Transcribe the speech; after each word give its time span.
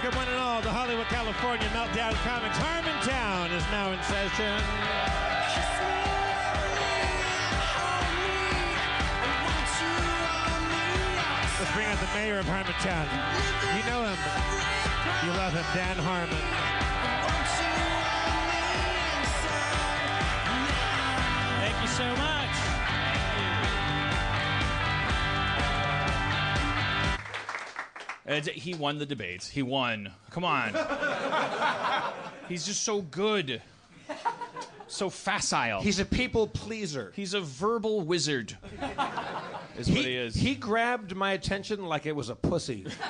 welcome 0.00 0.16
one 0.16 0.28
and 0.28 0.38
all 0.38 0.62
to 0.62 0.70
Hollywood, 0.70 1.06
California. 1.06 1.66
Meltdown 1.70 2.12
Comics 2.22 2.56
Harmontown 2.58 3.50
is 3.50 3.64
now 3.72 3.90
in 3.90 4.00
session. 4.04 4.62
Let's 11.58 11.72
bring 11.72 11.86
out 11.86 11.98
the 11.98 12.06
mayor 12.14 12.38
of 12.38 12.46
Harmontown. 12.46 13.08
You 13.74 13.90
know 13.90 14.04
him. 14.04 14.18
You 15.26 15.32
love 15.36 15.52
him, 15.52 15.64
Dan 15.74 15.96
Harmon. 15.96 16.87
He 28.28 28.74
won 28.74 28.98
the 28.98 29.06
debates. 29.06 29.48
He 29.48 29.62
won. 29.62 30.12
Come 30.30 30.44
on. 30.44 30.74
He's 32.48 32.66
just 32.66 32.82
so 32.82 33.02
good. 33.02 33.62
So 34.86 35.10
facile. 35.10 35.80
He's 35.82 35.98
a 35.98 36.04
people 36.04 36.46
pleaser. 36.46 37.12
He's 37.14 37.34
a 37.34 37.40
verbal 37.40 38.00
wizard. 38.00 38.56
Is 39.78 39.88
what 39.88 39.98
he 39.98 40.16
is. 40.16 40.34
He 40.34 40.56
grabbed 40.56 41.14
my 41.14 41.32
attention 41.32 41.86
like 41.86 42.04
it 42.04 42.16
was 42.16 42.30
a 42.30 42.34
pussy. 42.34 42.84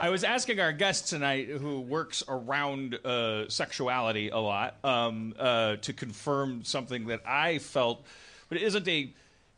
I 0.00 0.08
was 0.08 0.24
asking 0.24 0.58
our 0.58 0.72
guest 0.72 1.10
tonight, 1.10 1.48
who 1.48 1.80
works 1.80 2.22
around 2.26 2.94
uh, 3.04 3.50
sexuality 3.50 4.30
a 4.30 4.38
lot, 4.38 4.76
um, 4.82 5.34
uh, 5.38 5.76
to 5.76 5.92
confirm 5.92 6.64
something 6.64 7.08
that 7.08 7.20
I 7.26 7.58
felt, 7.58 8.06
but 8.48 8.56
it 8.56 8.64
isn't 8.64 8.88
a. 8.88 9.12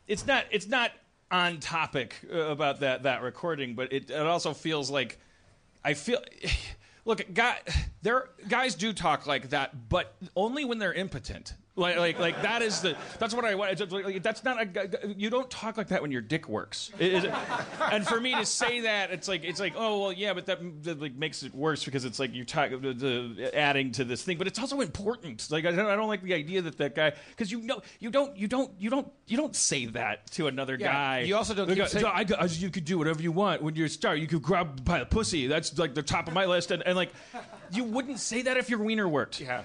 It's 0.08 0.26
not. 0.26 0.46
It's 0.50 0.66
not 0.66 0.90
on 1.32 1.58
topic 1.58 2.14
uh, 2.32 2.36
about 2.36 2.80
that 2.80 3.02
that 3.04 3.22
recording, 3.22 3.74
but 3.74 3.92
it, 3.92 4.10
it 4.10 4.26
also 4.26 4.52
feels 4.54 4.90
like 4.90 5.18
I 5.84 5.94
feel. 5.94 6.22
Look, 7.04 7.34
guy, 7.34 7.58
there 8.02 8.28
guys 8.46 8.76
do 8.76 8.92
talk 8.92 9.26
like 9.26 9.50
that, 9.50 9.88
but 9.88 10.14
only 10.36 10.64
when 10.64 10.78
they're 10.78 10.92
impotent. 10.92 11.54
Like, 11.74 11.96
like, 11.96 12.18
like 12.18 12.42
that 12.42 12.60
is 12.60 12.82
the. 12.82 12.94
That's 13.18 13.32
what 13.32 13.46
I 13.46 13.54
want. 13.54 13.90
like, 13.92 14.22
That's 14.22 14.44
not 14.44 14.60
a. 14.76 15.14
You 15.16 15.30
don't 15.30 15.50
talk 15.50 15.78
like 15.78 15.88
that 15.88 16.02
when 16.02 16.12
your 16.12 16.20
dick 16.20 16.46
works. 16.46 16.90
It- 16.98 17.24
it- 17.24 17.32
and 17.90 18.06
for 18.06 18.20
me 18.20 18.34
to 18.34 18.44
say 18.44 18.80
that, 18.80 19.10
it's 19.10 19.26
like, 19.26 19.42
it's 19.42 19.58
like, 19.58 19.72
oh 19.76 20.00
well, 20.02 20.12
yeah, 20.12 20.34
but 20.34 20.44
that, 20.46 20.58
that 20.84 21.00
like 21.00 21.14
makes 21.14 21.42
it 21.42 21.54
worse 21.54 21.82
because 21.84 22.04
it's 22.04 22.18
like 22.18 22.34
you 22.34 22.44
talk 22.44 22.70
the, 22.70 22.92
the 22.92 23.50
adding 23.56 23.90
to 23.92 24.04
this 24.04 24.22
thing, 24.22 24.36
but 24.36 24.46
it's 24.46 24.58
also 24.58 24.80
important. 24.82 25.46
Like 25.50 25.64
I 25.64 25.70
don't, 25.72 25.86
I 25.86 25.96
don't 25.96 26.08
like 26.08 26.22
the 26.22 26.34
idea 26.34 26.60
that 26.60 26.76
that 26.76 26.94
guy 26.94 27.12
because 27.30 27.50
you 27.50 27.62
know 27.62 27.80
you 28.00 28.10
don't 28.10 28.36
you 28.36 28.48
don't 28.48 28.78
you 28.78 28.90
don't 28.90 29.10
you 29.26 29.38
don't 29.38 29.56
say 29.56 29.86
that 29.86 30.30
to 30.32 30.48
another 30.48 30.76
Yeah, 30.78 30.92
guy. 30.92 31.20
you 31.20 31.36
also 31.36 31.54
don't 31.54 31.70
Like, 31.70 31.80
uh, 31.80 31.86
saying- 31.86 32.04
I, 32.04 32.26
I, 32.38 32.44
you 32.46 32.68
could 32.68 32.84
do 32.84 32.98
whatever 32.98 33.22
you 33.22 33.32
want 33.32 33.62
when 33.62 33.76
you're 33.76 33.86
a 33.86 33.88
star. 33.88 34.14
You 34.14 34.26
could 34.26 34.42
grab 34.42 34.84
by 34.84 34.98
the 34.98 35.06
pussy. 35.06 35.46
That's 35.46 35.78
like 35.78 35.94
the 35.94 36.02
top 36.02 36.28
of 36.28 36.34
my 36.34 36.44
list. 36.44 36.70
And, 36.70 36.82
and 36.86 36.96
like, 36.96 37.12
you 37.72 37.84
wouldn't 37.84 38.18
say 38.20 38.42
that 38.42 38.56
if 38.56 38.68
your 38.70 38.78
wiener 38.80 39.08
worked. 39.08 39.40
Yeah. 39.40 39.62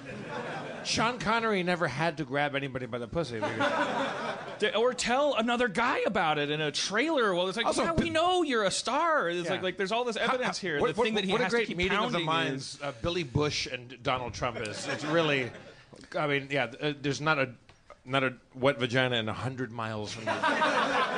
Sean 0.83 1.19
Connery 1.19 1.63
never 1.63 1.87
had 1.87 2.17
to 2.17 2.23
grab 2.25 2.55
anybody 2.55 2.85
by 2.85 2.97
the 2.97 3.07
pussy. 3.07 3.39
because- 3.39 4.75
Or 4.75 4.93
tell 4.93 5.35
another 5.35 5.67
guy 5.67 5.99
about 6.05 6.37
it 6.39 6.49
in 6.49 6.61
a 6.61 6.71
trailer. 6.71 7.33
Well, 7.35 7.47
it's 7.47 7.57
like, 7.57 7.65
Also, 7.65 7.83
yeah, 7.83 7.91
we 7.93 8.09
know 8.09 8.43
you're 8.43 8.63
a 8.63 8.71
star. 8.71 9.29
It's 9.29 9.45
Yeah. 9.45 9.51
like, 9.51 9.63
like 9.63 9.77
there's 9.77 9.91
all 9.91 10.03
this 10.05 10.17
evidence 10.17 10.57
here. 10.57 10.79
What, 10.79 10.95
the 10.95 11.01
thing 11.03 11.13
what- 11.13 11.21
that 11.21 11.25
he 11.27 11.31
what 11.33 11.41
has 11.41 11.51
a 11.53 11.55
great 11.55 11.61
to 11.63 11.67
keep 11.67 11.77
meeting 11.77 11.97
of 11.97 12.11
the 12.11 12.19
pounding 12.19 12.25
minds 12.25 12.75
is- 12.75 12.81
uh, 12.81 12.91
Billy 13.01 13.23
Bush 13.23 13.67
and 13.67 14.01
Donald 14.01 14.33
Trump 14.33 14.57
is. 14.61 14.87
It's 14.87 15.05
really, 15.05 15.51
I 16.17 16.27
mean, 16.27 16.47
yeah. 16.49 16.71
Uh, 16.81 16.93
there's 17.01 17.21
not 17.21 17.37
a 17.39 17.49
not 18.05 18.23
a 18.23 18.33
wet 18.55 18.79
vagina 18.79 19.17
in 19.17 19.27
a 19.27 19.33
hundred 19.33 19.69
miles 19.69 20.13
from. 20.13 20.29
And 20.29 20.39
I 20.43 21.16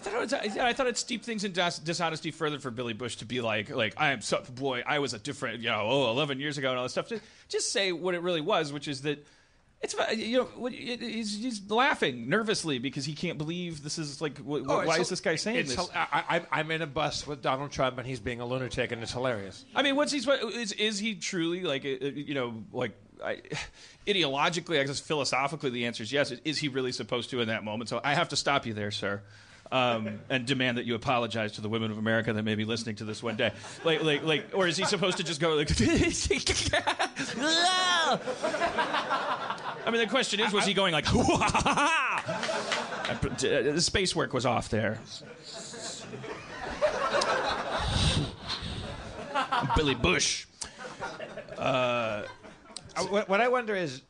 thought 0.00 0.14
it 0.14 0.18
was, 0.20 0.34
I 0.58 0.72
thought 0.72 0.86
it 0.88 0.98
steeped 0.98 1.24
things 1.24 1.44
in 1.44 1.52
dis- 1.52 1.78
dishonesty 1.78 2.30
further 2.32 2.58
for 2.58 2.70
Billy 2.70 2.92
Bush 2.92 3.16
to 3.16 3.24
be 3.24 3.40
like, 3.40 3.70
like 3.70 3.94
I 3.96 4.10
am 4.12 4.20
so 4.20 4.42
boy, 4.54 4.82
I 4.86 4.98
was 4.98 5.14
a 5.14 5.18
different, 5.18 5.60
you 5.60 5.68
know, 5.70 5.86
oh, 5.88 6.10
11 6.10 6.40
years 6.40 6.58
ago 6.58 6.70
and 6.70 6.78
all 6.78 6.84
this 6.84 6.92
stuff. 6.92 7.08
To 7.08 7.20
just 7.48 7.72
say 7.72 7.92
what 7.92 8.14
it 8.14 8.22
really 8.22 8.40
was, 8.40 8.72
which 8.72 8.88
is 8.88 9.02
that 9.02 9.24
it's 9.82 9.94
you 10.14 10.46
know 10.60 10.66
he's, 10.66 11.38
he's 11.38 11.70
laughing 11.70 12.28
nervously 12.28 12.78
because 12.78 13.06
he 13.06 13.14
can't 13.14 13.38
believe 13.38 13.82
this 13.82 13.98
is 13.98 14.20
like 14.20 14.36
wh- 14.38 14.60
Oh, 14.68 14.84
why 14.86 14.98
is 14.98 15.08
this 15.08 15.20
guy 15.22 15.36
saying 15.36 15.66
this? 15.68 15.88
I, 15.94 16.42
I'm 16.52 16.70
in 16.70 16.82
a 16.82 16.86
bus 16.86 17.26
with 17.26 17.40
Donald 17.40 17.70
Trump 17.70 17.96
and 17.96 18.06
he's 18.06 18.20
being 18.20 18.40
a 18.40 18.46
lunatic 18.46 18.92
and 18.92 19.02
it's 19.02 19.12
hilarious. 19.12 19.64
I 19.74 19.82
mean, 19.82 19.96
what's 19.96 20.12
he? 20.12 20.18
Is 20.18 20.72
is 20.72 20.98
he 20.98 21.14
truly 21.14 21.62
like 21.62 21.84
uh, 21.84 21.88
you 22.06 22.34
know 22.34 22.62
like? 22.72 22.92
I, 23.22 23.42
ideologically, 24.06 24.80
I 24.80 24.84
guess 24.84 24.98
philosophically, 25.00 25.70
the 25.70 25.86
answer 25.86 26.02
is 26.02 26.12
yes. 26.12 26.30
Is 26.44 26.58
he 26.58 26.68
really 26.68 26.92
supposed 26.92 27.30
to 27.30 27.40
in 27.40 27.48
that 27.48 27.64
moment? 27.64 27.90
So 27.90 28.00
I 28.02 28.14
have 28.14 28.30
to 28.30 28.36
stop 28.36 28.66
you 28.66 28.74
there, 28.74 28.90
sir, 28.90 29.22
um, 29.72 30.20
and 30.28 30.46
demand 30.46 30.78
that 30.78 30.84
you 30.84 30.94
apologize 30.94 31.52
to 31.52 31.60
the 31.60 31.68
women 31.68 31.90
of 31.90 31.98
America 31.98 32.32
that 32.32 32.42
may 32.42 32.54
be 32.54 32.64
listening 32.64 32.96
to 32.96 33.04
this 33.04 33.22
one 33.22 33.36
day. 33.36 33.52
Like, 33.84 34.02
like, 34.02 34.24
like, 34.24 34.46
or 34.52 34.66
is 34.66 34.76
he 34.76 34.84
supposed 34.84 35.18
to 35.18 35.24
just 35.24 35.40
go 35.40 35.54
like? 35.54 35.70
I 39.86 39.90
mean, 39.90 40.00
the 40.00 40.08
question 40.08 40.40
is, 40.40 40.52
was 40.52 40.66
he 40.66 40.74
going 40.74 40.92
like? 40.92 41.04
the 43.38 43.80
space 43.80 44.16
work 44.16 44.32
was 44.32 44.46
off 44.46 44.68
there. 44.68 44.98
Billy 49.76 49.94
Bush. 49.94 50.46
Uh, 51.56 52.24
what, 53.08 53.28
what 53.28 53.40
I 53.40 53.46
wonder 53.48 53.76
is, 53.76 54.02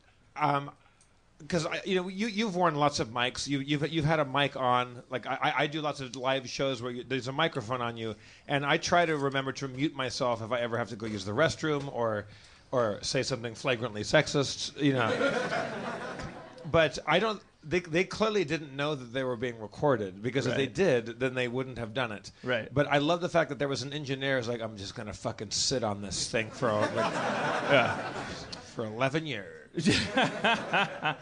because 1.41 1.67
you 1.85 1.97
know 1.97 2.09
you 2.09 2.27
you've 2.29 2.55
worn 2.55 2.75
lots 2.75 3.01
of 3.01 3.09
mics. 3.09 3.49
You, 3.49 3.61
you've 3.61 3.89
you've 3.93 4.05
had 4.05 4.21
a 4.21 4.25
mic 4.25 4.57
on. 4.57 5.03
Like 5.11 5.27
I, 5.27 5.55
I- 5.59 5.67
do 5.67 5.81
lots 5.81 6.01
of 6.01 6.15
live 6.17 6.49
shows 6.49 6.83
where 6.83 6.93
you, 6.93 7.05
there's 7.05 7.29
a 7.29 7.33
microphone 7.33 7.81
on 7.81 7.97
you, 7.97 8.15
and 8.49 8.65
I 8.65 8.77
try 8.77 9.07
to 9.07 9.17
remember 9.17 9.53
to 9.53 9.69
mute 9.69 9.95
myself 9.95 10.43
if 10.43 10.53
I 10.53 10.61
ever 10.61 10.77
have 10.79 10.89
to 10.91 10.97
go 10.97 11.07
use 11.07 11.25
the 11.25 11.33
restroom 11.33 11.93
or 11.95 12.27
or 12.73 12.99
say 13.03 13.23
something 13.23 13.55
flagrantly 13.55 14.03
sexist. 14.03 14.81
You 14.81 14.95
know. 14.95 15.11
but 16.71 16.99
I 17.07 17.19
don't. 17.19 17.41
They, 17.63 17.81
they 17.81 18.05
clearly 18.05 18.45
didn't 18.47 18.75
know 18.75 18.95
that 18.95 19.13
they 19.13 19.23
were 19.23 19.37
being 19.37 19.61
recorded 19.61 20.23
because 20.23 20.47
if 20.47 20.57
they 20.57 20.67
did, 20.67 21.21
then 21.21 21.35
they 21.35 21.47
wouldn't 21.47 21.77
have 21.77 21.93
done 21.93 22.11
it. 22.11 22.31
Right. 22.43 22.73
But 22.73 22.87
I 22.87 22.99
love 22.99 23.21
the 23.21 23.29
fact 23.29 23.51
that 23.51 23.59
there 23.59 23.69
was 23.69 23.83
an 23.83 23.93
engineer 23.93 24.39
who's 24.39 24.49
like, 24.49 24.63
I'm 24.63 24.79
just 24.79 24.95
gonna 24.95 25.13
fucking 25.13 25.51
sit 25.51 25.85
on 25.85 26.01
this 26.01 26.27
thing 26.31 26.49
for 26.51 26.71
A, 26.71 26.81
like, 26.81 26.95
Yeah. 26.95 28.13
for 28.81 28.87
11 28.87 29.27
years. 29.27 30.01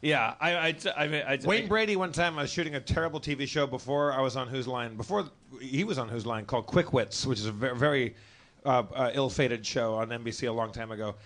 Yeah, 0.00 0.34
I, 0.40 0.52
I, 0.52 0.76
I, 0.96 1.08
mean, 1.08 1.24
I, 1.26 1.40
Wayne 1.44 1.66
Brady 1.66 1.96
one 1.96 2.12
time 2.12 2.38
I 2.38 2.42
was 2.42 2.52
shooting 2.52 2.76
a 2.76 2.80
terrible 2.80 3.18
TV 3.18 3.48
show 3.48 3.66
before 3.66 4.12
I 4.12 4.20
was 4.20 4.36
on 4.36 4.46
Whose 4.46 4.68
Line. 4.68 4.96
Before 4.96 5.28
he 5.60 5.82
was 5.82 5.98
on 5.98 6.08
Whose 6.08 6.24
Line 6.24 6.44
called 6.44 6.66
Quick 6.66 6.92
Wits, 6.92 7.26
which 7.26 7.40
is 7.40 7.46
a 7.46 7.50
very, 7.50 7.76
very 7.76 8.14
uh, 8.64 8.84
uh, 8.94 9.10
ill-fated 9.12 9.66
show 9.66 9.96
on 9.96 10.10
NBC 10.10 10.48
a 10.48 10.52
long 10.52 10.70
time 10.70 10.92
ago. 10.92 11.16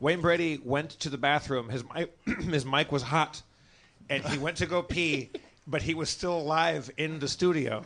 Wayne 0.00 0.22
Brady 0.22 0.58
went 0.64 0.92
to 1.00 1.10
the 1.10 1.18
bathroom. 1.18 1.68
His 1.68 1.84
mic, 1.94 2.16
his 2.50 2.64
mic 2.64 2.90
was 2.90 3.02
hot, 3.02 3.42
and 4.08 4.24
he 4.24 4.38
went 4.38 4.56
to 4.56 4.66
go 4.66 4.82
pee, 4.82 5.28
but 5.66 5.82
he 5.82 5.92
was 5.92 6.08
still 6.08 6.38
alive 6.38 6.90
in 6.96 7.18
the 7.18 7.28
studio. 7.28 7.84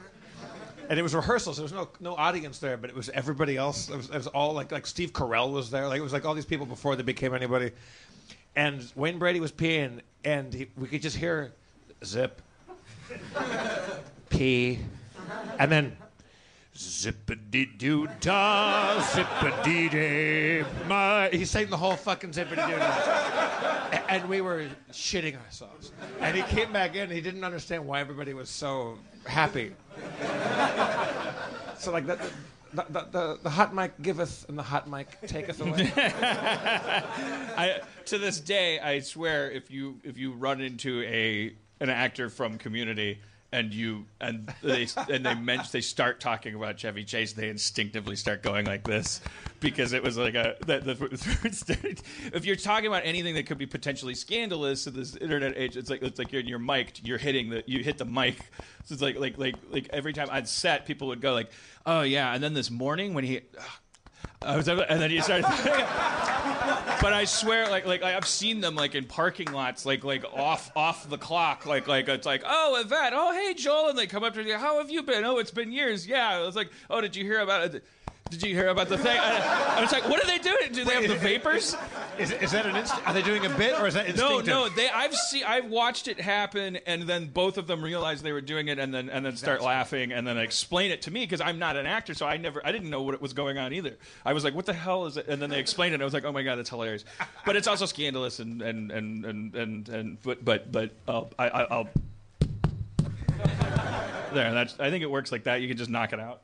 And 0.88 0.98
it 0.98 1.02
was 1.02 1.14
rehearsals. 1.14 1.56
There 1.56 1.64
was 1.64 1.72
no 1.72 1.88
no 2.00 2.14
audience 2.14 2.58
there, 2.58 2.76
but 2.76 2.90
it 2.90 2.96
was 2.96 3.08
everybody 3.10 3.56
else. 3.56 3.88
It 3.88 3.96
was, 3.96 4.08
it 4.10 4.16
was 4.16 4.26
all 4.28 4.52
like 4.52 4.72
like 4.72 4.86
Steve 4.86 5.12
Carell 5.12 5.52
was 5.52 5.70
there. 5.70 5.88
Like 5.88 5.98
it 5.98 6.02
was 6.02 6.12
like 6.12 6.24
all 6.24 6.34
these 6.34 6.44
people 6.44 6.66
before 6.66 6.96
they 6.96 7.02
became 7.02 7.34
anybody. 7.34 7.72
And 8.54 8.90
Wayne 8.94 9.18
Brady 9.18 9.40
was 9.40 9.52
peeing, 9.52 10.00
and 10.24 10.52
he, 10.52 10.68
we 10.76 10.88
could 10.88 11.02
just 11.02 11.16
hear 11.16 11.52
zip, 12.04 12.40
pee, 14.30 14.78
and 15.58 15.70
then 15.70 15.96
zippity 16.76 17.76
doo 17.78 18.06
da, 18.20 19.00
zippity 19.00 20.64
my. 20.86 21.28
He 21.30 21.44
sang 21.44 21.68
the 21.68 21.76
whole 21.76 21.96
fucking 21.96 22.30
zippity 22.30 22.66
doo 22.66 22.76
da, 22.76 24.00
and 24.08 24.28
we 24.28 24.40
were 24.40 24.66
shitting 24.92 25.36
ourselves. 25.42 25.92
And 26.20 26.36
he 26.36 26.42
came 26.42 26.72
back 26.72 26.94
in. 26.94 27.10
He 27.10 27.20
didn't 27.20 27.44
understand 27.44 27.86
why 27.86 28.00
everybody 28.00 28.34
was 28.34 28.50
so 28.50 28.98
happy. 29.24 29.72
So 31.78 31.92
like. 31.92 32.06
The, 32.06 32.18
the, 32.74 33.06
the, 33.10 33.38
the 33.42 33.48
hot 33.48 33.74
mic 33.74 34.02
giveth 34.02 34.44
and 34.50 34.58
the 34.58 34.62
hot 34.62 34.90
mic 34.90 35.18
taketh 35.26 35.60
away. 35.62 35.90
I, 35.96 37.80
to 38.06 38.18
this 38.18 38.38
day, 38.38 38.78
I 38.78 39.00
swear, 39.00 39.50
if 39.50 39.70
you 39.70 39.98
if 40.04 40.18
you 40.18 40.32
run 40.32 40.60
into 40.60 41.02
a 41.02 41.54
an 41.80 41.88
actor 41.88 42.28
from 42.28 42.58
Community 42.58 43.20
and 43.52 43.72
you 43.72 44.06
and 44.20 44.52
they 44.62 44.88
and 45.10 45.24
they 45.24 45.34
mention 45.34 45.68
they 45.72 45.80
start 45.80 46.20
talking 46.20 46.54
about 46.54 46.76
Chevy 46.76 47.04
Chase, 47.04 47.32
they 47.32 47.48
instinctively 47.48 48.16
start 48.16 48.42
going 48.42 48.66
like 48.66 48.84
this 48.84 49.20
because 49.60 49.92
it 49.92 50.02
was 50.02 50.16
like 50.16 50.34
a 50.34 50.56
that 50.66 50.84
the, 50.84 52.02
if 52.32 52.44
you're 52.44 52.56
talking 52.56 52.86
about 52.86 53.02
anything 53.04 53.34
that 53.34 53.46
could 53.46 53.58
be 53.58 53.66
potentially 53.66 54.14
scandalous 54.14 54.86
in 54.86 54.94
this 54.94 55.16
internet 55.16 55.56
age, 55.56 55.76
it's 55.76 55.90
like 55.90 56.02
it's 56.02 56.18
like 56.18 56.32
you're 56.32 56.42
you're 56.42 56.58
mic'd, 56.58 57.06
you're 57.06 57.18
hitting 57.18 57.50
the 57.50 57.62
you 57.66 57.82
hit 57.82 57.98
the 57.98 58.04
mic. 58.04 58.38
So 58.84 58.92
it's 58.92 59.02
like 59.02 59.18
like 59.18 59.38
like 59.38 59.56
like 59.70 59.88
every 59.92 60.12
time 60.12 60.28
I'd 60.30 60.48
set, 60.48 60.86
people 60.86 61.08
would 61.08 61.20
go 61.20 61.32
like, 61.32 61.50
oh 61.84 62.02
yeah, 62.02 62.34
and 62.34 62.42
then 62.42 62.54
this 62.54 62.70
morning 62.70 63.14
when 63.14 63.24
he. 63.24 63.40
I 64.42 64.56
was, 64.56 64.68
and 64.68 65.00
then 65.00 65.10
you 65.10 65.22
started. 65.22 65.44
but 67.00 67.12
I 67.12 67.24
swear, 67.24 67.68
like, 67.68 67.86
like 67.86 68.02
I've 68.02 68.26
seen 68.26 68.60
them 68.60 68.74
like 68.74 68.94
in 68.94 69.04
parking 69.04 69.50
lots, 69.52 69.86
like, 69.86 70.04
like 70.04 70.24
off, 70.24 70.70
off 70.76 71.08
the 71.08 71.18
clock, 71.18 71.66
like, 71.66 71.86
like 71.88 72.08
it's 72.08 72.26
like, 72.26 72.42
oh, 72.46 72.80
Yvette, 72.84 73.12
oh, 73.14 73.32
hey, 73.32 73.54
Joel, 73.54 73.90
and 73.90 73.98
they 73.98 74.06
come 74.06 74.24
up 74.24 74.34
to 74.34 74.42
you, 74.42 74.56
how 74.56 74.78
have 74.78 74.90
you 74.90 75.02
been? 75.02 75.24
Oh, 75.24 75.38
it's 75.38 75.50
been 75.50 75.72
years. 75.72 76.06
Yeah, 76.06 76.28
I 76.28 76.40
was 76.40 76.56
like, 76.56 76.70
oh, 76.90 77.00
did 77.00 77.16
you 77.16 77.24
hear 77.24 77.40
about 77.40 77.74
it? 77.74 77.84
Did 78.30 78.42
you 78.42 78.54
hear 78.54 78.68
about 78.68 78.88
the 78.88 78.98
thing? 78.98 79.16
I, 79.18 79.76
I 79.78 79.80
was 79.80 79.92
like, 79.92 80.08
what 80.08 80.22
are 80.22 80.26
they 80.26 80.38
doing? 80.38 80.72
Do 80.72 80.84
they 80.84 80.94
have 80.94 81.08
the 81.08 81.14
vapors? 81.14 81.76
Is, 82.18 82.32
is 82.32 82.50
that 82.52 82.66
an 82.66 82.74
inst- 82.74 83.06
Are 83.06 83.12
they 83.14 83.22
doing 83.22 83.46
a 83.46 83.48
bit 83.50 83.78
or 83.78 83.86
is 83.86 83.94
that 83.94 84.06
No, 84.16 84.38
instinctive? 84.38 84.46
no. 84.46 84.68
They, 84.68 84.88
I've 84.88 85.14
seen, 85.14 85.44
I've 85.44 85.66
watched 85.66 86.08
it 86.08 86.20
happen, 86.20 86.76
and 86.86 87.02
then 87.04 87.26
both 87.28 87.56
of 87.56 87.66
them 87.66 87.82
realize 87.82 88.22
they 88.22 88.32
were 88.32 88.40
doing 88.40 88.66
it, 88.68 88.78
and 88.78 88.92
then 88.92 89.08
and 89.08 89.24
then 89.24 89.36
start 89.36 89.62
laughing, 89.62 90.12
and 90.12 90.26
then 90.26 90.38
explain 90.38 90.90
it 90.90 91.02
to 91.02 91.10
me 91.12 91.20
because 91.20 91.40
I'm 91.40 91.58
not 91.58 91.76
an 91.76 91.86
actor, 91.86 92.14
so 92.14 92.26
I 92.26 92.36
never, 92.36 92.60
I 92.66 92.72
didn't 92.72 92.90
know 92.90 93.02
what 93.02 93.20
was 93.22 93.32
going 93.32 93.58
on 93.58 93.72
either. 93.72 93.96
I 94.24 94.32
was 94.32 94.42
like, 94.44 94.54
what 94.54 94.66
the 94.66 94.72
hell 94.72 95.06
is 95.06 95.16
it? 95.16 95.28
And 95.28 95.40
then 95.40 95.48
they 95.50 95.60
explained 95.60 95.92
it, 95.92 95.96
and 95.96 96.02
I 96.02 96.04
was 96.06 96.14
like, 96.14 96.24
oh 96.24 96.32
my 96.32 96.42
god, 96.42 96.56
that's 96.56 96.70
hilarious. 96.70 97.04
But 97.44 97.54
it's 97.54 97.68
also 97.68 97.86
scandalous, 97.86 98.40
and 98.40 98.60
and 98.60 98.90
and 98.90 99.24
and 99.24 99.54
and, 99.54 99.88
and 99.88 100.22
but 100.22 100.44
but 100.44 100.72
but 100.72 100.90
uh, 101.06 101.22
I, 101.38 101.48
I, 101.48 101.62
I'll. 101.64 101.88
There, 104.34 104.52
that's. 104.52 104.78
I 104.80 104.90
think 104.90 105.02
it 105.04 105.10
works 105.10 105.30
like 105.30 105.44
that. 105.44 105.60
You 105.60 105.68
can 105.68 105.76
just 105.76 105.90
knock 105.90 106.12
it 106.12 106.18
out. 106.20 106.42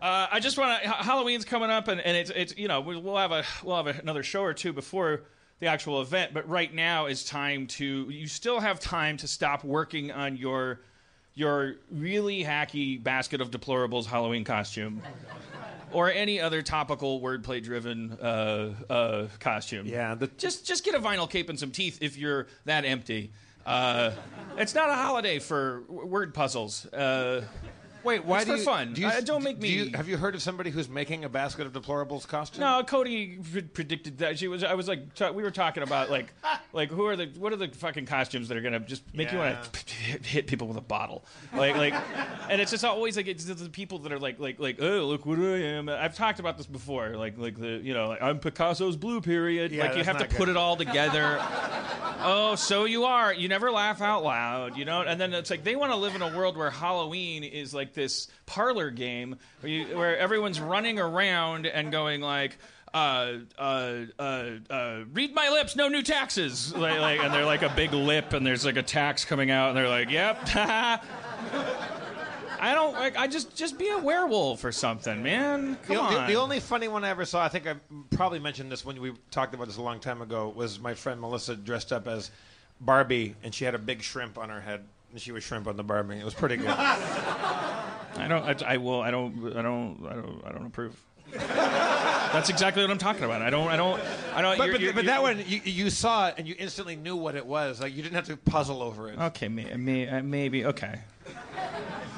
Uh, 0.00 0.26
I 0.30 0.40
just 0.40 0.58
want 0.58 0.82
to. 0.82 0.88
Halloween's 0.88 1.44
coming 1.44 1.70
up, 1.70 1.88
and, 1.88 2.00
and 2.00 2.16
it's 2.16 2.30
it's 2.30 2.56
you 2.56 2.68
know 2.68 2.80
we'll 2.80 3.16
have 3.16 3.32
a 3.32 3.44
we'll 3.64 3.82
have 3.82 3.98
another 3.98 4.22
show 4.22 4.42
or 4.42 4.54
two 4.54 4.72
before 4.72 5.22
the 5.60 5.66
actual 5.66 6.00
event. 6.00 6.32
But 6.34 6.48
right 6.48 6.72
now 6.72 7.06
is 7.06 7.24
time 7.24 7.66
to. 7.68 8.08
You 8.10 8.26
still 8.26 8.60
have 8.60 8.78
time 8.80 9.16
to 9.18 9.26
stop 9.28 9.64
working 9.64 10.10
on 10.12 10.36
your 10.36 10.80
your 11.34 11.76
really 11.90 12.44
hacky 12.44 13.02
basket 13.02 13.40
of 13.40 13.50
deplorables 13.50 14.06
Halloween 14.06 14.44
costume. 14.44 15.02
Or 15.90 16.10
any 16.12 16.38
other 16.38 16.60
topical 16.60 17.20
wordplay 17.22 17.62
driven 17.62 18.12
uh, 18.12 18.74
uh, 18.90 19.26
costume. 19.40 19.86
Yeah, 19.86 20.14
the- 20.16 20.26
just 20.26 20.66
just 20.66 20.84
get 20.84 20.94
a 20.94 20.98
vinyl 20.98 21.28
cape 21.30 21.48
and 21.48 21.58
some 21.58 21.70
teeth 21.70 21.98
if 22.02 22.18
you're 22.18 22.46
that 22.66 22.84
empty. 22.84 23.30
Uh, 23.64 24.12
it's 24.58 24.74
not 24.74 24.90
a 24.90 24.94
holiday 24.94 25.38
for 25.38 25.82
w- 25.88 26.06
word 26.06 26.34
puzzles. 26.34 26.86
Wait, 28.08 28.24
why 28.24 28.38
It's 28.38 28.46
do 28.46 28.52
for 28.52 28.58
you, 28.58 28.64
fun. 28.64 28.92
Do 28.94 29.00
you, 29.02 29.06
Uh, 29.06 29.20
don't 29.20 29.44
make 29.44 29.60
do 29.60 29.68
you- 29.68 29.84
me- 29.86 29.92
have 29.94 30.08
you 30.08 30.16
heard 30.16 30.34
of 30.34 30.40
somebody 30.40 30.70
who's 30.70 30.88
making 30.88 31.24
a 31.24 31.28
basket 31.28 31.66
of 31.66 31.74
deplorables 31.74 32.26
costume? 32.26 32.60
No, 32.60 32.82
Cody 32.82 33.38
predicted 33.74 34.18
that. 34.18 34.38
She 34.38 34.48
was. 34.48 34.64
I 34.64 34.72
was 34.72 34.88
like, 34.88 35.00
we 35.34 35.42
were 35.42 35.50
talking 35.50 35.82
about 35.82 36.10
like, 36.10 36.32
like 36.72 36.90
who 36.90 37.04
are 37.06 37.16
the 37.16 37.26
what 37.38 37.52
are 37.52 37.56
the 37.56 37.68
fucking 37.68 38.06
costumes 38.06 38.48
that 38.48 38.56
are 38.56 38.62
gonna 38.62 38.80
just 38.80 39.02
make 39.14 39.30
you 39.30 39.38
want 39.38 39.56
to 39.72 39.94
hit 40.26 40.46
people 40.46 40.66
with 40.66 40.78
a 40.78 40.82
bottle, 40.82 41.24
like 41.52 41.76
like, 41.76 41.94
and 42.48 42.60
it's 42.62 42.70
just 42.70 42.84
always 42.84 43.16
like 43.16 43.26
it's 43.26 43.44
the 43.44 43.68
people 43.68 43.98
that 43.98 44.12
are 44.12 44.18
like 44.18 44.38
like 44.38 44.58
like 44.58 44.80
oh 44.80 45.04
look 45.06 45.26
what 45.26 45.38
I 45.38 45.58
am. 45.62 45.90
I've 45.90 46.16
talked 46.16 46.40
about 46.40 46.56
this 46.56 46.66
before, 46.66 47.10
like 47.10 47.36
like 47.36 47.58
the 47.58 47.78
you 47.82 47.92
know 47.92 48.08
like, 48.08 48.22
I'm 48.22 48.38
Picasso's 48.38 48.96
blue 48.96 49.20
period. 49.20 49.70
Yeah, 49.72 49.86
like 49.86 49.96
you 49.96 50.04
have 50.04 50.16
to 50.18 50.24
not 50.24 50.30
put 50.34 50.48
it 50.48 50.56
all 50.56 50.76
together. 50.76 51.38
oh, 52.20 52.54
so 52.56 52.84
you 52.84 53.04
are. 53.04 53.32
You 53.32 53.48
never 53.48 53.70
laugh 53.70 54.00
out 54.00 54.24
loud, 54.24 54.76
you 54.76 54.84
know. 54.84 55.02
And 55.02 55.20
then 55.20 55.34
it's 55.34 55.50
like 55.50 55.64
they 55.64 55.76
want 55.76 55.92
to 55.92 55.96
live 55.96 56.14
in 56.14 56.22
a 56.22 56.36
world 56.36 56.56
where 56.56 56.70
Halloween 56.70 57.44
is 57.44 57.74
like 57.74 57.92
this 57.98 58.28
parlor 58.46 58.90
game 58.90 59.36
where, 59.60 59.70
you, 59.70 59.96
where 59.98 60.16
everyone's 60.16 60.58
running 60.60 60.98
around 60.98 61.66
and 61.66 61.92
going 61.92 62.22
like. 62.22 62.56
Uh, 62.94 63.40
uh, 63.58 63.96
uh, 64.18 64.44
uh, 64.70 65.00
read 65.12 65.34
my 65.34 65.50
lips, 65.50 65.76
no 65.76 65.88
new 65.88 66.00
taxes. 66.02 66.74
Like, 66.74 66.98
like, 66.98 67.20
and 67.20 67.34
they're 67.34 67.44
like 67.44 67.60
a 67.60 67.68
big 67.76 67.92
lip, 67.92 68.32
and 68.32 68.46
there's 68.46 68.64
like 68.64 68.78
a 68.78 68.82
tax 68.82 69.26
coming 69.26 69.50
out, 69.50 69.68
and 69.68 69.76
they're 69.76 69.90
like, 69.90 70.10
"Yep." 70.10 70.38
I 72.60 72.74
don't 72.74 72.94
like. 72.94 73.16
I 73.18 73.26
just 73.26 73.54
just 73.54 73.78
be 73.78 73.88
a 73.90 73.98
werewolf 73.98 74.64
or 74.64 74.72
something, 74.72 75.22
man. 75.22 75.76
Come 75.86 75.96
The, 75.96 76.00
on. 76.02 76.14
the, 76.14 76.32
the 76.32 76.40
only 76.40 76.60
funny 76.60 76.88
one 76.88 77.04
I 77.04 77.10
ever 77.10 77.26
saw, 77.26 77.44
I 77.44 77.48
think 77.48 77.66
I 77.66 77.74
probably 78.16 78.38
mentioned 78.40 78.72
this 78.72 78.86
when 78.86 78.98
we 79.02 79.12
talked 79.30 79.54
about 79.54 79.66
this 79.66 79.76
a 79.76 79.82
long 79.82 80.00
time 80.00 80.22
ago, 80.22 80.48
was 80.56 80.80
my 80.80 80.94
friend 80.94 81.20
Melissa 81.20 81.56
dressed 81.56 81.92
up 81.92 82.08
as 82.08 82.30
Barbie, 82.80 83.36
and 83.42 83.54
she 83.54 83.64
had 83.66 83.74
a 83.74 83.78
big 83.78 84.02
shrimp 84.02 84.38
on 84.38 84.48
her 84.48 84.60
head, 84.62 84.82
and 85.12 85.20
she 85.20 85.30
was 85.30 85.44
shrimp 85.44 85.66
on 85.68 85.76
the 85.76 85.84
Barbie. 85.84 86.16
It 86.20 86.24
was 86.24 86.34
pretty 86.34 86.56
good. 86.56 86.74
I 88.18 88.28
don't. 88.28 88.62
I, 88.62 88.74
I 88.74 88.76
will. 88.78 89.00
I 89.00 89.10
don't. 89.10 89.56
I 89.56 89.62
don't. 89.62 90.06
I 90.08 90.14
don't. 90.14 90.42
I 90.46 90.52
don't 90.52 90.66
approve. 90.66 91.00
That's 91.32 92.48
exactly 92.48 92.82
what 92.82 92.90
I'm 92.90 92.98
talking 92.98 93.24
about. 93.24 93.42
I 93.42 93.50
don't. 93.50 93.68
I 93.68 93.76
don't. 93.76 94.00
I 94.34 94.40
don't. 94.42 94.56
but 94.58 94.64
you're- 94.66 94.72
but, 94.72 94.80
you're- 94.80 94.92
but 94.94 95.04
that 95.06 95.22
one, 95.22 95.42
you, 95.46 95.60
you 95.64 95.90
saw 95.90 96.28
it, 96.28 96.34
and 96.38 96.46
you 96.48 96.54
instantly 96.58 96.96
knew 96.96 97.16
what 97.16 97.34
it 97.34 97.44
was. 97.44 97.80
Like 97.80 97.94
you 97.94 98.02
didn't 98.02 98.14
have 98.16 98.26
to 98.28 98.36
puzzle 98.36 98.82
over 98.82 99.10
it. 99.10 99.18
Okay, 99.18 99.48
may, 99.48 99.74
may, 99.76 100.08
uh, 100.08 100.22
maybe. 100.22 100.64
Okay. 100.66 101.00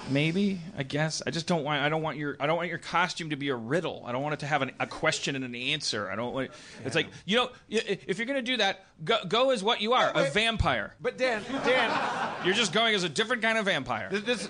Maybe. 0.08 0.60
I 0.76 0.82
guess. 0.82 1.22
I 1.24 1.30
just 1.30 1.46
don't 1.46 1.62
want. 1.62 1.82
I 1.82 1.88
don't 1.88 2.02
want 2.02 2.16
your. 2.18 2.36
I 2.40 2.46
don't 2.46 2.56
want 2.56 2.68
your 2.68 2.78
costume 2.78 3.30
to 3.30 3.36
be 3.36 3.48
a 3.50 3.54
riddle. 3.54 4.02
I 4.06 4.10
don't 4.12 4.22
want 4.22 4.34
it 4.34 4.40
to 4.40 4.46
have 4.46 4.62
an, 4.62 4.72
a 4.80 4.86
question 4.86 5.36
and 5.36 5.44
an 5.44 5.54
answer. 5.54 6.10
I 6.10 6.16
don't 6.16 6.34
want. 6.34 6.50
It's 6.84 6.96
like 6.96 7.06
you 7.26 7.36
know. 7.36 7.50
If 7.68 8.18
you're 8.18 8.26
gonna 8.26 8.42
do 8.42 8.56
that, 8.56 8.84
go, 9.04 9.18
go 9.28 9.50
as 9.50 9.62
what 9.62 9.80
you 9.80 9.92
are, 9.92 10.10
a 10.12 10.22
wait. 10.22 10.32
vampire. 10.32 10.94
But 11.00 11.16
Dan, 11.16 11.42
Dan, 11.64 12.34
You're 12.44 12.54
just 12.54 12.72
going 12.72 12.94
as 12.96 13.04
a 13.04 13.08
different 13.08 13.42
kind 13.42 13.56
of 13.56 13.66
vampire. 13.66 14.08
this, 14.10 14.22
this 14.22 14.48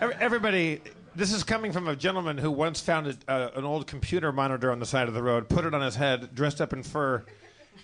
everybody. 0.00 0.80
This 1.14 1.32
is 1.32 1.42
coming 1.42 1.72
from 1.72 1.88
a 1.88 1.96
gentleman 1.96 2.38
who 2.38 2.50
once 2.50 2.80
found 2.80 3.08
a, 3.08 3.16
uh, 3.30 3.50
an 3.56 3.64
old 3.64 3.86
computer 3.86 4.30
monitor 4.32 4.70
on 4.70 4.78
the 4.78 4.86
side 4.86 5.08
of 5.08 5.14
the 5.14 5.22
road, 5.22 5.48
put 5.48 5.64
it 5.64 5.74
on 5.74 5.82
his 5.82 5.96
head, 5.96 6.34
dressed 6.34 6.60
up 6.60 6.72
in 6.72 6.82
fur, 6.82 7.24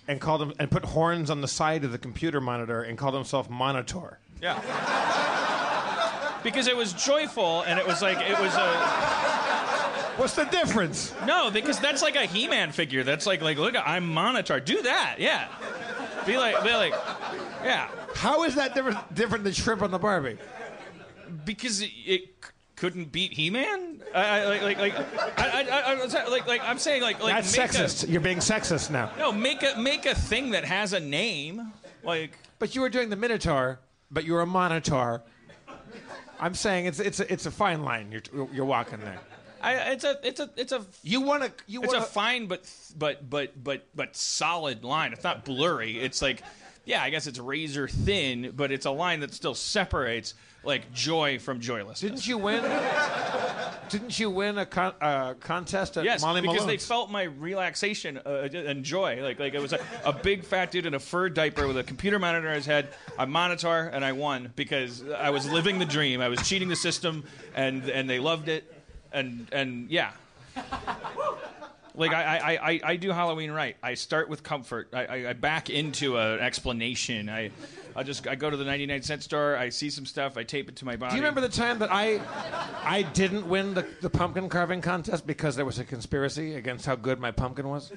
and 0.07 0.21
called 0.21 0.43
him 0.43 0.53
and 0.61 0.71
put 0.71 0.85
horns 0.85 1.29
on 1.29 1.41
the 1.41 1.49
side 1.49 1.85
of 1.85 1.91
the 1.93 1.99
computer 1.99 2.41
monitor 2.41 2.83
and 2.83 2.97
called 2.97 3.15
himself 3.15 3.51
Monitor. 3.51 4.19
Yeah. 4.41 4.61
because 6.45 6.69
it 6.69 6.77
was 6.77 6.93
joyful 6.93 7.63
and 7.63 7.79
it 7.79 7.87
was 7.87 8.03
like 8.03 8.19
it 8.21 8.39
was 8.39 8.55
a 8.55 8.77
What's 10.17 10.35
the 10.35 10.45
difference? 10.45 11.13
no 11.27 11.51
because 11.51 11.79
that's 11.81 12.03
like 12.03 12.17
a 12.17 12.27
He-Man 12.27 12.71
figure. 12.73 13.03
That's 13.03 13.27
like 13.27 13.43
like 13.43 13.59
look 13.59 13.75
I'm 13.77 14.07
Monitor. 14.13 14.61
Do 14.61 14.83
that. 14.83 15.17
Yeah. 15.19 15.49
Be 16.27 16.37
like 16.37 16.63
be 16.63 16.73
like 16.73 16.93
yeah 17.65 17.89
How 18.15 18.45
is 18.45 18.55
that 18.55 18.75
different 18.75 19.15
different 19.15 19.43
than 19.45 19.53
shrimp 19.53 19.83
on 19.83 19.91
the 19.91 19.99
Barbie? 19.99 20.39
Because 21.45 21.81
it, 21.83 21.91
it 22.05 22.35
couldn't 22.77 23.11
beat 23.11 23.33
He-Man. 23.33 24.03
I, 24.15 24.41
I 24.41 24.47
like 24.47 24.63
like 24.63 24.79
like 24.79 24.95
I, 25.39 25.49
I, 25.49 25.63
I, 25.63 25.95
I, 25.95 26.29
like, 26.29 26.47
like, 26.47 26.61
I'm 26.63 26.79
saying 26.79 27.03
like 27.03 27.23
like 27.23 27.35
That's 27.35 27.57
make 27.57 27.71
sexist. 27.71 28.09
You're 28.09 28.21
being 28.21 28.39
sexist 28.39 28.91
now. 28.91 29.11
No, 29.19 29.33
make 29.33 29.63
a 29.63 29.79
make 29.79 30.07
a 30.07 30.15
thing 30.15 30.51
that 30.51 30.65
has 30.65 30.93
a 30.93 31.01
name 31.01 31.73
like. 32.03 32.39
But 32.59 32.75
you 32.75 32.81
were 32.81 32.89
doing 32.89 33.11
the 33.11 33.17
Minotaur, 33.17 33.81
but 34.11 34.25
you're 34.25 34.43
a 34.43 34.47
Monitor. 34.47 35.23
I'm 36.39 36.55
saying 36.55 36.87
it's 36.87 37.01
it's 37.01 37.21
a, 37.21 37.33
it's 37.33 37.47
a 37.47 37.51
fine 37.51 37.83
line 37.83 38.13
you're 38.13 38.49
you're 38.53 38.67
walking 38.67 39.01
there. 39.01 39.19
I, 39.63 39.75
it's 39.93 40.05
a 40.05 40.19
it's 40.23 40.39
a 40.39 40.51
it's 40.57 40.73
a 40.73 40.85
You 41.03 41.23
want 41.23 41.43
to 41.43 41.53
you 41.67 41.83
It's 41.83 41.93
want 41.93 42.05
a 42.05 42.07
fine 42.07 42.47
but 42.47 42.71
but 42.97 43.29
but 43.29 43.63
but 43.63 43.87
but 43.95 44.15
solid 44.17 44.85
line. 44.85 45.13
It's 45.13 45.25
not 45.25 45.45
blurry. 45.45 45.99
It's 45.99 46.21
like 46.21 46.43
yeah, 46.85 47.03
I 47.03 47.11
guess 47.11 47.27
it's 47.27 47.39
razor 47.39 47.89
thin, 47.89 48.53
but 48.55 48.71
it's 48.71 48.87
a 48.87 48.91
line 48.91 49.21
that 49.21 49.35
still 49.35 49.55
separates 49.55 50.35
like 50.67 50.93
joy 50.93 51.39
from 51.39 51.61
joylessness. 51.61 52.01
Didn't 52.01 52.27
you 52.27 52.39
win? 52.39 52.63
Didn't 53.89 54.19
you 54.19 54.31
win 54.31 54.59
a 54.59 54.67
con- 54.67 54.95
uh, 55.01 55.35
contest 55.35 55.97
at 55.97 56.05
Yes, 56.05 56.21
Molly 56.21 56.41
because 56.41 56.67
they 56.67 56.77
felt 56.77 57.11
my 57.11 57.23
relaxation 57.23 58.19
uh, 58.27 58.49
and 58.53 58.85
joy. 58.85 59.23
Like, 59.23 59.39
like 59.39 59.55
it 59.55 59.63
was 59.63 59.73
a, 59.73 59.81
a 60.05 60.13
big 60.13 60.45
fat 60.45 60.73
dude 60.73 60.87
in 60.87 60.95
a 60.95 60.99
fur 60.99 61.29
diaper 61.29 61.67
with 61.69 61.79
a 61.79 61.85
computer 61.85 62.19
monitor 62.19 62.49
on 62.49 62.55
his 62.55 62.67
head, 62.67 62.89
a 63.19 63.27
monitor, 63.27 63.89
and 63.93 64.05
I 64.05 64.13
won 64.13 64.53
because 64.57 65.05
I 65.09 65.31
was 65.31 65.49
living 65.51 65.79
the 65.79 65.85
dream. 65.85 66.21
I 66.21 66.29
was 66.29 66.47
cheating 66.49 66.69
the 66.69 66.77
system, 66.77 67.25
and 67.55 67.89
and 67.89 68.11
they 68.11 68.19
loved 68.19 68.49
it, 68.49 68.73
and 69.13 69.47
and 69.53 69.89
yeah. 69.91 70.13
Like 71.97 72.13
I, 72.13 72.37
I, 72.37 72.71
I, 72.71 72.81
I 72.85 72.97
do 72.97 73.11
Halloween 73.11 73.51
right. 73.51 73.77
I 73.83 73.95
start 73.95 74.29
with 74.29 74.43
comfort. 74.43 74.91
I, 74.93 75.07
I, 75.07 75.31
I 75.31 75.33
back 75.33 75.71
into 75.71 76.19
an 76.19 76.41
explanation. 76.41 77.31
I, 77.31 77.51
I 77.95 78.03
just 78.03 78.27
I 78.27 78.35
go 78.35 78.51
to 78.51 78.57
the 78.57 78.65
99 78.65 79.03
cent 79.03 79.23
store. 79.23 79.57
I 79.57 79.71
see 79.71 79.89
some 79.89 80.05
stuff. 80.05 80.37
I 80.37 80.45
tape 80.45 80.69
it 80.69 80.77
to 80.77 80.85
my 80.85 80.97
body. 80.97 81.13
Do 81.13 81.17
you 81.17 81.23
remember 81.23 81.41
the 81.41 81.49
time 81.49 81.79
that 81.79 81.91
I 81.91 82.21
I 82.85 83.03
didn't 83.03 83.49
win 83.49 83.75
the, 83.75 83.87
the 84.03 84.11
pumpkin 84.11 84.49
carving 84.49 84.83
contest 84.83 85.27
because 85.27 85.57
there 85.57 85.65
was 85.65 85.79
a 85.79 85.85
conspiracy 85.85 86.55
against 86.55 86.85
how 86.85 86.97
good 86.97 87.19
my 87.19 87.31
pumpkin 87.31 87.69
was? 87.69 87.93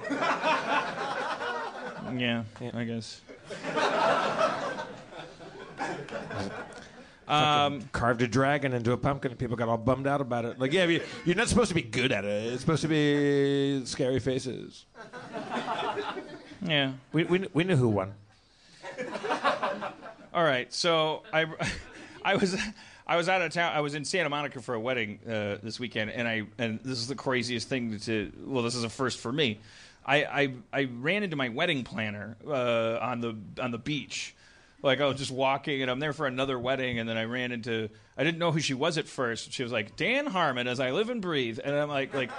Yeah, 2.15 2.44
I 2.74 2.84
guess. 2.86 3.22
Carved 7.92 8.22
a 8.22 8.28
dragon 8.28 8.74
into 8.74 8.92
a 8.92 8.98
pumpkin, 8.98 9.32
and 9.32 9.40
people 9.40 9.56
got 9.56 9.70
all 9.70 9.78
bummed 9.78 10.08
out 10.08 10.20
about 10.22 10.46
it. 10.46 10.60
Like, 10.60 10.74
yeah, 10.74 10.86
you- 10.86 11.04
you're 11.26 11.36
not 11.36 11.48
supposed 11.48 11.70
to 11.70 11.76
be 11.76 11.82
good 11.84 12.12
at 12.12 12.26
it. 12.26 12.54
It's 12.54 12.62
supposed 12.62 12.82
to 12.82 12.88
be 12.88 13.86
scary 13.86 14.20
faces. 14.20 14.86
Yeah. 16.62 16.92
We 17.14 17.24
we, 17.24 17.48
we 17.54 17.64
knew 17.64 17.78
who 17.78 17.88
won. 17.88 18.14
All 20.34 20.44
right, 20.44 20.72
so 20.74 21.24
I, 21.34 21.46
I 22.26 22.36
was, 22.36 22.56
I 23.08 23.16
was 23.16 23.30
out 23.30 23.42
of 23.42 23.52
town. 23.54 23.74
I 23.74 23.82
was 23.82 23.96
in 23.96 24.06
Santa 24.06 24.30
Monica 24.30 24.62
for 24.62 24.76
a 24.76 24.80
wedding 24.80 25.20
uh, 25.26 25.58
this 25.64 25.80
weekend, 25.80 26.12
and 26.12 26.28
I 26.28 26.44
and 26.58 26.80
this 26.84 27.00
is 27.00 27.08
the 27.08 27.16
craziest 27.16 27.68
thing 27.70 27.98
to. 28.02 28.32
Well, 28.46 28.64
this 28.64 28.76
is 28.76 28.84
a 28.84 28.90
first 28.90 29.20
for 29.20 29.32
me. 29.32 29.60
I 30.06 30.24
I, 30.24 30.54
I 30.82 30.90
ran 31.00 31.24
into 31.24 31.36
my 31.36 31.50
wedding 31.50 31.84
planner 31.84 32.36
uh, 32.46 33.00
on 33.02 33.22
the 33.22 33.36
on 33.62 33.72
the 33.72 33.80
beach. 33.80 34.36
Like 34.82 35.02
I 35.02 35.08
was 35.08 35.18
just 35.18 35.32
walking, 35.32 35.82
and 35.82 35.92
I'm 35.92 36.00
there 36.00 36.14
for 36.14 36.26
another 36.26 36.58
wedding, 36.58 37.00
and 37.00 37.10
then 37.10 37.18
I 37.18 37.26
ran 37.26 37.52
into. 37.52 37.90
I 38.18 38.24
didn't 38.24 38.38
know 38.38 38.54
who 38.54 38.62
she 38.62 38.74
was 38.74 38.98
at 38.98 39.08
first. 39.08 39.52
She 39.52 39.62
was 39.62 39.74
like 39.74 39.98
Dan 39.98 40.26
Harmon, 40.26 40.68
as 40.68 40.80
I 40.80 40.92
live 40.92 41.10
and 41.10 41.22
breathe, 41.22 41.60
and 41.62 41.76
I'm 41.76 41.90
like, 41.90 42.14
like, 42.14 42.30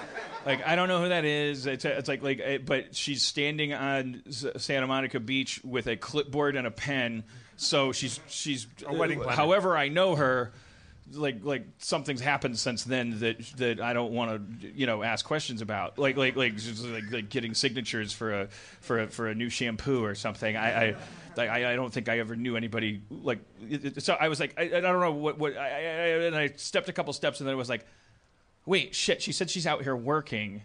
like 0.47 0.67
I 0.67 0.75
don't 0.75 0.89
know 0.89 1.03
who 1.03 1.11
that 1.11 1.27
is. 1.27 1.67
It's, 1.67 1.85
it's 1.85 2.09
like, 2.09 2.23
like, 2.23 2.41
eh, 2.43 2.59
but 2.59 2.97
she's 2.97 3.23
standing 3.23 3.75
on 3.75 4.23
Santa 4.31 4.87
Monica 4.87 5.21
Beach 5.21 5.61
with 5.63 5.87
a 5.87 5.97
clipboard 5.97 6.57
and 6.57 6.67
a 6.67 6.71
pen. 6.71 7.25
So 7.57 7.93
she's 7.93 8.19
she's 8.27 8.67
A 8.87 8.95
wedding 8.95 9.21
planner. 9.21 9.37
However, 9.37 9.77
I 9.77 9.89
know 9.89 10.17
her. 10.17 10.53
Like 11.13 11.41
like 11.43 11.67
something's 11.79 12.21
happened 12.21 12.57
since 12.57 12.85
then 12.85 13.19
that 13.19 13.39
that 13.57 13.81
I 13.81 13.95
don't 13.95 14.13
want 14.13 14.61
to 14.61 14.69
you 14.69 14.87
know 14.87 15.03
ask 15.03 15.27
questions 15.27 15.61
about 15.61 15.99
like 15.99 16.17
like 16.17 16.37
like 16.37 16.55
just 16.55 16.85
like, 16.85 17.11
like 17.11 17.29
getting 17.29 17.53
signatures 17.53 18.13
for 18.13 18.43
a 18.43 18.47
for 18.81 19.01
a 19.01 19.07
for 19.09 19.27
a 19.27 19.35
new 19.35 19.51
shampoo 19.51 20.05
or 20.05 20.15
something 20.15 20.57
I. 20.57 20.91
I 20.91 20.95
like, 21.37 21.51
I, 21.51 21.73
I 21.73 21.77
don't 21.77 21.93
think 21.93 22.09
I 22.09 22.19
ever 22.19 22.37
knew 22.37 22.57
anybody 22.57 23.03
like 23.11 23.39
so 23.99 24.15
I 24.15 24.29
was 24.29 24.41
like 24.41 24.55
I, 24.59 24.63
I 24.63 24.81
don't 24.81 25.01
know 25.01 25.13
what 25.13 25.39
what 25.39 25.57
I 25.57 25.69
and 26.27 26.37
I 26.37 26.53
stepped 26.57 26.89
a 26.89 26.93
couple 26.93 27.13
steps 27.13 27.41
and 27.41 27.47
then 27.47 27.55
it 27.55 27.59
was 27.59 27.69
like 27.69 27.87
wait 28.67 28.95
shit 28.95 29.23
she 29.23 29.33
said 29.33 29.51
she's 29.51 29.67
out 29.67 29.83
here 29.83 29.97
working. 29.97 30.63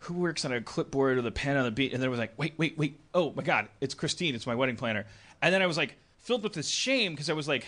Who 0.00 0.14
works 0.14 0.44
on 0.44 0.52
a 0.52 0.60
clipboard 0.60 1.16
with 1.16 1.26
a 1.26 1.30
pen 1.32 1.56
on 1.56 1.64
the 1.64 1.70
beat? 1.70 1.92
And 1.92 2.02
then 2.02 2.08
it 2.08 2.10
was 2.10 2.18
like 2.18 2.32
wait 2.38 2.54
wait 2.58 2.76
wait. 2.78 3.00
Oh 3.14 3.32
my 3.34 3.42
god 3.42 3.68
it's 3.80 3.94
Christine. 3.94 4.34
It's 4.34 4.46
my 4.46 4.54
wedding 4.54 4.76
planner. 4.76 5.06
And 5.42 5.52
then 5.54 5.62
I 5.62 5.66
was 5.66 5.76
like 5.76 5.96
filled 6.18 6.42
with 6.42 6.52
this 6.52 6.68
shame 6.68 7.12
because 7.12 7.30
I 7.30 7.34
was 7.34 7.48
like 7.48 7.66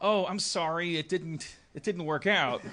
oh 0.00 0.26
I'm 0.26 0.38
sorry. 0.38 0.96
It 0.96 1.08
didn't 1.08 1.56
it 1.74 1.82
didn't 1.82 2.04
work 2.04 2.26
out. 2.26 2.62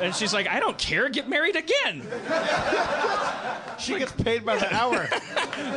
And 0.00 0.14
she's 0.14 0.32
like 0.32 0.48
I 0.48 0.60
don't 0.60 0.78
care. 0.78 1.10
Get 1.10 1.28
married 1.28 1.56
again 1.56 2.06
She 3.78 3.98
gets 3.98 4.12
paid 4.12 4.44
by 4.44 4.56
the 4.56 4.72
hour. 4.74 5.08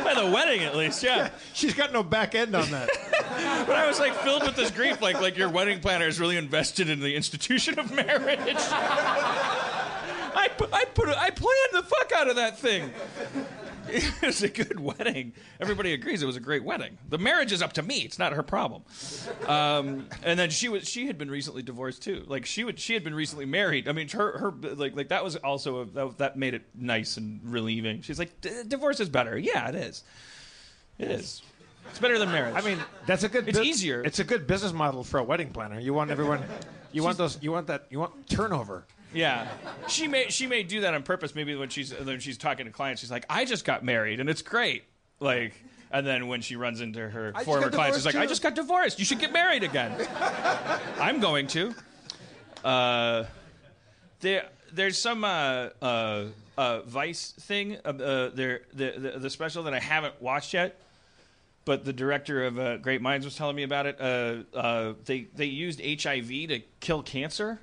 by 0.04 0.14
the 0.14 0.30
wedding 0.32 0.62
at 0.62 0.76
least 0.76 1.02
yeah 1.02 1.30
She's 1.52 1.74
got 1.74 1.92
no 1.92 2.02
back 2.02 2.34
end 2.34 2.54
on 2.54 2.70
that. 2.70 2.88
But 3.66 3.76
I 3.76 3.86
was 3.86 4.00
like 4.00 4.14
filled 4.14 4.42
with 4.42 4.56
this 4.56 4.70
grief, 4.70 5.00
like 5.00 5.20
like 5.20 5.36
your 5.36 5.48
wedding 5.48 5.80
planner 5.80 6.06
is 6.06 6.18
really 6.18 6.36
invested 6.36 6.88
in 6.88 7.00
the 7.00 7.14
institution 7.14 7.78
of 7.78 7.92
marriage. 7.92 8.56
I 10.38 10.48
put, 10.56 10.72
I 10.72 10.84
put 10.86 11.08
I 11.08 11.30
planned 11.30 11.72
the 11.72 11.82
fuck 11.82 12.12
out 12.12 12.28
of 12.28 12.36
that 12.36 12.58
thing. 12.58 12.90
It 14.20 14.22
was 14.22 14.42
a 14.42 14.48
good 14.48 14.78
wedding. 14.78 15.32
Everybody 15.60 15.92
agrees 15.92 16.22
it 16.22 16.26
was 16.26 16.36
a 16.36 16.40
great 16.40 16.64
wedding. 16.64 16.98
The 17.08 17.18
marriage 17.18 17.52
is 17.52 17.62
up 17.62 17.72
to 17.74 17.82
me; 17.82 18.00
it's 18.00 18.18
not 18.18 18.32
her 18.32 18.42
problem. 18.42 18.82
Um, 19.46 20.08
and 20.22 20.38
then 20.38 20.50
she 20.50 20.68
was 20.68 20.88
she 20.88 21.06
had 21.06 21.18
been 21.18 21.30
recently 21.30 21.62
divorced 21.62 22.02
too. 22.02 22.24
Like 22.26 22.46
she 22.46 22.64
would 22.64 22.78
she 22.78 22.94
had 22.94 23.04
been 23.04 23.14
recently 23.14 23.46
married. 23.46 23.88
I 23.88 23.92
mean, 23.92 24.08
her 24.10 24.38
her 24.38 24.50
like 24.74 24.96
like 24.96 25.08
that 25.08 25.24
was 25.24 25.36
also 25.36 25.80
a, 25.80 25.84
that, 25.86 26.18
that 26.18 26.36
made 26.36 26.54
it 26.54 26.62
nice 26.74 27.16
and 27.16 27.40
relieving. 27.44 28.02
She's 28.02 28.18
like, 28.18 28.40
divorce 28.40 29.00
is 29.00 29.08
better. 29.08 29.38
Yeah, 29.38 29.68
it 29.68 29.74
is. 29.74 30.04
It 30.98 31.10
is. 31.10 31.42
It's 31.90 31.98
better 31.98 32.18
than 32.18 32.30
marriage. 32.30 32.54
I 32.54 32.60
mean, 32.60 32.78
that's 33.06 33.22
a 33.22 33.28
good. 33.28 33.48
It's 33.48 33.58
easier. 33.58 34.02
It's 34.02 34.18
a 34.18 34.24
good 34.24 34.46
business 34.46 34.72
model 34.72 35.04
for 35.04 35.18
a 35.18 35.24
wedding 35.24 35.50
planner. 35.50 35.80
You 35.80 35.94
want 35.94 36.10
everyone. 36.10 36.42
You 36.92 37.02
want 37.02 37.18
those. 37.18 37.38
You 37.40 37.52
want 37.52 37.68
that. 37.68 37.86
You 37.90 37.98
want 37.98 38.28
turnover. 38.28 38.84
Yeah, 39.12 39.48
she 39.88 40.06
may 40.06 40.28
she 40.28 40.46
may 40.46 40.62
do 40.62 40.82
that 40.82 40.94
on 40.94 41.02
purpose. 41.02 41.34
Maybe 41.34 41.54
when 41.54 41.68
she's 41.68 41.92
when 41.92 42.20
she's 42.20 42.36
talking 42.38 42.66
to 42.66 42.72
clients, 42.72 43.00
she's 43.00 43.10
like, 43.10 43.24
"I 43.30 43.44
just 43.44 43.64
got 43.64 43.84
married 43.84 44.20
and 44.20 44.28
it's 44.28 44.42
great." 44.42 44.84
Like, 45.20 45.54
and 45.90 46.06
then 46.06 46.28
when 46.28 46.42
she 46.42 46.56
runs 46.56 46.80
into 46.80 47.08
her 47.08 47.32
just 47.32 47.44
former 47.44 47.70
clients, 47.70 47.96
she's 47.96 48.06
like, 48.06 48.16
"I 48.16 48.26
just 48.26 48.42
got 48.42 48.54
divorced. 48.54 48.98
You 48.98 49.04
should 49.04 49.18
get 49.18 49.32
married 49.32 49.64
again." 49.64 50.06
I'm 51.00 51.20
going 51.20 51.46
to. 51.48 51.74
Uh, 52.62 53.24
there 54.20 54.46
there's 54.72 54.98
some 54.98 55.24
uh, 55.24 55.70
uh, 55.80 56.24
uh, 56.58 56.80
Vice 56.82 57.32
thing. 57.32 57.78
Uh, 57.84 57.88
uh, 57.88 58.30
there 58.34 58.60
the, 58.74 58.94
the 58.98 59.18
the 59.20 59.30
special 59.30 59.62
that 59.64 59.74
I 59.74 59.80
haven't 59.80 60.20
watched 60.20 60.54
yet. 60.54 60.80
But 61.64 61.84
the 61.84 61.92
director 61.92 62.44
of 62.44 62.58
uh, 62.58 62.76
Great 62.78 63.02
Minds 63.02 63.26
was 63.26 63.36
telling 63.36 63.54
me 63.54 63.62
about 63.62 63.84
it. 63.84 64.00
Uh, 64.00 64.56
uh, 64.56 64.94
they 65.04 65.28
they 65.34 65.46
used 65.46 65.80
HIV 65.80 66.28
to 66.28 66.62
kill 66.80 67.02
cancer 67.02 67.60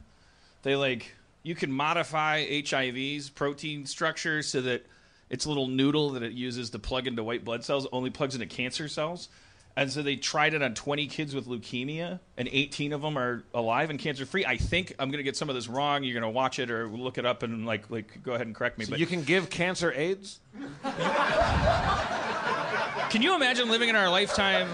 they 0.65 0.75
like 0.75 1.13
you 1.45 1.53
can 1.53 1.71
modify 1.71 2.43
HIV's 2.43 3.29
protein 3.29 3.85
structure 3.85 4.41
so 4.41 4.61
that 4.61 4.83
its 5.29 5.45
little 5.45 5.67
noodle 5.67 6.09
that 6.11 6.23
it 6.23 6.31
uses 6.31 6.71
to 6.71 6.79
plug 6.79 7.05
into 7.05 7.23
white 7.23 7.45
blood 7.45 7.63
cells 7.63 7.87
only 7.91 8.09
plugs 8.09 8.33
into 8.33 8.47
cancer 8.47 8.87
cells. 8.87 9.29
And 9.77 9.91
so 9.91 10.01
they 10.01 10.15
tried 10.15 10.53
it 10.55 10.63
on 10.63 10.73
20 10.73 11.05
kids 11.07 11.35
with 11.35 11.47
leukemia, 11.47 12.19
and 12.37 12.49
18 12.51 12.93
of 12.93 13.01
them 13.01 13.17
are 13.17 13.43
alive 13.53 13.89
and 13.89 13.99
cancer 13.99 14.25
free. 14.25 14.45
I 14.45 14.57
think 14.57 14.95
I'm 14.97 15.09
going 15.09 15.17
to 15.19 15.23
get 15.23 15.35
some 15.35 15.49
of 15.49 15.55
this 15.55 15.67
wrong. 15.67 16.03
You're 16.03 16.19
going 16.19 16.23
to 16.23 16.35
watch 16.35 16.57
it 16.59 16.71
or 16.71 16.87
look 16.87 17.17
it 17.17 17.25
up 17.25 17.43
and 17.43 17.65
like 17.65 17.91
like 17.91 18.23
go 18.23 18.33
ahead 18.33 18.47
and 18.47 18.55
correct 18.55 18.79
me. 18.79 18.85
but 18.89 18.97
You 18.99 19.05
can 19.05 19.23
give 19.23 19.49
cancer 19.49 19.91
AIDS. 19.91 20.39
Can 23.09 23.21
you 23.21 23.35
imagine 23.35 23.69
living 23.69 23.89
in 23.89 23.95
our 23.95 24.09
lifetime 24.09 24.67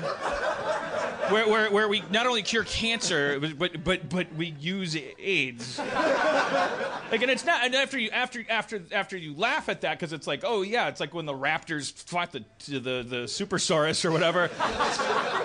where, 1.32 1.48
where, 1.48 1.72
where 1.72 1.88
we 1.88 2.04
not 2.12 2.26
only 2.28 2.42
cure 2.42 2.64
cancer, 2.64 3.40
but, 3.40 3.84
but, 3.84 4.10
but 4.10 4.34
we 4.36 4.56
use 4.60 4.98
AIDS? 5.20 5.80
Like, 5.80 7.22
and 7.22 7.32
it's 7.32 7.46
not. 7.46 7.66
And 7.66 7.76
after 7.76 8.00
you 8.00 8.10
after 8.10 8.46
after 8.50 8.82
after 8.92 9.18
you 9.18 9.34
laugh 9.36 9.68
at 9.68 9.82
that 9.82 10.00
because 10.00 10.14
it's 10.14 10.28
like, 10.28 10.44
oh 10.46 10.62
yeah, 10.62 10.88
it's 10.88 11.00
like 11.00 11.14
when 11.14 11.26
the 11.26 11.34
raptors 11.34 11.92
fought 11.92 12.32
the 12.32 12.44
the 12.68 12.80
the 12.80 13.24
supersaurus 13.26 14.06
or 14.06 14.12
whatever. 14.12 14.50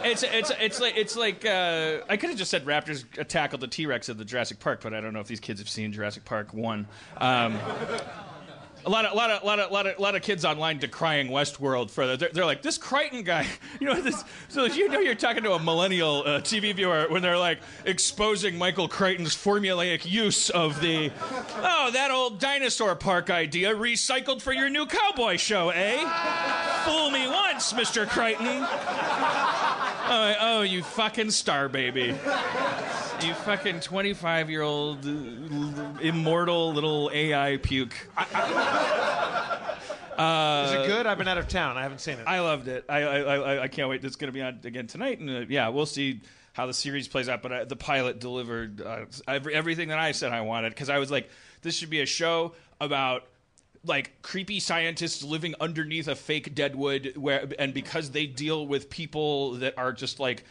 It's 0.05 0.23
it's 0.23 0.53
it's 0.61 0.81
like 0.81 0.97
it's 0.97 1.17
like 1.17 1.45
uh, 1.45 1.99
I 2.09 2.17
could 2.17 2.31
have 2.31 2.39
just 2.39 2.51
said 2.51 2.65
raptors 2.65 3.05
tackled 3.29 3.61
the 3.61 3.67
T 3.67 3.87
Rex 3.87 4.09
at 4.09 4.19
the 4.19 4.25
Jurassic 4.25 4.61
Park, 4.61 4.81
but 4.83 4.95
I 4.95 5.01
don't 5.01 5.13
know 5.13 5.21
if 5.21 5.27
these 5.27 5.41
kids 5.41 5.61
have 5.61 5.69
seen 5.69 5.93
Jurassic 5.93 6.25
Park 6.25 6.55
one. 6.55 6.87
Um, 7.17 7.59
a 8.87 8.91
lot 8.91 9.05
of, 9.05 9.15
lot 9.15 9.31
of, 9.31 9.43
lot 9.43 9.59
of, 9.59 9.73
lot 9.73 9.87
of, 9.87 9.99
lot 9.99 10.15
of 10.15 10.23
kids 10.23 10.45
online 10.45 10.79
decrying 10.79 11.29
Westworld 11.29 11.91
for. 11.91 12.17
They're, 12.17 12.31
they're 12.33 12.47
like, 12.47 12.63
this 12.63 12.79
Crichton 12.79 13.25
guy, 13.25 13.45
you 13.81 13.87
know, 13.87 14.01
this. 14.01 14.25
So 14.49 14.65
you 14.65 14.89
know, 14.89 15.01
you're 15.01 15.17
talking 15.17 15.43
to 15.43 15.53
a 15.53 15.59
millennial 15.59 16.23
uh, 16.25 16.41
TV 16.41 16.75
viewer 16.75 17.07
when 17.09 17.21
they're 17.21 17.37
like 17.37 17.59
exposing 17.85 18.57
Michael 18.57 18.87
Crichton's 18.87 19.35
formulaic 19.35 20.09
use 20.09 20.51
of 20.51 20.81
the, 20.81 21.11
oh, 21.57 21.91
that 21.93 22.13
old 22.13 22.39
dinosaur 22.39 22.95
park 22.95 23.29
idea 23.29 23.75
recycled 23.75 24.41
for 24.41 24.53
your 24.53 24.71
new 24.71 24.87
cowboy 24.87 25.37
show, 25.37 25.71
eh? 25.71 25.99
Fool 26.85 27.11
me 27.11 27.27
once, 27.27 27.73
Mr. 27.73 28.09
Crichton. 28.09 28.47
Oh, 30.09 30.35
oh, 30.41 30.63
you 30.63 30.85
fucking 30.85 31.33
star 31.33 31.69
baby. 31.69 32.15
You 33.23 33.35
fucking 33.35 33.81
25 33.81 34.51
year 34.51 34.63
old 34.63 35.05
immortal 36.01 36.73
little 36.73 37.11
AI 37.13 37.57
puke. 37.57 37.95
Is 40.19 40.73
it 40.73 40.87
good? 40.87 41.07
I've 41.07 41.19
been 41.19 41.29
out 41.29 41.39
of 41.39 41.49
town. 41.49 41.77
I 41.77 41.83
haven't 41.83 42.01
seen 42.01 42.19
it. 42.19 42.25
I 42.27 42.41
loved 42.41 42.69
it. 42.69 42.85
I 42.89 43.03
I, 43.03 43.19
I, 43.19 43.63
I 43.65 43.69
can't 43.69 43.89
wait. 43.89 44.05
It's 44.05 44.17
going 44.17 44.29
to 44.29 44.33
be 44.33 44.43
on 44.43 44.61
again 44.65 44.87
tonight, 44.87 45.19
and 45.21 45.31
uh, 45.31 45.45
yeah, 45.49 45.69
we'll 45.69 45.87
see 45.87 46.21
how 46.55 46.67
the 46.67 46.75
series 46.75 47.07
plays 47.07 47.29
out. 47.29 47.43
But 47.43 47.53
uh, 47.53 47.65
the 47.67 47.77
pilot 47.77 48.19
delivered 48.19 48.81
uh, 48.81 49.05
every, 49.29 49.55
everything 49.55 49.89
that 49.89 49.99
I 49.99 50.13
said 50.13 50.33
I 50.33 50.41
wanted 50.41 50.71
because 50.71 50.89
I 50.89 50.99
was 50.99 51.11
like, 51.11 51.29
this 51.63 51.77
should 51.77 51.91
be 51.91 52.01
a 52.01 52.07
show 52.07 52.55
about 52.81 53.27
like 53.85 54.21
creepy 54.23 54.59
scientists 54.59 55.23
living 55.23 55.55
underneath 55.61 56.09
a 56.09 56.17
fake 56.17 56.55
deadwood 56.55 57.13
where 57.17 57.47
and 57.59 57.73
because 57.73 58.11
they 58.11 58.27
deal 58.27 58.67
with 58.67 58.91
people 58.91 59.53
that 59.53 59.79
are 59.79 59.93
just 59.93 60.19
like 60.19 60.45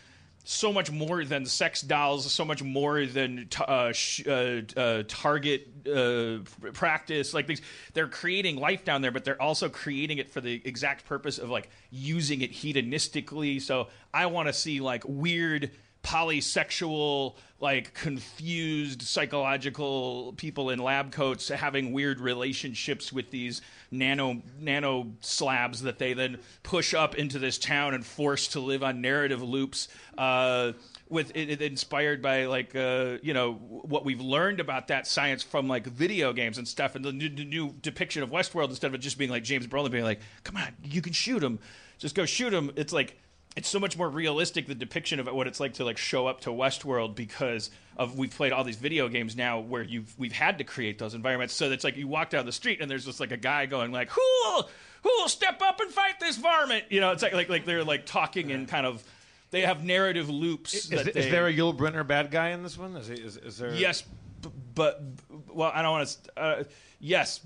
so 0.46 0.72
much 0.72 0.92
more 0.92 1.26
than 1.26 1.46
sex 1.46 1.82
dolls, 1.82 2.32
so 2.32 2.46
much 2.46 2.62
more 2.62 3.06
than 3.06 3.48
t- 3.50 3.64
uh, 3.68 3.92
sh- 3.92 4.26
uh, 4.28 4.62
uh, 4.78 5.04
target 5.08 5.68
uh, 5.92 6.38
practice. 6.72 7.34
Like 7.34 7.48
these, 7.48 7.62
they're 7.94 8.08
creating 8.08 8.58
life 8.58 8.86
down 8.86 9.02
there, 9.02 9.12
but 9.12 9.26
they're 9.26 9.42
also 9.42 9.70
creating 9.70 10.20
it 10.20 10.30
for 10.30 10.42
the 10.42 10.62
exact 10.64 11.06
purpose 11.06 11.40
of 11.40 11.50
like 11.50 11.70
using 11.90 12.42
it 12.42 12.52
hedonistically. 12.52 13.60
So 13.60 13.88
I 14.14 14.28
want 14.28 14.48
to 14.48 14.54
see 14.54 14.80
like 14.82 15.04
weird 15.08 15.72
polysexual, 16.06 17.36
like 17.60 17.96
confused 17.96 19.02
psychological 19.02 20.34
people 20.38 20.70
in 20.70 20.78
lab 20.78 21.12
coats 21.12 21.50
having 21.50 21.92
weird 21.94 22.20
relationships 22.20 23.12
with 23.12 23.32
these 23.32 23.62
nano 23.90 24.42
nano 24.60 25.08
slabs 25.22 25.82
that 25.82 25.98
they 25.98 26.14
then 26.14 26.38
push 26.62 26.94
up 26.94 27.16
into 27.16 27.40
this 27.40 27.58
town 27.58 27.96
and 27.96 28.06
force 28.06 28.50
to 28.50 28.60
live 28.60 28.84
on 28.84 29.02
narrative 29.02 29.42
loops. 29.42 29.88
Uh, 30.16 30.74
with 31.10 31.32
it, 31.36 31.50
it 31.50 31.62
inspired 31.62 32.22
by 32.22 32.46
like 32.46 32.76
uh, 32.76 33.18
you 33.24 33.34
know 33.34 33.54
what 33.54 34.06
we've 34.06 34.22
learned 34.22 34.60
about 34.60 34.88
that 34.90 35.08
science 35.08 35.42
from 35.42 35.68
like 35.68 35.88
video 35.88 36.34
games 36.34 36.60
and 36.60 36.68
stuff, 36.68 36.96
and 36.96 37.04
the 37.04 37.12
new, 37.12 37.30
the 37.30 37.46
new 37.46 37.74
depiction 37.82 38.22
of 38.22 38.30
Westworld 38.30 38.70
instead 38.70 38.94
of 38.94 39.00
just 39.00 39.18
being 39.18 39.32
like 39.32 39.44
James 39.44 39.66
Brolin 39.66 39.90
being 39.90 40.04
like, 40.04 40.20
"Come 40.44 40.58
on, 40.58 40.70
you 40.84 41.02
can 41.02 41.14
shoot 41.14 41.44
him, 41.44 41.58
just 41.98 42.14
go 42.14 42.26
shoot 42.26 42.54
him." 42.54 42.72
It's 42.76 42.94
like 42.94 43.18
it's 43.56 43.70
so 43.70 43.80
much 43.80 43.98
more 43.98 44.10
realistic 44.10 44.68
the 44.68 44.76
depiction 44.76 45.20
of 45.20 45.28
what 45.28 45.48
it's 45.48 45.60
like 45.60 45.76
to 45.76 45.86
like 45.86 45.98
show 45.98 46.28
up 46.28 46.42
to 46.42 46.50
Westworld 46.50 47.16
because 47.16 47.72
of 47.98 48.18
we've 48.18 48.36
played 48.36 48.52
all 48.52 48.64
these 48.64 48.76
video 48.76 49.08
games 49.08 49.36
now 49.36 49.60
where 49.60 49.84
you've 49.84 50.14
we've 50.20 50.34
had 50.34 50.58
to 50.58 50.64
create 50.64 51.00
those 51.00 51.14
environments. 51.14 51.54
So 51.54 51.72
it's 51.72 51.84
like 51.84 51.96
you 51.96 52.08
walk 52.08 52.30
down 52.30 52.46
the 52.46 52.52
street 52.52 52.82
and 52.82 52.92
there's 52.92 53.06
just 53.06 53.20
like 53.20 53.32
a 53.32 53.38
guy 53.38 53.66
going 53.66 53.92
like, 53.92 54.10
"Who 54.10 54.22
will 54.22 54.70
who 55.04 55.10
will 55.18 55.30
step 55.30 55.62
up 55.62 55.80
and 55.80 55.92
fight 55.92 56.20
this 56.20 56.38
varmint?" 56.38 56.86
You 56.90 57.00
know, 57.00 57.12
it's 57.12 57.24
like 57.24 57.34
like 57.34 57.50
like 57.50 57.66
they're 57.66 57.84
like 57.84 58.06
talking 58.06 58.52
and 58.52 58.68
kind 58.68 58.86
of 58.86 59.04
they 59.52 59.62
have 59.62 59.84
narrative 59.84 60.30
loops. 60.30 60.74
Is, 60.74 60.90
that 60.90 61.08
is 61.08 61.14
they, 61.14 61.32
there 61.32 61.48
a 61.48 61.54
Yul 61.54 61.76
Brynner 61.76 62.06
bad 62.06 62.32
guy 62.32 62.50
in 62.50 62.62
this 62.62 62.78
one? 62.78 62.96
Is, 62.98 63.08
he, 63.08 63.16
is, 63.16 63.38
is 63.38 63.58
there? 63.58 63.74
yes, 63.74 64.02
b- 64.42 64.50
but 64.74 65.16
b- 65.16 65.36
well, 65.54 65.72
I 65.74 65.82
don't 65.82 65.92
want 65.92 66.08
to. 66.08 66.42
Uh, 66.42 66.64
yes, 67.00 67.40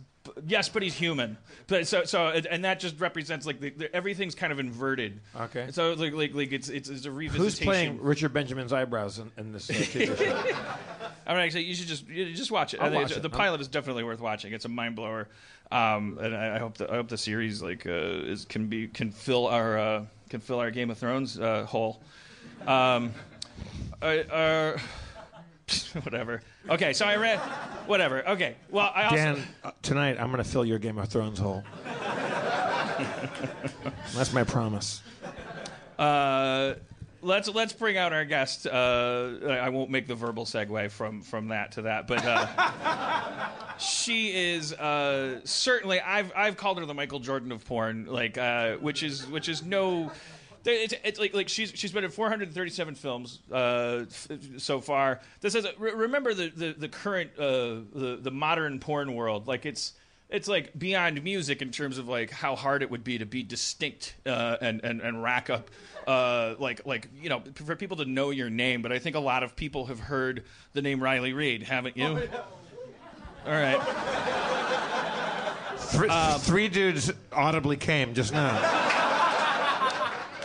yes, 0.48 0.70
but 0.70 0.84
he's 0.84 0.94
human. 0.94 1.38
But 1.68 1.88
so 1.88 2.04
so 2.06 2.28
and 2.28 2.66
that 2.66 2.80
just 2.80 3.00
represents 3.00 3.46
like 3.46 3.60
the, 3.60 3.70
the, 3.72 3.96
everything's 3.96 4.36
kind 4.36 4.52
of 4.52 4.60
inverted. 4.60 5.20
Okay. 5.36 5.68
So 5.72 5.94
like 5.94 6.14
like, 6.14 6.34
like 6.34 6.52
it's, 6.52 6.70
it's 6.70 6.90
it's 6.90 7.06
a 7.06 7.10
revisitation. 7.10 7.30
Who's 7.36 7.60
playing 7.60 8.02
Richard 8.02 8.34
Benjamin's 8.34 8.74
eyebrows 8.74 9.20
in, 9.20 9.32
in 9.38 9.52
this 9.54 9.70
uh, 9.70 9.74
TV 9.74 10.18
show? 10.18 10.66
I'm 11.28 11.36
not 11.36 11.44
actually. 11.44 11.64
You 11.64 11.76
should 11.76 11.88
just 11.88 12.08
you 12.08 12.34
just 12.34 12.52
watch 12.52 12.74
it. 12.74 12.82
I 12.82 12.90
watch 12.90 13.12
it. 13.12 13.22
The 13.22 13.30
pilot 13.30 13.62
is 13.62 13.68
definitely 13.68 14.04
worth 14.04 14.20
watching. 14.20 14.54
It's 14.54 14.66
a 14.66 14.70
mind 14.70 14.96
blower, 14.96 15.28
um, 15.72 16.18
and 16.22 16.36
I, 16.36 16.56
I 16.56 16.60
hope 16.60 16.78
the 16.78 16.92
I 16.92 16.96
hope 16.96 17.08
the 17.08 17.18
series 17.18 17.62
like 17.62 17.86
uh, 17.86 17.92
is 17.92 18.46
can 18.46 18.68
be 18.68 18.88
can 18.88 19.12
fill 19.12 19.48
our 19.48 19.78
uh, 19.78 20.06
can 20.30 20.40
fill 20.40 20.60
our 20.60 20.72
Game 20.72 20.90
of 20.90 20.98
Thrones 20.98 21.40
uh, 21.40 21.66
hole. 21.66 22.02
Um, 22.66 23.14
I- 24.02 24.20
uh, 24.22 24.78
whatever. 26.04 26.42
Okay, 26.70 26.94
so 26.94 27.06
I 27.06 27.16
read 27.18 27.40
whatever. 27.88 28.28
Okay, 28.30 28.56
well 28.70 28.92
I 28.94 29.04
also 29.06 29.16
Dan, 29.16 29.44
uh, 29.64 29.72
tonight 29.82 30.18
I'm 30.20 30.32
going 30.32 30.44
to 30.44 30.50
fill 30.50 30.66
your 30.66 30.80
Game 30.80 30.98
of 30.98 31.08
Thrones 31.10 31.40
hole. 31.40 31.64
That's 34.14 34.34
my 34.34 34.44
promise. 34.44 35.02
Uh, 35.98 36.76
let's 37.22 37.48
let's 37.50 37.74
bring 37.74 37.98
out 37.98 38.14
our 38.14 38.26
guest. 38.26 38.68
Uh, 38.68 39.38
I 39.50 39.70
won't 39.70 39.90
make 39.90 40.08
the 40.08 40.16
verbal 40.16 40.46
segue 40.46 40.92
from 40.92 41.22
from 41.22 41.50
that 41.50 41.74
to 41.74 41.84
that, 41.84 42.08
but 42.08 42.24
uh, 42.26 43.50
she 43.78 44.34
is 44.54 44.74
uh, 44.74 45.42
certainly. 45.44 46.00
I've 46.00 46.32
I've 46.36 46.58
called 46.58 46.80
her 46.80 46.86
the 46.86 46.94
Michael 46.94 47.20
Jordan 47.20 47.52
of 47.52 47.66
porn, 47.66 48.06
like 48.06 48.38
uh, 48.38 48.78
which 48.78 49.04
is 49.04 49.28
which 49.28 49.50
is 49.50 49.64
no. 49.64 50.12
It's, 50.66 50.94
it's 51.04 51.20
like 51.20 51.34
like 51.34 51.50
she's 51.50 51.72
she's 51.76 51.92
been 51.92 52.04
in 52.04 52.12
437 52.12 52.96
films 52.96 53.40
uh, 53.52 54.06
f- 54.10 54.28
so 54.58 54.82
far. 54.82 55.22
This 55.42 55.56
is 55.56 55.66
re- 55.78 55.94
remember 55.94 56.34
the 56.34 56.50
the, 56.50 56.74
the 56.74 56.88
current 56.90 57.32
uh, 57.38 57.82
the 57.94 58.20
the 58.22 58.32
modern 58.32 58.80
porn 58.80 59.16
world. 59.16 59.48
Like 59.48 59.66
it's 59.66 59.94
it's 60.30 60.48
like 60.48 60.78
beyond 60.78 61.24
music 61.24 61.62
in 61.62 61.72
terms 61.72 61.98
of 61.98 62.08
like 62.08 62.30
how 62.30 62.56
hard 62.56 62.84
it 62.84 62.92
would 62.92 63.04
be 63.04 63.18
to 63.18 63.26
be 63.26 63.42
distinct 63.42 64.16
uh, 64.26 64.58
and, 64.62 64.82
and 64.84 65.02
and 65.02 65.24
rack 65.24 65.50
up 65.50 65.72
uh, 66.08 66.56
like 66.60 66.86
like 66.86 67.08
you 67.20 67.30
know 67.30 67.42
for 67.56 67.76
people 67.76 67.98
to 67.98 68.06
know 68.06 68.30
your 68.30 68.50
name. 68.50 68.82
But 68.82 68.92
I 68.92 69.00
think 69.00 69.16
a 69.16 69.20
lot 69.20 69.44
of 69.44 69.56
people 69.56 69.86
have 69.88 70.00
heard 70.00 70.44
the 70.74 70.82
name 70.82 71.02
Riley 71.02 71.34
Reid, 71.34 71.64
haven't 71.64 71.98
you? 71.98 72.08
All 73.46 73.52
right. 73.54 73.80
Three, 75.78 76.10
three 76.40 76.68
dudes 76.68 77.12
audibly 77.32 77.76
came 77.76 78.14
just 78.14 78.32
now. 78.32 79.09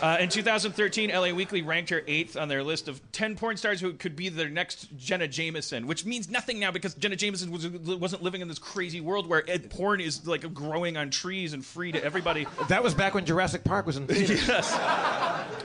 Uh, 0.05 0.17
in 0.19 0.29
2013, 0.29 1.09
LA 1.09 1.31
Weekly 1.33 1.63
ranked 1.63 1.89
her 1.89 2.03
eighth 2.05 2.37
on 2.37 2.47
their 2.47 2.61
list 2.61 2.87
of 2.87 3.01
10 3.11 3.35
porn 3.35 3.57
stars 3.57 3.81
who 3.81 3.91
could 3.93 4.15
be 4.15 4.29
their 4.29 4.49
next 4.49 4.95
Jenna 4.95 5.27
Jameson, 5.27 5.87
which 5.87 6.05
means 6.05 6.29
nothing 6.29 6.59
now 6.59 6.69
because 6.69 6.93
Jenna 6.93 7.15
Jameson 7.15 7.49
was, 7.49 7.67
wasn't 7.67 8.21
living 8.21 8.41
in 8.41 8.47
this 8.47 8.59
crazy 8.59 9.01
world 9.01 9.25
where 9.25 9.43
ed- 9.49 9.71
porn 9.71 9.99
is 9.99 10.27
like 10.27 10.53
growing 10.53 10.95
on 10.95 11.09
trees 11.09 11.53
and 11.53 11.65
free 11.65 11.91
to 11.91 12.03
everybody. 12.03 12.45
That 12.67 12.83
was 12.83 12.93
back 12.93 13.15
when 13.15 13.25
Jurassic 13.25 13.63
Park 13.63 13.87
was 13.87 13.97
in 13.97 14.05
theaters. 14.05 14.47
yes. 14.47 14.71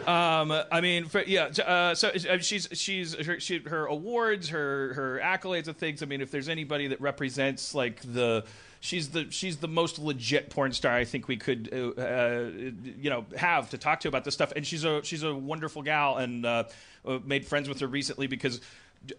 Um, 0.08 0.50
I 0.72 0.80
mean, 0.80 1.04
for, 1.04 1.22
yeah. 1.22 1.48
Uh, 1.62 1.94
so 1.94 2.08
uh, 2.08 2.38
she's 2.38 2.66
she's 2.72 3.14
her, 3.22 3.38
she, 3.40 3.58
her 3.58 3.84
awards, 3.84 4.48
her 4.48 4.94
her 4.94 5.20
accolades 5.22 5.68
and 5.68 5.76
things. 5.76 6.02
I 6.02 6.06
mean, 6.06 6.22
if 6.22 6.30
there's 6.30 6.48
anybody 6.48 6.86
that 6.86 7.02
represents 7.02 7.74
like 7.74 8.00
the. 8.00 8.44
She's 8.82 9.10
the 9.10 9.26
she's 9.30 9.58
the 9.58 9.68
most 9.68 9.98
legit 9.98 10.48
porn 10.48 10.72
star 10.72 10.94
I 10.94 11.04
think 11.04 11.28
we 11.28 11.36
could 11.36 11.68
uh, 11.70 12.00
uh, 12.00 12.50
you 12.96 13.10
know 13.10 13.26
have 13.36 13.70
to 13.70 13.78
talk 13.78 14.00
to 14.00 14.08
about 14.08 14.24
this 14.24 14.32
stuff, 14.32 14.52
and 14.56 14.66
she's 14.66 14.84
a 14.84 15.02
she's 15.04 15.22
a 15.22 15.34
wonderful 15.34 15.82
gal, 15.82 16.16
and 16.16 16.46
uh, 16.46 16.64
uh, 17.04 17.18
made 17.24 17.46
friends 17.46 17.68
with 17.68 17.80
her 17.80 17.86
recently 17.86 18.26
because 18.26 18.62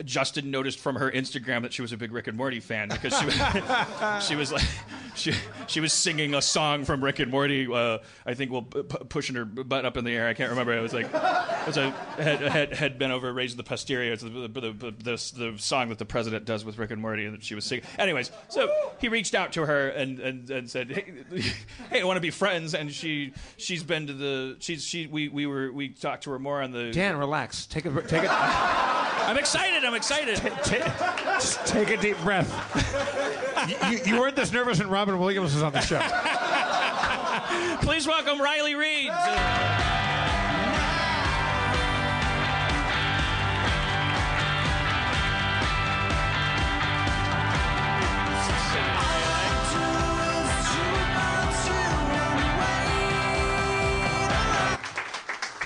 Justin 0.05 0.51
noticed 0.51 0.77
from 0.79 0.95
her 0.95 1.09
Instagram 1.09 1.63
that 1.63 1.73
she 1.73 1.81
was 1.81 1.91
a 1.91 1.97
big 1.97 2.11
Rick 2.11 2.27
and 2.27 2.37
Morty 2.37 2.59
fan 2.59 2.89
because 2.89 3.17
she 3.17 3.25
was 3.25 3.35
she 4.27 4.35
was 4.35 4.51
like 4.51 4.63
she 5.15 5.33
she 5.65 5.79
was 5.79 5.91
singing 5.91 6.35
a 6.35 6.41
song 6.41 6.85
from 6.85 7.03
Rick 7.03 7.17
and 7.17 7.31
Morty. 7.31 7.67
Uh, 7.71 7.97
I 8.23 8.35
think 8.35 8.51
while 8.51 8.61
p- 8.61 8.83
pushing 8.83 9.35
her 9.35 9.43
butt 9.43 9.83
up 9.83 9.97
in 9.97 10.05
the 10.05 10.11
air. 10.15 10.27
I 10.27 10.35
can't 10.35 10.51
remember. 10.51 10.77
It 10.77 10.81
was 10.81 10.93
like 10.93 11.07
it 11.07 11.67
was 11.67 11.77
a 11.77 11.89
head 11.89 12.41
head, 12.41 12.73
head 12.73 12.99
bent 12.99 13.11
over, 13.11 13.33
raised 13.33 13.57
the 13.57 13.63
posterior. 13.63 14.13
It's 14.13 14.21
the 14.21 14.29
the, 14.29 14.47
the, 14.47 14.71
the, 14.71 14.91
the 14.91 15.33
the 15.35 15.53
song 15.57 15.89
that 15.89 15.97
the 15.97 16.05
president 16.05 16.45
does 16.45 16.63
with 16.63 16.77
Rick 16.77 16.91
and 16.91 17.01
Morty, 17.01 17.25
and 17.25 17.33
that 17.33 17.43
she 17.43 17.55
was 17.55 17.65
singing. 17.65 17.83
Anyways, 17.97 18.29
so 18.49 18.69
he 18.99 19.09
reached 19.09 19.33
out 19.33 19.53
to 19.53 19.65
her 19.65 19.89
and 19.89 20.19
and, 20.19 20.49
and 20.51 20.69
said, 20.69 20.91
hey, 20.91 21.43
hey, 21.89 22.01
I 22.01 22.03
want 22.03 22.17
to 22.17 22.21
be 22.21 22.29
friends. 22.29 22.75
And 22.75 22.91
she 22.91 23.33
she's 23.57 23.81
been 23.83 24.05
to 24.07 24.13
the 24.13 24.57
she's 24.59 24.83
she 24.85 25.07
we 25.07 25.27
we 25.27 25.47
were 25.47 25.71
we 25.71 25.89
talked 25.89 26.25
to 26.25 26.31
her 26.31 26.39
more 26.39 26.61
on 26.61 26.71
the. 26.71 26.91
Dan, 26.91 27.17
relax. 27.17 27.65
Take 27.65 27.85
a 27.85 28.01
take 28.03 28.23
a 28.23 28.29
I'm 29.21 29.37
excited. 29.37 29.70
I'm 29.73 29.93
excited. 29.95 30.41
just 31.39 31.65
take 31.65 31.89
a 31.89 31.97
deep 31.97 32.17
breath. 32.19 32.49
you, 33.67 33.89
you, 33.89 33.99
you 34.05 34.19
weren't 34.19 34.35
this 34.35 34.51
nervous 34.51 34.79
when 34.79 34.89
Robin 34.89 35.17
Williams 35.17 35.53
was 35.53 35.63
on 35.63 35.71
the 35.71 35.81
show. 35.81 35.99
Please 37.81 38.07
welcome 38.07 38.41
Riley 38.41 38.75
Reid. 38.75 39.11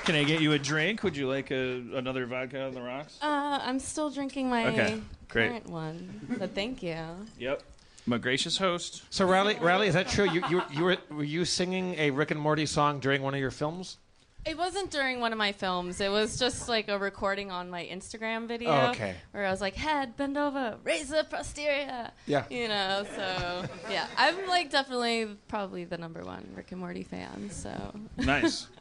Can 0.06 0.14
I 0.16 0.24
get 0.24 0.40
you 0.40 0.54
a 0.54 0.60
drink? 0.60 1.02
Would 1.02 1.18
you 1.18 1.28
like 1.28 1.50
a, 1.50 1.84
another 1.96 2.28
vodka 2.28 2.62
on 2.62 2.76
the 2.76 2.82
rocks? 2.82 3.18
Uh, 3.22 3.60
I'm 3.62 3.80
still 3.80 4.12
drinking 4.12 4.50
my 4.50 4.68
Okay, 4.68 5.02
great. 5.30 5.50
current 5.50 5.68
one, 5.70 6.38
but 6.38 6.54
thank 6.54 6.84
you. 6.84 6.96
Yep. 7.40 7.64
I'm 8.06 8.14
a 8.14 8.20
gracious 8.20 8.58
host. 8.60 9.02
So 9.10 9.26
Riley, 9.26 9.56
Riley, 9.56 9.88
is 9.88 9.96
that 9.96 10.08
true? 10.08 10.30
You, 10.30 10.44
you, 10.48 10.62
you 10.72 10.84
were 10.84 10.98
were 11.10 11.24
you 11.24 11.44
singing 11.44 11.96
a 11.96 12.12
Rick 12.12 12.30
and 12.30 12.40
Morty 12.40 12.68
song 12.68 13.00
during 13.00 13.24
one 13.24 13.34
of 13.34 13.40
your 13.40 13.50
films? 13.50 13.98
It 14.46 14.56
wasn't 14.60 14.92
during 14.92 15.22
one 15.22 15.32
of 15.32 15.40
my 15.40 15.52
films. 15.52 16.00
It 16.00 16.12
was 16.12 16.38
just 16.38 16.70
like 16.70 16.88
a 16.88 17.00
recording 17.00 17.50
on 17.50 17.72
my 17.72 17.84
Instagram 17.84 18.48
video. 18.48 18.70
Oh, 18.70 18.90
okay. 18.92 19.16
Where 19.32 19.44
I 19.44 19.50
was 19.50 19.60
like, 19.60 19.74
head, 19.74 20.16
bend 20.18 20.38
over, 20.38 20.78
raise 20.84 21.10
the 21.10 21.26
posterior. 21.28 22.12
Yeah. 22.28 22.44
You 22.52 22.68
know, 22.68 23.08
so 23.16 23.66
yeah. 23.90 24.06
I'm 24.16 24.48
like 24.48 24.70
definitely 24.70 25.36
probably 25.48 25.84
the 25.84 25.98
number 25.98 26.24
one 26.24 26.48
Rick 26.56 26.72
and 26.74 26.80
Morty 26.80 27.02
fan, 27.02 27.50
so. 27.50 27.72
Nice. 28.18 28.68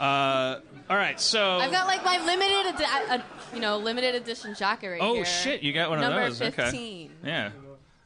uh, 0.00 0.60
all 0.90 0.96
right, 0.96 1.20
so. 1.20 1.58
I've 1.58 1.70
got 1.70 1.86
like 1.86 2.04
my 2.04 2.24
limited, 2.24 2.74
edi- 2.74 2.84
uh, 3.10 3.18
you 3.54 3.60
know, 3.60 3.78
limited 3.78 4.14
edition 4.14 4.54
jacket 4.54 4.88
right 4.90 5.00
oh 5.02 5.14
here. 5.14 5.24
shit! 5.24 5.62
You 5.62 5.72
got 5.72 5.90
one 5.90 6.00
Number 6.00 6.22
of 6.22 6.38
those. 6.38 6.54
15. 6.54 6.64
Okay. 6.72 7.10
Yeah. 7.24 7.50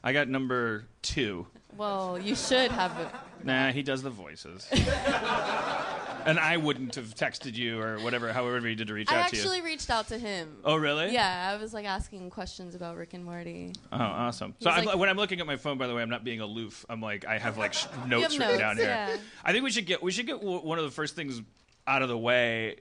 I 0.04 0.12
got 0.12 0.28
number 0.28 0.84
two. 1.02 1.46
Well, 1.76 2.18
you 2.18 2.34
should 2.34 2.70
have 2.70 2.98
it. 3.00 3.08
Nah, 3.44 3.70
he 3.72 3.82
does 3.82 4.02
the 4.02 4.10
voices. 4.10 4.66
and 4.72 6.38
I 6.38 6.56
wouldn't 6.56 6.94
have 6.96 7.14
texted 7.14 7.54
you 7.54 7.80
or 7.80 7.98
whatever, 8.00 8.32
however 8.32 8.66
he 8.66 8.74
did 8.74 8.88
to 8.88 8.94
reach 8.94 9.10
I 9.10 9.20
out 9.20 9.28
to 9.28 9.36
you. 9.36 9.42
I 9.42 9.44
actually 9.44 9.60
reached 9.62 9.90
out 9.90 10.08
to 10.08 10.18
him. 10.18 10.56
Oh, 10.64 10.76
really? 10.76 11.12
Yeah, 11.12 11.52
I 11.52 11.60
was 11.60 11.72
like 11.72 11.86
asking 11.86 12.30
questions 12.30 12.74
about 12.74 12.96
Rick 12.96 13.14
and 13.14 13.24
Morty. 13.24 13.72
Oh, 13.92 13.96
awesome. 13.96 14.54
So 14.60 14.70
I'm, 14.70 14.84
like- 14.84 14.98
when 14.98 15.08
I'm 15.08 15.16
looking 15.16 15.40
at 15.40 15.46
my 15.46 15.56
phone, 15.56 15.78
by 15.78 15.86
the 15.86 15.94
way, 15.94 16.02
I'm 16.02 16.10
not 16.10 16.24
being 16.24 16.40
aloof. 16.40 16.84
I'm 16.88 17.00
like, 17.00 17.24
I 17.26 17.38
have 17.38 17.58
like 17.58 17.74
sh- 17.74 17.86
notes 18.06 18.32
have 18.34 18.40
written 18.40 18.48
notes, 18.48 18.58
down 18.58 18.76
here. 18.76 18.86
yeah. 18.86 19.16
I 19.44 19.52
think 19.52 19.64
we 19.64 19.70
should 19.70 19.86
get 19.86 20.02
we 20.02 20.10
should 20.10 20.26
get 20.26 20.40
w- 20.40 20.60
one 20.60 20.78
of 20.78 20.84
the 20.84 20.90
first 20.90 21.14
things 21.16 21.40
out 21.88 22.02
of 22.02 22.08
the 22.08 22.18
way. 22.18 22.76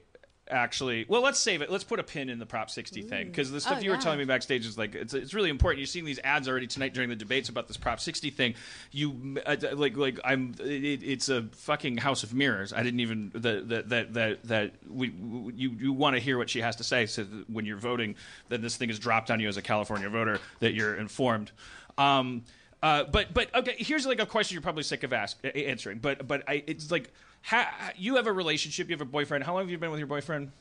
Actually, 0.50 1.04
well, 1.08 1.20
let's 1.20 1.38
save 1.38 1.60
it. 1.60 1.70
Let's 1.70 1.84
put 1.84 2.00
a 2.00 2.02
pin 2.02 2.30
in 2.30 2.38
the 2.38 2.46
Prop 2.46 2.70
60 2.70 3.02
thing 3.02 3.26
because 3.26 3.50
the 3.50 3.60
stuff 3.60 3.78
Oh, 3.78 3.80
you 3.82 3.90
were 3.90 3.96
yeah. 3.96 4.00
telling 4.00 4.18
me 4.18 4.24
backstage 4.24 4.64
is 4.64 4.78
like 4.78 4.94
it's, 4.94 5.12
it's 5.12 5.34
really 5.34 5.50
important. 5.50 5.80
You've 5.80 5.90
seen 5.90 6.06
these 6.06 6.18
ads 6.24 6.48
already 6.48 6.66
tonight 6.66 6.94
during 6.94 7.10
the 7.10 7.16
debates 7.16 7.50
about 7.50 7.68
this 7.68 7.76
Prop 7.76 8.00
60 8.00 8.30
thing. 8.30 8.54
You 8.90 9.36
uh, 9.44 9.56
like 9.74 9.98
like 9.98 10.18
I'm 10.24 10.54
it, 10.58 11.02
it's 11.02 11.28
a 11.28 11.42
fucking 11.52 11.98
house 11.98 12.22
of 12.22 12.32
mirrors. 12.32 12.72
I 12.72 12.82
didn't 12.82 13.00
even 13.00 13.30
that 13.34 13.68
that 13.68 13.88
that 13.90 14.14
that, 14.14 14.42
that 14.44 14.72
we, 14.88 15.10
we 15.10 15.52
you 15.52 15.70
you 15.78 15.92
want 15.92 16.16
to 16.16 16.20
hear 16.20 16.38
what 16.38 16.48
she 16.48 16.62
has 16.62 16.76
to 16.76 16.84
say 16.84 17.04
so 17.04 17.24
that 17.24 17.50
when 17.50 17.66
you're 17.66 17.76
voting, 17.76 18.14
then 18.48 18.62
this 18.62 18.74
thing 18.76 18.88
is 18.88 18.98
dropped 18.98 19.30
on 19.30 19.40
you 19.40 19.48
as 19.48 19.58
a 19.58 19.62
California 19.62 20.08
voter 20.08 20.40
that 20.60 20.72
you're 20.72 20.94
informed. 20.94 21.52
Um, 21.98 22.44
uh, 22.82 23.04
but 23.04 23.34
but 23.34 23.54
okay, 23.54 23.74
here's 23.76 24.06
like 24.06 24.20
a 24.20 24.24
question 24.24 24.54
you're 24.54 24.62
probably 24.62 24.82
sick 24.84 25.02
of 25.02 25.12
ask, 25.12 25.36
answering. 25.44 25.98
But 25.98 26.26
but 26.26 26.44
I, 26.48 26.62
it's 26.66 26.90
like, 26.90 27.12
ha, 27.48 27.92
you 27.96 28.16
have 28.16 28.26
a 28.26 28.32
relationship, 28.32 28.88
you 28.88 28.94
have 28.94 29.00
a 29.00 29.10
boyfriend. 29.10 29.44
How 29.44 29.54
long 29.54 29.62
have 29.62 29.70
you 29.70 29.78
been 29.78 29.90
with 29.90 29.98
your 29.98 30.06
boyfriend? 30.06 30.52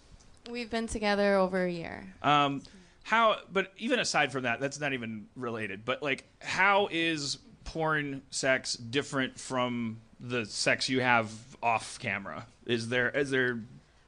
We've 0.49 0.69
been 0.69 0.87
together 0.87 1.35
over 1.35 1.65
a 1.65 1.71
year. 1.71 2.13
Um, 2.23 2.63
how? 3.03 3.37
But 3.51 3.73
even 3.77 3.99
aside 3.99 4.31
from 4.31 4.43
that, 4.43 4.59
that's 4.59 4.79
not 4.79 4.93
even 4.93 5.27
related. 5.35 5.83
But 5.83 6.01
like, 6.01 6.23
how 6.41 6.87
is 6.89 7.39
porn 7.65 8.21
sex 8.29 8.75
different 8.75 9.37
from 9.37 9.99
the 10.19 10.45
sex 10.45 10.87
you 10.87 11.01
have 11.01 11.31
off 11.61 11.99
camera? 11.99 12.45
Is 12.65 12.87
there 12.89 13.09
is 13.09 13.29
there? 13.29 13.59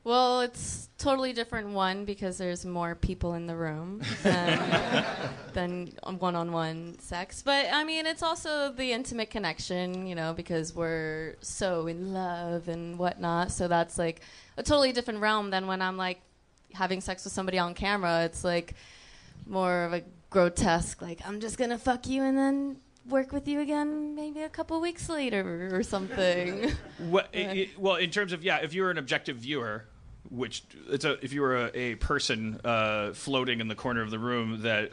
Well, 0.03 0.41
it's 0.41 0.89
totally 0.97 1.33
different. 1.33 1.69
One 1.69 2.05
because 2.05 2.37
there's 2.37 2.65
more 2.65 2.95
people 2.95 3.33
in 3.33 3.47
the 3.47 3.55
room 3.55 4.01
than 4.23 5.05
than 5.53 5.93
one-on-one 6.03 6.99
sex. 6.99 7.41
But 7.41 7.67
I 7.71 7.83
mean, 7.83 8.05
it's 8.05 8.23
also 8.23 8.71
the 8.71 8.91
intimate 8.91 9.29
connection, 9.29 10.07
you 10.07 10.15
know, 10.15 10.33
because 10.33 10.73
we're 10.73 11.35
so 11.41 11.87
in 11.87 12.13
love 12.13 12.67
and 12.67 12.97
whatnot. 12.97 13.51
So 13.51 13.67
that's 13.67 13.97
like 13.97 14.21
a 14.57 14.63
totally 14.63 14.93
different 14.93 15.19
realm 15.19 15.49
than 15.49 15.67
when 15.67 15.81
I'm 15.81 15.97
like 15.97 16.21
having 16.73 17.01
sex 17.01 17.23
with 17.25 17.33
somebody 17.33 17.59
on 17.59 17.73
camera. 17.73 18.23
It's 18.23 18.43
like 18.43 18.75
more 19.45 19.83
of 19.83 19.93
a 19.93 20.03
grotesque, 20.29 21.01
like 21.01 21.19
I'm 21.25 21.39
just 21.39 21.57
gonna 21.57 21.77
fuck 21.77 22.07
you 22.07 22.23
and 22.23 22.37
then 22.37 22.77
work 23.07 23.31
with 23.31 23.47
you 23.47 23.59
again 23.59 24.15
maybe 24.15 24.41
a 24.41 24.49
couple 24.49 24.79
weeks 24.81 25.09
later 25.09 25.69
or 25.71 25.83
something. 25.83 26.71
What, 27.09 27.29
i 27.33 27.39
i 27.39 27.69
well, 27.77 27.95
in 27.95 28.09
terms 28.09 28.33
of 28.33 28.43
yeah, 28.43 28.57
if 28.57 28.73
you 28.73 28.83
were 28.83 28.91
an 28.91 28.97
objective 28.97 29.37
viewer, 29.37 29.85
which 30.29 30.63
it's 30.89 31.05
a 31.05 31.13
if 31.23 31.33
you 31.33 31.41
were 31.41 31.67
a, 31.67 31.77
a 31.77 31.95
person 31.95 32.59
uh, 32.63 33.13
floating 33.13 33.61
in 33.61 33.67
the 33.67 33.75
corner 33.75 34.01
of 34.01 34.11
the 34.11 34.19
room 34.19 34.61
that 34.63 34.91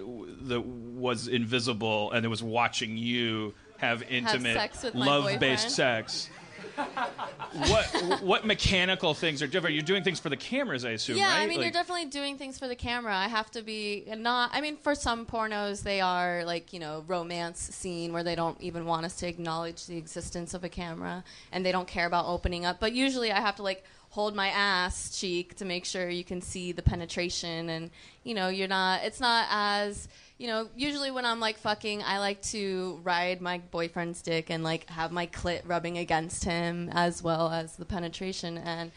that 0.48 0.60
was 0.60 1.28
invisible 1.28 2.12
and 2.12 2.24
it 2.24 2.28
was 2.28 2.42
watching 2.42 2.96
you 2.96 3.54
have 3.78 4.02
intimate 4.04 4.54
sex 4.54 4.84
love-based 4.94 5.70
sex. 5.70 6.30
What 6.76 8.22
what 8.22 8.46
mechanical 8.46 9.14
things 9.14 9.42
are 9.42 9.46
different? 9.46 9.74
You're 9.74 9.82
doing 9.84 10.02
things 10.02 10.20
for 10.20 10.28
the 10.28 10.36
cameras, 10.36 10.84
I 10.84 10.90
assume, 10.90 11.16
yeah, 11.16 11.28
right? 11.28 11.42
I 11.42 11.46
mean, 11.46 11.58
Like- 11.58 11.64
you're 11.64 11.72
definitely 11.72 12.06
doing 12.06 12.36
things 12.38 12.58
for 12.58 12.68
the 12.68 12.76
camera. 12.76 13.14
I 13.16 13.28
have 13.28 13.50
to 13.52 13.62
be 13.62 14.04
not. 14.16 14.50
I 14.52 14.60
mean, 14.60 14.76
for 14.76 14.94
some 14.94 15.26
pornos, 15.26 15.82
they 15.82 16.00
are 16.00 16.44
like 16.44 16.72
you 16.72 16.80
know 16.80 17.04
romance 17.06 17.60
scene 17.60 18.12
where 18.12 18.22
they 18.22 18.34
don't 18.34 18.60
even 18.60 18.84
want 18.86 19.06
us 19.06 19.16
to 19.16 19.28
acknowledge 19.28 19.86
the 19.86 19.96
existence 19.96 20.54
of 20.54 20.64
a 20.64 20.68
camera 20.68 21.24
and 21.52 21.64
they 21.64 21.72
don't 21.72 21.88
care 21.88 22.06
about 22.06 22.26
opening 22.26 22.64
up. 22.64 22.80
But 22.80 22.92
usually, 22.92 23.32
I 23.32 23.40
have 23.40 23.56
to 23.56 23.62
like 23.62 23.84
hold 24.10 24.34
my 24.34 24.48
ass 24.48 25.18
cheek 25.18 25.56
to 25.56 25.64
make 25.64 25.84
sure 25.84 26.08
you 26.08 26.24
can 26.24 26.40
see 26.40 26.72
the 26.72 26.82
penetration 26.82 27.68
and 27.68 27.90
you 28.24 28.34
know 28.34 28.48
you're 28.48 28.68
not. 28.68 29.02
It's 29.04 29.20
not 29.20 29.46
as 29.50 30.08
you 30.38 30.48
know, 30.48 30.68
usually 30.76 31.10
when 31.10 31.24
I'm 31.24 31.40
like 31.40 31.58
fucking, 31.58 32.02
I 32.02 32.18
like 32.18 32.42
to 32.42 33.00
ride 33.02 33.40
my 33.40 33.58
boyfriend's 33.70 34.20
dick 34.20 34.50
and 34.50 34.62
like 34.62 34.88
have 34.90 35.10
my 35.10 35.26
clit 35.28 35.62
rubbing 35.64 35.96
against 35.98 36.44
him 36.44 36.90
as 36.92 37.22
well 37.22 37.50
as 37.50 37.76
the 37.76 37.86
penetration. 37.86 38.58
And 38.58 38.92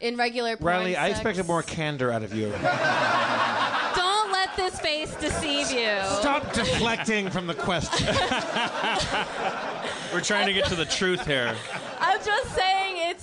in 0.00 0.16
regular 0.16 0.56
porn 0.56 0.66
Riley, 0.66 0.96
I 0.96 1.08
sex- 1.08 1.20
expected 1.20 1.46
more 1.46 1.62
candor 1.62 2.12
out 2.12 2.22
of 2.22 2.34
you. 2.34 2.46
Don't 3.94 4.32
let 4.32 4.54
this 4.56 4.78
face 4.80 5.14
deceive 5.16 5.70
you. 5.70 5.96
Stop 6.20 6.52
deflecting 6.52 7.30
from 7.30 7.46
the 7.46 7.54
question. 7.54 8.06
We're 10.12 10.20
trying 10.20 10.46
to 10.46 10.52
get 10.52 10.66
to 10.66 10.74
the 10.74 10.84
truth 10.84 11.26
here. 11.26 11.54
I'm 12.00 12.18
just 12.22 12.54
saying 12.54 12.71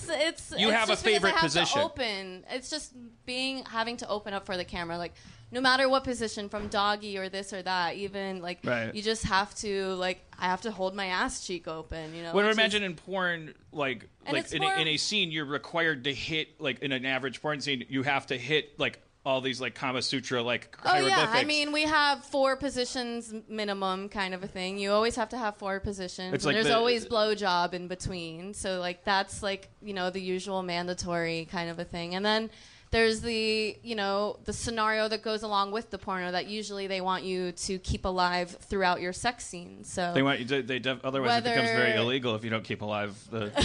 it's 0.09 0.51
it's. 0.51 0.59
You 0.61 0.69
it's 0.69 0.77
have 0.77 0.89
a 0.89 0.91
just 0.93 1.03
because 1.03 1.15
favorite 1.17 1.29
I 1.33 1.37
have 1.37 1.41
position. 1.43 1.79
To 1.79 1.85
open. 1.85 2.45
It's 2.49 2.69
just 2.69 2.93
being 3.25 3.63
having 3.65 3.97
to 3.97 4.07
open 4.09 4.33
up 4.33 4.45
for 4.45 4.57
the 4.57 4.65
camera, 4.65 4.97
like 4.97 5.13
no 5.51 5.61
matter 5.61 5.89
what 5.89 6.03
position, 6.03 6.47
from 6.49 6.67
doggy 6.67 7.17
or 7.17 7.27
this 7.29 7.53
or 7.53 7.61
that, 7.63 7.95
even 7.95 8.41
like 8.41 8.59
Right. 8.63 8.93
you 8.93 9.01
just 9.01 9.23
have 9.25 9.53
to 9.55 9.95
like 9.95 10.21
I 10.37 10.45
have 10.45 10.61
to 10.61 10.71
hold 10.71 10.95
my 10.95 11.07
ass 11.07 11.45
cheek 11.45 11.67
open. 11.67 12.13
You 12.15 12.23
know. 12.23 12.33
Well, 12.33 12.45
I 12.45 12.47
which 12.49 12.51
is- 12.53 12.57
imagine 12.59 12.83
in 12.83 12.95
porn, 12.95 13.53
like 13.71 14.07
And 14.25 14.33
like 14.35 14.43
it's 14.45 14.53
in, 14.53 14.61
more- 14.61 14.73
a, 14.73 14.79
in 14.79 14.87
a 14.87 14.97
scene, 14.97 15.31
you're 15.31 15.45
required 15.45 16.03
to 16.05 16.13
hit 16.13 16.59
like 16.61 16.79
in 16.79 16.91
an 16.91 17.05
average 17.05 17.41
porn 17.41 17.61
scene, 17.61 17.85
you 17.89 18.03
have 18.03 18.27
to 18.27 18.37
hit 18.37 18.79
like 18.79 19.01
all 19.29 19.41
these 19.41 19.61
like 19.61 19.75
Kama 19.75 20.01
Sutra 20.01 20.41
like 20.41 20.75
Oh 20.83 20.97
yeah. 20.97 21.29
I 21.29 21.43
mean 21.43 21.71
we 21.71 21.83
have 21.83 22.25
four 22.25 22.55
positions 22.57 23.33
minimum, 23.47 24.09
kind 24.09 24.33
of 24.33 24.43
a 24.43 24.47
thing. 24.47 24.77
You 24.79 24.91
always 24.91 25.15
have 25.15 25.29
to 25.29 25.37
have 25.37 25.55
four 25.57 25.79
positions. 25.79 26.33
It's 26.33 26.43
and 26.43 26.49
like 26.49 26.55
there's 26.55 26.67
the- 26.67 26.75
always 26.77 27.05
blowjob 27.05 27.73
in 27.73 27.87
between, 27.87 28.53
so 28.53 28.79
like 28.79 29.03
that's 29.03 29.43
like 29.43 29.69
you 29.81 29.93
know 29.93 30.09
the 30.09 30.19
usual 30.21 30.63
mandatory 30.63 31.47
kind 31.51 31.69
of 31.69 31.79
a 31.79 31.85
thing. 31.85 32.15
And 32.15 32.25
then 32.25 32.49
there's 32.91 33.21
the 33.21 33.77
you 33.83 33.95
know 33.95 34.39
the 34.45 34.53
scenario 34.53 35.07
that 35.07 35.21
goes 35.21 35.43
along 35.43 35.71
with 35.71 35.91
the 35.91 35.97
porno 35.99 36.31
that 36.31 36.47
usually 36.47 36.87
they 36.87 37.01
want 37.01 37.23
you 37.23 37.51
to 37.51 37.77
keep 37.79 38.05
alive 38.05 38.57
throughout 38.61 38.99
your 38.99 39.13
sex 39.13 39.45
scene. 39.45 39.83
So 39.83 40.11
they 40.13 40.23
want 40.23 40.39
you 40.39 40.45
to, 40.45 40.63
they 40.63 40.79
def- 40.79 41.05
otherwise 41.05 41.37
it 41.37 41.43
becomes 41.43 41.69
very 41.69 41.93
illegal 41.93 42.33
if 42.35 42.43
you 42.43 42.49
don't 42.49 42.63
keep 42.63 42.81
alive 42.81 43.15
the. 43.29 43.51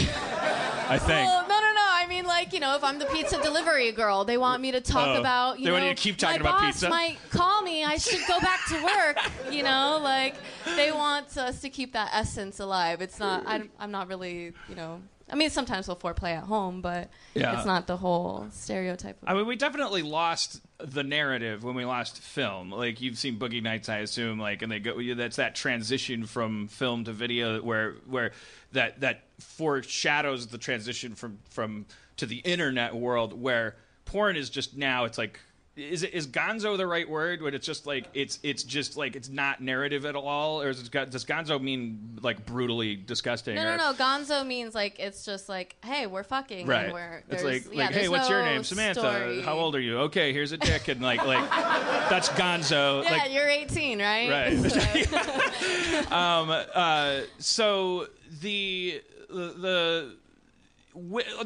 I 0.87 0.99
think. 0.99 1.27
Well, 1.27 1.49
no, 1.49 1.61
no. 1.61 1.74
I 2.05 2.07
mean, 2.07 2.27
like 2.27 2.53
you 2.53 2.61
know, 2.61 2.77
if 2.77 2.85
I'm 2.85 2.99
the 2.99 3.07
pizza 3.07 3.41
delivery 3.43 3.91
girl, 3.93 4.25
they 4.27 4.37
want 4.37 4.61
me 4.61 4.71
to 4.73 4.81
talk 4.81 5.17
Oh. 5.17 5.21
about. 5.21 5.59
You 5.59 5.65
They 5.65 5.71
know, 5.71 5.75
want 5.79 5.87
you 5.89 5.95
to 5.95 6.01
keep 6.03 6.17
talking 6.19 6.43
my 6.43 6.49
about 6.51 6.61
boss 6.61 6.73
pizza? 6.75 6.89
Might 6.91 7.17
call 7.31 7.63
me. 7.63 7.83
I 7.85 7.97
should 7.97 8.21
go 8.29 8.39
back 8.41 8.61
to 8.69 8.85
work. 8.85 9.19
You 9.51 9.63
know, 9.63 9.99
like 10.03 10.35
they 10.77 10.93
want 10.93 11.37
us 11.39 11.61
to 11.63 11.71
keep 11.71 11.93
that 11.95 12.11
essence 12.13 12.61
alive. 12.61 13.01
It's 13.01 13.19
not. 13.19 13.45
I, 13.47 13.69
I'm 13.79 13.91
not 13.91 14.09
really. 14.09 14.53
You 14.69 14.75
know. 14.75 15.01
I 15.31 15.37
mean, 15.37 15.49
sometimes 15.51 15.89
we'll 15.89 15.97
foreplay 15.97 16.37
at 16.37 16.45
home, 16.45 16.81
but 16.83 17.11
Yeah. 17.35 17.57
it's 17.57 17.65
not 17.67 17.87
the 17.87 17.97
whole 17.97 18.47
stereotype. 18.51 19.23
Of 19.23 19.29
I 19.29 19.35
mean, 19.35 19.47
we 19.47 19.57
definitely 19.57 20.03
lost 20.03 20.61
the 20.79 21.03
narrative 21.03 21.65
when 21.65 21.75
we 21.75 21.85
lost 21.87 22.19
film. 22.21 22.71
Like 22.71 23.01
you've 23.01 23.17
seen 23.17 23.39
Boogie 23.39 23.63
Nights, 23.63 23.89
I 23.89 23.99
assume. 23.99 24.39
Like, 24.39 24.61
and 24.63 24.71
they 24.71 24.81
go. 24.81 25.01
That's 25.15 25.37
that 25.37 25.55
transition 25.55 26.27
from 26.27 26.69
film 26.69 27.05
to 27.05 27.13
video, 27.13 27.61
where 27.63 27.93
where 28.07 28.33
that 28.73 29.01
that 29.01 29.23
foreshadows 29.41 30.49
the 30.49 30.59
transition 30.59 31.15
from 31.15 31.39
from 31.51 31.87
to 32.19 32.27
the 32.27 32.37
internet 32.39 32.95
world, 32.95 33.33
where 33.33 33.77
porn 34.05 34.37
is 34.37 34.51
just 34.51 34.77
now. 34.77 35.05
It's 35.05 35.19
like. 35.19 35.41
Is 35.77 36.05
it 36.05 36.15
is 36.15 36.29
Gonzo 36.29 36.77
the 36.77 36.87
right 36.87 37.09
word? 37.09 37.43
When 37.43 37.53
it's 37.53 37.67
just 37.67 37.85
like 37.85 38.09
it's 38.15 38.39
it's 38.45 38.63
just 38.63 38.97
like 38.97 39.17
it's 39.17 39.29
not 39.29 39.61
narrative 39.61 40.05
at 40.07 40.15
all, 40.15 40.63
or 40.63 40.69
is 40.69 40.81
it, 40.81 40.93
does 41.11 41.25
Gonzo 41.25 41.61
mean 41.61 42.21
like 42.23 42.47
brutally 42.47 42.95
disgusting? 42.95 43.57
no, 43.57 43.63
or- 43.63 43.77
no, 43.77 43.91
no. 43.91 43.95
Gonzo 43.95 44.47
means 44.47 44.73
like 44.73 45.01
it's 45.01 45.25
just 45.25 45.49
like, 45.49 45.75
hey, 45.85 46.07
we're 46.07 46.23
fucking. 46.23 46.69
Right. 46.69 46.85
And 46.85 46.93
we're, 46.93 47.25
it's 47.29 47.43
like, 47.43 47.65
yeah, 47.73 47.87
like 47.87 47.91
hey, 47.91 48.09
what's 48.09 48.29
your 48.29 48.45
name? 48.45 48.63
Samantha. 48.63 49.01
story. 49.01 49.41
How 49.41 49.55
old 49.55 49.75
are 49.75 49.81
you? 49.81 49.99
Okay, 50.01 50.33
here's 50.33 50.53
a 50.53 50.59
dick, 50.59 50.87
and 50.87 51.03
like, 51.03 51.27
like 51.27 51.51
that's 51.51 52.29
Gonzo. 52.29 53.03
Yeah, 53.03 53.11
like, 53.11 53.33
you're 53.35 53.49
18, 53.49 53.99
right? 54.01 54.31
Right. 54.31 54.71
So- 54.71 56.15
um, 56.17 56.51
uh, 56.51 57.21
so 57.39 58.07
the 58.41 59.03
the. 59.29 60.15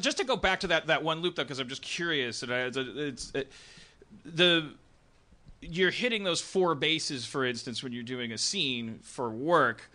Just 0.00 0.18
to 0.18 0.24
go 0.24 0.36
back 0.36 0.60
to 0.60 0.66
that, 0.66 0.88
that 0.88 1.02
one 1.02 1.20
loop 1.20 1.36
though, 1.36 1.44
because 1.44 1.58
I'm 1.58 1.68
just 1.68 1.80
curious, 1.80 2.42
and 2.42 2.52
I, 2.52 2.58
it's, 2.66 2.76
it's 2.76 3.32
it, 3.34 3.52
the 4.34 4.74
you're 5.60 5.90
hitting 5.90 6.22
those 6.24 6.40
four 6.40 6.74
bases, 6.74 7.24
for 7.24 7.44
instance, 7.44 7.82
when 7.82 7.92
you're 7.92 8.02
doing 8.02 8.32
a 8.32 8.38
scene 8.38 9.00
for 9.02 9.30
work. 9.30 9.90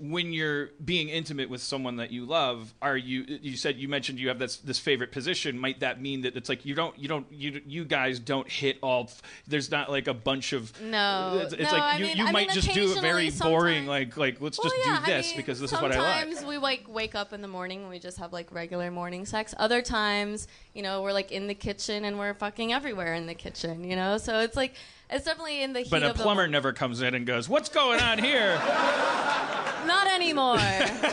When 0.00 0.32
you're 0.32 0.70
being 0.84 1.08
intimate 1.08 1.50
with 1.50 1.60
someone 1.60 1.96
that 1.96 2.12
you 2.12 2.24
love, 2.24 2.72
are 2.80 2.96
you? 2.96 3.24
You 3.42 3.56
said 3.56 3.76
you 3.76 3.88
mentioned 3.88 4.18
you 4.20 4.28
have 4.28 4.38
this 4.38 4.58
this 4.58 4.78
favorite 4.78 5.10
position. 5.12 5.58
Might 5.58 5.80
that 5.80 6.00
mean 6.00 6.22
that 6.22 6.36
it's 6.36 6.48
like 6.48 6.64
you 6.64 6.74
don't 6.74 6.96
you 6.98 7.08
don't 7.08 7.26
you 7.32 7.60
you 7.66 7.84
guys 7.84 8.20
don't 8.20 8.48
hit 8.48 8.78
all? 8.82 9.10
There's 9.48 9.70
not 9.70 9.90
like 9.90 10.06
a 10.06 10.14
bunch 10.14 10.52
of 10.52 10.80
No, 10.80 11.40
It's, 11.42 11.52
it's 11.52 11.62
no, 11.64 11.70
like 11.72 11.82
I 11.82 11.96
you, 11.98 12.04
mean- 12.06 12.16
you 12.16 12.26
I 12.26 12.32
might 12.32 12.46
mean, 12.48 12.54
just 12.54 12.72
do 12.72 12.96
a 12.96 13.00
very 13.00 13.30
boring 13.30 13.86
like 13.86 14.16
like 14.16 14.40
let's 14.40 14.58
Well, 14.58 14.70
just 14.70 14.76
yeah, 14.86 14.96
do 14.98 15.02
I 15.02 15.16
this 15.16 15.28
mean, 15.28 15.36
because 15.38 15.58
this 15.60 15.72
is 15.72 15.80
what 15.82 15.92
I 15.92 15.98
like. 15.98 16.24
Sometimes 16.28 16.46
we 16.46 16.58
like 16.58 16.84
wake 16.88 17.14
up 17.14 17.32
in 17.32 17.42
the 17.42 17.48
morning 17.48 17.80
and 17.80 17.90
we 17.90 17.98
just 17.98 18.18
have 18.18 18.32
like 18.32 18.52
regular 18.52 18.90
morning 18.90 19.26
sex. 19.26 19.54
Other 19.58 19.82
times, 19.82 20.46
you 20.74 20.82
know, 20.82 21.02
we're 21.02 21.12
like 21.12 21.32
in 21.32 21.46
the 21.48 21.54
kitchen 21.54 22.04
and 22.04 22.18
we're 22.18 22.34
fucking 22.34 22.72
everywhere 22.72 23.14
in 23.14 23.26
the 23.26 23.34
kitchen. 23.34 23.82
You 23.82 23.96
know, 23.96 24.18
so 24.18 24.38
it's 24.40 24.56
like 24.56 24.74
it's 25.10 25.24
definitely 25.24 25.62
in 25.62 25.72
the 25.72 25.80
heat 25.80 25.90
But 25.90 26.02
a 26.02 26.10
of 26.10 26.16
the 26.16 26.22
plumber 26.22 26.42
moment. 26.42 26.52
never 26.52 26.72
comes 26.72 27.02
in 27.02 27.14
and 27.14 27.26
goes, 27.26 27.48
"What's 27.48 27.68
going 27.68 28.00
on 28.00 28.18
here?" 28.18 28.56
Not 29.86 30.06
anymore. 30.08 30.58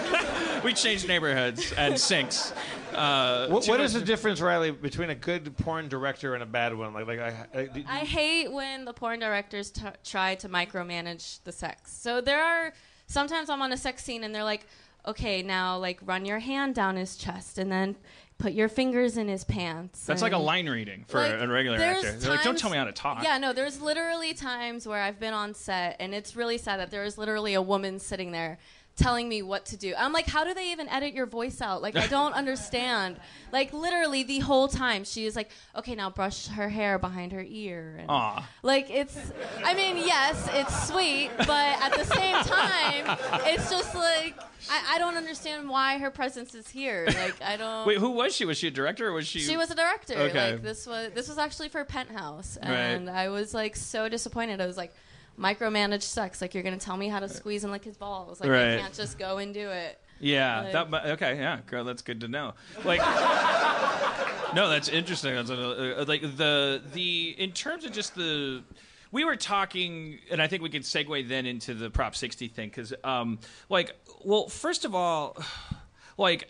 we 0.63 0.73
changed 0.73 1.08
neighborhoods 1.08 1.71
and 1.73 1.97
sinks. 1.99 2.51
Uh, 2.93 3.47
What, 3.47 3.63
too 3.63 3.71
what 3.71 3.79
much- 3.79 3.86
is 3.86 3.93
the 3.93 4.01
difference, 4.01 4.41
Riley, 4.41 4.71
between 4.71 5.10
a 5.10 5.15
good 5.15 5.55
porn 5.58 5.88
director 5.88 6.34
and 6.34 6.43
a 6.43 6.45
bad 6.45 6.75
one? 6.75 6.93
Like, 6.93 7.08
like 7.08 7.19
I, 7.19 7.45
I, 7.53 7.65
do- 7.65 7.84
I 7.88 7.99
hate 7.99 8.51
when 8.51 8.84
the 8.86 8.91
porn 8.93 9.19
directors 9.19 9.71
t- 9.71 9.84
try 10.03 10.36
to 10.36 10.49
micromanage 10.49 11.39
the 11.43 11.51
sex. 11.51 11.93
So 11.93 12.19
there 12.21 12.43
are 12.43 12.73
sometimes 13.08 13.49
I'm 13.49 13.62
on 13.62 13.71
a 13.71 13.77
sex 13.77 14.03
scene 14.03 14.23
and 14.23 14.34
they're 14.34 14.43
like, 14.43 14.65
okay, 15.08 15.41
now 15.41 15.77
like 15.77 15.99
run 16.03 16.25
your 16.25 16.39
hand 16.39 16.73
down 16.75 16.95
his 16.95 17.15
chest 17.15 17.58
and 17.58 17.71
then 17.71 17.95
put 18.38 18.54
your 18.54 18.67
fingers 18.67 19.17
in 19.17 19.28
his 19.28 19.43
pants. 19.43 20.06
That's 20.06 20.21
like 20.21 20.34
a 20.34 20.38
line 20.38 20.67
reading 20.67 21.06
for 21.08 21.19
Like, 21.19 21.39
a 21.39 21.48
regular 21.48 21.78
actor. 21.78 22.12
They're 22.12 22.32
like, 22.32 22.43
"Don't 22.43 22.58
tell 22.58 22.69
me 22.69 22.78
how 22.78 22.84
to 22.84 22.91
talk." 22.91 23.24
Yeah, 23.24 23.38
no, 23.38 23.54
there's 23.54 23.82
literally 23.82 24.34
times 24.34 24.88
where 24.88 25.02
I've 25.02 25.19
been 25.19 25.34
on 25.34 25.54
set 25.54 25.95
and 26.00 26.13
it's 26.13 26.36
really 26.36 26.58
sad 26.58 26.80
that 26.80 26.91
there 26.91 27.04
is 27.04 27.17
literally 27.17 27.54
a 27.54 27.62
woman 27.62 28.00
sitting 28.00 28.32
there 28.32 28.58
telling 28.95 29.27
me 29.27 29.41
what 29.41 29.65
to 29.67 29.77
do. 29.77 29.93
I'm 29.97 30.13
like, 30.13 30.27
how 30.27 30.43
do 30.43 30.53
they 30.53 30.71
even 30.71 30.88
edit 30.89 31.13
your 31.13 31.25
voice 31.25 31.62
out? 31.62 31.81
Like, 31.81 31.95
I 31.95 32.08
don't 32.08 32.34
understand. 32.34 33.17
Like, 33.51 33.73
literally 33.73 34.23
the 34.23 34.39
whole 34.39 34.67
time 34.67 35.03
she 35.03 35.25
is 35.25 35.36
like, 35.36 35.49
okay, 35.75 35.95
now 35.95 36.10
brush 36.10 36.47
her 36.47 36.69
hair 36.69 36.97
behind 36.97 37.31
her 37.34 37.43
ear. 37.45 37.97
And, 37.99 38.10
Aw. 38.10 38.49
Like, 38.63 38.89
it's, 38.89 39.17
I 39.63 39.73
mean, 39.73 39.97
yes, 39.97 40.47
it's 40.53 40.88
sweet, 40.88 41.29
but 41.39 41.49
at 41.81 41.93
the 41.97 42.05
same 42.05 42.36
time, 42.43 43.17
it's 43.45 43.69
just 43.69 43.93
like, 43.95 44.36
I, 44.69 44.95
I 44.95 44.99
don't 44.99 45.15
understand 45.15 45.69
why 45.69 45.97
her 45.99 46.10
presence 46.10 46.55
is 46.55 46.67
here. 46.69 47.05
Like, 47.08 47.41
I 47.41 47.58
don't. 47.58 47.86
Wait, 47.86 47.97
who 47.97 48.12
was 48.12 48.36
she? 48.36 48.45
Was 48.45 48.58
she 48.58 48.67
a 48.67 48.71
director 48.71 49.08
or 49.10 49.12
was 49.13 49.27
she? 49.27 49.39
She 49.39 49.58
was 49.58 49.69
a 49.69 49.75
director. 49.75 50.15
Okay. 50.15 50.53
Like 50.53 50.63
this 50.63 50.88
was 50.88 51.12
this 51.13 51.27
was 51.29 51.38
actually 51.38 51.69
for 51.69 51.84
Penthouse, 51.86 52.58
Right. 52.63 52.71
and 52.71 53.08
I 53.08 53.29
was 53.29 53.53
like 53.53 53.75
so 53.75 54.10
disappointed. 54.10 54.60
I 54.62 54.65
was 54.65 54.77
like, 54.77 54.91
micromanage 55.39 56.04
sex. 56.04 56.41
Like 56.41 56.54
you're 56.54 56.63
gonna 56.63 56.78
tell 56.78 56.98
me 56.98 57.08
how 57.08 57.19
to 57.19 57.30
squeeze 57.30 57.63
and 57.63 57.71
lick 57.71 57.84
his 57.84 57.98
balls. 57.98 58.39
Like 58.39 58.50
Right. 58.50 58.76
I 58.76 58.78
can't 58.80 58.93
just 58.93 59.17
go 59.17 59.38
and 59.38 59.54
do 59.54 59.69
it. 59.69 60.00
Yeah. 60.19 60.62
Like- 60.62 60.91
that. 60.91 61.06
Okay. 61.12 61.36
Yeah. 61.38 61.60
Girl, 61.67 61.84
that's 61.84 62.02
good 62.02 62.21
to 62.21 62.28
know. 62.28 62.54
Like. 62.84 63.00
no, 64.56 64.69
that's 64.69 64.88
interesting. 64.89 65.36
That's 65.36 65.50
uh, 65.50 66.06
like 66.08 66.21
the 66.21 66.82
the 66.93 67.36
in 67.38 67.52
terms 67.52 67.86
of 67.86 67.91
just 67.91 68.15
the. 68.15 68.63
We 69.12 69.24
were 69.24 69.36
talking, 69.38 70.19
and 70.30 70.41
I 70.41 70.48
think 70.48 70.62
we 70.62 70.69
can 70.69 70.82
segue 70.82 71.30
then 71.30 71.45
into 71.45 71.74
the 71.74 71.89
Prop 71.89 72.17
60 72.17 72.50
thing, 72.50 72.67
because, 72.67 72.93
um, 73.06 73.39
like, 73.69 73.95
well, 74.26 74.50
first 74.50 74.84
of 74.84 74.93
all, 74.93 75.38
like, 76.17 76.50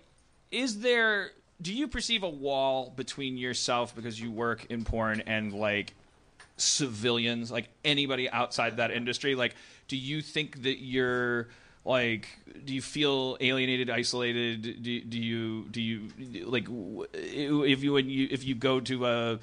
is 0.52 0.80
there? 0.80 1.32
Do 1.62 1.74
you 1.74 1.88
perceive 1.88 2.24
a 2.24 2.30
wall 2.30 2.91
between 2.95 3.38
yourself 3.38 3.95
because 3.95 4.19
you 4.19 4.32
work 4.32 4.65
in 4.69 4.84
porn 4.84 5.21
and 5.21 5.54
like 5.54 5.93
civilians, 6.57 7.51
like 7.51 7.69
anybody 7.83 8.29
outside 8.29 8.77
that 8.77 8.91
industry? 8.91 9.35
Like, 9.35 9.55
do 9.87 9.97
you 9.97 10.21
think 10.21 10.63
that 10.63 10.79
you're 10.81 11.49
like 11.83 12.27
do 12.65 12.73
you 12.73 12.81
feel 12.81 13.37
alienated 13.39 13.91
isolated 13.91 14.81
do, 14.81 15.01
do 15.01 15.19
you 15.19 15.65
do 15.69 15.79
you 15.79 16.09
like 16.45 16.67
if 17.13 17.83
you 17.83 17.93
when 17.93 18.09
you 18.09 18.27
if 18.31 18.43
you 18.43 18.55
go 18.55 18.79
to 18.79 19.05
a, 19.05 19.39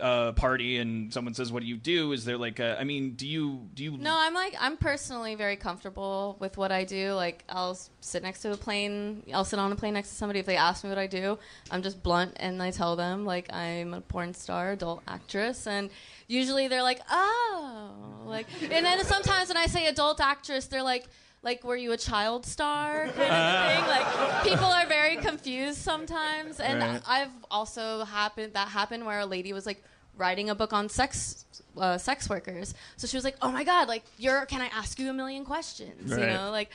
a 0.00 0.32
party 0.32 0.78
and 0.78 1.12
someone 1.12 1.34
says 1.34 1.52
what 1.52 1.62
do 1.62 1.68
you 1.68 1.76
do 1.76 2.10
is 2.10 2.24
there 2.24 2.36
like 2.36 2.58
a, 2.58 2.76
i 2.80 2.84
mean 2.84 3.14
do 3.14 3.28
you 3.28 3.68
do 3.74 3.84
you 3.84 3.96
No, 3.96 4.12
I'm 4.16 4.34
like 4.34 4.56
I'm 4.58 4.76
personally 4.76 5.36
very 5.36 5.56
comfortable 5.56 6.36
with 6.40 6.56
what 6.56 6.72
I 6.72 6.84
do. 6.84 7.12
Like 7.12 7.44
I'll 7.48 7.78
sit 8.00 8.22
next 8.22 8.42
to 8.42 8.52
a 8.52 8.56
plane. 8.56 9.22
I'll 9.32 9.44
sit 9.44 9.58
on 9.58 9.70
a 9.70 9.76
plane 9.76 9.94
next 9.94 10.08
to 10.08 10.14
somebody 10.14 10.40
if 10.40 10.46
they 10.46 10.56
ask 10.56 10.82
me 10.82 10.90
what 10.90 10.98
I 10.98 11.06
do. 11.06 11.38
I'm 11.70 11.82
just 11.82 12.02
blunt 12.02 12.32
and 12.36 12.62
I 12.62 12.70
tell 12.70 12.96
them 12.96 13.24
like 13.24 13.52
I'm 13.52 13.94
a 13.94 14.00
porn 14.00 14.34
star, 14.34 14.72
adult 14.72 15.02
actress, 15.06 15.66
and 15.66 15.90
usually 16.26 16.68
they're 16.68 16.82
like, 16.82 17.00
oh, 17.10 17.92
like. 18.24 18.46
And 18.62 18.84
then 18.84 19.04
sometimes 19.04 19.48
when 19.48 19.56
I 19.56 19.66
say 19.66 19.86
adult 19.86 20.20
actress, 20.20 20.66
they're 20.66 20.82
like. 20.82 21.06
Like, 21.44 21.62
were 21.62 21.76
you 21.76 21.92
a 21.92 21.96
child 21.96 22.46
star 22.46 23.06
kind 23.16 23.32
of 23.32 23.74
thing? 23.76 23.84
Like, 23.86 24.42
people 24.42 24.64
are 24.64 24.86
very 24.86 25.16
confused 25.16 25.78
sometimes, 25.78 26.58
and 26.58 26.80
Right. 26.80 27.02
I've 27.06 27.30
also 27.50 28.04
happened 28.04 28.54
that 28.54 28.68
happened 28.68 29.04
where 29.06 29.20
a 29.20 29.26
lady 29.26 29.52
was 29.52 29.66
like 29.66 29.84
writing 30.16 30.48
a 30.50 30.54
book 30.54 30.72
on 30.72 30.88
sex 30.88 31.44
uh, 31.76 31.98
sex 31.98 32.28
workers. 32.30 32.74
So 32.96 33.06
she 33.06 33.16
was 33.16 33.24
like, 33.24 33.36
"Oh 33.42 33.50
my 33.52 33.64
god, 33.64 33.88
like 33.88 34.04
you're 34.18 34.46
can 34.46 34.60
I 34.62 34.66
ask 34.68 34.98
you 34.98 35.10
a 35.10 35.12
million 35.12 35.44
questions?" 35.44 36.10
You 36.10 36.26
know, 36.26 36.50
like 36.50 36.70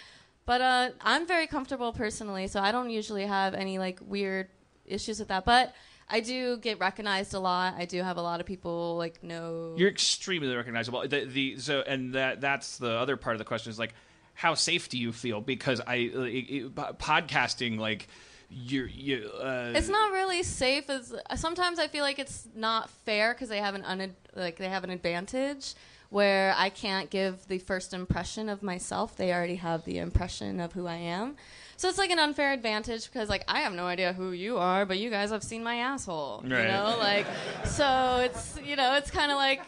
but 0.46 0.62
uh 0.62 0.90
I'm 1.02 1.26
very 1.28 1.48
comfortable 1.48 1.92
personally, 1.92 2.48
so 2.48 2.60
I 2.62 2.72
don't 2.72 2.90
usually 2.90 3.26
have 3.26 3.54
any 3.54 3.80
like 3.80 4.00
weird 4.06 4.48
issues 4.86 5.20
with 5.20 5.30
that. 5.30 5.46
But 5.46 5.74
I 6.10 6.20
do 6.22 6.58
get 6.58 6.80
recognized 6.80 7.34
a 7.34 7.40
lot. 7.40 7.76
I 7.78 7.86
do 7.86 8.02
have 8.04 8.18
a 8.18 8.22
lot 8.22 8.40
of 8.40 8.46
people 8.46 8.98
like 8.98 9.24
know 9.24 9.76
you're 9.78 9.90
extremely 9.90 10.54
recognizable 10.56 11.08
the, 11.08 11.26
the 11.26 11.58
so 11.60 11.82
and 11.82 12.14
that 12.16 12.42
that's 12.42 12.78
the 12.78 12.92
other 12.92 13.16
part 13.16 13.36
of 13.36 13.40
the 13.40 13.46
question 13.46 13.70
is 13.70 13.80
like 13.80 13.94
how 14.40 14.54
safe 14.54 14.88
do 14.88 14.98
you 14.98 15.12
feel 15.12 15.42
because 15.42 15.82
i 15.86 15.96
it, 15.96 16.46
it, 16.50 16.76
podcasting 16.98 17.78
like 17.78 18.08
you're 18.50 18.88
you 18.88 19.30
uh 19.40 19.74
It's 19.76 19.90
not 19.90 20.12
really 20.12 20.42
safe. 20.42 20.90
As 20.90 21.14
sometimes 21.36 21.78
I 21.78 21.88
feel 21.88 22.04
like 22.04 22.18
it's 22.18 22.48
not 22.56 22.90
fair 23.06 23.34
because 23.34 23.50
they 23.50 23.60
have 23.60 23.76
an 23.76 23.84
un- 23.86 24.16
like 24.36 24.58
they 24.58 24.70
have 24.70 24.84
an 24.84 24.90
advantage 24.90 25.76
where 26.10 26.56
I 26.58 26.70
can't 26.70 27.12
give 27.12 27.48
the 27.48 27.60
first 27.60 27.94
impression 27.94 28.50
of 28.50 28.64
myself. 28.64 29.16
They 29.16 29.32
already 29.32 29.58
have 29.58 29.86
the 29.86 30.00
impression 30.00 30.60
of 30.60 30.74
who 30.74 30.88
I 30.88 30.96
am. 30.96 31.36
So 31.78 31.88
it's 31.88 32.00
like 32.00 32.10
an 32.10 32.18
unfair 32.18 32.52
advantage 32.52 33.06
because 33.06 33.30
like 33.30 33.44
I 33.48 33.60
have 33.60 33.74
no 33.74 33.86
idea 33.86 34.14
who 34.14 34.32
you 34.32 34.58
are, 34.58 34.86
but 34.86 34.98
you 34.98 35.12
guys 35.12 35.30
have 35.30 35.44
seen 35.44 35.64
my 35.64 35.76
asshole. 35.76 36.44
right. 36.44 36.64
You 36.64 36.68
know, 36.70 36.96
like 36.98 37.28
so 37.66 38.22
it's 38.26 38.60
you 38.66 38.76
know 38.76 38.96
it's 38.96 39.12
kind 39.12 39.32
of 39.32 39.38
like 39.38 39.62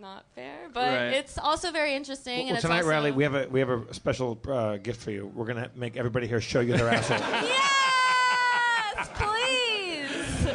not 0.00 0.24
fair, 0.34 0.68
but 0.72 0.88
Right. 0.92 1.02
it's 1.14 1.36
also 1.38 1.70
very 1.72 1.94
interesting. 1.94 2.38
Well, 2.38 2.46
and 2.48 2.56
it's 2.56 2.62
tonight, 2.62 2.78
also, 2.78 2.88
Riley, 2.90 3.10
we 3.12 3.22
have 3.24 3.34
a 3.34 3.46
we 3.48 3.60
have 3.60 3.68
a 3.70 3.92
special 3.94 4.38
uh, 4.48 4.76
gift 4.76 5.00
for 5.02 5.10
you. 5.10 5.26
We're 5.34 5.46
gonna 5.46 5.70
make 5.74 5.96
everybody 5.96 6.26
here 6.26 6.40
show 6.40 6.60
you 6.60 6.76
their 6.76 6.88
asshole. 6.90 7.18
Yes, 8.98 9.08
please. 9.14 10.46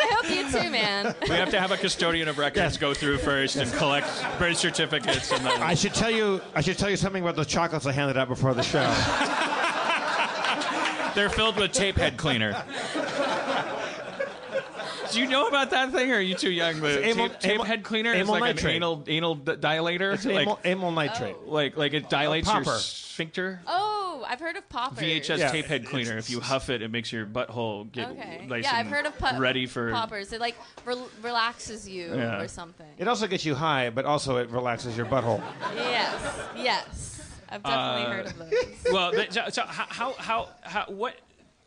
I 0.00 0.06
hope 0.14 0.30
you 0.30 0.50
too, 0.50 0.70
man. 0.70 1.14
we 1.22 1.34
have 1.34 1.50
to 1.50 1.60
have 1.60 1.70
a 1.72 1.76
custodian 1.76 2.28
of 2.28 2.38
records 2.38 2.76
go 2.76 2.92
through 2.94 3.18
first 3.18 3.56
and 3.56 3.72
collect 3.74 4.06
birth 4.38 4.58
certificates 4.58 5.30
and 5.32 5.44
then 5.44 5.62
I 5.62 5.74
should 5.74 5.94
tell 5.94 6.10
you. 6.10 6.40
I 6.54 6.60
should 6.60 6.76
tell 6.78 6.90
you 6.90 6.96
something 6.96 7.22
about 7.22 7.36
the 7.36 7.44
chocolates 7.44 7.86
I 7.86 7.92
handed 7.92 8.16
out 8.18 8.28
before 8.28 8.52
the 8.54 8.62
show. 8.62 8.80
they're 11.14 11.30
filled 11.30 11.56
with 11.56 11.72
tape 11.72 11.96
head 11.96 12.16
cleaner 12.16 12.52
do 15.12 15.20
you 15.20 15.28
know 15.28 15.46
about 15.48 15.70
that 15.70 15.92
thing 15.92 16.10
or 16.10 16.16
are 16.16 16.20
you 16.20 16.34
too 16.34 16.50
young 16.50 16.80
the 16.80 16.88
amyl- 16.88 17.28
tape, 17.28 17.40
tape 17.40 17.52
amyl- 17.60 17.64
head 17.66 17.82
cleaner 17.84 18.12
is 18.12 18.28
like 18.28 18.40
nitrate. 18.42 18.64
an 18.64 18.70
anal 18.76 19.04
anal 19.06 19.34
d- 19.34 19.52
dilator 19.52 20.14
It's 20.14 20.24
like, 20.24 20.46
amyl, 20.46 20.58
amyl 20.64 20.90
nitrate. 20.92 21.36
like 21.46 21.76
like 21.76 21.92
it 21.94 22.08
dilates 22.10 22.52
your 22.52 22.64
sphincter 22.78 23.60
Oh, 23.66 24.24
I've 24.28 24.40
heard 24.40 24.56
of 24.56 24.68
poppers. 24.68 24.98
VHS 24.98 25.38
Yeah, 25.38 25.50
tape 25.50 25.66
head 25.66 25.84
cleaner. 25.84 26.16
If 26.16 26.30
you 26.30 26.38
huff 26.40 26.70
it, 26.70 26.80
it 26.80 26.90
makes 26.90 27.12
your 27.12 27.26
butthole 27.26 27.90
get 27.90 28.10
Okay. 28.10 28.44
nice 28.48 28.64
yeah, 28.64 28.76
I've 28.76 28.86
heard 28.86 29.04
of 29.04 29.18
po- 29.18 29.36
ready 29.38 29.66
for. 29.66 29.90
poppers. 29.90 30.32
It 30.32 30.40
like 30.40 30.56
rel- 30.84 31.08
relaxes 31.22 31.88
you 31.88 32.14
Yeah. 32.14 32.40
or 32.40 32.46
something. 32.48 32.86
It 32.98 33.08
also 33.08 33.26
gets 33.26 33.44
you 33.44 33.54
high, 33.56 33.90
but 33.90 34.04
also 34.04 34.36
it 34.36 34.48
relaxes 34.50 34.96
your 34.96 35.06
butthole. 35.06 35.42
yes, 35.74 36.38
yes. 36.56 37.08
I've 37.48 37.62
definitely 37.64 38.02
Uh, 38.02 38.10
heard 38.12 38.26
of 38.26 38.38
those. 38.38 38.92
Well, 38.92 39.12
th- 39.12 39.32
so, 39.32 39.42
so 39.50 39.62
how, 39.66 40.14
how 40.18 40.48
how 40.62 40.84
what 40.86 41.14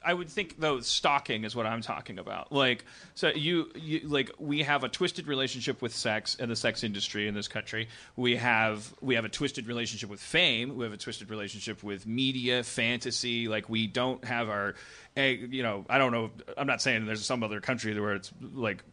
I 0.05 0.13
would 0.13 0.29
think 0.29 0.59
though 0.59 0.79
stalking 0.81 1.43
is 1.43 1.55
what 1.55 1.65
I'm 1.65 1.81
talking 1.81 2.19
about. 2.19 2.51
Like 2.51 2.85
so 3.15 3.29
you 3.29 3.71
you 3.75 4.01
like 4.07 4.29
we 4.37 4.61
have 4.63 4.83
a 4.83 4.89
twisted 4.89 5.27
relationship 5.27 5.81
with 5.81 5.93
sex 5.93 6.37
and 6.39 6.49
the 6.49 6.55
sex 6.55 6.83
industry 6.83 7.27
in 7.27 7.33
this 7.33 7.47
country. 7.47 7.89
We 8.15 8.35
have 8.35 8.93
we 9.01 9.15
have 9.15 9.25
a 9.25 9.29
twisted 9.29 9.67
relationship 9.67 10.09
with 10.09 10.19
fame. 10.19 10.75
We 10.75 10.85
have 10.85 10.93
a 10.93 10.97
twisted 10.97 11.29
relationship 11.29 11.83
with 11.83 12.05
media, 12.05 12.63
fantasy. 12.63 13.47
Like 13.47 13.67
we 13.67 13.87
don't 13.87 14.23
have 14.23 14.47
our 14.49 14.75
eh, 15.17 15.37
you 15.49 15.63
know, 15.63 15.85
I 15.89 15.97
don't 15.97 16.11
know. 16.11 16.29
I'm 16.55 16.67
not 16.67 16.81
saying 16.81 17.05
there's 17.05 17.25
some 17.25 17.43
other 17.43 17.59
country 17.59 17.99
where 17.99 18.13
it's 18.13 18.31
like 18.53 18.83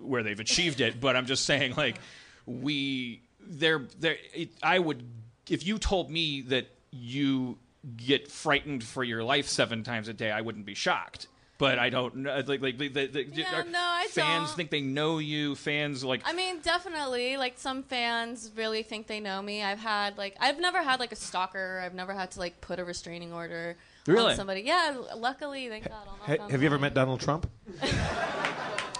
where 0.00 0.22
they've 0.22 0.38
achieved 0.38 0.80
it, 0.80 1.00
but 1.00 1.16
I'm 1.16 1.26
just 1.26 1.44
saying 1.44 1.74
like 1.76 1.98
we 2.46 3.22
there 3.40 3.86
there 3.98 4.16
I 4.62 4.78
would 4.78 5.02
if 5.48 5.66
you 5.66 5.78
told 5.78 6.10
me 6.10 6.42
that 6.42 6.68
you 6.92 7.58
get 7.96 8.30
frightened 8.30 8.84
for 8.84 9.02
your 9.04 9.22
life 9.24 9.46
seven 9.48 9.82
times 9.84 10.08
a 10.08 10.12
day, 10.12 10.30
I 10.30 10.40
wouldn't 10.40 10.66
be 10.66 10.74
shocked. 10.74 11.26
But 11.58 11.78
I 11.78 11.90
don't 11.90 12.16
know. 12.16 12.30
Uh, 12.30 12.42
like, 12.46 12.62
like 12.62 12.78
the, 12.78 12.88
the, 12.88 13.06
the, 13.06 13.24
Yeah, 13.34 13.60
are- 13.60 13.64
no, 13.64 13.78
I 13.78 14.06
fans 14.10 14.48
don't. 14.48 14.56
think 14.56 14.70
they 14.70 14.80
know 14.80 15.18
you. 15.18 15.54
Fans 15.54 16.02
like 16.02 16.22
I 16.24 16.32
mean, 16.32 16.60
definitely. 16.60 17.36
Like 17.36 17.58
some 17.58 17.82
fans 17.82 18.50
really 18.56 18.82
think 18.82 19.06
they 19.08 19.20
know 19.20 19.42
me. 19.42 19.62
I've 19.62 19.78
had 19.78 20.16
like 20.16 20.36
I've 20.40 20.58
never 20.58 20.82
had 20.82 21.00
like 21.00 21.12
a 21.12 21.16
stalker. 21.16 21.82
I've 21.84 21.92
never 21.92 22.14
had 22.14 22.30
to 22.30 22.38
like 22.38 22.62
put 22.62 22.78
a 22.78 22.84
restraining 22.84 23.34
order 23.34 23.76
Really? 24.06 24.30
on 24.30 24.36
somebody. 24.36 24.62
Yeah, 24.62 24.96
luckily, 25.14 25.68
thank 25.68 25.86
God. 25.86 26.08
I'll 26.08 26.36
Ha- 26.38 26.44
on 26.44 26.50
have 26.50 26.62
you 26.62 26.66
ever 26.66 26.78
met 26.78 26.94
Donald 26.94 27.20
Trump? 27.20 27.50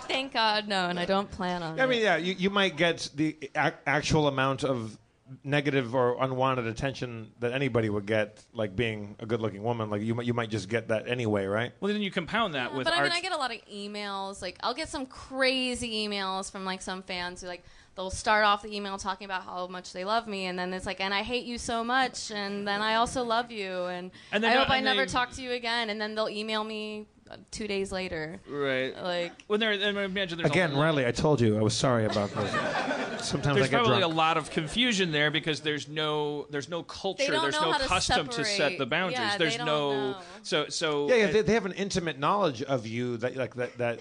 Thank 0.08 0.32
God, 0.32 0.66
no, 0.66 0.88
and 0.88 0.98
I 0.98 1.04
don't 1.04 1.30
plan 1.30 1.62
on 1.62 1.78
I 1.78 1.84
it. 1.84 1.88
mean, 1.88 2.02
yeah, 2.02 2.16
you, 2.16 2.34
you 2.36 2.50
might 2.50 2.76
get 2.76 3.08
the 3.14 3.36
ac- 3.54 3.76
actual 3.86 4.26
amount 4.26 4.64
of 4.64 4.98
negative 5.44 5.94
or 5.94 6.16
unwanted 6.22 6.66
attention 6.66 7.30
that 7.40 7.52
anybody 7.52 7.88
would 7.90 8.06
get, 8.06 8.44
like 8.52 8.74
being 8.76 9.16
a 9.20 9.26
good-looking 9.26 9.62
woman. 9.62 9.90
Like 9.90 10.02
you 10.02 10.14
might 10.14 10.26
you 10.26 10.34
might 10.34 10.50
just 10.50 10.68
get 10.68 10.88
that 10.88 11.08
anyway, 11.08 11.46
right? 11.46 11.72
well, 11.80 11.92
then 11.92 12.02
you 12.02 12.10
compound 12.10 12.54
that 12.54 12.70
Yeah, 12.70 12.76
with 12.78 12.84
but 12.84 12.94
I 12.94 13.02
mean, 13.02 13.10
art- 13.12 13.18
I 13.18 13.20
get 13.20 13.32
a 13.32 13.36
lot 13.36 13.50
of 13.54 13.58
emails. 13.72 14.42
Like, 14.42 14.56
I'll 14.62 14.74
get 14.74 14.88
some 14.88 15.06
crazy 15.06 16.06
emails 16.08 16.50
from 16.50 16.64
like 16.64 16.82
some 16.82 17.02
fans 17.02 17.42
who 17.42 17.46
like 17.48 17.64
they'll 17.96 18.10
start 18.10 18.44
off 18.44 18.62
the 18.62 18.74
email 18.74 18.96
talking 18.98 19.24
about 19.24 19.42
how 19.42 19.66
much 19.66 19.92
they 19.92 20.04
love 20.04 20.26
me, 20.26 20.46
and 20.46 20.58
then 20.58 20.72
it's 20.72 20.86
like, 20.86 21.00
and 21.00 21.12
I 21.12 21.22
hate 21.22 21.44
you 21.44 21.58
so 21.58 21.82
much, 21.84 22.30
and 22.30 22.66
then 22.66 22.80
I 22.82 22.94
also 22.96 23.22
love 23.24 23.50
you, 23.50 23.84
and, 23.86 24.10
And 24.32 24.42
then 24.44 24.50
I 24.52 24.54
no- 24.54 24.60
hope 24.60 24.70
I 24.70 24.80
never 24.80 25.06
they- 25.06 25.12
talk 25.12 25.32
to 25.32 25.42
you 25.42 25.52
again, 25.52 25.90
and 25.90 26.00
then 26.00 26.14
they'll 26.14 26.28
email 26.28 26.62
me 26.64 27.06
uh, 27.30 27.36
two 27.50 27.66
days 27.68 27.92
later, 27.92 28.40
right. 28.48 28.96
like. 29.02 29.32
when 29.48 29.60
there, 29.60 29.72
and 29.72 29.98
I 29.98 30.02
imagine 30.04 30.38
there's 30.38 30.50
Again, 30.50 30.76
Riley, 30.76 31.04
I 31.06 31.12
told 31.12 31.40
you 31.40 31.58
I 31.58 31.62
was 31.62 31.74
sorry 31.74 32.04
about 32.06 32.30
this. 32.34 32.52
Sometimes 33.24 33.56
there's 33.56 33.68
I 33.68 33.70
get 33.70 33.76
probably 33.78 33.98
drunk. 33.98 34.12
a 34.12 34.16
lot 34.16 34.36
of 34.36 34.50
confusion 34.50 35.12
there 35.12 35.30
because 35.30 35.60
there's 35.60 35.88
no 35.88 36.46
there's 36.50 36.68
no 36.68 36.82
culture, 36.82 37.38
there's 37.40 37.60
no 37.60 37.72
how 37.72 37.78
to 37.78 37.86
custom 37.86 38.28
to 38.28 38.44
set 38.44 38.78
the 38.78 38.86
boundaries. 38.86 39.18
Yeah, 39.18 39.38
there's 39.38 39.52
they 39.52 39.58
don't 39.58 39.66
no 39.66 40.12
know. 40.12 40.18
so 40.42 40.68
so 40.68 41.08
yeah, 41.08 41.14
yeah 41.16 41.26
they, 41.28 41.42
they 41.42 41.54
have 41.54 41.66
an 41.66 41.72
intimate 41.72 42.18
knowledge 42.18 42.62
of 42.62 42.86
you 42.86 43.16
that 43.18 43.36
like 43.36 43.54
that 43.56 43.78
that 43.78 44.00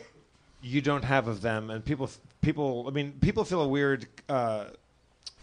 you 0.61 0.81
don't 0.81 1.03
have 1.03 1.27
of 1.27 1.41
them, 1.41 1.69
and 1.69 1.83
people 1.83 2.09
people. 2.41 2.85
I 2.87 2.91
mean, 2.91 3.13
people 3.21 3.43
feel 3.43 3.61
a 3.61 3.67
weird. 3.67 4.07
Uh, 4.27 4.65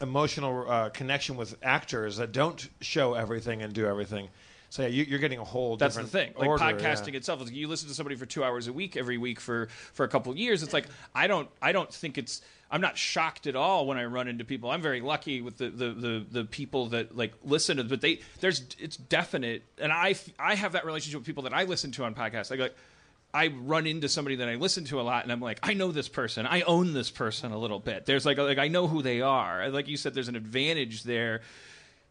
emotional 0.03 0.71
uh, 0.71 0.91
connection 0.91 1.37
with 1.37 1.57
actors 1.63 2.19
that 2.19 2.31
don't 2.31 2.69
show 2.83 3.15
everything 3.15 3.63
and 3.63 3.73
do 3.73 3.87
everything. 3.87 4.29
So 4.69 4.83
yeah, 4.83 4.89
you, 4.89 5.05
you're 5.05 5.19
getting 5.19 5.39
a 5.39 5.45
whole 5.45 5.77
That's 5.77 5.95
the 5.95 6.03
different 6.03 6.35
thing. 6.35 6.39
Like 6.39 6.49
order, 6.49 6.65
podcasting 6.65 7.13
yeah. 7.13 7.19
itself, 7.19 7.43
is 7.43 7.53
you 7.53 7.69
listen 7.69 7.89
to 7.89 7.95
somebody 7.95 8.17
for 8.17 8.27
two 8.27 8.45
hours 8.45 8.69
a 8.69 8.73
week 8.73 8.97
every 8.97 9.17
week 9.17 9.41
for 9.41 9.69
for 9.93 10.05
a 10.05 10.09
couple 10.09 10.33
of 10.33 10.39
years. 10.39 10.63
It's 10.63 10.73
like 10.73 10.87
I 11.15 11.27
don't 11.27 11.49
I 11.63 11.73
don't 11.73 11.93
think 11.93 12.19
it's 12.19 12.43
I'm 12.71 12.81
not 12.81 12.99
shocked 12.99 13.47
at 13.47 13.55
all 13.55 13.87
when 13.87 13.97
I 13.97 14.05
run 14.05 14.29
into 14.29 14.45
people. 14.45 14.71
I'm 14.71 14.83
very 14.83 15.01
lucky 15.01 15.41
with 15.41 15.59
the 15.59 15.71
the 15.71 15.91
the, 15.91 16.27
the 16.31 16.45
people 16.45 16.89
that 16.89 17.17
like 17.17 17.33
listen 17.45 17.77
to, 17.77 17.85
but 17.85 18.01
they 18.01 18.21
there's 18.41 18.65
it's 18.79 18.97
definite, 18.97 19.63
and 19.79 19.93
I 19.93 20.17
I 20.39 20.55
have 20.57 20.73
that 20.73 20.85
relationship 20.85 21.21
with 21.21 21.27
people 21.27 21.45
that 21.45 21.55
I 21.55 21.65
listen 21.65 21.93
to 21.93 22.05
on 22.05 22.15
podcasts. 22.15 22.51
I 22.51 22.57
go. 22.57 22.69
I 23.35 23.49
run 23.49 23.87
into 23.87 24.09
somebody 24.09 24.37
that 24.37 24.49
I 24.49 24.55
listen 24.55 24.85
to 24.87 25.01
a 25.01 25.03
lot, 25.03 25.25
and 25.25 25.31
I'm 25.31 25.43
like, 25.43 25.59
I 25.63 25.75
know 25.75 25.93
this 25.93 26.09
person. 26.09 26.47
I 26.47 26.63
own 26.63 26.95
this 26.95 27.11
person 27.11 27.53
a 27.53 27.59
little 27.59 27.81
bit. 27.81 28.07
There's 28.07 28.25
like, 28.25 28.39
like 28.39 28.57
I 28.57 28.69
know 28.69 28.87
who 28.87 29.03
they 29.03 29.21
are. 29.21 29.69
Like 29.69 29.89
you 29.89 29.99
said, 29.99 30.15
there's 30.15 30.29
an 30.29 30.37
advantage 30.37 31.03
there. 31.03 31.43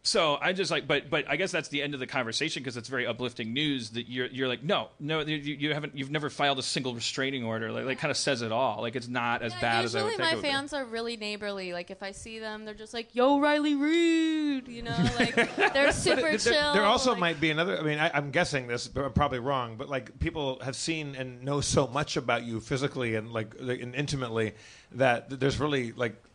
So 0.08 0.38
I 0.40 0.54
just 0.54 0.70
like, 0.70 0.88
but 0.88 1.10
but 1.10 1.26
I 1.28 1.36
guess 1.36 1.52
that's 1.52 1.70
the 1.70 1.82
end 1.82 1.96
of 1.96 2.00
the 2.00 2.06
conversation 2.06 2.62
because 2.62 2.78
it's 2.78 2.90
very 2.90 3.08
uplifting 3.08 3.54
news 3.54 3.90
that 3.92 4.08
you're 4.08 4.28
you're 4.28 4.48
like, 4.48 4.64
no, 4.64 4.90
no, 5.00 5.22
you, 5.22 5.36
you 5.38 5.74
haven't, 5.74 5.98
you've 5.98 6.12
never 6.12 6.30
filed 6.30 6.60
a 6.60 6.62
single 6.62 6.94
restraining 6.94 7.44
order. 7.44 7.72
Like, 7.72 7.86
like 7.86 7.98
kind 7.98 8.12
of 8.12 8.18
says 8.18 8.44
it 8.44 8.52
all. 8.52 8.84
Like 8.84 8.96
it's 8.96 9.08
not 9.08 9.42
as 9.42 9.52
Yeah, 9.54 9.62
bad 9.62 9.86
as 9.86 9.96
I 9.96 10.04
would 10.04 10.10
usually 10.12 10.18
think. 10.18 10.28
my 10.28 10.32
it 10.32 10.36
would 10.36 10.42
be. 10.44 10.48
fans 10.50 10.74
are 10.74 10.86
really 10.86 11.18
neighborly. 11.18 11.74
Like 11.74 11.90
if 11.90 12.04
I 12.04 12.12
see 12.12 12.38
them, 12.38 12.66
they're 12.66 12.76
just 12.76 12.94
like, 12.94 13.16
"Yo, 13.16 13.40
Riley 13.40 13.74
Rude," 13.74 14.68
you 14.68 14.84
know, 14.84 14.96
like 15.18 15.34
they're 15.74 15.92
super 15.92 16.22
There, 16.22 16.38
chill. 16.38 16.74
there 16.74 16.84
also 16.86 17.12
like- 17.14 17.20
might 17.20 17.42
be 17.42 17.50
another. 17.50 17.80
I 17.80 17.82
mean, 17.82 17.98
I, 17.98 18.12
I'm 18.14 18.30
guessing 18.30 18.68
this, 18.68 18.88
but 18.88 19.06
I'm 19.06 19.14
probably 19.14 19.40
wrong. 19.40 19.76
But 19.76 19.90
like, 19.90 20.20
people 20.20 20.60
have 20.64 20.76
seen 20.76 21.16
and 21.16 21.42
know 21.42 21.62
so 21.62 21.88
much 21.88 22.16
about 22.16 22.44
you 22.44 22.60
physically 22.60 23.16
and 23.16 23.32
like 23.34 23.56
and 23.60 23.96
intimately 23.96 24.54
that 24.92 25.40
there's 25.40 25.60
really 25.60 25.94
like 25.94 26.22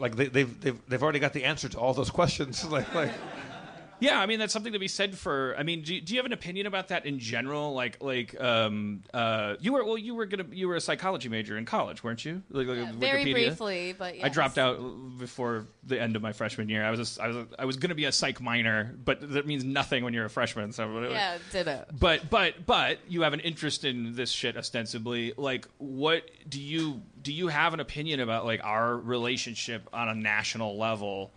like 0.00 0.16
they, 0.16 0.26
they've 0.26 0.60
they've 0.60 0.78
they've 0.88 1.02
already 1.02 1.18
got 1.20 1.32
the 1.32 1.44
answer 1.44 1.68
to 1.68 1.78
all 1.78 1.94
those 1.94 2.10
questions. 2.20 2.64
like, 2.64 2.92
like 2.94 3.12
Yeah, 4.00 4.20
I 4.20 4.26
mean 4.26 4.38
that's 4.38 4.52
something 4.52 4.72
to 4.72 4.78
be 4.78 4.88
said 4.88 5.16
for. 5.16 5.54
I 5.58 5.62
mean, 5.62 5.82
do, 5.82 6.00
do 6.00 6.12
you 6.14 6.18
have 6.18 6.26
an 6.26 6.32
opinion 6.32 6.66
about 6.66 6.88
that 6.88 7.06
in 7.06 7.18
general? 7.18 7.74
Like, 7.74 8.02
like, 8.02 8.38
um, 8.40 9.02
uh, 9.14 9.56
you 9.60 9.72
were 9.72 9.84
well, 9.84 9.98
you 9.98 10.14
were 10.14 10.26
gonna, 10.26 10.46
you 10.50 10.68
were 10.68 10.76
a 10.76 10.80
psychology 10.80 11.28
major 11.28 11.56
in 11.58 11.64
college, 11.64 12.02
weren't 12.02 12.24
you? 12.24 12.42
Like, 12.50 12.66
like 12.66 12.78
Yeah, 12.78 12.92
very 12.92 13.24
Wikipedia. 13.24 13.32
briefly, 13.32 13.94
but 13.98 14.14
I 14.22 14.28
dropped 14.28 14.58
out 14.58 14.78
before 15.18 15.66
the 15.84 16.00
end 16.00 16.16
of 16.16 16.22
my 16.22 16.32
freshman 16.32 16.68
year. 16.68 16.84
I 16.84 16.90
was, 16.90 17.18
a, 17.18 17.22
I 17.22 17.26
was, 17.28 17.36
a, 17.36 17.46
I 17.58 17.64
was 17.64 17.76
gonna 17.76 17.94
be 17.94 18.06
a 18.06 18.12
psych 18.12 18.40
minor, 18.40 18.94
but 19.04 19.32
that 19.32 19.46
means 19.46 19.64
nothing 19.64 20.04
when 20.04 20.14
you're 20.14 20.24
a 20.26 20.30
freshman. 20.30 20.72
So, 20.72 21.02
Yeah, 21.02 21.38
ditto. 21.52 21.84
but 21.98 22.28
but 22.30 22.66
but 22.66 22.98
you 23.08 23.22
have 23.22 23.32
an 23.32 23.40
interest 23.40 23.84
in 23.84 24.14
this 24.14 24.30
shit 24.30 24.56
ostensibly 24.56 25.32
like 25.36 25.66
what 25.78 26.30
do 26.48 26.60
you 26.60 27.02
do 27.22 27.32
you 27.32 27.48
have 27.48 27.74
an 27.74 27.80
opinion 27.80 28.20
about 28.20 28.44
like 28.44 28.60
our 28.64 28.96
relationship 28.96 29.88
on 29.92 30.08
a 30.08 30.14
national 30.14 30.78
level 30.78 31.32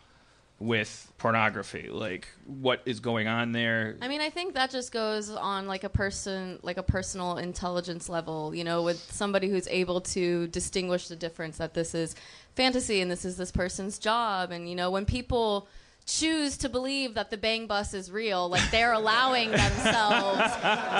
with 0.64 1.12
pornography 1.18 1.90
like 1.90 2.28
what 2.46 2.82
is 2.86 3.00
going 3.00 3.28
on 3.28 3.52
there 3.52 3.98
I 4.02 4.08
mean, 4.08 4.22
I 4.22 4.30
think 4.30 4.54
that 4.56 4.70
just 4.70 4.92
goes 4.92 5.30
on 5.30 5.68
like 5.68 5.84
a 5.84 5.90
person, 5.90 6.60
like 6.62 6.78
a 6.78 6.84
personal 6.84 7.38
intelligence 7.38 8.10
level, 8.10 8.54
you 8.54 8.64
know, 8.64 8.82
with 8.84 8.98
somebody 9.12 9.50
who's 9.50 9.68
able 9.68 10.02
to 10.02 10.48
distinguish 10.48 11.08
the 11.08 11.16
difference 11.16 11.58
that 11.58 11.74
this 11.74 11.96
is 11.96 12.16
fantasy 12.56 13.02
and 13.02 13.10
this 13.10 13.26
is 13.26 13.38
this 13.38 13.52
person's 13.52 13.98
job. 14.00 14.52
And, 14.52 14.70
you 14.70 14.76
know, 14.76 14.92
when 14.92 15.06
people 15.06 15.68
choose 16.06 16.58
to 16.58 16.70
believe 16.70 17.14
that 17.14 17.30
the 17.30 17.38
bang 17.38 17.66
bus 17.66 17.94
is 17.94 18.12
real, 18.12 18.50
like 18.50 18.70
they're 18.72 18.94
allowing 19.02 19.52
themselves 19.52 20.54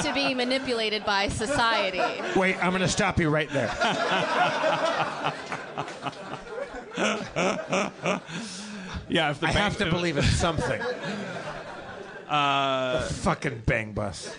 to 0.06 0.14
be 0.14 0.34
manipulated 0.34 1.06
by 1.06 1.28
society. 1.28 2.00
Wait, 2.38 2.56
I'm 2.64 2.72
going 2.72 2.82
to 2.82 2.88
stop 2.88 3.20
you 3.20 3.30
right 3.30 3.50
there. 3.50 3.70
yeah 9.10 9.32
if 9.32 9.40
the 9.40 9.48
I 9.48 9.52
have 9.52 9.78
to 9.78 9.86
believe 9.92 10.18
in 10.18 10.24
something. 10.24 10.82
Uh, 12.28 13.08
the 13.08 13.14
fucking 13.14 13.64
bang 13.66 13.94
bus. 13.94 14.36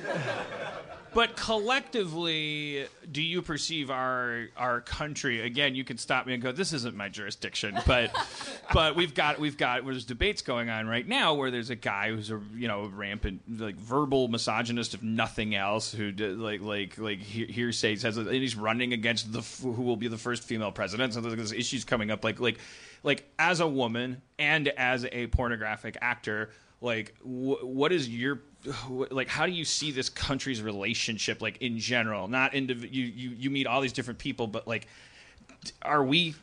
But 1.15 1.37
collectively, 1.37 2.87
do 3.11 3.23
you 3.23 3.41
perceive 3.41 3.89
our 3.89 4.49
our 4.57 4.81
country? 4.81 5.43
Again, 5.43 5.77
you 5.77 5.85
can 5.85 5.97
stop 5.97 6.27
me 6.27 6.35
and 6.35 6.43
go, 6.43 6.51
"This 6.51 6.73
isn't 6.73 6.97
my 6.97 7.09
jurisdiction." 7.09 7.79
But 7.87 8.13
but 8.73 8.97
we've 8.97 9.15
got 9.15 9.39
we've 9.39 9.57
got 9.57 9.85
there's 9.85 10.05
debates 10.05 10.43
going 10.43 10.71
on 10.71 10.89
right 10.89 11.07
now 11.07 11.35
where 11.35 11.51
there's 11.53 11.71
a 11.71 11.77
guy 11.77 12.09
who's 12.09 12.31
a 12.31 12.41
you 12.57 12.67
know 12.67 12.91
rampant 12.93 13.43
like 13.61 13.77
verbal 13.77 14.27
misogynist 14.27 14.95
if 14.95 15.03
nothing 15.03 15.55
else 15.55 15.93
who 15.93 16.11
like 16.11 16.63
like 16.63 16.99
like 16.99 17.19
he- 17.21 17.47
hearsay 17.47 17.95
says 17.95 18.17
and 18.17 18.29
he's 18.29 18.57
running 18.57 18.93
against 18.93 19.33
the 19.33 19.43
who 19.63 19.83
will 19.83 19.97
be 19.97 20.09
the 20.09 20.19
first 20.19 20.43
female 20.43 20.73
president. 20.73 21.15
So 21.15 21.21
there's 21.21 21.53
issues 21.53 21.85
coming 21.85 22.11
up 22.11 22.25
like 22.25 22.41
like 22.41 22.59
like 23.05 23.31
as 23.39 23.61
a 23.61 23.69
woman 23.69 24.21
and 24.39 24.69
as 24.69 25.07
a 25.13 25.29
pornographic 25.29 25.97
actor 26.01 26.51
like 26.81 27.15
wh- 27.21 27.63
what 27.63 27.93
is 27.93 28.09
your 28.09 28.41
like 28.89 29.29
how 29.29 29.47
do 29.47 29.53
you 29.53 29.65
see 29.65 29.93
this 29.93 30.09
country's 30.09 30.63
relationship 30.63 31.41
like 31.41 31.59
in 31.59 31.79
general? 31.79 32.27
Not 32.27 32.53
indiv- 32.53 32.93
you, 32.93 33.05
you 33.05 33.31
you 33.31 33.51
meet 33.51 33.67
all 33.67 33.81
these 33.81 33.93
different 33.93 34.19
people 34.19 34.47
but 34.47 34.67
like 34.67 34.89
are 35.83 36.05
we 36.05 36.35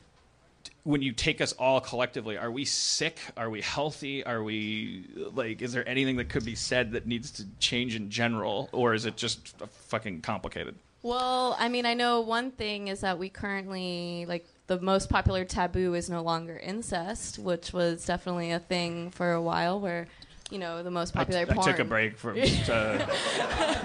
when 0.84 1.02
you 1.02 1.12
take 1.12 1.42
us 1.42 1.54
all 1.54 1.82
collectively 1.82 2.38
are 2.38 2.52
we 2.52 2.64
sick? 2.64 3.20
Are 3.36 3.50
we 3.50 3.62
healthy? 3.62 4.24
Are 4.24 4.44
we 4.44 5.06
like 5.34 5.62
is 5.62 5.74
there 5.74 5.88
anything 5.88 6.16
that 6.18 6.30
could 6.30 6.46
be 6.46 6.56
said 6.56 6.92
that 6.94 7.06
needs 7.06 7.32
to 7.32 7.46
change 7.60 7.96
in 7.96 8.10
general 8.10 8.70
or 8.72 8.94
is 8.94 9.06
it 9.06 9.18
just 9.18 9.56
fucking 9.88 10.22
complicated? 10.22 10.76
Well, 11.04 11.56
I 11.58 11.68
mean, 11.68 11.88
I 11.88 11.96
know 11.96 12.22
one 12.22 12.52
thing 12.52 12.88
is 12.88 13.02
that 13.02 13.18
we 13.18 13.30
currently 13.30 14.26
like 14.28 14.46
the 14.78 14.80
most 14.80 15.10
popular 15.10 15.44
taboo 15.44 15.94
is 15.96 16.10
no 16.10 16.22
longer 16.22 16.56
incest, 16.58 17.38
which 17.38 17.74
was 17.74 18.06
definitely 18.06 18.52
a 18.52 18.60
thing 18.60 19.12
for 19.12 19.34
a 19.34 19.42
while 19.42 19.78
where 19.82 20.08
you 20.50 20.60
know 20.60 20.82
the 20.82 20.92
most 20.92 21.14
I, 21.16 21.20
popular 21.26 21.42
I 21.42 21.54
porn. 21.54 21.68
took 21.68 21.80
a 21.80 21.84
break 21.84 22.18
from 22.18 22.38
uh, 22.70 23.06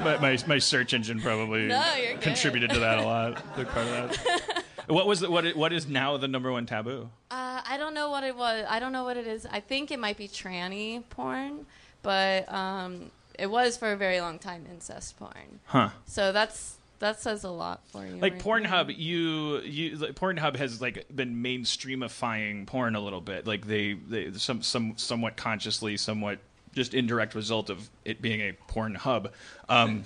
my, 0.04 0.16
my, 0.18 0.38
my 0.46 0.58
search 0.58 0.94
engine 0.94 1.20
probably 1.20 1.66
No, 1.66 1.82
contributed 2.20 2.70
to 2.70 2.78
that 2.80 2.98
a 2.98 3.02
lot 3.02 3.56
big 3.56 3.66
part 3.68 3.86
of 3.86 3.92
that 4.10 4.64
what 4.88 5.06
was 5.08 5.20
the, 5.20 5.30
what 5.30 5.44
i- 5.46 5.52
what 5.52 5.72
is 5.72 5.86
now 5.88 6.16
the 6.16 6.28
number 6.28 6.50
one 6.52 6.66
taboo 6.66 7.08
Uh, 7.30 7.60
I 7.66 7.76
don't 7.78 7.94
know 7.94 8.10
what 8.10 8.22
it 8.24 8.36
was. 8.36 8.64
I 8.68 8.78
don't 8.78 8.92
know 8.92 9.02
what 9.04 9.16
it 9.16 9.26
is. 9.26 9.44
I 9.46 9.58
think 9.60 9.90
it 9.90 9.98
might 9.98 10.16
be 10.16 10.28
tranny 10.28 11.02
porn, 11.10 11.66
but 12.02 12.52
um, 12.52 13.10
it 13.38 13.48
was 13.50 13.76
for 13.76 13.90
a 13.92 13.96
very 13.96 14.20
long 14.20 14.38
time 14.38 14.66
incest 14.70 15.18
porn. 15.18 15.58
huh 15.66 15.90
So 16.06 16.30
that's 16.32 16.76
that 16.98 17.20
says 17.20 17.44
a 17.44 17.50
lot 17.50 17.86
for 17.88 18.04
you. 18.04 18.16
like 18.16 18.34
right 18.34 18.42
Pornhub, 18.42 18.86
there. 18.86 18.96
you 18.96 19.60
you 19.60 19.96
like, 19.96 20.14
Pornhub 20.14 20.56
has 20.56 20.80
like 20.80 21.06
been 21.14 21.42
mainstreamifying 21.42 22.66
porn 22.66 22.96
a 22.96 23.00
little 23.00 23.20
bit. 23.20 23.46
Like 23.46 23.66
they 23.66 23.94
they 23.94 24.32
some 24.32 24.62
some 24.62 24.94
somewhat 24.96 25.36
consciously, 25.36 25.96
somewhat 25.96 26.38
just 26.74 26.94
indirect 26.94 27.34
result 27.34 27.70
of 27.70 27.88
it 28.04 28.20
being 28.20 28.40
a 28.40 28.52
porn 28.52 28.94
hub. 28.94 29.32
Um, 29.68 30.04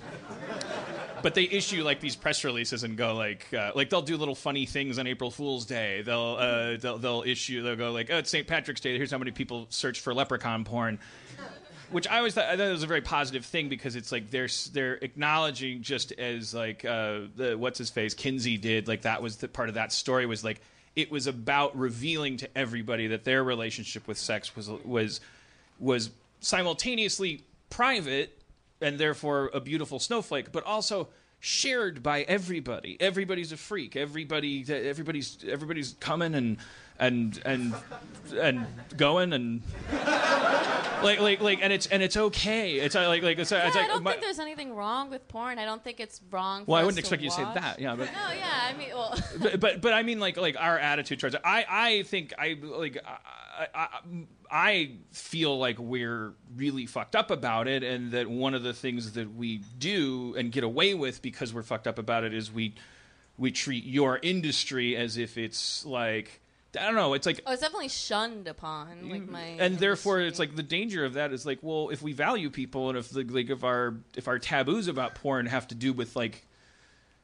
but 1.22 1.34
they 1.34 1.42
issue 1.42 1.82
like 1.82 2.00
these 2.00 2.16
press 2.16 2.44
releases 2.44 2.84
and 2.84 2.96
go 2.96 3.14
like 3.14 3.52
uh, 3.52 3.72
like 3.74 3.90
they'll 3.90 4.02
do 4.02 4.16
little 4.16 4.34
funny 4.36 4.66
things 4.66 4.98
on 4.98 5.06
April 5.06 5.30
Fool's 5.30 5.66
Day. 5.66 6.02
They'll 6.02 6.36
uh, 6.38 6.76
they'll 6.76 6.98
they'll 6.98 7.22
issue 7.26 7.62
they'll 7.62 7.76
go 7.76 7.92
like 7.92 8.10
oh 8.10 8.18
it's 8.18 8.30
St. 8.30 8.46
Patrick's 8.46 8.80
Day. 8.80 8.96
Here's 8.96 9.10
how 9.10 9.18
many 9.18 9.32
people 9.32 9.66
searched 9.70 10.00
for 10.00 10.14
leprechaun 10.14 10.64
porn 10.64 10.98
which 11.90 12.08
I 12.08 12.18
always 12.18 12.34
thought, 12.34 12.46
I 12.46 12.56
thought 12.56 12.66
it 12.66 12.72
was 12.72 12.82
a 12.82 12.88
very 12.88 13.00
positive 13.00 13.44
thing 13.44 13.68
because 13.68 13.96
it's 13.96 14.12
like 14.12 14.30
they're 14.30 14.48
they're 14.72 14.94
acknowledging 14.94 15.82
just 15.82 16.12
as 16.12 16.54
like 16.54 16.84
uh, 16.84 17.20
the 17.36 17.56
what's 17.56 17.78
his 17.78 17.90
face 17.90 18.14
Kinsey 18.14 18.56
did 18.56 18.88
like 18.88 19.02
that 19.02 19.22
was 19.22 19.36
the 19.36 19.48
part 19.48 19.68
of 19.68 19.74
that 19.76 19.92
story 19.92 20.26
was 20.26 20.44
like 20.44 20.60
it 20.96 21.10
was 21.10 21.26
about 21.26 21.76
revealing 21.76 22.36
to 22.38 22.58
everybody 22.58 23.08
that 23.08 23.24
their 23.24 23.44
relationship 23.44 24.06
with 24.08 24.18
sex 24.18 24.54
was 24.56 24.68
was 24.84 25.20
was 25.78 26.10
simultaneously 26.40 27.42
private 27.68 28.40
and 28.80 28.98
therefore 28.98 29.50
a 29.52 29.60
beautiful 29.60 29.98
snowflake, 29.98 30.52
but 30.52 30.64
also 30.64 31.08
shared 31.38 32.02
by 32.02 32.22
everybody. 32.22 32.96
Everybody's 33.00 33.52
a 33.52 33.56
freak. 33.56 33.96
Everybody, 33.96 34.64
everybody's, 34.68 35.38
everybody's 35.46 35.94
coming 36.00 36.34
and 36.34 36.58
and 37.00 37.40
and 37.44 37.74
and 38.40 38.64
going 38.96 39.32
and 39.32 39.62
like 41.02 41.18
like 41.20 41.40
like 41.40 41.58
and 41.62 41.72
it's 41.72 41.86
and 41.86 42.02
it's 42.02 42.16
okay. 42.16 42.74
It's 42.74 42.94
uh, 42.94 43.08
like 43.08 43.22
like 43.22 43.38
it's, 43.38 43.50
Yeah, 43.50 43.66
it's 43.66 43.76
I 43.76 43.80
like 43.80 43.88
don't 43.88 44.02
my- 44.02 44.10
think 44.12 44.22
there's 44.22 44.38
anything 44.38 44.74
wrong 44.74 45.10
with 45.10 45.26
porn. 45.28 45.58
I 45.58 45.64
don't 45.64 45.82
think 45.82 45.98
it's 45.98 46.20
wrong. 46.30 46.64
For 46.64 46.72
well, 46.72 46.80
I 46.80 46.84
wouldn't 46.84 46.98
expect 46.98 47.22
you 47.22 47.30
to 47.30 47.34
say 47.34 47.44
that. 47.54 47.80
Yeah, 47.80 47.96
but 47.96 48.06
No, 48.12 48.32
yeah. 48.36 48.68
I 48.68 48.76
mean, 48.76 48.90
well, 48.92 49.18
but, 49.40 49.58
but 49.60 49.80
but 49.80 49.92
I 49.92 50.02
mean 50.02 50.20
like 50.20 50.36
like 50.36 50.56
our 50.58 50.78
attitude 50.78 51.18
towards 51.20 51.34
it. 51.34 51.40
I 51.44 51.64
I 51.68 52.02
think 52.04 52.34
I 52.38 52.56
like 52.62 52.98
I, 53.04 53.66
I 53.74 53.88
I 54.52 54.90
feel 55.12 55.58
like 55.58 55.78
we're 55.78 56.34
really 56.54 56.86
fucked 56.86 57.16
up 57.16 57.30
about 57.30 57.66
it, 57.68 57.82
and 57.82 58.12
that 58.12 58.28
one 58.28 58.54
of 58.54 58.62
the 58.62 58.74
things 58.74 59.12
that 59.12 59.34
we 59.34 59.62
do 59.78 60.34
and 60.36 60.52
get 60.52 60.64
away 60.64 60.94
with 60.94 61.22
because 61.22 61.54
we're 61.54 61.62
fucked 61.62 61.86
up 61.86 61.98
about 61.98 62.24
it 62.24 62.34
is 62.34 62.52
we 62.52 62.74
we 63.38 63.50
treat 63.50 63.84
your 63.84 64.18
industry 64.22 64.96
as 64.96 65.16
if 65.16 65.38
it's 65.38 65.86
like 65.86 66.39
I 66.78 66.86
don't 66.86 66.94
know. 66.94 67.14
It's 67.14 67.26
like 67.26 67.40
oh, 67.46 67.52
it's 67.52 67.62
definitely 67.62 67.88
shunned 67.88 68.46
upon. 68.46 69.10
Like 69.10 69.28
my 69.28 69.40
and 69.40 69.78
therefore 69.78 70.20
it's 70.20 70.38
like 70.38 70.54
the 70.54 70.62
danger 70.62 71.04
of 71.04 71.14
that 71.14 71.32
is 71.32 71.44
like 71.44 71.58
well 71.62 71.88
if 71.88 72.02
we 72.02 72.12
value 72.12 72.50
people 72.50 72.88
and 72.88 72.98
if 72.98 73.10
the, 73.10 73.24
like 73.24 73.50
if 73.50 73.64
our 73.64 73.94
if 74.16 74.28
our 74.28 74.38
taboos 74.38 74.88
about 74.88 75.14
porn 75.16 75.46
have 75.46 75.66
to 75.68 75.74
do 75.74 75.92
with 75.92 76.14
like 76.14 76.46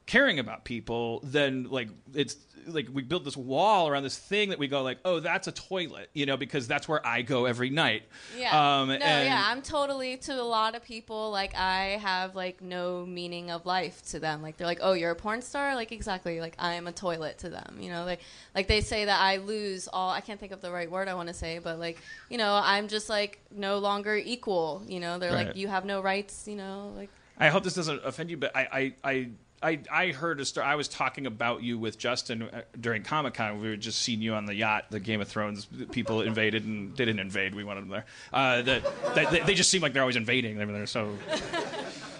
caring 0.07 0.39
about 0.39 0.63
people 0.65 1.19
then 1.23 1.67
like 1.69 1.89
it's 2.15 2.35
like 2.65 2.87
we 2.91 3.01
built 3.01 3.23
this 3.23 3.37
wall 3.37 3.87
around 3.87 4.03
this 4.03 4.17
thing 4.17 4.49
that 4.49 4.59
we 4.59 4.67
go 4.67 4.83
like 4.83 4.97
oh 5.05 5.21
that's 5.21 5.47
a 5.47 5.53
toilet 5.53 6.09
you 6.13 6.25
know 6.25 6.35
because 6.35 6.67
that's 6.67 6.85
where 6.85 7.05
i 7.07 7.21
go 7.21 7.45
every 7.45 7.69
night 7.69 8.03
Yeah. 8.37 8.81
um 8.81 8.87
no, 8.89 8.95
and 8.95 9.01
yeah. 9.27 9.41
I'm 9.47 9.61
totally 9.61 10.17
to 10.17 10.33
a 10.33 10.43
lot 10.43 10.75
of 10.75 10.83
people 10.83 11.31
like 11.31 11.55
I 11.55 11.97
have 12.01 12.35
like 12.35 12.61
no 12.61 13.05
meaning 13.05 13.51
of 13.51 13.65
life 13.65 14.01
to 14.11 14.19
them. 14.19 14.41
Like 14.41 14.57
they're 14.57 14.67
like, 14.67 14.79
"Oh, 14.81 14.93
you're 14.93 15.11
a 15.11 15.15
porn 15.15 15.41
star?" 15.41 15.75
Like 15.75 15.91
exactly. 15.91 16.41
Like 16.41 16.55
I 16.59 16.73
am 16.73 16.87
a 16.87 16.91
toilet 16.91 17.37
to 17.39 17.49
them. 17.49 17.77
You 17.79 17.89
know, 17.89 18.03
like 18.05 18.19
like 18.55 18.67
they 18.67 18.81
say 18.81 19.05
that 19.05 19.19
I 19.21 19.37
lose 19.37 19.87
all. 19.91 20.09
I 20.09 20.21
can't 20.21 20.39
think 20.39 20.51
of 20.51 20.61
the 20.61 20.71
right 20.71 20.89
word 20.91 21.07
I 21.07 21.13
want 21.15 21.27
to 21.29 21.33
say, 21.33 21.59
but 21.59 21.79
like 21.79 21.97
you 22.29 22.37
know, 22.37 22.59
I'm 22.61 22.87
just 22.89 23.09
like 23.09 23.39
no 23.51 23.77
longer 23.79 24.15
equal. 24.15 24.83
You 24.87 24.99
know, 24.99 25.19
they're 25.19 25.31
Right. 25.31 25.47
like, 25.47 25.55
"You 25.55 25.67
have 25.69 25.85
no 25.85 26.01
rights." 26.01 26.47
You 26.47 26.55
know, 26.57 26.93
like 26.95 27.09
I 27.37 27.49
hope 27.49 27.63
this 27.63 27.75
doesn't 27.75 28.01
offend 28.05 28.29
you, 28.29 28.37
but 28.37 28.55
I 28.55 28.93
I 29.03 29.09
I. 29.11 29.29
I, 29.61 29.79
I 29.91 30.07
heard 30.11 30.39
a 30.39 30.45
story. 30.45 30.67
I 30.67 30.75
was 30.75 30.87
talking 30.87 31.25
about 31.25 31.63
you 31.63 31.79
with 31.79 31.97
Justin 31.97 32.43
uh, 32.43 32.61
during 32.79 33.03
Comic 33.03 33.33
Con. 33.33 33.59
We 33.59 33.69
were 33.69 33.75
just 33.75 34.01
seeing 34.01 34.21
you 34.21 34.35
on 34.35 34.45
the 34.45 34.53
yacht. 34.53 34.85
The 34.91 34.99
Game 34.99 35.19
of 35.19 35.27
Thrones 35.27 35.67
people 35.91 36.21
invaded 36.21 36.65
and 36.65 36.95
didn't 36.95 37.19
invade. 37.19 37.55
We 37.55 37.63
wanted 37.63 37.81
them 37.81 37.89
there. 37.89 38.05
Uh, 38.31 38.61
that, 38.61 39.45
they, 39.45 39.55
just 39.55 39.71
seem 39.71 39.81
like 39.81 39.93
they're 39.93 40.03
always 40.03 40.15
invading. 40.15 40.57
They're 40.57 40.85
so 40.85 41.17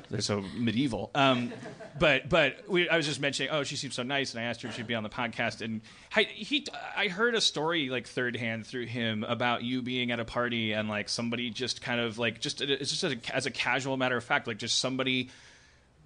they're 0.10 0.22
so 0.22 0.44
medieval. 0.56 1.12
Um, 1.14 1.54
but 2.00 2.28
but 2.28 2.68
we, 2.68 2.90
I 2.90 2.98
was 2.98 3.06
just 3.06 3.22
mentioning. 3.22 3.52
Oh, 3.52 3.64
she 3.64 3.76
seems 3.76 3.94
so 3.94 4.04
nice, 4.04 4.34
and 4.34 4.42
I 4.42 4.46
asked 4.46 4.64
her 4.64 4.70
if 4.70 4.76
she'd 4.76 4.88
be 4.88 4.96
on 4.96 5.04
the 5.04 5.10
podcast. 5.10 5.62
And 5.62 5.82
I, 6.16 6.24
he, 6.24 6.66
I 6.96 7.08
heard 7.08 7.36
a 7.36 7.42
story 7.42 7.90
like 7.90 8.08
third 8.08 8.36
hand 8.36 8.66
through 8.66 8.86
him 8.86 9.24
about 9.24 9.64
you 9.64 9.84
being 9.84 10.12
at 10.12 10.20
a 10.20 10.26
party 10.26 10.74
and 10.74 10.90
like 10.90 11.08
somebody 11.08 11.52
just 11.52 11.82
kind 11.84 12.00
of 12.00 12.18
like 12.18 12.40
just 12.40 12.62
it's 12.62 12.90
just 12.90 13.04
as 13.04 13.14
a, 13.14 13.36
as 13.36 13.46
a 13.46 13.52
casual 13.52 13.96
matter 13.96 14.18
of 14.18 14.24
fact, 14.24 14.48
like 14.48 14.58
just 14.58 14.80
somebody 14.80 15.30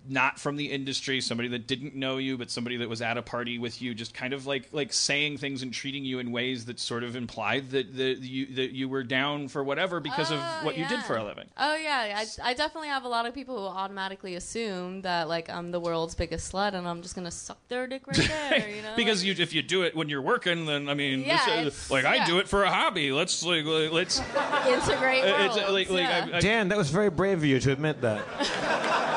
not 0.08 0.40
from 0.40 0.56
the 0.56 0.72
industry, 0.72 1.22
somebody 1.22 1.48
that 1.50 1.68
didn't 1.68 1.96
know 1.96 2.18
you, 2.18 2.38
but 2.38 2.50
somebody 2.50 2.78
that 2.78 2.90
was 2.90 3.02
at 3.02 3.18
a 3.18 3.22
party 3.22 3.60
with 3.60 3.82
you, 3.82 3.94
just 3.94 4.14
kind 4.14 4.34
of 4.34 4.46
like 4.48 4.70
like 4.72 4.92
saying 4.94 5.38
things 5.38 5.62
and 5.64 5.74
treating 5.74 6.04
you 6.04 6.20
in 6.20 6.32
ways 6.32 6.66
that 6.66 6.80
sort 6.80 7.04
of 7.04 7.16
implied 7.16 7.70
that 7.72 7.96
that 7.98 8.20
you 8.20 8.46
that 8.56 8.72
you 8.72 8.90
were 8.90 9.04
down 9.04 9.48
for 9.48 9.64
whatever 9.64 10.00
because 10.00 10.32
of 10.32 10.40
Oh, 10.42 10.62
what 10.66 10.78
you 10.78 10.88
did 10.88 11.02
for 11.04 11.18
a 11.18 11.24
living. 11.24 11.46
Oh 11.58 11.76
yeah, 11.76 12.24
I, 12.44 12.50
I 12.50 12.54
definitely 12.54 12.90
have 12.90 13.04
a 13.04 13.08
lot 13.10 13.26
of 13.26 13.34
people 13.34 13.58
who 13.58 13.66
automatically 13.78 14.36
assume 14.36 15.02
that 15.04 15.28
like 15.30 15.50
I'm 15.50 15.72
the 15.72 15.80
world's 15.80 16.16
biggest 16.16 16.52
slut 16.52 16.74
and 16.74 16.88
I'm 16.88 17.02
just 17.02 17.16
gonna 17.16 17.32
suck 17.32 17.60
their 17.68 17.86
dick 17.88 18.08
right 18.08 18.18
there, 18.50 18.70
you 18.70 18.82
know? 18.82 18.94
because 18.96 19.24
you, 19.24 19.36
if 19.38 19.54
you 19.54 19.62
do 19.62 19.84
it 19.84 19.96
when 19.96 20.10
you're 20.10 20.22
working, 20.22 20.66
then 20.66 20.90
I 20.90 20.94
mean, 20.94 21.22
Yeah, 21.22 21.36
it's, 21.36 21.48
uh, 21.48 21.52
it's- 21.52 21.92
like 21.92 22.06
I 22.06 22.26
do 22.26 22.40
it 22.40 22.48
for 22.48 22.64
a 22.64 22.72
hobby. 22.72 23.12
Let's 23.12 23.44
like, 23.44 23.66
like, 23.66 23.92
let's. 23.92 24.20
integrate 24.68 25.24
It's 25.24 25.56
worlds. 25.56 25.58
uh, 25.58 25.72
like, 25.74 25.90
like 25.90 26.00
yeah. 26.02 26.28
I, 26.34 26.38
I, 26.38 26.40
Dan, 26.40 26.70
that 26.70 26.78
was 26.78 26.90
very 26.90 27.10
brave 27.10 27.38
of 27.40 27.46
you 27.46 27.60
to 27.60 27.72
admit 27.72 28.02
that. 28.02 28.24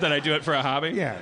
that 0.00 0.12
I 0.12 0.20
do 0.20 0.34
it 0.34 0.44
for 0.44 0.54
a 0.54 0.62
hobby. 0.62 0.90
Yeah. 0.90 1.18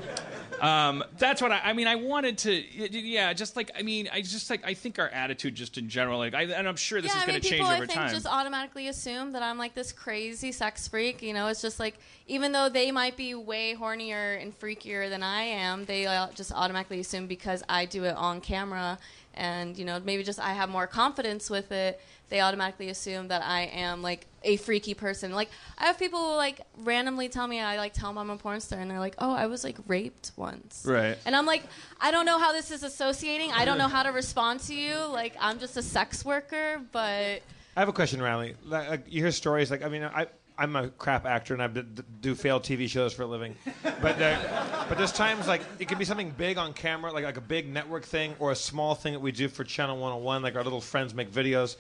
Um, 0.61 1.05
that's 1.19 1.43
what 1.43 1.53
I, 1.53 1.61
I 1.65 1.73
mean. 1.73 1.87
I 1.87 1.97
wanted 1.97 2.39
to, 2.39 2.53
yeah, 2.53 3.33
just 3.33 3.57
like 3.57 3.71
I 3.79 3.83
mean, 3.83 4.09
I 4.13 4.23
just 4.23 4.49
like 4.49 4.65
I 4.65 4.75
think 4.75 4.99
our 4.99 5.09
attitude, 5.09 5.55
just 5.55 5.77
in 5.77 5.89
general, 5.89 6.19
like, 6.19 6.35
I, 6.35 6.45
and 6.45 6.67
I'm 6.67 6.77
sure 6.77 7.01
this 7.03 7.13
yeah, 7.13 7.19
is 7.19 7.23
I 7.23 7.27
going 7.27 7.35
mean, 7.35 7.43
to 7.43 7.49
change 7.49 7.61
people 7.61 7.73
over 7.73 7.83
I 7.83 7.87
think 7.87 7.99
time. 7.99 8.11
just 8.11 8.27
automatically 8.27 8.89
assume 8.89 9.33
that 9.33 9.43
I'm 9.43 9.59
like 9.59 9.75
this 9.75 9.93
crazy 9.93 10.53
sex 10.53 10.89
freak. 10.89 11.23
You 11.23 11.35
know, 11.35 11.49
it's 11.49 11.61
just 11.61 11.79
like 11.79 11.99
even 12.27 12.53
though 12.53 12.69
they 12.69 12.91
might 12.91 13.17
be 13.17 13.35
way 13.35 13.75
hornier 13.75 14.41
and 14.41 14.59
freakier 14.59 15.11
than 15.11 15.23
I 15.23 15.43
am, 15.43 15.85
they 15.85 16.07
uh, 16.07 16.29
just 16.35 16.53
automatically 16.53 17.01
assume 17.01 17.27
because 17.27 17.63
I 17.69 17.85
do 17.85 18.05
it 18.05 18.17
on 18.17 18.41
camera 18.41 18.99
and 19.37 19.77
you 19.77 19.85
know 19.85 20.01
maybe 20.05 20.23
just 20.23 20.41
I 20.41 20.53
have 20.53 20.69
more 20.69 20.87
confidence 20.87 21.51
with 21.51 21.73
it. 21.73 22.01
They 22.29 22.41
automatically 22.41 22.89
assume 22.89 23.29
that 23.29 23.43
I 23.43 23.63
am 23.63 24.03
like 24.03 24.27
a 24.43 24.57
freaky 24.57 24.95
person. 24.95 25.33
Like 25.33 25.49
I 25.79 25.87
have 25.87 25.99
people 25.99 26.19
who 26.19 26.37
like 26.37 26.61
randomly 26.79 27.29
tell 27.29 27.47
me 27.47 27.61
I 27.61 27.77
like 27.77 27.93
tell 27.93 28.11
them 28.11 28.19
I'm 28.19 28.31
a 28.31 28.37
porn 28.37 28.61
star, 28.61 28.81
and 28.81 28.91
they're 28.91 28.99
like, 28.99 29.15
"Oh, 29.19 29.33
I 29.33 29.47
was 29.47 29.63
like 29.65 29.77
raped 29.87 30.33
once." 30.37 30.85
Right. 30.87 31.17
And 31.25 31.37
I'm 31.37 31.47
like, 31.47 31.63
I 32.01 32.11
don't 32.11 32.27
know 32.27 32.39
how 32.39 32.53
this 32.53 32.71
is 32.71 32.83
associating. 32.83 33.53
I 33.53 33.65
don't 33.65 33.79
know 33.79 33.89
how 33.89 34.03
to 34.03 34.11
respond 34.11 34.61
to 34.61 34.75
you. 34.75 34.97
Like 34.97 35.35
I'm 35.41 35.59
just 35.59 35.77
a 35.77 35.83
sex 35.83 36.25
worker, 36.25 36.81
but 36.93 37.43
I 37.77 37.81
have 37.81 37.89
a 37.89 37.93
question, 37.93 38.23
Riley. 38.23 38.55
Like, 38.65 38.89
like, 38.89 39.05
you 39.09 39.23
hear 39.23 39.33
stories 39.33 39.71
like 39.71 39.83
I 39.83 39.89
mean, 39.89 40.03
I 40.03 40.27
I'm 40.59 40.75
a 40.77 40.89
crap 40.89 41.27
actor 41.27 41.55
and 41.55 41.63
I 41.63 41.69
do 42.21 42.35
failed 42.35 42.63
TV 42.63 42.89
shows 42.89 43.13
for 43.13 43.23
a 43.23 43.27
living, 43.27 43.55
but 43.83 44.21
uh, 44.21 44.87
but 44.89 44.97
there's 44.97 45.13
times 45.13 45.47
like 45.47 45.61
it 45.79 45.89
can 45.89 45.99
be 45.99 46.05
something 46.05 46.31
big 46.31 46.57
on 46.57 46.73
camera, 46.73 47.13
like 47.13 47.25
like 47.25 47.37
a 47.37 47.43
big 47.43 47.69
network 47.69 48.05
thing, 48.05 48.35
or 48.39 48.53
a 48.53 48.57
small 48.57 48.95
thing 48.95 49.13
that 49.13 49.21
we 49.21 49.33
do 49.33 49.49
for 49.49 49.65
Channel 49.65 49.97
101, 49.97 50.43
like 50.43 50.57
our 50.57 50.65
little 50.65 50.81
friends 50.81 51.15
make 51.15 51.31
videos, 51.31 51.77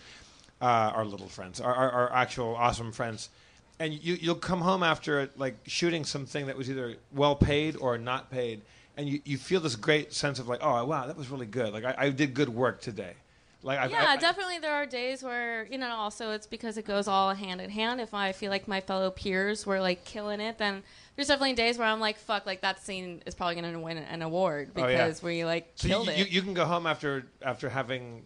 uh, 0.61 0.65
our 0.95 1.05
little 1.05 1.29
friends, 1.29 1.61
our, 1.61 1.75
our, 1.75 1.91
our 1.91 2.13
actual 2.13 2.55
awesome 2.57 2.93
friends. 2.93 3.31
And 3.79 3.93
you, 3.93 4.15
you'll 4.15 4.35
come 4.35 4.61
home 4.61 4.83
after 4.83 5.31
like 5.37 5.57
shooting 5.67 6.05
something 6.05 6.47
that 6.47 6.57
was 6.57 6.71
either 6.71 6.97
well 7.13 7.37
paid 7.37 7.77
or 7.77 7.99
not 7.99 8.31
paid, 8.31 8.61
and 8.97 9.09
you, 9.09 9.21
you 9.25 9.39
feel 9.39 9.61
this 9.61 9.77
great 9.77 10.13
sense 10.13 10.39
of 10.39 10.49
like, 10.49 10.61
oh 10.63 10.85
wow, 10.85 11.07
that 11.07 11.17
was 11.17 11.31
really 11.31 11.47
good. 11.47 11.73
Like 11.73 11.85
I, 11.85 11.95
I 11.97 12.11
did 12.11 12.35
good 12.35 12.49
work 12.51 12.81
today. 12.81 13.15
Like 13.63 13.79
I, 13.81 13.87
yeah, 13.87 14.05
I, 14.09 14.13
I- 14.13 14.17
definitely 14.17 14.59
there 14.59 14.73
are 14.75 14.87
days 14.87 15.23
where 15.23 15.67
you 15.67 15.79
know. 15.79 15.89
Also, 15.97 16.31
it's 16.33 16.47
because 16.47 16.77
it 16.79 16.85
goes 16.85 17.09
all 17.09 17.35
hand 17.35 17.61
in 17.61 17.71
hand. 17.71 18.01
If 18.01 18.15
I 18.15 18.33
feel 18.33 18.51
like 18.51 18.69
my 18.69 18.81
fellow 18.81 19.11
peers 19.11 19.67
were 19.67 19.81
like 19.81 20.05
killing 20.05 20.41
it, 20.41 20.59
then 20.59 20.83
there's 21.17 21.29
definitely 21.29 21.55
days 21.55 21.79
where 21.79 21.89
I'm 21.89 21.99
like, 21.99 22.19
fuck, 22.19 22.47
like 22.47 22.61
that 22.61 22.81
scene 22.85 23.23
is 23.27 23.35
probably 23.35 23.61
going 23.61 23.73
to 23.73 23.81
win 23.81 23.97
an 23.99 24.23
award 24.23 24.71
Oh, 24.77 24.81
yeah. 24.81 24.87
because 25.07 25.23
we 25.23 25.45
like 25.45 25.73
So 25.77 25.89
killed 25.89 26.07
you, 26.07 26.13
it. 26.13 26.19
you, 26.19 26.25
you 26.27 26.43
can 26.43 26.55
go 26.55 26.65
home 26.67 26.87
after 26.87 27.27
after 27.43 27.69
having 27.71 28.25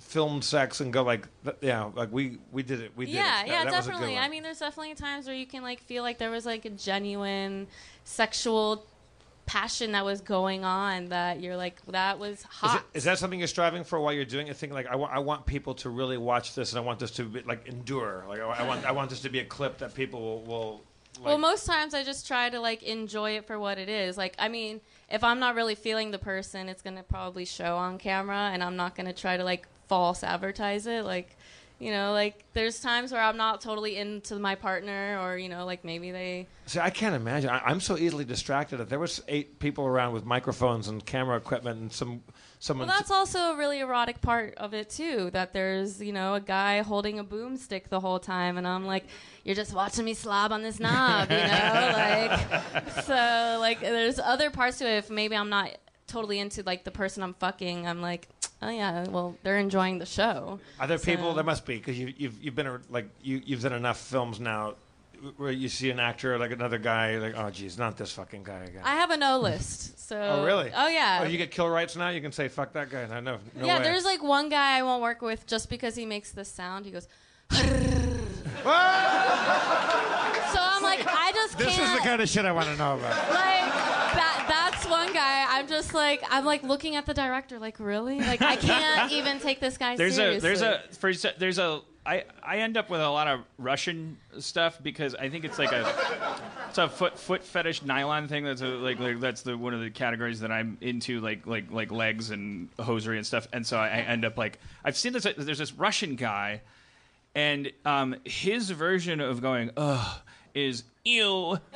filmed 0.00 0.42
sex 0.42 0.80
and 0.80 0.92
go 0.92 1.02
like, 1.02 1.28
yeah, 1.60 1.90
like 1.94 2.10
we 2.10 2.38
we 2.50 2.62
did 2.62 2.80
it. 2.80 2.92
We 2.96 3.04
did 3.06 3.14
yeah, 3.16 3.42
it. 3.42 3.46
That- 3.46 3.48
yeah, 3.48 3.64
that 3.64 3.76
was 3.76 3.86
a 3.86 3.90
good 3.90 3.92
definitely. 3.92 4.18
I 4.18 4.28
mean, 4.28 4.42
there's 4.42 4.58
definitely 4.60 4.94
times 4.94 5.26
where 5.26 5.36
you 5.36 5.46
can 5.46 5.62
like 5.62 5.80
feel 5.80 6.02
like 6.02 6.18
there 6.18 6.30
was 6.30 6.46
like 6.46 6.64
a 6.64 6.70
genuine 6.70 7.66
sexual 8.04 8.86
passion 9.48 9.92
that 9.92 10.04
was 10.04 10.20
going 10.20 10.62
on 10.62 11.06
that 11.06 11.40
you're 11.40 11.56
like 11.56 11.80
that 11.86 12.18
was 12.18 12.40
Is, 12.40 12.44
hot. 12.44 12.84
it, 12.92 12.98
is 12.98 13.04
that 13.04 13.18
something 13.18 13.38
you're 13.38 13.48
striving 13.48 13.82
for 13.82 13.98
while 13.98 14.12
you're 14.12 14.26
doing 14.26 14.46
it? 14.48 14.56
Thinking 14.56 14.74
like, 14.74 14.86
I 14.86 14.96
wa- 14.96 15.08
I 15.10 15.20
want 15.20 15.46
people 15.46 15.74
to 15.76 15.88
really 15.88 16.18
watch 16.18 16.54
this, 16.54 16.72
and 16.72 16.78
I 16.78 16.82
want 16.82 16.98
this 16.98 17.10
to 17.12 17.24
be, 17.24 17.40
like 17.42 17.66
endure. 17.66 18.24
Like, 18.28 18.40
I, 18.40 18.44
I 18.44 18.62
want 18.62 18.84
I 18.84 18.92
want 18.92 19.08
this 19.10 19.22
to 19.22 19.30
be 19.30 19.38
a 19.40 19.44
clip 19.44 19.78
that 19.78 19.94
people 19.94 20.20
will. 20.20 20.42
will 20.42 20.80
like, 21.16 21.24
well, 21.26 21.38
most 21.38 21.66
times 21.66 21.94
I 21.94 22.04
just 22.04 22.26
try 22.28 22.50
to 22.50 22.60
like 22.60 22.82
enjoy 22.82 23.36
it 23.36 23.46
for 23.46 23.58
what 23.58 23.78
it 23.78 23.88
is. 23.88 24.16
Like, 24.18 24.36
I 24.38 24.48
mean, 24.48 24.82
if 25.10 25.24
I'm 25.24 25.40
not 25.40 25.54
really 25.54 25.74
feeling 25.74 26.10
the 26.10 26.18
person, 26.18 26.68
it's 26.68 26.82
gonna 26.82 27.02
probably 27.02 27.46
show 27.46 27.76
on 27.76 27.98
camera, 27.98 28.50
and 28.52 28.62
I'm 28.62 28.76
not 28.76 28.94
gonna 28.94 29.14
try 29.14 29.38
to 29.38 29.44
like 29.44 29.66
false 29.88 30.22
advertise 30.22 30.86
it. 30.86 31.04
Like, 31.04 31.36
you 31.78 31.92
know, 31.92 32.12
like 32.12 32.44
there's 32.54 32.80
times 32.80 33.12
where 33.12 33.22
I'm 33.22 33.36
not 33.36 33.60
totally 33.60 33.96
into 33.96 34.36
my 34.38 34.56
partner, 34.56 35.20
or 35.22 35.38
you 35.38 35.48
know, 35.48 35.64
like 35.64 35.84
maybe 35.84 36.10
they. 36.10 36.48
See, 36.66 36.80
I 36.80 36.90
can't 36.90 37.14
imagine. 37.14 37.50
I, 37.50 37.60
I'm 37.60 37.80
so 37.80 37.96
easily 37.96 38.24
distracted. 38.24 38.80
If 38.80 38.88
there 38.88 38.98
was 38.98 39.22
eight 39.28 39.60
people 39.60 39.86
around 39.86 40.12
with 40.12 40.24
microphones 40.24 40.88
and 40.88 41.04
camera 41.04 41.36
equipment, 41.36 41.80
and 41.80 41.92
some 41.92 42.22
someone. 42.58 42.88
Well, 42.88 42.96
that's 42.96 43.12
also 43.12 43.52
a 43.52 43.56
really 43.56 43.78
erotic 43.78 44.20
part 44.20 44.54
of 44.56 44.74
it 44.74 44.90
too. 44.90 45.30
That 45.30 45.52
there's 45.52 46.02
you 46.02 46.12
know 46.12 46.34
a 46.34 46.40
guy 46.40 46.82
holding 46.82 47.20
a 47.20 47.24
boomstick 47.24 47.88
the 47.90 48.00
whole 48.00 48.18
time, 48.18 48.58
and 48.58 48.66
I'm 48.66 48.84
like, 48.84 49.04
you're 49.44 49.54
just 49.54 49.72
watching 49.72 50.04
me 50.04 50.14
slob 50.14 50.50
on 50.50 50.62
this 50.62 50.80
knob, 50.80 51.30
you 51.30 51.36
know, 51.36 51.90
like. 51.94 53.04
So 53.04 53.58
like, 53.60 53.80
there's 53.80 54.18
other 54.18 54.50
parts 54.50 54.78
to 54.78 54.88
it. 54.88 54.96
If 54.98 55.10
maybe 55.10 55.36
I'm 55.36 55.48
not 55.48 55.78
totally 56.08 56.40
into 56.40 56.64
like 56.64 56.82
the 56.82 56.90
person 56.90 57.22
I'm 57.22 57.34
fucking, 57.34 57.86
I'm 57.86 58.00
like, 58.00 58.28
oh 58.62 58.68
yeah, 58.70 59.06
well 59.08 59.36
they're 59.42 59.58
enjoying 59.58 59.98
the 59.98 60.06
show. 60.06 60.60
Are 60.80 60.86
there 60.86 60.98
people? 60.98 61.34
There 61.34 61.44
must 61.44 61.64
be 61.66 61.76
because 61.76 61.98
you, 61.98 62.12
you've 62.16 62.42
you've 62.42 62.54
been 62.54 62.80
like 62.90 63.08
you 63.22 63.40
you've 63.44 63.62
done 63.62 63.72
enough 63.72 63.98
films 63.98 64.40
now 64.40 64.74
where 65.36 65.50
you 65.50 65.68
see 65.68 65.90
an 65.90 65.98
actor 65.98 66.38
like 66.38 66.52
another 66.52 66.78
guy 66.78 67.18
like 67.18 67.34
oh 67.36 67.50
geez 67.50 67.76
not 67.76 67.96
this 67.96 68.12
fucking 68.12 68.44
guy 68.44 68.64
again. 68.64 68.82
I 68.84 68.94
have 68.96 69.10
a 69.10 69.16
no 69.16 69.38
list. 69.38 69.94
So. 70.08 70.18
oh 70.18 70.42
really? 70.46 70.70
Oh 70.74 70.88
yeah. 70.88 71.18
Oh, 71.20 71.26
you 71.26 71.36
get 71.36 71.50
kill 71.50 71.68
rights 71.68 71.94
now. 71.94 72.08
You 72.08 72.22
can 72.22 72.32
say 72.32 72.48
fuck 72.48 72.72
that 72.72 72.88
guy. 72.88 73.04
No, 73.06 73.20
no, 73.20 73.38
no 73.54 73.66
yeah, 73.66 73.76
way. 73.76 73.84
there's 73.84 74.04
like 74.06 74.22
one 74.22 74.48
guy 74.48 74.78
I 74.78 74.82
won't 74.82 75.02
work 75.02 75.20
with 75.20 75.46
just 75.46 75.68
because 75.68 75.94
he 75.96 76.06
makes 76.06 76.32
this 76.32 76.48
sound. 76.48 76.86
He 76.86 76.92
goes. 76.92 77.06
So 80.52 80.58
I'm 80.60 80.82
like, 80.82 81.06
I 81.06 81.30
just 81.34 81.58
This 81.58 81.76
can't. 81.76 81.82
is 81.92 81.98
the 81.98 82.08
kind 82.08 82.22
of 82.22 82.28
shit 82.28 82.44
I 82.44 82.52
want 82.52 82.68
to 82.68 82.76
know 82.76 82.94
about. 82.96 83.30
like 83.30 83.97
just 85.68 85.94
like 85.94 86.22
i'm 86.30 86.44
like 86.44 86.62
looking 86.62 86.96
at 86.96 87.06
the 87.06 87.14
director 87.14 87.58
like 87.58 87.78
really? 87.78 88.18
Like 88.20 88.42
i 88.42 88.56
can't 88.56 89.12
even 89.12 89.38
take 89.38 89.60
this 89.60 89.76
guy 89.76 89.96
there's 89.96 90.16
seriously 90.16 90.38
a 90.38 90.40
there's 90.40 90.62
a 90.62 90.82
for, 90.98 91.12
there's 91.38 91.58
a 91.58 91.80
I, 92.08 92.24
I 92.42 92.58
end 92.60 92.78
up 92.78 92.88
with 92.88 93.02
a 93.02 93.10
lot 93.10 93.28
of 93.28 93.40
Russian 93.58 94.16
stuff 94.38 94.82
because 94.82 95.14
I 95.14 95.28
think 95.28 95.44
it's 95.44 95.58
like 95.58 95.72
a 95.72 96.34
it's 96.66 96.78
a 96.78 96.88
foot 96.88 97.18
foot 97.18 97.44
fetish 97.44 97.82
nylon 97.82 98.28
thing 98.28 98.44
that's 98.44 98.62
a, 98.62 98.66
like, 98.66 98.98
like 98.98 99.20
that's 99.20 99.42
the 99.42 99.58
one 99.58 99.74
of 99.74 99.80
the 99.80 99.90
categories 99.90 100.40
that 100.40 100.50
I'm 100.50 100.78
into 100.80 101.20
like 101.20 101.46
like 101.46 101.70
like 101.70 101.92
legs 101.92 102.30
and 102.30 102.70
hosiery 102.80 103.18
and 103.18 103.26
stuff. 103.26 103.46
And 103.52 103.66
so 103.66 103.76
I, 103.76 103.88
I 103.88 103.98
end 103.98 104.24
up 104.24 104.38
like 104.38 104.58
I've 104.82 104.96
seen 104.96 105.12
this 105.12 105.26
there's 105.36 105.58
this 105.58 105.74
Russian 105.74 106.16
guy 106.16 106.62
and 107.34 107.70
um, 107.84 108.16
his 108.24 108.70
version 108.70 109.20
of 109.20 109.42
going 109.42 109.70
ugh 109.76 110.20
is 110.54 110.84
ew 111.04 111.58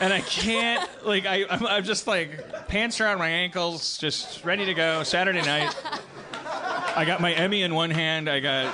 and 0.00 0.12
I 0.12 0.20
can't 0.20 0.88
like 1.04 1.26
I 1.26 1.44
I'm, 1.48 1.66
I'm 1.66 1.84
just 1.84 2.06
like 2.06 2.66
pants 2.68 3.00
around 3.00 3.18
my 3.18 3.28
ankles, 3.28 3.98
just 3.98 4.44
ready 4.44 4.64
to 4.66 4.74
go. 4.74 5.02
Saturday 5.02 5.42
night. 5.42 5.74
I 6.96 7.04
got 7.04 7.20
my 7.20 7.32
Emmy 7.32 7.62
in 7.62 7.74
one 7.74 7.90
hand. 7.90 8.28
I 8.28 8.40
got, 8.40 8.66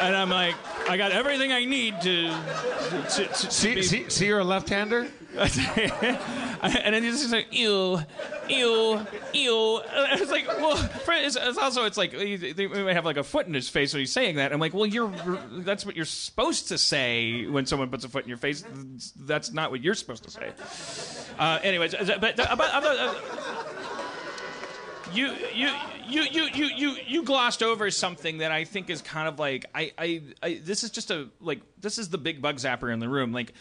and 0.00 0.14
I'm 0.14 0.30
like, 0.30 0.54
I 0.88 0.96
got 0.96 1.10
everything 1.12 1.52
I 1.52 1.64
need 1.64 2.00
to. 2.02 2.28
to, 2.30 3.02
to, 3.02 3.26
to 3.26 3.50
See, 3.50 3.74
be- 3.74 3.82
see, 3.82 4.08
see, 4.08 4.26
you're 4.26 4.38
a 4.38 4.44
left-hander. 4.44 5.08
and 5.38 6.94
then 6.94 7.02
he's 7.02 7.20
just 7.20 7.32
like, 7.32 7.48
ew, 7.52 8.00
ew, 8.48 9.06
ew. 9.34 9.76
And 9.78 10.06
I 10.06 10.16
was 10.18 10.30
like, 10.30 10.48
well, 10.48 10.90
it's, 11.08 11.36
it's 11.36 11.58
also, 11.58 11.84
it's 11.84 11.98
like, 11.98 12.12
they 12.12 12.66
might 12.66 12.94
have 12.94 13.04
like 13.04 13.18
a 13.18 13.22
foot 13.22 13.46
in 13.46 13.52
his 13.52 13.68
face 13.68 13.92
when 13.92 14.00
he's 14.00 14.12
saying 14.12 14.36
that. 14.36 14.52
I'm 14.52 14.58
like, 14.58 14.72
well, 14.72 14.86
you're, 14.86 15.12
that's 15.50 15.84
what 15.84 15.96
you're 15.96 16.06
supposed 16.06 16.68
to 16.68 16.78
say 16.78 17.46
when 17.46 17.66
someone 17.66 17.90
puts 17.90 18.04
a 18.04 18.08
foot 18.08 18.24
in 18.24 18.28
your 18.28 18.38
face. 18.38 18.64
That's 19.16 19.52
not 19.52 19.70
what 19.70 19.82
you're 19.82 19.94
supposed 19.94 20.24
to 20.24 20.30
say. 20.30 20.52
Uh, 21.38 21.58
anyways, 21.62 21.94
uh, 21.94 22.18
but 22.20 22.40
uh, 22.40 22.46
about, 22.50 22.82
about, 22.82 22.96
uh, 22.98 23.14
you, 25.12 25.34
you, 25.54 25.70
you, 26.08 26.22
you, 26.22 26.48
you, 26.54 26.66
you, 26.66 26.96
you 27.06 27.22
glossed 27.22 27.62
over 27.62 27.90
something 27.90 28.38
that 28.38 28.50
I 28.50 28.64
think 28.64 28.88
is 28.90 29.02
kind 29.02 29.28
of 29.28 29.38
like 29.38 29.66
I, 29.74 29.92
I, 29.98 30.22
I, 30.42 30.60
this 30.64 30.84
is 30.84 30.90
just 30.90 31.10
a 31.10 31.28
like 31.40 31.60
this 31.80 31.98
is 31.98 32.08
the 32.08 32.18
big 32.18 32.42
bug 32.42 32.56
zapper 32.56 32.92
in 32.92 32.98
the 32.98 33.08
room. 33.08 33.32
Like, 33.32 33.52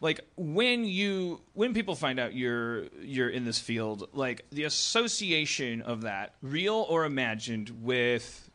like 0.00 0.20
when 0.36 0.84
you 0.84 1.40
when 1.52 1.74
people 1.74 1.94
find 1.94 2.18
out 2.18 2.34
you're 2.34 2.84
you're 3.02 3.28
in 3.28 3.44
this 3.44 3.58
field, 3.58 4.08
like 4.12 4.44
the 4.50 4.64
association 4.64 5.82
of 5.82 6.02
that, 6.02 6.34
real 6.42 6.86
or 6.88 7.04
imagined, 7.04 7.70
with 7.82 8.50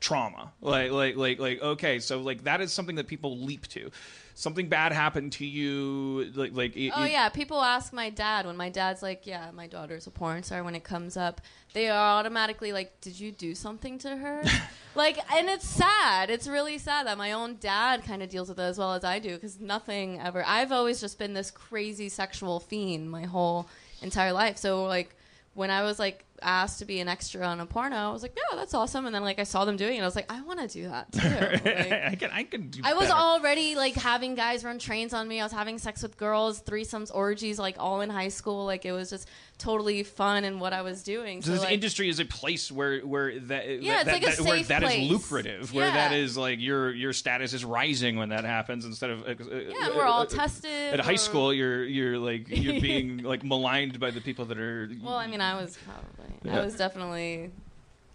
trauma. 0.00 0.52
Like, 0.60 0.90
like, 0.92 1.16
like, 1.16 1.38
like. 1.38 1.62
Okay, 1.62 1.98
so 1.98 2.20
like 2.20 2.44
that 2.44 2.60
is 2.60 2.72
something 2.72 2.96
that 2.96 3.08
people 3.08 3.38
leap 3.38 3.66
to. 3.68 3.90
Something 4.38 4.68
bad 4.68 4.92
happened 4.92 5.32
to 5.32 5.44
you, 5.44 6.30
like 6.36 6.52
like 6.54 6.76
it- 6.76 6.92
Oh 6.94 7.02
it- 7.02 7.10
yeah, 7.10 7.28
people 7.28 7.60
ask 7.60 7.92
my 7.92 8.08
dad 8.08 8.46
when 8.46 8.56
my 8.56 8.68
dad's 8.68 9.02
like, 9.02 9.26
"Yeah, 9.26 9.50
my 9.52 9.66
daughter's 9.66 10.06
a 10.06 10.10
porn 10.10 10.44
star." 10.44 10.62
When 10.62 10.76
it 10.76 10.84
comes 10.84 11.16
up, 11.16 11.40
they 11.72 11.88
are 11.88 12.18
automatically 12.18 12.72
like, 12.72 13.00
"Did 13.00 13.18
you 13.18 13.32
do 13.32 13.54
something 13.56 13.98
to 13.98 14.16
her?" 14.16 14.44
like, 14.94 15.18
and 15.32 15.48
it's 15.48 15.66
sad. 15.66 16.30
It's 16.30 16.46
really 16.46 16.78
sad 16.78 17.06
that 17.08 17.18
my 17.18 17.32
own 17.32 17.56
dad 17.58 18.04
kind 18.04 18.22
of 18.22 18.28
deals 18.28 18.48
with 18.48 18.60
it 18.60 18.62
as 18.62 18.78
well 18.78 18.94
as 18.94 19.02
I 19.02 19.18
do 19.18 19.34
because 19.34 19.58
nothing 19.58 20.20
ever. 20.20 20.44
I've 20.46 20.70
always 20.70 21.00
just 21.00 21.18
been 21.18 21.34
this 21.34 21.50
crazy 21.50 22.08
sexual 22.08 22.60
fiend 22.60 23.10
my 23.10 23.24
whole 23.24 23.68
entire 24.02 24.32
life. 24.32 24.56
So 24.56 24.84
like, 24.84 25.16
when 25.54 25.70
I 25.70 25.82
was 25.82 25.98
like 25.98 26.24
asked 26.42 26.78
to 26.80 26.84
be 26.84 27.00
an 27.00 27.08
extra 27.08 27.44
on 27.46 27.60
a 27.60 27.66
porno, 27.66 27.96
I 27.96 28.10
was 28.12 28.22
like, 28.22 28.36
"Yeah, 28.36 28.56
that's 28.56 28.74
awesome." 28.74 29.06
And 29.06 29.14
then 29.14 29.22
like 29.22 29.38
I 29.38 29.44
saw 29.44 29.64
them 29.64 29.76
doing 29.76 29.96
it, 29.98 30.02
I 30.02 30.04
was 30.04 30.16
like, 30.16 30.30
"I 30.32 30.40
want 30.42 30.60
to 30.60 30.68
do 30.68 30.88
that 30.88 31.12
too." 31.12 31.20
Like, 31.28 31.92
I 31.92 32.16
can 32.18 32.30
I 32.30 32.42
can 32.44 32.68
do. 32.68 32.80
I 32.84 32.94
was 32.94 33.08
better. 33.08 33.18
already 33.18 33.74
like 33.74 33.94
having 33.94 34.34
guys 34.34 34.64
run 34.64 34.78
trains 34.78 35.12
on 35.14 35.26
me. 35.28 35.40
I 35.40 35.44
was 35.44 35.52
having 35.52 35.78
sex 35.78 36.02
with 36.02 36.16
girls, 36.16 36.62
threesomes, 36.62 37.10
orgies, 37.14 37.58
like 37.58 37.76
all 37.78 38.00
in 38.00 38.10
high 38.10 38.28
school. 38.28 38.64
Like 38.64 38.84
it 38.84 38.92
was 38.92 39.10
just 39.10 39.28
totally 39.58 40.02
fun 40.04 40.44
and 40.44 40.60
what 40.60 40.72
I 40.72 40.82
was 40.82 41.02
doing. 41.02 41.42
So 41.42 41.46
So, 41.48 41.52
this 41.52 41.60
like, 41.62 41.72
industry 41.72 42.08
is 42.08 42.20
a 42.20 42.24
place 42.24 42.70
where 42.72 43.00
where 43.00 43.38
that 43.40 43.68
Yeah, 43.82 43.96
it's 43.96 44.04
that, 44.04 44.12
like 44.12 44.22
a 44.22 44.26
that, 44.36 44.40
where 44.40 44.56
safe 44.58 44.68
that 44.68 44.82
is 44.84 44.88
place. 44.88 45.10
lucrative, 45.10 45.74
where 45.74 45.90
that 45.90 46.12
Yeah. 46.12 46.18
is 46.18 46.36
like 46.36 46.60
your 46.60 46.92
your 46.92 47.12
status 47.12 47.52
is 47.52 47.64
rising 47.64 48.16
when 48.16 48.28
that 48.30 48.44
happens 48.44 48.84
instead 48.84 49.10
of 49.10 49.22
uh, 49.22 49.34
yeah, 49.50 49.86
and 49.86 49.94
we're 49.96 50.04
all 50.04 50.26
tested. 50.26 50.94
At 50.94 51.00
high 51.00 51.16
school, 51.16 51.52
you're 51.52 51.84
you're 51.84 52.18
like 52.18 52.48
you're 52.48 52.80
being 52.88 53.18
like 53.24 53.42
maligned 53.44 53.98
by 54.00 54.10
the 54.12 54.20
people 54.20 54.44
that 54.46 54.58
are. 54.58 54.88
Well, 55.02 55.14
I 55.16 55.26
mean, 55.26 55.40
I 55.40 55.60
was 55.60 55.76
probably, 55.84 56.34
Yeah. 56.44 56.60
I 56.60 56.64
was 56.64 56.76
definitely 56.76 57.50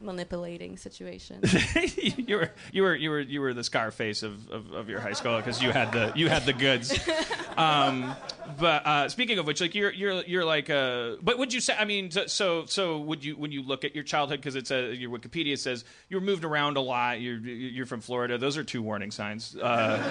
manipulating 0.03 0.77
situation. 0.77 1.41
you 2.17 2.37
were 2.37 2.51
you 2.71 2.83
were 2.83 2.95
you 2.95 3.09
were 3.09 3.19
you 3.21 3.41
were 3.41 3.53
the 3.53 3.63
Scarface 3.63 4.23
of, 4.23 4.49
of, 4.51 4.71
of 4.71 4.89
your 4.89 4.99
high 4.99 5.13
school 5.13 5.37
because 5.37 5.61
you 5.61 5.71
had 5.71 5.91
the 5.91 6.11
you 6.15 6.29
had 6.29 6.45
the 6.45 6.53
goods. 6.53 6.97
Um, 7.55 8.15
but 8.57 8.83
uh, 8.85 9.09
speaking 9.09 9.37
of 9.37 9.45
which, 9.45 9.61
like 9.61 9.75
you're 9.75 9.91
you're 9.91 10.23
you're 10.23 10.43
like 10.43 10.71
uh, 10.71 11.17
but 11.21 11.37
would 11.37 11.53
you 11.53 11.61
say? 11.61 11.75
I 11.77 11.85
mean, 11.85 12.09
so 12.09 12.65
so 12.65 12.99
would 12.99 13.23
you 13.23 13.35
when 13.35 13.51
you 13.51 13.61
look 13.61 13.83
at 13.83 13.93
your 13.93 14.03
childhood 14.03 14.39
because 14.39 14.55
it's 14.55 14.71
a 14.71 14.95
your 14.95 15.11
Wikipedia 15.11 15.55
says 15.57 15.85
you 16.09 16.17
were 16.17 16.25
moved 16.25 16.45
around 16.45 16.77
a 16.77 16.81
lot. 16.81 17.21
You're 17.21 17.37
you're 17.37 17.85
from 17.85 18.01
Florida. 18.01 18.39
Those 18.39 18.57
are 18.57 18.63
two 18.63 18.81
warning 18.81 19.11
signs. 19.11 19.55
Uh, 19.55 20.01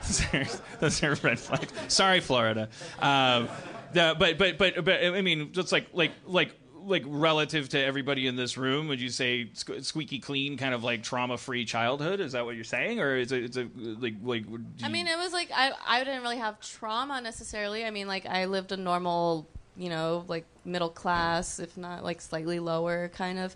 those 0.80 1.02
are 1.02 1.14
red 1.16 1.38
flags. 1.38 1.72
Sorry, 1.88 2.20
Florida. 2.20 2.68
Um, 3.00 3.48
the, 3.92 4.14
but 4.18 4.38
but 4.38 4.58
but 4.58 4.84
but 4.84 5.04
I 5.04 5.20
mean, 5.20 5.52
just 5.52 5.72
like 5.72 5.88
like 5.92 6.12
like 6.26 6.54
like 6.84 7.04
relative 7.06 7.68
to 7.70 7.82
everybody 7.82 8.26
in 8.26 8.36
this 8.36 8.56
room, 8.56 8.88
would 8.88 9.00
you 9.00 9.10
say 9.10 9.50
squeaky 9.54 10.18
clean, 10.18 10.56
kind 10.56 10.74
of 10.74 10.82
like 10.84 11.02
trauma 11.02 11.36
free 11.38 11.64
childhood? 11.64 12.20
Is 12.20 12.32
that 12.32 12.44
what 12.44 12.54
you're 12.54 12.64
saying, 12.64 13.00
or 13.00 13.16
is 13.16 13.32
it 13.32 13.44
it's 13.44 13.56
a 13.56 13.68
like 13.76 14.14
like? 14.22 14.44
I 14.82 14.88
mean, 14.88 15.06
it 15.06 15.18
was 15.18 15.32
like 15.32 15.50
I 15.54 15.72
I 15.86 16.04
didn't 16.04 16.22
really 16.22 16.38
have 16.38 16.60
trauma 16.60 17.20
necessarily. 17.20 17.84
I 17.84 17.90
mean, 17.90 18.08
like 18.08 18.26
I 18.26 18.46
lived 18.46 18.72
a 18.72 18.76
normal, 18.76 19.46
you 19.76 19.88
know, 19.88 20.24
like 20.28 20.44
middle 20.64 20.88
class, 20.90 21.58
if 21.58 21.76
not 21.76 22.04
like 22.04 22.20
slightly 22.20 22.58
lower 22.58 23.08
kind 23.08 23.38
of 23.38 23.54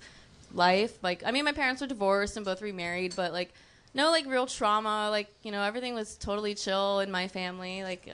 life. 0.52 0.98
Like 1.02 1.22
I 1.26 1.30
mean, 1.30 1.44
my 1.44 1.52
parents 1.52 1.80
were 1.80 1.86
divorced 1.86 2.36
and 2.36 2.44
both 2.44 2.62
remarried, 2.62 3.14
but 3.16 3.32
like 3.32 3.52
no 3.94 4.10
like 4.10 4.26
real 4.26 4.46
trauma. 4.46 5.08
Like 5.10 5.28
you 5.42 5.52
know, 5.52 5.62
everything 5.62 5.94
was 5.94 6.16
totally 6.16 6.54
chill 6.54 7.00
in 7.00 7.10
my 7.10 7.28
family. 7.28 7.82
Like 7.82 8.08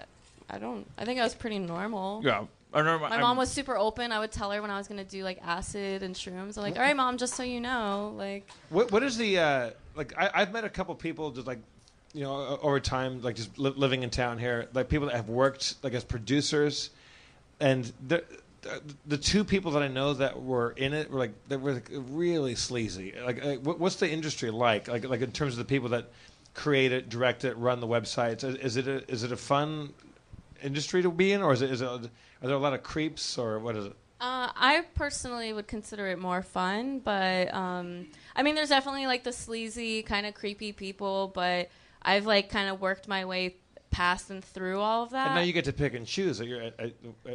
I 0.48 0.58
don't. 0.58 0.86
I 0.98 1.04
think 1.04 1.20
I 1.20 1.24
was 1.24 1.34
pretty 1.34 1.58
normal. 1.58 2.22
yeah. 2.24 2.44
I 2.72 2.78
remember 2.78 3.08
My 3.08 3.18
mom 3.18 3.36
was 3.36 3.50
super 3.50 3.76
open. 3.76 4.12
I 4.12 4.18
would 4.20 4.30
tell 4.30 4.50
her 4.50 4.62
when 4.62 4.70
I 4.70 4.78
was 4.78 4.86
gonna 4.86 5.04
do 5.04 5.24
like 5.24 5.40
acid 5.44 6.02
and 6.02 6.14
shrooms. 6.14 6.56
I'm 6.56 6.62
like, 6.62 6.76
all 6.76 6.82
right, 6.82 6.96
mom, 6.96 7.16
just 7.18 7.34
so 7.34 7.42
you 7.42 7.60
know, 7.60 8.14
like 8.16 8.48
What 8.68 8.92
what 8.92 9.02
is 9.02 9.16
the 9.16 9.38
uh, 9.38 9.70
like? 9.96 10.16
I, 10.16 10.30
I've 10.34 10.52
met 10.52 10.64
a 10.64 10.68
couple 10.68 10.94
people 10.94 11.30
just 11.32 11.46
like 11.46 11.58
you 12.12 12.22
know 12.22 12.32
o- 12.32 12.58
over 12.62 12.80
time, 12.80 13.22
like 13.22 13.36
just 13.36 13.58
li- 13.58 13.74
living 13.76 14.02
in 14.02 14.10
town 14.10 14.38
here, 14.38 14.68
like 14.72 14.88
people 14.88 15.08
that 15.08 15.16
have 15.16 15.28
worked 15.28 15.76
like 15.82 15.94
as 15.94 16.04
producers, 16.04 16.90
and 17.58 17.92
the 18.06 18.22
the 19.06 19.16
two 19.16 19.42
people 19.42 19.72
that 19.72 19.82
I 19.82 19.88
know 19.88 20.14
that 20.14 20.40
were 20.40 20.72
in 20.72 20.92
it 20.92 21.10
were 21.10 21.18
like 21.18 21.32
they 21.48 21.56
were 21.56 21.72
like, 21.74 21.90
really 21.90 22.54
sleazy. 22.54 23.14
Like, 23.24 23.44
like 23.44 23.60
what, 23.60 23.80
what's 23.80 23.96
the 23.96 24.08
industry 24.10 24.50
like? 24.50 24.86
Like 24.86 25.04
like 25.08 25.22
in 25.22 25.32
terms 25.32 25.54
of 25.54 25.58
the 25.58 25.64
people 25.64 25.88
that 25.90 26.06
create 26.54 26.92
it, 26.92 27.08
direct 27.08 27.44
it, 27.44 27.56
run 27.56 27.80
the 27.80 27.86
websites. 27.86 28.44
Is, 28.44 28.54
is 28.56 28.76
it 28.76 28.86
a, 28.86 29.10
is 29.10 29.22
it 29.24 29.32
a 29.32 29.36
fun 29.36 29.92
industry 30.62 31.02
to 31.02 31.10
be 31.10 31.32
in, 31.32 31.42
or 31.42 31.52
is 31.52 31.62
it 31.62 31.70
is 31.70 31.80
it 31.80 32.10
are 32.42 32.48
there 32.48 32.56
a 32.56 32.60
lot 32.60 32.74
of 32.74 32.82
creeps, 32.82 33.38
or 33.38 33.58
what 33.58 33.76
is 33.76 33.86
it? 33.86 33.96
Uh, 34.20 34.52
I 34.54 34.84
personally 34.94 35.52
would 35.52 35.66
consider 35.66 36.06
it 36.08 36.18
more 36.18 36.42
fun, 36.42 36.98
but 36.98 37.52
um, 37.54 38.08
I 38.36 38.42
mean, 38.42 38.54
there's 38.54 38.68
definitely 38.68 39.06
like 39.06 39.24
the 39.24 39.32
sleazy, 39.32 40.02
kind 40.02 40.26
of 40.26 40.34
creepy 40.34 40.72
people, 40.72 41.32
but 41.34 41.70
I've 42.02 42.26
like 42.26 42.50
kind 42.50 42.68
of 42.68 42.80
worked 42.80 43.08
my 43.08 43.24
way 43.24 43.56
past 43.90 44.30
and 44.30 44.44
through 44.44 44.80
all 44.80 45.02
of 45.02 45.10
that. 45.10 45.26
And 45.26 45.34
now 45.34 45.40
you 45.42 45.52
get 45.52 45.64
to 45.64 45.72
pick 45.72 45.94
and 45.94 46.06
choose 46.06 46.40
at 46.40 46.46
your 46.46 46.62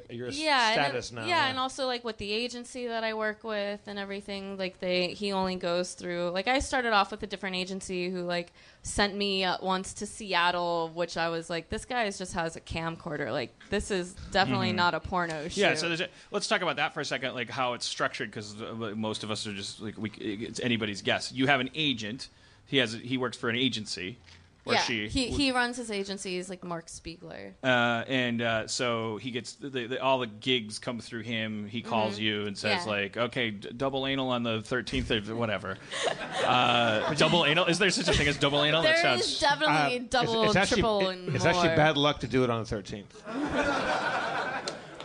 yeah, 0.10 0.72
status 0.72 1.10
and, 1.10 1.20
now. 1.20 1.26
Yeah, 1.26 1.48
and 1.48 1.60
also 1.60 1.86
like 1.86 2.04
with 2.04 2.18
the 2.18 2.32
agency 2.32 2.88
that 2.88 3.04
I 3.04 3.14
work 3.14 3.44
with 3.44 3.82
and 3.88 4.00
everything, 4.00 4.58
like 4.58 4.80
they 4.80 5.10
he 5.10 5.32
only 5.32 5.56
goes 5.56 5.94
through. 5.94 6.30
Like 6.30 6.48
I 6.48 6.60
started 6.60 6.94
off 6.94 7.12
with 7.12 7.22
a 7.24 7.28
different 7.28 7.58
agency 7.58 8.10
who 8.10 8.22
like 8.22 8.54
sent 8.84 9.16
me 9.16 9.44
uh, 9.44 9.58
once 9.62 9.94
to 9.96 10.06
Seattle, 10.06 10.92
which 10.94 11.18
I 11.18 11.30
was 11.30 11.50
like, 11.50 11.70
this 11.70 11.86
guy 11.86 12.10
just 12.10 12.34
has 12.34 12.56
a 12.56 12.62
camcorder. 12.62 13.32
Like 13.32 13.54
this 13.70 13.92
is 13.92 14.14
definitely 14.32 14.72
not 14.72 14.94
a 14.94 15.00
porno 15.00 15.50
shoot. 15.50 15.58
Yeah, 15.58 15.76
so 15.76 15.88
there's 15.88 16.02
a, 16.02 16.08
let's 16.32 16.48
talk 16.48 16.62
about 16.62 16.78
that 16.78 16.94
for 16.94 17.02
a 17.02 17.06
second, 17.06 17.36
like 17.36 17.50
how 17.50 17.74
it's 17.74 17.86
structured, 17.86 18.32
because 18.32 18.56
most 18.96 19.24
of 19.24 19.32
us 19.32 19.46
are 19.46 19.54
just 19.54 19.82
like 19.82 19.98
we, 19.98 20.10
it's 20.12 20.60
anybody's 20.60 21.02
guess. 21.02 21.32
You 21.32 21.48
have 21.48 21.60
an 21.60 21.70
agent. 21.76 22.30
He 22.68 22.78
has 22.78 22.94
he 22.94 23.18
works 23.18 23.38
for 23.38 23.50
an 23.50 23.56
agency, 23.56 24.18
or 24.66 24.74
yeah, 24.74 24.82
she. 24.82 25.08
he 25.08 25.28
he 25.28 25.52
runs 25.52 25.78
his 25.78 25.92
agency. 25.92 26.36
He's 26.36 26.50
like 26.50 26.64
Mark 26.64 26.88
Spiegler. 26.88 27.54
Uh, 27.64 28.04
and 28.08 28.42
uh, 28.42 28.68
so 28.68 29.18
he 29.18 29.30
gets 29.32 29.54
the, 29.54 29.70
the, 29.88 30.02
all 30.02 30.20
the 30.20 30.28
gigs 30.28 30.80
come 30.80 31.00
through 31.00 31.22
him. 31.22 31.68
He 31.68 31.82
calls 31.82 32.18
you 32.20 32.46
and 32.48 32.58
says 32.58 32.80
Mm-hmm. 32.82 32.90
Yeah. 32.90 32.96
like, 32.96 33.18
"Okay, 33.18 33.52
d- 33.52 33.70
double 33.78 34.08
anal 34.08 34.30
on 34.30 34.44
the 34.44 34.62
thirteenth 34.64 35.12
or 35.12 35.36
whatever." 35.36 35.78
uh, 36.46 37.14
double 37.14 37.46
anal? 37.46 37.66
Is 37.66 37.78
there 37.80 37.90
such 37.92 38.08
a 38.08 38.14
thing 38.14 38.28
as 38.28 38.38
double 38.38 38.64
anal? 38.64 38.82
There 38.82 38.94
that 38.94 39.20
is 39.20 39.26
sounds. 39.26 39.40
definitely 39.40 40.00
Uh, 40.00 40.04
double, 40.10 40.42
it's, 40.44 40.50
it's 40.50 40.56
actually, 40.58 40.82
triple, 40.82 41.10
it- 41.10 41.14
and 41.18 41.36
it's 41.36 41.44
more. 41.44 41.54
actually 41.54 41.76
bad 41.76 41.96
luck 41.98 42.20
to 42.22 42.28
do 42.28 42.44
it 42.44 42.50
on 42.50 42.64
the 42.64 42.76
13th. 42.76 43.06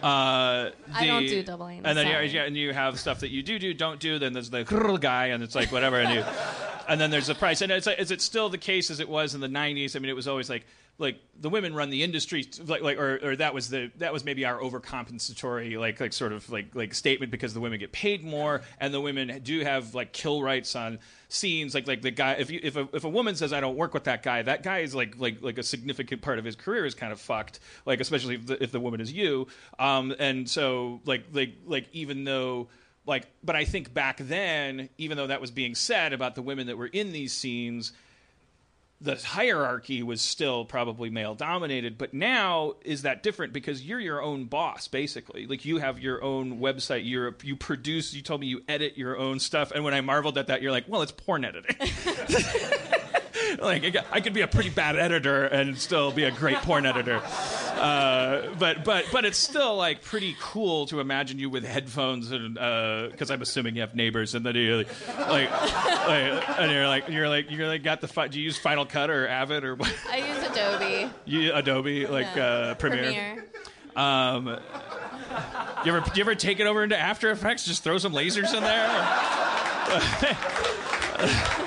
Uh, 0.02 0.70
I 0.94 1.06
don't 1.06 1.26
do 1.26 1.42
double 1.42 1.68
anal, 1.68 1.86
And 1.86 1.98
then 1.98 2.06
sorry. 2.06 2.28
yeah, 2.30 2.44
and 2.44 2.56
you 2.56 2.72
have 2.72 2.98
stuff 2.98 3.20
that 3.20 3.30
you 3.30 3.42
do 3.42 3.58
do, 3.58 3.74
don't 3.74 4.00
do. 4.00 4.18
Then 4.18 4.32
there's 4.32 4.48
the 4.50 4.62
guy, 5.00 5.26
and 5.26 5.42
it's 5.42 5.54
like 5.54 5.70
whatever, 5.72 6.00
and 6.00 6.14
you, 6.14 6.20
and 6.90 7.00
then 7.00 7.10
there's 7.10 7.28
the 7.28 7.36
price. 7.36 7.62
And 7.62 7.70
it's 7.70 7.86
like, 7.86 8.00
is 8.00 8.10
it 8.10 8.20
still 8.20 8.48
the 8.48 8.58
case 8.58 8.90
as 8.90 8.98
it 8.98 9.08
was 9.08 9.34
in 9.34 9.40
the 9.40 9.48
'90s? 9.48 9.94
I 9.94 10.00
mean, 10.00 10.10
it 10.10 10.16
was 10.16 10.26
always 10.26 10.50
like 10.50 10.66
like 10.98 11.18
the 11.40 11.48
women 11.48 11.72
run 11.72 11.88
the 11.88 12.02
industry, 12.02 12.44
like 12.66 12.82
like 12.82 12.98
or, 12.98 13.20
or 13.22 13.36
that 13.36 13.54
was 13.54 13.70
the 13.70 13.92
that 13.98 14.12
was 14.12 14.24
maybe 14.24 14.44
our 14.44 14.58
overcompensatory 14.58 15.78
like 15.78 16.00
like 16.00 16.12
sort 16.12 16.32
of 16.32 16.50
like 16.50 16.74
like 16.74 16.92
statement 16.92 17.30
because 17.30 17.54
the 17.54 17.60
women 17.60 17.78
get 17.78 17.92
paid 17.92 18.24
more, 18.24 18.62
and 18.80 18.92
the 18.92 19.00
women 19.00 19.40
do 19.42 19.60
have 19.60 19.94
like 19.94 20.12
kill 20.12 20.42
rights 20.42 20.74
on 20.74 20.98
scenes 21.28 21.74
like 21.76 21.86
like 21.86 22.02
the 22.02 22.10
guy 22.10 22.32
if 22.32 22.50
you 22.50 22.58
if 22.60 22.76
a, 22.76 22.88
if 22.92 23.04
a 23.04 23.08
woman 23.08 23.36
says 23.36 23.52
I 23.52 23.60
don't 23.60 23.76
work 23.76 23.94
with 23.94 24.04
that 24.04 24.24
guy 24.24 24.42
that 24.42 24.64
guy 24.64 24.80
is 24.80 24.96
like 24.96 25.16
like 25.16 25.40
like 25.42 25.58
a 25.58 25.62
significant 25.62 26.22
part 26.22 26.40
of 26.40 26.44
his 26.44 26.56
career 26.56 26.84
is 26.84 26.96
kind 26.96 27.12
of 27.12 27.20
fucked 27.20 27.60
like 27.86 28.00
especially 28.00 28.34
if 28.34 28.46
the, 28.46 28.60
if 28.60 28.72
the 28.72 28.80
woman 28.80 29.00
is 29.00 29.12
you 29.12 29.46
um 29.78 30.12
and 30.18 30.50
so 30.50 31.00
like 31.04 31.26
like 31.32 31.52
like 31.66 31.86
even 31.92 32.24
though 32.24 32.66
like 33.06 33.26
but 33.42 33.56
I 33.56 33.64
think 33.64 33.92
back 33.92 34.18
then 34.18 34.88
even 34.98 35.16
though 35.16 35.28
that 35.28 35.40
was 35.40 35.50
being 35.50 35.74
said 35.74 36.12
about 36.12 36.34
the 36.34 36.42
women 36.42 36.66
that 36.66 36.76
were 36.76 36.86
in 36.86 37.12
these 37.12 37.32
scenes 37.32 37.92
the 39.02 39.16
hierarchy 39.16 40.02
was 40.02 40.20
still 40.20 40.66
probably 40.66 41.08
male 41.08 41.34
dominated. 41.34 41.96
But 41.96 42.12
now 42.12 42.74
is 42.84 43.02
that 43.02 43.22
different 43.22 43.54
because 43.54 43.82
you're 43.82 44.00
your 44.00 44.20
own 44.20 44.44
boss 44.44 44.88
basically. 44.88 45.46
Like 45.46 45.64
you 45.64 45.78
have 45.78 45.98
your 45.98 46.22
own 46.22 46.60
website. 46.60 47.02
You're 47.04 47.34
you 47.42 47.56
produce 47.56 48.12
you 48.12 48.20
told 48.22 48.42
me 48.42 48.48
you 48.48 48.62
edit 48.68 48.98
your 48.98 49.16
own 49.16 49.38
stuff. 49.40 49.72
And 49.72 49.84
when 49.84 49.94
i 49.94 50.00
marveled 50.00 50.36
at 50.38 50.48
that 50.48 50.62
you're 50.62 50.72
like 50.72 50.84
well 50.86 51.02
it's 51.02 51.12
porn 51.12 51.44
editing 51.44 51.76
like 53.60 53.96
I 54.10 54.20
could 54.20 54.32
be 54.34 54.42
a 54.42 54.48
pretty 54.48 54.70
bad 54.70 54.96
editor 54.96 55.44
and 55.46 55.76
still 55.78 56.10
be 56.12 56.24
a 56.24 56.30
great 56.30 56.56
porn 56.58 56.86
editor. 56.86 57.20
Uh, 57.74 58.54
but 58.58 58.84
but 58.84 59.06
but 59.12 59.24
it's 59.24 59.38
still 59.38 59.76
like 59.76 60.02
pretty 60.02 60.36
cool 60.40 60.86
to 60.86 61.00
imagine 61.00 61.38
you 61.38 61.50
with 61.50 61.64
headphones 61.64 62.30
and 62.30 62.54
because 62.54 63.30
I'm 63.30 63.42
assuming 63.42 63.74
you 63.74 63.80
have 63.80 63.94
neighbors 63.94 64.34
and 64.34 64.44
then 64.44 64.54
you 64.54 64.76
like, 64.76 64.88
like, 65.18 65.50
like 65.50 66.58
and 66.60 66.72
you're 66.72 66.88
like 66.88 67.08
you're 67.08 67.28
like 67.28 67.50
you're 67.50 67.66
like 67.68 67.82
got 67.82 68.00
the 68.00 68.08
fi- 68.08 68.28
do 68.28 68.38
you 68.38 68.44
use 68.44 68.58
Final 68.58 68.84
Cut 68.86 69.10
or 69.10 69.26
Avid 69.26 69.64
or 69.64 69.74
what? 69.74 69.94
I 70.10 70.18
use 70.18 70.50
Adobe. 70.50 71.10
You 71.24 71.52
Adobe 71.54 72.06
like 72.06 72.36
uh, 72.36 72.74
Premiere. 72.74 73.44
Um, 73.96 74.46
you 75.84 75.94
ever 75.94 76.04
you 76.14 76.20
ever 76.20 76.34
take 76.34 76.60
it 76.60 76.66
over 76.66 76.82
into 76.82 76.98
After 76.98 77.30
Effects? 77.30 77.64
Just 77.64 77.82
throw 77.82 77.98
some 77.98 78.12
lasers 78.12 78.54
in 78.54 78.62
there. 78.62 78.86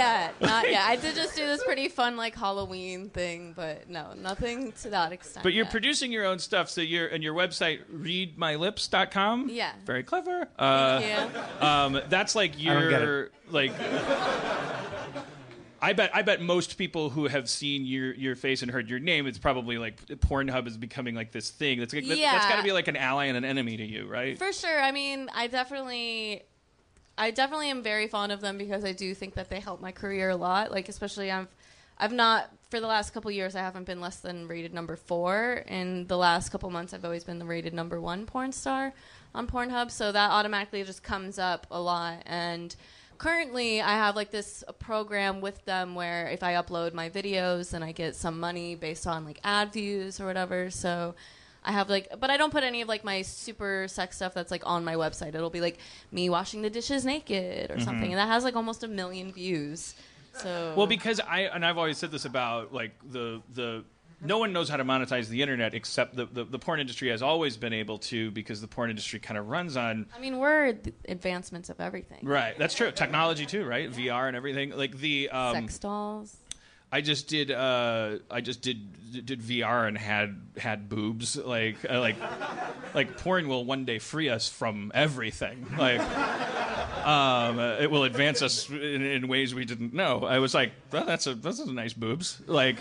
Not 0.00 0.06
yet. 0.40 0.40
Not 0.40 0.70
yet. 0.70 0.82
I 0.86 0.96
did 0.96 1.14
just 1.14 1.36
do 1.36 1.46
this 1.46 1.62
pretty 1.64 1.88
fun 1.88 2.16
like 2.16 2.34
Halloween 2.34 3.10
thing, 3.10 3.52
but 3.54 3.88
no, 3.88 4.12
nothing 4.14 4.72
to 4.82 4.90
that 4.90 5.12
extent. 5.12 5.42
But 5.42 5.52
you're 5.52 5.64
yet. 5.64 5.70
producing 5.72 6.10
your 6.12 6.24
own 6.26 6.38
stuff, 6.38 6.68
so 6.70 6.80
you're 6.80 7.06
and 7.08 7.22
your 7.22 7.34
website 7.34 7.80
reidmylips.com. 7.92 9.48
Yeah. 9.50 9.72
very 9.84 10.02
clever. 10.02 10.48
Uh, 10.58 11.00
Thank 11.00 11.34
you. 11.34 11.66
um, 11.66 12.00
that's 12.08 12.34
like 12.34 12.52
I 12.60 12.64
don't 12.74 12.90
get 12.90 13.02
your 13.02 13.30
like. 13.50 13.72
I 15.82 15.94
bet 15.94 16.10
I 16.14 16.20
bet 16.20 16.42
most 16.42 16.76
people 16.76 17.08
who 17.08 17.26
have 17.26 17.48
seen 17.48 17.86
your 17.86 18.12
your 18.14 18.36
face 18.36 18.60
and 18.60 18.70
heard 18.70 18.90
your 18.90 18.98
name, 18.98 19.26
it's 19.26 19.38
probably 19.38 19.78
like 19.78 20.04
Pornhub 20.06 20.66
is 20.66 20.76
becoming 20.76 21.14
like 21.14 21.32
this 21.32 21.48
thing. 21.50 21.78
That's 21.78 21.94
like, 21.94 22.06
that, 22.06 22.18
Yeah. 22.18 22.32
that's 22.32 22.46
got 22.48 22.56
to 22.56 22.62
be 22.62 22.72
like 22.72 22.88
an 22.88 22.96
ally 22.96 23.26
and 23.26 23.36
an 23.36 23.46
enemy 23.46 23.78
to 23.78 23.84
you, 23.84 24.06
right? 24.06 24.36
For 24.36 24.52
sure. 24.52 24.78
I 24.82 24.92
mean, 24.92 25.30
I 25.34 25.46
definitely, 25.46 26.42
I 27.20 27.30
definitely 27.30 27.68
am 27.68 27.82
very 27.82 28.08
fond 28.08 28.32
of 28.32 28.40
them 28.40 28.56
because 28.56 28.82
I 28.82 28.92
do 28.92 29.14
think 29.14 29.34
that 29.34 29.50
they 29.50 29.60
help 29.60 29.82
my 29.82 29.92
career 29.92 30.30
a 30.30 30.36
lot. 30.36 30.70
Like, 30.70 30.88
especially 30.88 31.30
I've, 31.30 31.48
I've 31.98 32.12
not 32.12 32.50
for 32.70 32.80
the 32.80 32.86
last 32.86 33.10
couple 33.10 33.30
years 33.30 33.54
I 33.54 33.60
haven't 33.60 33.84
been 33.84 34.00
less 34.00 34.20
than 34.20 34.48
rated 34.48 34.72
number 34.72 34.96
four. 34.96 35.62
In 35.66 36.06
the 36.06 36.16
last 36.16 36.48
couple 36.48 36.70
months, 36.70 36.94
I've 36.94 37.04
always 37.04 37.24
been 37.24 37.38
the 37.38 37.44
rated 37.44 37.74
number 37.74 38.00
one 38.00 38.24
porn 38.24 38.52
star 38.52 38.94
on 39.34 39.46
Pornhub. 39.46 39.90
So 39.90 40.10
that 40.10 40.30
automatically 40.30 40.82
just 40.82 41.02
comes 41.02 41.38
up 41.38 41.66
a 41.70 41.80
lot 41.80 42.22
and. 42.26 42.74
Currently, 43.18 43.82
I 43.82 43.90
have 43.90 44.16
like 44.16 44.30
this 44.30 44.64
program 44.78 45.42
with 45.42 45.62
them 45.66 45.94
where 45.94 46.28
if 46.28 46.42
I 46.42 46.54
upload 46.54 46.94
my 46.94 47.10
videos, 47.10 47.68
then 47.68 47.82
I 47.82 47.92
get 47.92 48.16
some 48.16 48.40
money 48.40 48.76
based 48.76 49.06
on 49.06 49.26
like 49.26 49.38
ad 49.44 49.74
views 49.74 50.22
or 50.22 50.24
whatever. 50.24 50.70
So, 50.70 51.14
I 51.64 51.72
have 51.72 51.90
like, 51.90 52.08
but 52.18 52.30
I 52.30 52.36
don't 52.36 52.50
put 52.50 52.64
any 52.64 52.80
of 52.80 52.88
like 52.88 53.04
my 53.04 53.22
super 53.22 53.86
sex 53.88 54.16
stuff 54.16 54.34
that's 54.34 54.50
like 54.50 54.62
on 54.66 54.84
my 54.84 54.94
website. 54.94 55.34
It'll 55.34 55.50
be 55.50 55.60
like 55.60 55.78
me 56.10 56.30
washing 56.30 56.62
the 56.62 56.70
dishes 56.70 57.04
naked 57.04 57.70
or 57.70 57.80
something, 57.80 58.10
and 58.10 58.18
that 58.18 58.28
has 58.28 58.44
like 58.44 58.56
almost 58.56 58.82
a 58.82 58.88
million 58.88 59.32
views. 59.32 59.94
So 60.34 60.74
Well, 60.76 60.86
because 60.86 61.20
I 61.20 61.40
and 61.40 61.64
I've 61.64 61.76
always 61.78 61.98
said 61.98 62.10
this 62.10 62.24
about 62.24 62.72
like 62.72 62.92
the 63.10 63.42
the 63.52 63.84
no 64.22 64.38
one 64.38 64.52
knows 64.52 64.68
how 64.68 64.76
to 64.76 64.84
monetize 64.84 65.28
the 65.28 65.40
internet 65.40 65.74
except 65.74 66.14
the, 66.14 66.26
the, 66.26 66.44
the 66.44 66.58
porn 66.58 66.78
industry 66.78 67.08
has 67.08 67.22
always 67.22 67.56
been 67.56 67.72
able 67.72 67.98
to 67.98 68.30
because 68.32 68.60
the 68.60 68.68
porn 68.68 68.90
industry 68.90 69.18
kind 69.18 69.38
of 69.38 69.48
runs 69.48 69.76
on 69.76 70.06
I 70.14 70.20
mean, 70.20 70.38
we're 70.38 70.74
the 70.74 70.92
advancements 71.08 71.70
of 71.70 71.80
everything. 71.80 72.20
right 72.22 72.58
that's 72.58 72.74
true 72.74 72.90
technology 72.92 73.46
too 73.46 73.64
right 73.64 73.90
VR 73.90 74.28
and 74.28 74.36
everything 74.36 74.70
like 74.76 74.98
the 74.98 75.30
um, 75.30 75.54
Sex 75.54 75.78
dolls. 75.78 76.36
I 76.92 77.00
just 77.00 77.28
did 77.28 77.50
uh, 77.50 78.18
I 78.30 78.40
just 78.40 78.62
did 78.62 79.26
did 79.26 79.40
VR 79.40 79.88
and 79.88 79.98
had 79.98 80.40
had 80.56 80.88
boobs 80.88 81.36
like 81.36 81.76
uh, 81.88 82.00
like 82.00 82.16
like 82.94 83.16
porn 83.18 83.48
will 83.48 83.64
one 83.64 83.84
day 83.84 83.98
free 83.98 84.28
us 84.28 84.48
from 84.48 84.90
everything 84.94 85.66
like 85.78 86.00
um, 87.06 87.58
it 87.58 87.90
will 87.90 88.04
advance 88.04 88.42
us 88.42 88.68
in, 88.68 89.02
in 89.02 89.28
ways 89.28 89.54
we 89.54 89.64
didn't 89.64 89.94
know. 89.94 90.24
I 90.24 90.38
was 90.38 90.54
like 90.54 90.72
well, 90.92 91.04
that's 91.04 91.26
a 91.26 91.34
that's 91.34 91.60
a 91.60 91.72
nice 91.72 91.92
boobs 91.92 92.40
like 92.46 92.76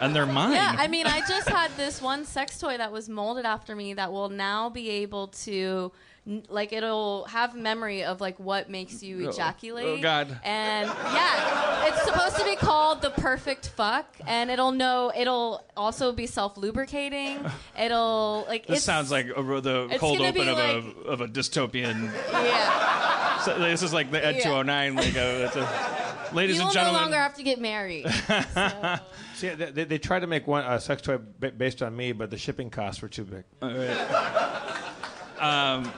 and 0.00 0.14
they're 0.14 0.26
mine. 0.26 0.52
Yeah, 0.52 0.74
I 0.78 0.88
mean, 0.88 1.06
I 1.06 1.20
just 1.20 1.48
had 1.48 1.70
this 1.76 2.00
one 2.00 2.24
sex 2.24 2.58
toy 2.58 2.76
that 2.76 2.92
was 2.92 3.08
molded 3.08 3.44
after 3.44 3.74
me 3.74 3.94
that 3.94 4.12
will 4.12 4.28
now 4.28 4.70
be 4.70 4.88
able 4.90 5.28
to, 5.28 5.92
like, 6.48 6.72
it'll 6.72 7.24
have 7.24 7.54
memory 7.54 8.04
of 8.04 8.20
like 8.20 8.38
what 8.38 8.68
makes 8.68 9.02
you 9.02 9.26
Oh, 9.26 9.30
ejaculate. 9.30 9.86
oh, 9.86 10.02
God. 10.02 10.38
And 10.44 10.86
yeah, 10.88 11.86
it's 11.88 12.02
supposed 12.04 12.36
to 12.36 12.44
be 12.44 12.56
called 12.56 13.00
the 13.02 13.10
perfect 13.10 13.68
fuck, 13.70 14.06
and 14.26 14.50
it'll 14.50 14.72
know. 14.72 15.10
It'll 15.16 15.64
also 15.76 16.12
be 16.12 16.26
self 16.26 16.56
lubricating. 16.56 17.38
It'll 17.78 18.44
like. 18.48 18.66
this 18.66 18.78
it's, 18.78 18.84
sounds 18.84 19.10
like 19.10 19.26
a, 19.26 19.42
the 19.60 19.96
cold 19.98 20.20
open 20.20 20.48
of 20.48 20.58
like- 20.58 20.84
a 21.06 21.08
of 21.08 21.20
a 21.22 21.28
dystopian. 21.28 22.12
Yeah, 22.32 23.38
So 23.40 23.58
this 23.58 23.82
is 23.82 23.92
like 23.92 24.10
the 24.10 24.24
Ed 24.24 24.36
Yeah. 24.36 24.42
209. 24.44 24.94
Like 24.96 25.16
a, 25.16 25.44
it's 25.46 25.56
a, 25.56 26.28
ladies 26.34 26.56
you 26.56 26.62
and 26.62 26.74
will 26.74 26.84
no 26.84 26.92
longer 26.92 27.16
have 27.16 27.34
to 27.34 27.42
get 27.42 27.60
married. 27.60 28.06
So. 28.54 28.98
See, 29.34 29.48
they, 29.50 29.70
they, 29.70 29.84
they 29.84 29.98
tried 29.98 30.20
to 30.20 30.26
make 30.26 30.46
one 30.48 30.64
a 30.64 30.80
sex 30.80 31.00
toy 31.00 31.18
ba- 31.38 31.52
based 31.52 31.80
on 31.80 31.96
me, 31.96 32.10
but 32.12 32.28
the 32.30 32.36
shipping 32.36 32.70
costs 32.70 33.00
were 33.00 33.08
too 33.08 33.24
big. 33.24 33.44
um, 35.38 35.90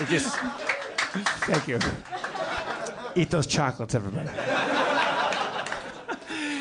It 0.00 0.08
just. 0.08 0.36
Thank 1.46 1.68
you. 1.68 1.78
Eat 3.14 3.30
those 3.30 3.46
chocolates, 3.46 3.94
everybody. 3.94 4.28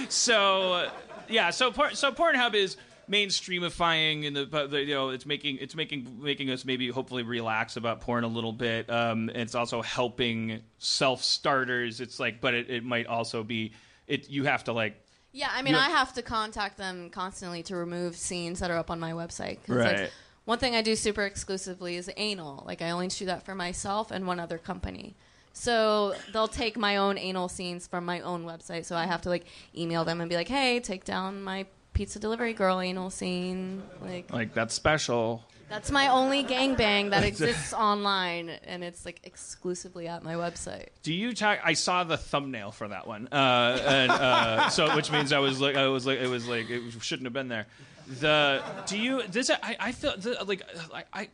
so 0.10 0.90
yeah, 1.30 1.50
so 1.50 1.72
por- 1.72 1.92
so 1.92 2.12
Pornhub 2.12 2.54
is 2.54 2.78
mainstreamifying 3.10 4.26
and 4.28 4.36
the, 4.36 4.46
the 4.68 4.84
you 4.84 4.94
know 4.94 5.10
it's 5.10 5.26
making 5.26 5.58
it's 5.58 5.76
making 5.76 6.20
making 6.22 6.50
us 6.50 6.64
maybe 6.66 6.88
hopefully 6.90 7.24
relax 7.24 7.76
about 7.78 8.02
porn 8.02 8.24
a 8.24 8.28
little 8.28 8.54
bit. 8.54 8.90
Um, 8.90 9.30
it's 9.30 9.56
also 9.56 9.82
helping 9.82 10.62
self 10.78 11.24
starters. 11.24 12.02
It's 12.02 12.20
like, 12.20 12.42
but 12.42 12.54
it, 12.54 12.70
it 12.70 12.84
might 12.84 13.08
also 13.08 13.44
be 13.44 13.72
it. 14.08 14.30
You 14.30 14.44
have 14.46 14.64
to 14.66 14.74
like 14.74 15.02
Yeah, 15.32 15.50
I 15.52 15.62
mean, 15.62 15.74
You- 15.74 15.80
I 15.80 15.90
have 15.90 16.14
to 16.14 16.22
contact 16.22 16.78
them 16.78 17.10
constantly 17.10 17.64
to 17.64 17.76
remove 17.76 18.16
scenes 18.18 18.60
that 18.60 18.70
are 18.72 18.78
up 18.78 18.92
on 18.92 19.00
my 19.00 19.12
website. 19.14 19.60
Right. 19.68 20.00
Like, 20.02 20.12
one 20.46 20.58
thing 20.58 20.76
I 20.76 20.82
do 20.82 20.96
super 20.96 21.24
exclusively 21.24 21.96
is 21.96 22.10
anal. 22.18 22.64
Like, 22.66 22.82
I 22.82 22.92
only 22.92 23.08
do 23.08 23.26
that 23.26 23.44
for 23.44 23.56
myself 23.56 24.12
and 24.12 24.26
one 24.26 24.40
other 24.40 24.58
company. 24.58 25.16
So 25.54 26.16
they'll 26.34 26.48
take 26.48 26.78
my 26.78 26.98
own 26.98 27.18
anal 27.18 27.50
scenes 27.50 27.88
from 27.88 28.06
my 28.06 28.22
own 28.22 28.46
website. 28.46 28.86
So 28.86 28.96
I 28.96 29.06
have 29.06 29.22
to 29.24 29.30
like 29.30 29.46
email 29.76 30.06
them 30.06 30.22
and 30.22 30.30
be 30.30 30.36
like, 30.36 30.48
"Hey, 30.48 30.80
take 30.80 31.04
down 31.04 31.44
my 31.44 31.66
pizza 31.94 32.20
delivery 32.20 32.54
girl 32.54 32.80
anal 32.80 33.10
scene." 33.10 33.84
Like 34.02 34.32
like 34.32 34.54
that's 34.54 34.74
special. 34.74 35.44
that's 35.70 35.92
my 35.92 36.08
only 36.08 36.44
gangbang 36.46 37.10
that 37.10 37.24
exists 37.32 37.74
online, 37.74 38.50
and 38.50 38.82
it's 38.84 39.06
like 39.06 39.20
exclusively 39.24 40.08
at 40.08 40.24
my 40.24 40.36
website. 40.36 40.88
Do 41.04 41.14
you 41.14 41.34
talk? 41.34 41.60
I 41.64 41.74
saw 41.74 42.06
the 42.06 42.18
thumbnail 42.18 42.72
for 42.72 42.88
that 42.88 43.06
one, 43.06 43.28
uh, 43.28 43.78
and 43.86 44.12
uh, 44.12 44.70
so 44.70 44.96
which 44.96 45.12
means 45.12 45.34
I 45.34 45.40
was 45.40 45.60
like, 45.60 45.76
I 45.76 45.88
was 45.88 46.06
like, 46.06 46.20
it 46.20 46.28
was 46.30 46.48
like, 46.48 46.70
it 46.70 46.94
shouldn't 47.02 47.26
have 47.26 47.34
been 47.34 47.50
there. 47.50 47.68
The 48.20 48.62
do 48.86 48.98
you? 48.98 49.24
This 49.28 49.50
I, 49.50 49.78
I 49.80 49.92
feel 49.92 50.16
the, 50.18 50.44
like 50.46 50.64
I. 50.94 51.22
I 51.22 51.30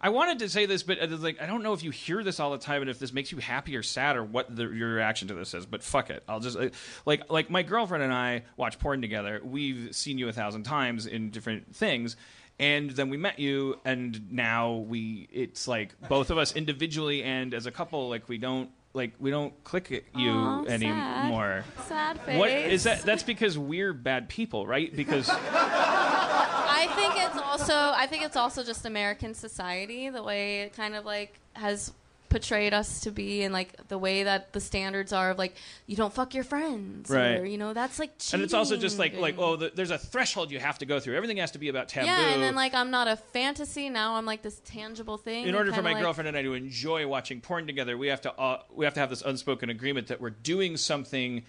I 0.00 0.10
wanted 0.10 0.38
to 0.40 0.48
say 0.48 0.66
this, 0.66 0.82
but 0.82 1.00
uh, 1.00 1.16
like 1.16 1.40
I 1.42 1.46
don't 1.46 1.62
know 1.62 1.72
if 1.72 1.82
you 1.82 1.90
hear 1.90 2.22
this 2.22 2.38
all 2.38 2.52
the 2.52 2.58
time, 2.58 2.82
and 2.82 2.90
if 2.90 2.98
this 2.98 3.12
makes 3.12 3.32
you 3.32 3.38
happy 3.38 3.76
or 3.76 3.82
sad, 3.82 4.16
or 4.16 4.22
what 4.22 4.54
the, 4.54 4.68
your 4.68 4.94
reaction 4.94 5.28
to 5.28 5.34
this 5.34 5.54
is. 5.54 5.66
But 5.66 5.82
fuck 5.82 6.10
it, 6.10 6.22
I'll 6.28 6.40
just 6.40 6.56
uh, 6.56 6.68
like 7.04 7.30
like 7.30 7.50
my 7.50 7.62
girlfriend 7.62 8.04
and 8.04 8.12
I 8.12 8.44
watch 8.56 8.78
porn 8.78 9.00
together. 9.00 9.40
We've 9.42 9.94
seen 9.94 10.18
you 10.18 10.28
a 10.28 10.32
thousand 10.32 10.62
times 10.62 11.06
in 11.06 11.30
different 11.30 11.74
things, 11.74 12.16
and 12.60 12.90
then 12.90 13.10
we 13.10 13.16
met 13.16 13.38
you, 13.38 13.80
and 13.84 14.30
now 14.30 14.74
we 14.74 15.28
it's 15.32 15.66
like 15.66 15.94
both 16.08 16.30
of 16.30 16.38
us 16.38 16.54
individually 16.54 17.24
and 17.24 17.52
as 17.52 17.66
a 17.66 17.72
couple, 17.72 18.08
like 18.08 18.28
we 18.28 18.38
don't 18.38 18.70
like 18.94 19.12
we 19.18 19.30
don't 19.30 19.52
click 19.64 19.92
at 19.92 20.02
you 20.18 20.30
Aw, 20.30 20.64
sad. 20.64 20.82
anymore. 20.82 21.64
Sad 21.86 22.20
face. 22.20 22.38
What 22.38 22.50
is 22.50 22.84
that? 22.84 23.02
That's 23.02 23.22
because 23.22 23.58
we're 23.58 23.92
bad 23.92 24.28
people, 24.28 24.66
right? 24.66 24.94
Because 24.94 25.28
I 25.30 26.88
think 26.94 27.14
it's 27.16 27.36
also 27.36 27.74
I 27.74 28.06
think 28.06 28.24
it's 28.24 28.36
also 28.36 28.62
just 28.62 28.86
American 28.86 29.34
society, 29.34 30.08
the 30.10 30.22
way 30.22 30.62
it 30.62 30.74
kind 30.74 30.94
of 30.94 31.04
like 31.04 31.38
has 31.54 31.92
portrayed 32.28 32.74
us 32.74 33.00
to 33.00 33.10
be 33.10 33.42
and 33.42 33.52
like 33.54 33.88
the 33.88 33.96
way 33.98 34.22
that 34.24 34.52
the 34.52 34.60
standards 34.60 35.12
are 35.12 35.30
of 35.30 35.38
like 35.38 35.54
you 35.86 35.96
don't 35.96 36.12
fuck 36.12 36.34
your 36.34 36.44
friends 36.44 37.08
Right. 37.10 37.38
or 37.38 37.44
you 37.46 37.56
know 37.58 37.72
that's 37.74 37.98
like 37.98 38.18
cheating 38.18 38.34
and 38.40 38.42
it's 38.44 38.54
also 38.54 38.76
just 38.76 38.98
like 38.98 39.16
like 39.16 39.36
oh, 39.38 39.56
the, 39.56 39.72
there's 39.74 39.90
a 39.90 39.98
threshold 39.98 40.50
you 40.50 40.58
have 40.60 40.78
to 40.78 40.86
go 40.86 41.00
through. 41.00 41.16
Everything 41.16 41.38
has 41.38 41.52
to 41.52 41.58
be 41.58 41.68
about 41.68 41.88
taboo. 41.88 42.06
yeah 42.06 42.28
and 42.34 42.42
then 42.42 42.54
like 42.54 42.74
I'm 42.74 42.90
not 42.90 43.08
a 43.08 43.16
fantasy 43.16 43.88
now 43.88 44.14
I'm 44.16 44.26
like 44.26 44.42
this 44.42 44.60
tangible 44.64 45.16
thing 45.16 45.46
in 45.46 45.54
order 45.54 45.70
for 45.70 45.76
kinda 45.76 45.88
my 45.90 45.94
like- 45.94 46.02
girlfriend 46.02 46.28
and 46.28 46.36
I 46.36 46.42
to 46.42 46.54
enjoy 46.54 47.06
watching 47.06 47.40
porn 47.40 47.66
together, 47.66 47.96
we 47.96 48.08
have 48.08 48.20
to 48.22 48.32
uh, 48.32 48.62
we 48.74 48.84
have 48.84 48.94
to 48.94 49.00
have 49.00 49.10
this 49.10 49.22
unspoken 49.22 49.70
agreement 49.70 50.08
that 50.08 50.20
we're 50.20 50.30
doing 50.30 50.76
something 50.76 51.44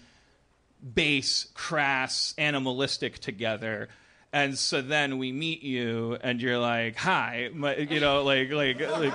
base, 0.94 1.46
crass, 1.54 2.34
animalistic 2.38 3.18
together. 3.18 3.88
And 4.32 4.56
so 4.56 4.80
then 4.80 5.18
we 5.18 5.32
meet 5.32 5.62
you, 5.64 6.16
and 6.20 6.40
you're 6.40 6.58
like, 6.58 6.96
"Hi," 6.96 7.50
my, 7.52 7.76
you 7.76 7.98
know, 7.98 8.22
like, 8.22 8.50
like, 8.52 8.80
like, 8.80 9.12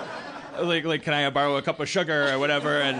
like, 0.62 0.84
like, 0.84 1.04
can 1.04 1.14
I 1.14 1.30
borrow 1.30 1.56
a 1.56 1.62
cup 1.62 1.80
of 1.80 1.88
sugar 1.88 2.34
or 2.34 2.38
whatever? 2.38 2.82
And 2.82 3.00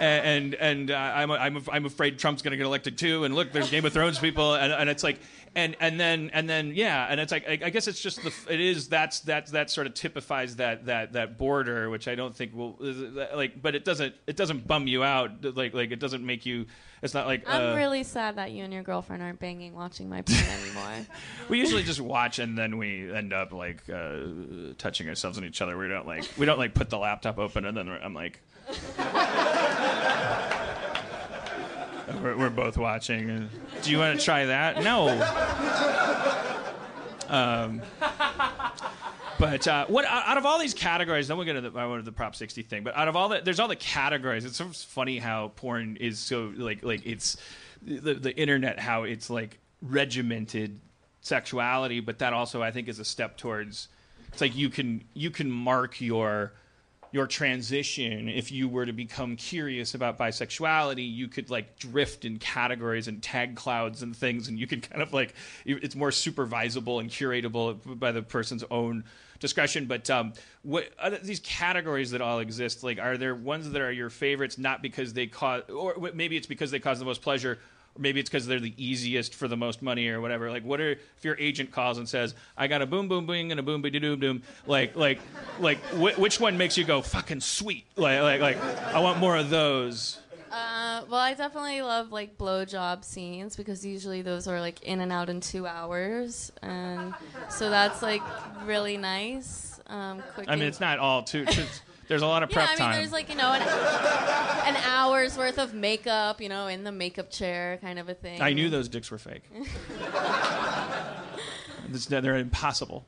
and 0.00 0.54
and 0.54 0.90
uh, 0.90 0.96
I'm 0.96 1.30
I'm 1.30 1.62
I'm 1.70 1.86
afraid 1.86 2.18
Trump's 2.18 2.42
going 2.42 2.50
to 2.52 2.56
get 2.56 2.66
elected 2.66 2.98
too. 2.98 3.24
And 3.24 3.34
look, 3.34 3.52
there's 3.52 3.70
Game 3.70 3.84
of 3.84 3.92
Thrones 3.92 4.18
people, 4.18 4.54
and, 4.54 4.72
and 4.72 4.90
it's 4.90 5.04
like, 5.04 5.20
and 5.54 5.76
and 5.80 5.98
then 5.98 6.30
and 6.32 6.48
then 6.48 6.72
yeah, 6.74 7.06
and 7.08 7.20
it's 7.20 7.32
like 7.32 7.48
I, 7.48 7.58
I 7.64 7.70
guess 7.70 7.88
it's 7.88 8.00
just 8.00 8.22
the 8.22 8.32
it 8.52 8.60
is 8.60 8.88
that's 8.88 9.20
that 9.20 9.46
that 9.48 9.70
sort 9.70 9.86
of 9.86 9.94
typifies 9.94 10.56
that 10.56 10.86
that 10.86 11.12
that 11.14 11.38
border, 11.38 11.90
which 11.90 12.08
I 12.08 12.14
don't 12.14 12.34
think 12.34 12.54
will 12.54 12.76
like, 13.34 13.60
but 13.60 13.74
it 13.74 13.84
doesn't 13.84 14.14
it 14.26 14.36
doesn't 14.36 14.66
bum 14.66 14.86
you 14.86 15.02
out 15.04 15.44
like 15.56 15.74
like 15.74 15.90
it 15.90 16.00
doesn't 16.00 16.24
make 16.24 16.46
you. 16.46 16.66
It's 17.00 17.14
not 17.14 17.26
like 17.26 17.44
I'm 17.46 17.74
uh, 17.74 17.76
really 17.76 18.02
sad 18.02 18.36
that 18.36 18.50
you 18.50 18.64
and 18.64 18.72
your 18.72 18.82
girlfriend 18.82 19.22
aren't 19.22 19.38
banging 19.38 19.72
watching 19.74 20.08
my 20.08 20.22
porn 20.22 20.40
anymore. 20.64 21.06
we 21.48 21.58
usually 21.58 21.84
just 21.84 22.00
watch 22.00 22.40
and 22.40 22.58
then 22.58 22.76
we 22.76 23.12
end 23.12 23.32
up 23.32 23.52
like 23.52 23.88
uh, 23.88 24.18
touching 24.78 25.08
ourselves 25.08 25.38
on 25.38 25.44
each 25.44 25.62
other. 25.62 25.78
We 25.78 25.88
don't 25.88 26.06
like 26.06 26.24
we 26.36 26.46
don't 26.46 26.58
like 26.58 26.74
put 26.74 26.90
the 26.90 26.98
laptop 26.98 27.38
open 27.38 27.64
and 27.64 27.76
then 27.76 27.88
I'm 27.88 28.14
like. 28.14 28.40
We're, 32.22 32.36
we're 32.36 32.50
both 32.50 32.76
watching. 32.76 33.48
Do 33.82 33.90
you 33.90 33.98
want 33.98 34.18
to 34.18 34.24
try 34.24 34.46
that? 34.46 34.82
No. 34.82 35.08
Um, 37.28 37.82
but 39.38 39.68
uh, 39.68 39.86
what 39.86 40.04
out 40.06 40.38
of 40.38 40.46
all 40.46 40.58
these 40.58 40.74
categories, 40.74 41.28
then 41.28 41.36
we'll 41.36 41.46
get 41.46 41.54
to 41.54 41.70
the, 41.70 41.78
I 41.78 42.00
the 42.00 42.12
Prop 42.12 42.34
60 42.34 42.62
thing. 42.62 42.82
But 42.82 42.96
out 42.96 43.08
of 43.08 43.16
all 43.16 43.28
the, 43.28 43.40
there's 43.40 43.60
all 43.60 43.68
the 43.68 43.76
categories. 43.76 44.44
It's 44.44 44.56
of 44.56 44.72
funny 44.72 45.18
how 45.18 45.52
porn 45.56 45.96
is 46.00 46.18
so 46.18 46.52
like 46.56 46.82
like 46.82 47.06
it's 47.06 47.36
the 47.82 48.14
the 48.14 48.36
internet 48.36 48.78
how 48.78 49.04
it's 49.04 49.30
like 49.30 49.58
regimented 49.82 50.80
sexuality, 51.20 52.00
but 52.00 52.18
that 52.18 52.32
also 52.32 52.62
I 52.62 52.70
think 52.70 52.88
is 52.88 52.98
a 52.98 53.04
step 53.04 53.36
towards. 53.36 53.88
It's 54.32 54.40
like 54.40 54.56
you 54.56 54.68
can 54.70 55.04
you 55.14 55.30
can 55.30 55.50
mark 55.50 56.00
your 56.00 56.52
your 57.12 57.26
transition 57.26 58.28
if 58.28 58.52
you 58.52 58.68
were 58.68 58.86
to 58.86 58.92
become 58.92 59.36
curious 59.36 59.94
about 59.94 60.18
bisexuality 60.18 61.10
you 61.10 61.28
could 61.28 61.50
like 61.50 61.78
drift 61.78 62.24
in 62.24 62.38
categories 62.38 63.08
and 63.08 63.22
tag 63.22 63.56
clouds 63.56 64.02
and 64.02 64.16
things 64.16 64.48
and 64.48 64.58
you 64.58 64.66
could 64.66 64.88
kind 64.88 65.02
of 65.02 65.12
like 65.12 65.34
it's 65.64 65.94
more 65.94 66.10
supervisable 66.10 67.00
and 67.00 67.10
curatable 67.10 67.78
by 67.98 68.12
the 68.12 68.22
person's 68.22 68.64
own 68.70 69.04
discretion. 69.40 69.86
But 69.86 70.10
um, 70.10 70.32
what 70.62 70.88
these 71.22 71.40
categories 71.40 72.10
that 72.10 72.20
all 72.20 72.40
exist 72.40 72.82
like 72.82 72.98
are 72.98 73.16
there 73.16 73.34
ones 73.34 73.70
that 73.70 73.80
are 73.80 73.92
your 73.92 74.10
favorites 74.10 74.58
not 74.58 74.82
because 74.82 75.12
they 75.12 75.26
cause 75.26 75.62
or 75.70 76.10
maybe 76.14 76.36
it's 76.36 76.46
because 76.46 76.70
they 76.70 76.80
cause 76.80 76.98
the 76.98 77.04
most 77.04 77.22
pleasure 77.22 77.58
maybe 77.98 78.20
it's 78.20 78.30
because 78.30 78.46
they're 78.46 78.60
the 78.60 78.74
easiest 78.76 79.34
for 79.34 79.48
the 79.48 79.56
most 79.56 79.82
money 79.82 80.08
or 80.08 80.20
whatever. 80.20 80.50
Like, 80.50 80.64
what 80.64 80.80
are 80.80 80.92
if 80.92 81.24
your 81.24 81.36
agent 81.38 81.70
calls 81.70 81.98
and 81.98 82.08
says, 82.08 82.34
"I 82.56 82.66
got 82.66 82.82
a 82.82 82.86
boom 82.86 83.08
boom 83.08 83.26
boom 83.26 83.50
and 83.50 83.60
a 83.60 83.62
boom 83.62 83.82
boom 83.82 83.92
doom 83.92 84.20
doom," 84.20 84.42
like 84.66 84.96
like 84.96 85.20
like 85.60 85.78
wh- 85.90 86.18
which 86.18 86.40
one 86.40 86.56
makes 86.56 86.76
you 86.76 86.84
go 86.84 87.02
fucking 87.02 87.40
sweet? 87.40 87.84
Like 87.96 88.20
like 88.20 88.40
like 88.40 88.58
I 88.94 89.00
want 89.00 89.18
more 89.18 89.36
of 89.36 89.50
those. 89.50 90.18
Uh, 90.50 91.02
well, 91.10 91.20
I 91.20 91.34
definitely 91.34 91.82
love 91.82 92.10
like 92.10 92.38
blowjob 92.38 93.04
scenes 93.04 93.54
because 93.54 93.84
usually 93.84 94.22
those 94.22 94.48
are 94.48 94.60
like 94.60 94.82
in 94.82 95.00
and 95.00 95.12
out 95.12 95.28
in 95.28 95.40
two 95.40 95.66
hours, 95.66 96.50
and 96.62 97.14
so 97.50 97.68
that's 97.70 98.02
like 98.02 98.22
really 98.64 98.96
nice. 98.96 99.78
Um, 99.88 100.22
I 100.46 100.56
mean, 100.56 100.68
it's 100.68 100.80
not 100.80 100.98
all 100.98 101.22
too 101.22 101.44
there's 102.08 102.22
a 102.22 102.26
lot 102.26 102.42
of 102.42 102.50
prep 102.50 102.66
yeah, 102.66 102.70
I 102.70 102.74
mean, 102.74 102.78
time. 102.78 102.94
there's 102.96 103.12
like 103.12 103.28
you 103.28 103.36
know 103.36 103.52
an, 103.52 103.62
an 103.62 104.76
hour's 104.84 105.36
worth 105.36 105.58
of 105.58 105.74
makeup, 105.74 106.40
you 106.40 106.48
know, 106.48 106.66
in 106.66 106.84
the 106.84 106.92
makeup 106.92 107.30
chair, 107.30 107.78
kind 107.80 107.98
of 107.98 108.08
a 108.08 108.14
thing. 108.14 108.42
I 108.42 108.52
knew 108.52 108.70
those 108.70 108.88
dicks 108.88 109.10
were 109.10 109.18
fake. 109.18 109.42
It's- 111.90 112.04
they're 112.06 112.36
impossible. 112.36 113.06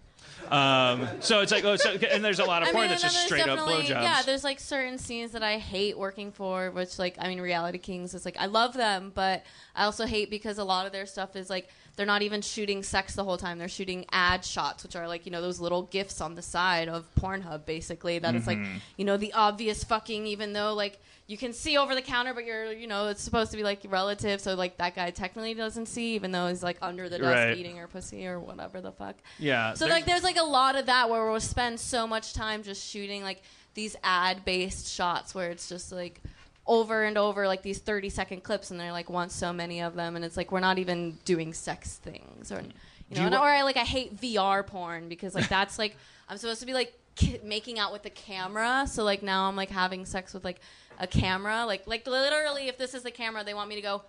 Um, 0.51 1.07
so 1.20 1.40
it's 1.40 1.53
like, 1.53 1.64
oh, 1.64 1.76
so, 1.76 1.90
and 1.90 2.24
there's 2.24 2.40
a 2.40 2.44
lot 2.44 2.62
of 2.62 2.68
I 2.68 2.72
porn 2.72 2.82
mean, 2.82 2.90
that's 2.90 3.03
just 3.03 3.24
straight 3.24 3.46
up 3.46 3.61
blowjobs. 3.61 3.88
Yeah, 3.88 4.22
there's 4.22 4.42
like 4.42 4.59
certain 4.59 4.98
scenes 4.98 5.30
that 5.32 5.44
I 5.44 5.59
hate 5.59 5.96
working 5.96 6.32
for, 6.32 6.72
which 6.72 6.98
like 6.98 7.14
I 7.20 7.28
mean, 7.28 7.40
Reality 7.40 7.78
Kings 7.78 8.14
is 8.14 8.24
like 8.24 8.36
I 8.38 8.46
love 8.46 8.74
them, 8.74 9.12
but 9.14 9.44
I 9.76 9.84
also 9.84 10.07
hate 10.07 10.28
because 10.28 10.59
a 10.59 10.64
lot 10.64 10.86
of 10.86 10.92
their 10.92 11.07
stuff 11.07 11.36
is 11.36 11.51
like 11.51 11.68
they're 12.01 12.07
not 12.07 12.22
even 12.22 12.40
shooting 12.40 12.82
sex 12.82 13.14
the 13.14 13.24
whole 13.24 13.36
time. 13.36 13.59
They're 13.59 13.68
shooting 13.68 14.07
ad 14.11 14.42
shots, 14.42 14.82
which 14.82 14.96
are 14.96 15.07
like 15.07 15.26
you 15.26 15.32
know 15.32 15.42
those 15.42 15.61
little 15.61 15.82
gifs 15.82 16.22
on 16.22 16.34
the 16.34 16.40
side 16.40 16.88
of 16.88 17.05
Pornhub, 17.20 17.66
basically. 17.66 18.18
That 18.18 18.34
is 18.34 18.46
like 18.46 18.57
Mm-hmm. 18.57 18.76
you 18.96 19.05
know 19.05 19.18
the 19.18 19.34
obvious 19.34 19.84
fucking, 19.84 20.26
even 20.26 20.55
though 20.55 20.72
like 20.72 20.98
you 21.26 21.36
can 21.36 21.53
see 21.53 21.76
over 21.76 21.94
the 21.94 22.01
counter, 22.01 22.32
but 22.32 22.46
you're 22.46 22.72
you 22.72 22.86
know 22.86 23.09
it's 23.09 23.20
supposed 23.22 23.51
to 23.51 23.59
be 23.59 23.62
like 23.62 23.80
relative, 23.86 24.40
so 24.40 24.55
like 24.55 24.78
that 24.78 24.94
guy 24.96 25.11
technically 25.11 25.53
doesn't 25.53 25.86
see, 25.86 26.14
even 26.14 26.32
though 26.32 26.48
he's 26.48 26.62
like 26.62 26.78
under 26.80 27.11
the 27.11 27.18
desk 27.18 27.34
Right. 27.36 27.57
eating 27.59 27.76
her 27.76 27.86
pussy 27.86 28.26
or 28.26 28.40
whatever 28.40 28.80
the 28.80 28.92
fuck. 28.92 29.16
yeah. 29.38 29.74
So 29.74 29.84
there- 29.84 29.92
like 29.94 30.07
there's 30.07 30.22
like 30.24 30.38
a 30.38 30.42
lot 30.42 30.76
of 30.76 30.86
that 30.86 31.11
where 31.11 31.30
we'll 31.30 31.38
spend 31.40 31.78
so 31.78 32.07
much 32.07 32.32
time 32.32 32.62
just 32.62 32.82
shooting 32.88 33.22
like 33.22 33.42
these 33.74 33.94
ad 34.03 34.44
based 34.46 34.88
shots 34.88 35.34
where 35.34 35.51
it's 35.51 35.68
just 35.68 35.92
like 35.92 36.22
over 36.66 37.02
and 37.04 37.16
over 37.18 37.46
like 37.46 37.62
these 37.62 37.78
30 37.78 38.11
second 38.11 38.42
clips 38.42 38.70
and 38.70 38.78
they're 38.78 38.92
like 38.92 39.11
want 39.11 39.32
so 39.32 39.52
many 39.52 39.80
of 39.80 39.94
them 39.94 40.14
and 40.16 40.24
it's 40.24 40.36
like 40.36 40.52
we're 40.52 40.61
not 40.61 40.78
even 40.78 41.18
doing 41.24 41.52
sex 41.52 41.96
things 41.96 42.52
or 42.52 42.56
mm. 42.58 42.70
you 43.08 43.16
know 43.16 43.20
you 43.22 43.26
and- 43.26 43.34
or 43.34 43.48
I 43.48 43.62
like 43.62 43.76
I 43.76 43.80
hate 43.84 44.20
VR 44.20 44.66
porn 44.66 45.08
because 45.08 45.34
like 45.34 45.48
that's 45.48 45.78
like 45.78 45.96
I'm 46.28 46.36
supposed 46.36 46.61
to 46.61 46.66
be 46.66 46.74
like 46.74 46.92
ki- 47.16 47.40
making 47.42 47.78
out 47.78 47.92
with 47.92 48.02
the 48.02 48.11
camera 48.11 48.86
so 48.86 49.02
like 49.04 49.22
now 49.22 49.48
I'm 49.48 49.56
like 49.56 49.70
having 49.70 50.04
sex 50.06 50.32
with 50.34 50.44
like 50.44 50.61
a 50.98 51.06
camera 51.06 51.64
like 51.66 51.86
like 51.86 52.06
literally 52.06 52.68
if 52.68 52.78
this 52.78 52.94
is 52.94 53.02
the 53.02 53.11
camera 53.11 53.42
they 53.42 53.54
want 53.54 53.68
me 53.68 53.76
to 53.76 53.82
go 53.82 54.02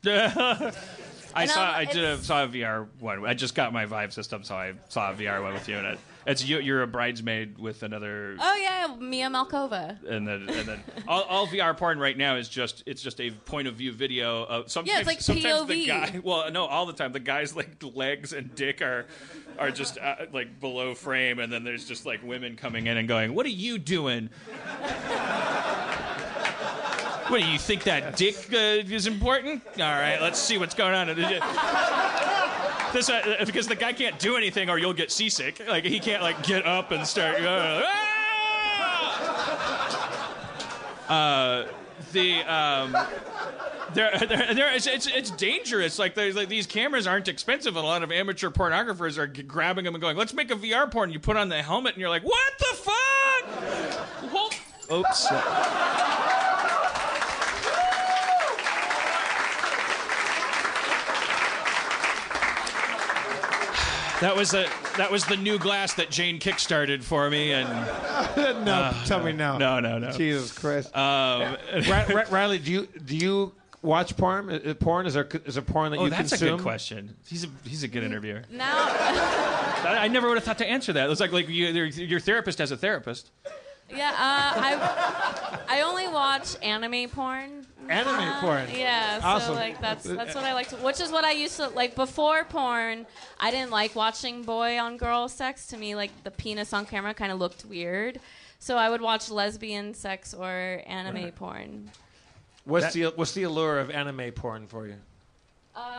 I 0.06 1.42
And 1.42 1.50
saw. 1.50 1.64
I'm- 1.64 1.74
I 1.80 1.84
did 1.84 2.04
a, 2.04 2.16
saw 2.18 2.44
a 2.44 2.48
VR 2.48 2.86
one. 3.00 3.26
I 3.26 3.34
just 3.34 3.54
got 3.54 3.72
my 3.72 3.84
Vive 3.84 4.12
system, 4.12 4.44
so 4.44 4.54
I 4.54 4.72
saw 4.88 5.10
a 5.10 5.14
VR 5.14 5.42
one 5.42 5.54
with 5.54 5.68
you 5.68 5.76
in 5.76 5.84
it. 5.84 5.98
It's 6.28 6.46
you. 6.46 6.60
You're 6.60 6.82
a 6.82 6.86
bridesmaid 6.86 7.58
with 7.58 7.82
another, 7.82 8.36
oh 8.38 8.56
yeah 8.56 8.94
Mia 8.98 9.28
Malkova 9.28 10.02
and 10.06 10.28
then 10.28 10.48
and 10.48 10.68
then 10.68 10.84
all, 11.08 11.22
all 11.22 11.46
VR 11.46 11.76
porn 11.76 11.98
right 11.98 12.16
now 12.16 12.36
is 12.36 12.48
just 12.48 12.82
it's 12.86 13.02
just 13.02 13.20
a 13.20 13.30
point 13.30 13.66
of 13.66 13.74
view 13.74 13.92
video. 13.92 14.44
Of, 14.44 14.70
sometimes, 14.70 15.06
like 15.06 15.20
sometimes 15.20 15.66
the 15.66 15.86
POV. 15.86 15.86
guy. 15.86 16.20
Well, 16.22 16.50
no, 16.50 16.66
all 16.66 16.84
the 16.86 16.92
time 16.92 17.12
the 17.12 17.20
guy's 17.20 17.56
like 17.56 17.82
legs 17.82 18.32
and 18.32 18.54
dick 18.54 18.82
are 18.82 19.06
are 19.58 19.70
just 19.70 19.96
uh, 19.98 20.26
like 20.32 20.60
below 20.60 20.94
frame, 20.94 21.38
and 21.38 21.52
then 21.52 21.64
there's 21.64 21.86
just 21.86 22.04
like 22.04 22.22
women 22.22 22.56
coming 22.56 22.86
in 22.86 22.96
and 22.96 23.08
going, 23.08 23.34
"What 23.34 23.46
are 23.46 23.50
you 23.50 23.78
doing?" 23.78 24.30
What 27.28 27.42
do 27.42 27.46
you 27.46 27.58
think 27.58 27.82
that 27.84 28.16
dick 28.16 28.36
uh, 28.54 28.56
is 28.56 29.06
important? 29.06 29.62
All 29.74 29.82
right, 29.82 30.18
let's 30.20 30.38
see 30.38 30.56
what's 30.56 30.74
going 30.74 30.94
on. 30.94 31.08
This 32.92 33.10
uh, 33.10 33.42
because 33.44 33.66
the 33.68 33.74
guy 33.74 33.92
can't 33.92 34.18
do 34.18 34.36
anything, 34.36 34.70
or 34.70 34.78
you'll 34.78 34.94
get 34.94 35.10
seasick. 35.10 35.60
Like 35.66 35.84
he 35.84 36.00
can't 36.00 36.22
like 36.22 36.42
get 36.42 36.64
up 36.66 36.90
and 36.90 37.06
start. 37.06 37.40
Uh, 37.40 37.82
ah! 37.84 38.18
Uh, 41.08 41.66
the 42.12 42.42
um, 42.42 42.96
there, 43.94 44.10
there, 44.18 44.54
there 44.54 44.74
it's, 44.74 44.86
it's, 44.86 45.06
it's 45.06 45.30
dangerous. 45.32 45.98
Like 45.98 46.14
there's 46.14 46.36
like 46.36 46.48
these 46.48 46.66
cameras 46.66 47.06
aren't 47.06 47.28
expensive, 47.28 47.76
and 47.76 47.84
a 47.84 47.88
lot 47.88 48.02
of 48.02 48.12
amateur 48.12 48.50
pornographers 48.50 49.18
are 49.18 49.26
g- 49.26 49.42
grabbing 49.42 49.84
them 49.84 49.94
and 49.94 50.02
going, 50.02 50.16
"Let's 50.16 50.34
make 50.34 50.50
a 50.50 50.56
VR 50.56 50.90
porn." 50.90 51.10
You 51.10 51.18
put 51.18 51.36
on 51.36 51.48
the 51.48 51.62
helmet, 51.62 51.94
and 51.94 52.00
you're 52.00 52.10
like, 52.10 52.24
"What 52.24 52.52
the 52.58 52.76
fuck?" 52.76 52.94
Oops. 54.90 55.28
That 64.20 64.34
was 64.36 64.52
a 64.52 64.66
that 64.96 65.12
was 65.12 65.24
the 65.26 65.36
new 65.36 65.58
glass 65.58 65.94
that 65.94 66.10
Jane 66.10 66.40
kickstarted 66.40 67.04
for 67.04 67.30
me, 67.30 67.52
and 67.52 67.68
no, 68.64 68.92
tell 69.06 69.22
me 69.22 69.32
now. 69.32 69.58
no, 69.58 69.78
no, 69.78 69.98
no. 69.98 70.10
Jesus 70.10 70.56
Christ. 70.58 70.94
Um, 70.96 71.56
Ri- 71.74 72.14
Ri- 72.14 72.24
Riley, 72.30 72.58
do 72.58 72.72
you 72.72 72.88
do 73.04 73.16
you 73.16 73.52
watch 73.82 74.16
porn? 74.16 74.50
Uh, 74.50 74.74
Porn 74.74 75.06
is 75.06 75.14
there 75.14 75.28
is 75.44 75.54
there 75.54 75.62
porn 75.62 75.92
that 75.92 75.98
oh, 75.98 76.04
you 76.04 76.10
that's 76.10 76.30
consume? 76.30 76.54
a 76.54 76.56
good 76.56 76.62
question. 76.62 77.16
He's 77.28 77.44
a 77.44 77.48
he's 77.64 77.84
a 77.84 77.88
good 77.88 78.02
interviewer. 78.02 78.42
No, 78.50 78.64
I, 78.64 79.98
I 80.00 80.08
never 80.08 80.28
would 80.28 80.36
have 80.36 80.44
thought 80.44 80.58
to 80.58 80.66
answer 80.66 80.92
that. 80.94 81.06
It 81.06 81.08
was 81.08 81.20
like 81.20 81.32
like 81.32 81.48
you, 81.48 81.66
your, 81.68 81.86
your 81.86 82.20
therapist 82.20 82.60
as 82.60 82.72
a 82.72 82.76
therapist. 82.76 83.30
Yeah, 83.90 84.10
uh, 84.10 84.14
I 84.18 85.58
I 85.68 85.80
only 85.82 86.08
watch 86.08 86.56
anime 86.62 87.08
porn. 87.08 87.66
Anime 87.88 88.20
Uh, 88.20 88.40
porn. 88.40 88.68
Yeah, 88.74 89.18
Awesome. 89.22 89.54
so 89.54 89.60
like 89.60 89.80
that's 89.80 90.04
that's 90.04 90.34
what 90.34 90.44
I 90.44 90.52
like 90.52 90.68
to. 90.68 90.76
Which 90.76 91.00
is 91.00 91.10
what 91.10 91.24
I 91.24 91.32
used 91.32 91.56
to 91.56 91.68
like 91.68 91.94
before 91.94 92.44
porn. 92.44 93.06
I 93.40 93.50
didn't 93.50 93.70
like 93.70 93.94
watching 93.94 94.42
boy 94.42 94.78
on 94.78 94.98
girl 94.98 95.26
sex. 95.28 95.66
To 95.68 95.76
me, 95.78 95.94
like 95.94 96.10
the 96.22 96.30
penis 96.30 96.72
on 96.74 96.84
camera 96.84 97.14
kind 97.14 97.32
of 97.32 97.38
looked 97.38 97.64
weird. 97.64 98.20
So 98.58 98.76
I 98.76 98.90
would 98.90 99.00
watch 99.00 99.30
lesbian 99.30 99.94
sex 99.94 100.34
or 100.34 100.82
anime 100.86 101.30
porn. 101.32 101.90
What's 102.64 102.92
the 102.92 103.04
what's 103.16 103.32
the 103.32 103.44
allure 103.44 103.78
of 103.78 103.90
anime 103.90 104.32
porn 104.32 104.66
for 104.66 104.86
you? 104.86 104.96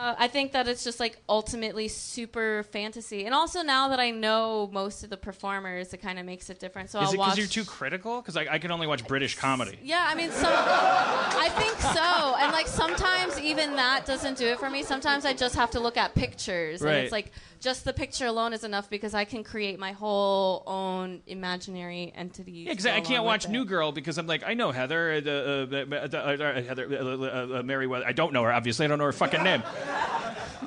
Uh, 0.00 0.14
I 0.18 0.28
think 0.28 0.52
that 0.52 0.66
it's 0.66 0.82
just 0.82 0.98
like 0.98 1.18
ultimately 1.28 1.86
super 1.86 2.62
fantasy, 2.72 3.26
and 3.26 3.34
also 3.34 3.60
now 3.60 3.88
that 3.88 4.00
I 4.00 4.10
know 4.10 4.70
most 4.72 5.04
of 5.04 5.10
the 5.10 5.18
performers, 5.18 5.92
it 5.92 5.98
kind 5.98 6.18
of 6.18 6.24
makes 6.24 6.48
it 6.48 6.58
different. 6.58 6.88
So 6.88 7.00
Is 7.00 7.08
I'll 7.08 7.12
it 7.12 7.18
watch. 7.18 7.34
because 7.36 7.54
you're 7.54 7.64
too 7.64 7.70
critical? 7.70 8.22
Because 8.22 8.34
I, 8.38 8.46
I 8.50 8.58
can 8.58 8.70
only 8.70 8.86
watch 8.86 9.06
British 9.06 9.36
comedy. 9.36 9.78
Yeah, 9.82 10.06
I 10.08 10.14
mean, 10.14 10.30
some. 10.30 10.50
I 10.50 11.50
think 11.58 11.78
so, 11.80 12.34
and 12.38 12.50
like 12.50 12.66
sometimes 12.66 13.38
even 13.40 13.76
that 13.76 14.06
doesn't 14.06 14.38
do 14.38 14.46
it 14.46 14.58
for 14.58 14.70
me. 14.70 14.84
Sometimes 14.84 15.26
I 15.26 15.34
just 15.34 15.54
have 15.56 15.70
to 15.72 15.80
look 15.80 15.98
at 15.98 16.14
pictures, 16.14 16.80
and 16.80 16.92
it's 16.92 17.12
like 17.12 17.30
just 17.60 17.84
the 17.84 17.92
picture 17.92 18.24
alone 18.24 18.54
is 18.54 18.64
enough 18.64 18.88
because 18.88 19.12
I 19.12 19.26
can 19.26 19.44
create 19.44 19.78
my 19.78 19.92
whole 19.92 20.62
own 20.66 21.20
imaginary 21.26 22.10
entity. 22.16 22.52
Yeah, 22.52 22.70
because 22.72 22.86
I 22.86 23.02
can't 23.02 23.24
watch 23.24 23.48
New 23.48 23.66
Girl 23.66 23.92
because 23.92 24.16
I'm 24.16 24.26
like 24.26 24.42
I 24.46 24.54
know 24.54 24.72
Heather, 24.72 25.12
uh, 25.12 25.30
uh, 25.30 25.66
uh, 25.70 26.16
uh, 26.16 26.62
Heather 26.62 27.58
uh, 27.58 27.62
Meriwether. 27.62 28.06
I 28.06 28.12
don't 28.12 28.32
know 28.32 28.42
her 28.44 28.52
obviously. 28.52 28.86
I 28.86 28.88
don't 28.88 28.98
know 28.98 29.04
her 29.04 29.12
fucking 29.12 29.42
name. 29.42 29.62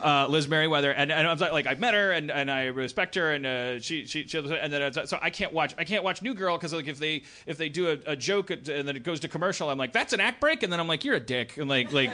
Uh, 0.01 0.27
Liz 0.27 0.49
Meriwether, 0.49 0.91
and, 0.91 1.13
and 1.13 1.25
I'm 1.25 1.37
like, 1.37 1.53
like 1.53 1.67
I 1.67 1.75
met 1.75 1.93
her 1.93 2.11
and, 2.11 2.29
and 2.29 2.51
I 2.51 2.65
respect 2.65 3.15
her, 3.15 3.31
and 3.31 3.45
uh, 3.45 3.79
she, 3.79 4.05
she 4.05 4.27
she 4.27 4.37
and 4.37 4.73
then 4.73 4.91
so 5.07 5.17
I 5.21 5.29
can't 5.29 5.53
watch 5.53 5.73
I 5.77 5.85
can't 5.85 6.03
watch 6.03 6.21
New 6.21 6.33
Girl 6.33 6.57
because 6.57 6.73
like 6.73 6.87
if 6.87 6.99
they 6.99 7.23
if 7.45 7.57
they 7.57 7.69
do 7.69 7.89
a, 7.89 8.11
a 8.11 8.15
joke 8.17 8.49
and 8.49 8.65
then 8.65 8.89
it 8.89 9.03
goes 9.03 9.21
to 9.21 9.29
commercial, 9.29 9.69
I'm 9.69 9.77
like 9.77 9.93
that's 9.93 10.11
an 10.11 10.19
act 10.19 10.41
break, 10.41 10.61
and 10.61 10.73
then 10.73 10.81
I'm 10.81 10.89
like 10.89 11.05
you're 11.05 11.15
a 11.15 11.21
dick, 11.21 11.55
and 11.55 11.69
like 11.69 11.93
like 11.93 12.11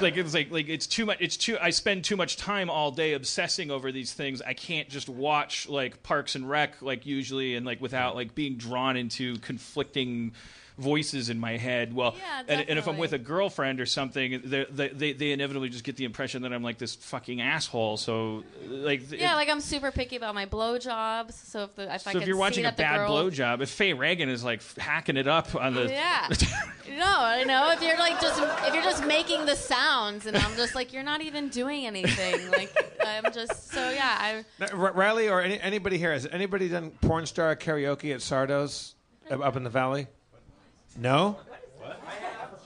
like 0.00 0.16
it's 0.16 0.34
like 0.34 0.50
like 0.50 0.68
it's 0.68 0.86
too 0.86 1.06
much 1.06 1.18
it's 1.20 1.36
too 1.36 1.56
i 1.60 1.70
spend 1.70 2.04
too 2.04 2.16
much 2.16 2.36
time 2.36 2.68
all 2.68 2.90
day 2.90 3.12
obsessing 3.12 3.70
over 3.70 3.92
these 3.92 4.12
things. 4.12 4.42
I 4.42 4.54
can't 4.54 4.88
just 4.88 5.08
watch 5.08 5.68
like 5.68 6.02
parks 6.02 6.34
and 6.34 6.48
rec 6.48 6.80
like 6.82 7.06
usually 7.06 7.54
and 7.54 7.64
like 7.64 7.80
without 7.80 8.14
like 8.14 8.34
being 8.34 8.56
drawn 8.56 8.96
into 8.96 9.38
conflicting 9.38 10.32
voices 10.76 11.30
in 11.30 11.38
my 11.38 11.56
head 11.56 11.94
well 11.94 12.14
Yeah, 12.18 12.42
and, 12.48 12.68
and 12.68 12.78
if 12.78 12.88
i'm 12.88 12.98
with 12.98 13.12
a 13.12 13.18
girlfriend 13.18 13.80
or 13.80 13.86
something 13.86 14.42
they, 14.44 14.66
they, 14.70 14.88
they, 14.88 15.12
they 15.12 15.32
inevitably 15.32 15.68
just 15.68 15.84
get 15.84 15.96
the 15.96 16.04
impression 16.04 16.42
that 16.42 16.52
i'm 16.52 16.62
like 16.62 16.78
this 16.78 16.94
fucking 16.94 17.40
asshole 17.40 17.96
so 17.96 18.42
like 18.66 19.08
th- 19.08 19.20
Yeah, 19.20 19.34
like 19.34 19.48
I'm 19.48 19.60
super 19.60 19.90
picky 19.90 20.16
about 20.16 20.34
my 20.34 20.46
blowjobs. 20.46 21.32
So 21.32 21.64
if 21.64 21.74
the 21.76 21.84
if 21.94 22.06
I 22.06 22.12
so 22.12 22.12
can 22.12 22.22
if 22.22 22.28
you're 22.28 22.36
see 22.36 22.40
watching 22.40 22.66
a 22.66 22.72
bad 22.72 22.98
girl, 22.98 23.10
blowjob 23.10 23.60
if 23.60 23.70
faye 23.70 23.92
reagan 23.92 24.28
is 24.28 24.44
like 24.44 24.62
hacking 24.76 25.16
it 25.16 25.26
up 25.26 25.54
on 25.54 25.74
the 25.74 25.90
Yeah. 25.90 26.28
no, 26.98 27.36
you 27.38 27.46
know, 27.46 27.70
if 27.72 27.82
you're 27.82 27.98
like 27.98 28.20
just 28.20 28.40
if 28.66 28.74
you're 28.74 28.82
just 28.82 29.06
making 29.06 29.46
the 29.46 29.56
sounds, 29.56 30.26
and 30.26 30.36
I'm 30.36 30.56
just 30.56 30.74
like 30.74 30.92
you're 30.92 31.02
not 31.02 31.20
even 31.20 31.48
doing 31.48 31.86
anything. 31.86 32.50
Like 32.50 32.96
I'm 33.04 33.32
just 33.32 33.70
so 33.70 33.90
yeah. 33.90 34.16
I 34.18 34.44
Now, 34.58 34.74
Riley 34.76 35.28
or 35.28 35.40
any, 35.40 35.60
anybody 35.60 35.98
here 35.98 36.12
has 36.12 36.26
anybody 36.30 36.68
done 36.68 36.90
porn 37.02 37.26
star 37.26 37.54
karaoke 37.56 38.14
at 38.14 38.20
Sardo's? 38.20 38.94
up 39.30 39.56
in 39.56 39.64
the 39.64 39.70
valley? 39.70 40.06
No. 40.96 41.36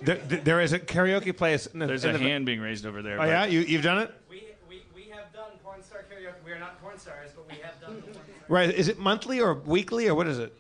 There, 0.00 0.16
there 0.16 0.60
is 0.60 0.72
a 0.72 0.78
karaoke 0.78 1.36
place. 1.36 1.66
In 1.66 1.80
the, 1.80 1.86
There's 1.86 2.04
in 2.04 2.14
a 2.14 2.18
the, 2.18 2.24
hand 2.24 2.46
being 2.46 2.60
raised 2.60 2.86
over 2.86 3.02
there. 3.02 3.16
Oh 3.16 3.18
but- 3.22 3.28
yeah, 3.28 3.44
you 3.46 3.60
you've 3.60 3.82
done 3.82 3.98
it. 3.98 4.14
We, 4.30 4.44
we, 4.68 4.82
we 4.94 5.02
have 5.10 5.32
done 5.32 5.50
porn 5.64 5.82
star 5.82 6.04
karaoke. 6.10 6.34
We 6.44 6.52
are 6.52 6.58
not 6.58 6.80
porn 6.80 6.98
stars, 6.98 7.30
but 7.34 7.48
we 7.48 7.60
have 7.62 7.80
done 7.80 7.96
the 7.96 8.02
porn 8.02 8.14
star 8.14 8.24
Right? 8.48 8.70
Is 8.72 8.86
it 8.88 8.98
monthly 9.00 9.40
or 9.40 9.54
weekly 9.54 10.06
or 10.08 10.14
what 10.14 10.28
is 10.28 10.38
it? 10.38 10.54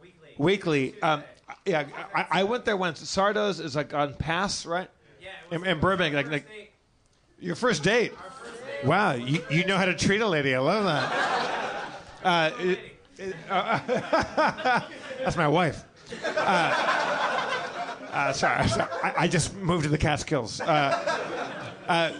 weekly. 0.00 0.30
Weekly. 0.38 1.02
Um, 1.02 1.22
yeah, 1.66 1.84
I, 2.14 2.26
I 2.30 2.44
went 2.44 2.64
there 2.64 2.76
once. 2.78 3.00
Sardo's 3.00 3.60
is 3.60 3.76
like 3.76 3.92
on 3.92 4.14
Pass, 4.14 4.64
right? 4.64 4.88
Yeah, 5.20 5.28
it 5.50 5.58
was 5.58 5.62
In, 5.62 5.68
in 5.76 5.80
Burbank, 5.80 6.14
like, 6.14 6.24
first 6.26 6.32
like 6.32 6.48
date. 6.48 6.70
your 7.40 7.54
first 7.56 7.82
date. 7.82 8.12
Wow, 8.84 9.12
you, 9.12 9.44
you 9.50 9.66
know 9.66 9.76
how 9.76 9.84
to 9.84 9.94
treat 9.94 10.20
a 10.22 10.26
lady. 10.26 10.54
I 10.54 10.60
love 10.60 10.84
that. 10.84 11.24
Uh, 12.24 12.50
it- 12.58 12.78
it- 13.16 13.36
uh, 13.48 13.78
that's 15.22 15.36
my 15.36 15.46
wife. 15.46 15.84
Uh, 16.36 17.96
uh, 18.12 18.32
sorry, 18.32 18.68
sorry. 18.68 18.90
I, 19.02 19.14
I 19.18 19.28
just 19.28 19.54
moved 19.56 19.84
to 19.84 19.90
the 19.90 19.98
Catskills. 19.98 20.60
Uh, 20.60 21.20
uh, 21.88 22.12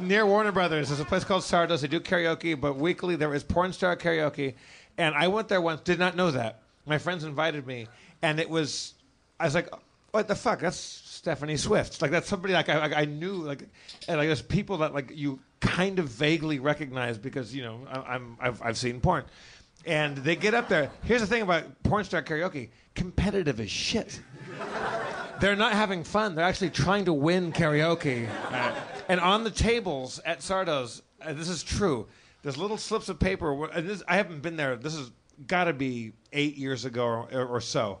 near 0.00 0.26
Warner 0.26 0.52
Brothers, 0.52 0.88
there's 0.88 1.00
a 1.00 1.04
place 1.04 1.24
called 1.24 1.42
Sardos. 1.42 1.80
They 1.80 1.88
do 1.88 2.00
karaoke, 2.00 2.58
but 2.58 2.76
weekly 2.76 3.16
there 3.16 3.34
is 3.34 3.42
porn 3.42 3.72
star 3.72 3.96
karaoke. 3.96 4.54
And 4.96 5.14
I 5.14 5.28
went 5.28 5.48
there 5.48 5.60
once, 5.60 5.80
did 5.82 5.98
not 5.98 6.16
know 6.16 6.30
that. 6.30 6.62
My 6.86 6.98
friends 6.98 7.24
invited 7.24 7.66
me, 7.66 7.86
and 8.22 8.40
it 8.40 8.48
was, 8.48 8.94
I 9.38 9.44
was 9.44 9.54
like, 9.54 9.68
what 10.10 10.26
the 10.26 10.34
fuck? 10.34 10.60
That's 10.60 10.76
Stephanie 10.76 11.56
Swift. 11.56 12.00
Like, 12.00 12.10
that's 12.10 12.28
somebody 12.28 12.54
like 12.54 12.68
I, 12.68 13.02
I 13.02 13.04
knew, 13.04 13.34
like, 13.34 13.62
and 14.08 14.18
like 14.18 14.26
there's 14.28 14.42
people 14.42 14.78
that 14.78 14.94
like 14.94 15.12
you 15.14 15.38
kind 15.60 15.98
of 15.98 16.08
vaguely 16.08 16.58
recognize 16.58 17.18
because, 17.18 17.54
you 17.54 17.62
know, 17.62 17.80
I, 17.90 18.14
I'm, 18.14 18.36
I've, 18.40 18.62
I've 18.62 18.78
seen 18.78 19.00
porn. 19.00 19.24
And 19.88 20.18
they 20.18 20.36
get 20.36 20.54
up 20.54 20.68
there. 20.68 20.90
Here's 21.02 21.22
the 21.22 21.26
thing 21.26 21.42
about 21.42 21.64
porn 21.82 22.04
star 22.04 22.22
karaoke 22.22 22.68
competitive 22.94 23.58
as 23.60 23.70
shit 23.70 24.20
they're 25.40 25.54
not 25.56 25.72
having 25.72 26.02
fun. 26.02 26.34
They're 26.34 26.44
actually 26.44 26.70
trying 26.70 27.04
to 27.04 27.12
win 27.12 27.52
karaoke. 27.52 28.28
and 29.08 29.20
on 29.20 29.44
the 29.44 29.50
tables 29.52 30.18
at 30.24 30.42
Sardo's, 30.42 31.02
uh, 31.22 31.32
this 31.32 31.48
is 31.48 31.62
true. 31.62 32.08
There's 32.42 32.56
little 32.56 32.76
slips 32.76 33.08
of 33.08 33.20
paper. 33.20 33.54
where- 33.54 33.70
And 33.70 33.88
this, 33.88 34.02
I 34.08 34.16
haven't 34.16 34.42
been 34.42 34.56
there. 34.56 34.74
This 34.74 34.96
has 34.96 35.12
got 35.46 35.64
to 35.64 35.72
be 35.72 36.12
eight 36.32 36.56
years 36.56 36.84
ago 36.84 37.28
or, 37.32 37.44
or 37.46 37.60
so. 37.60 38.00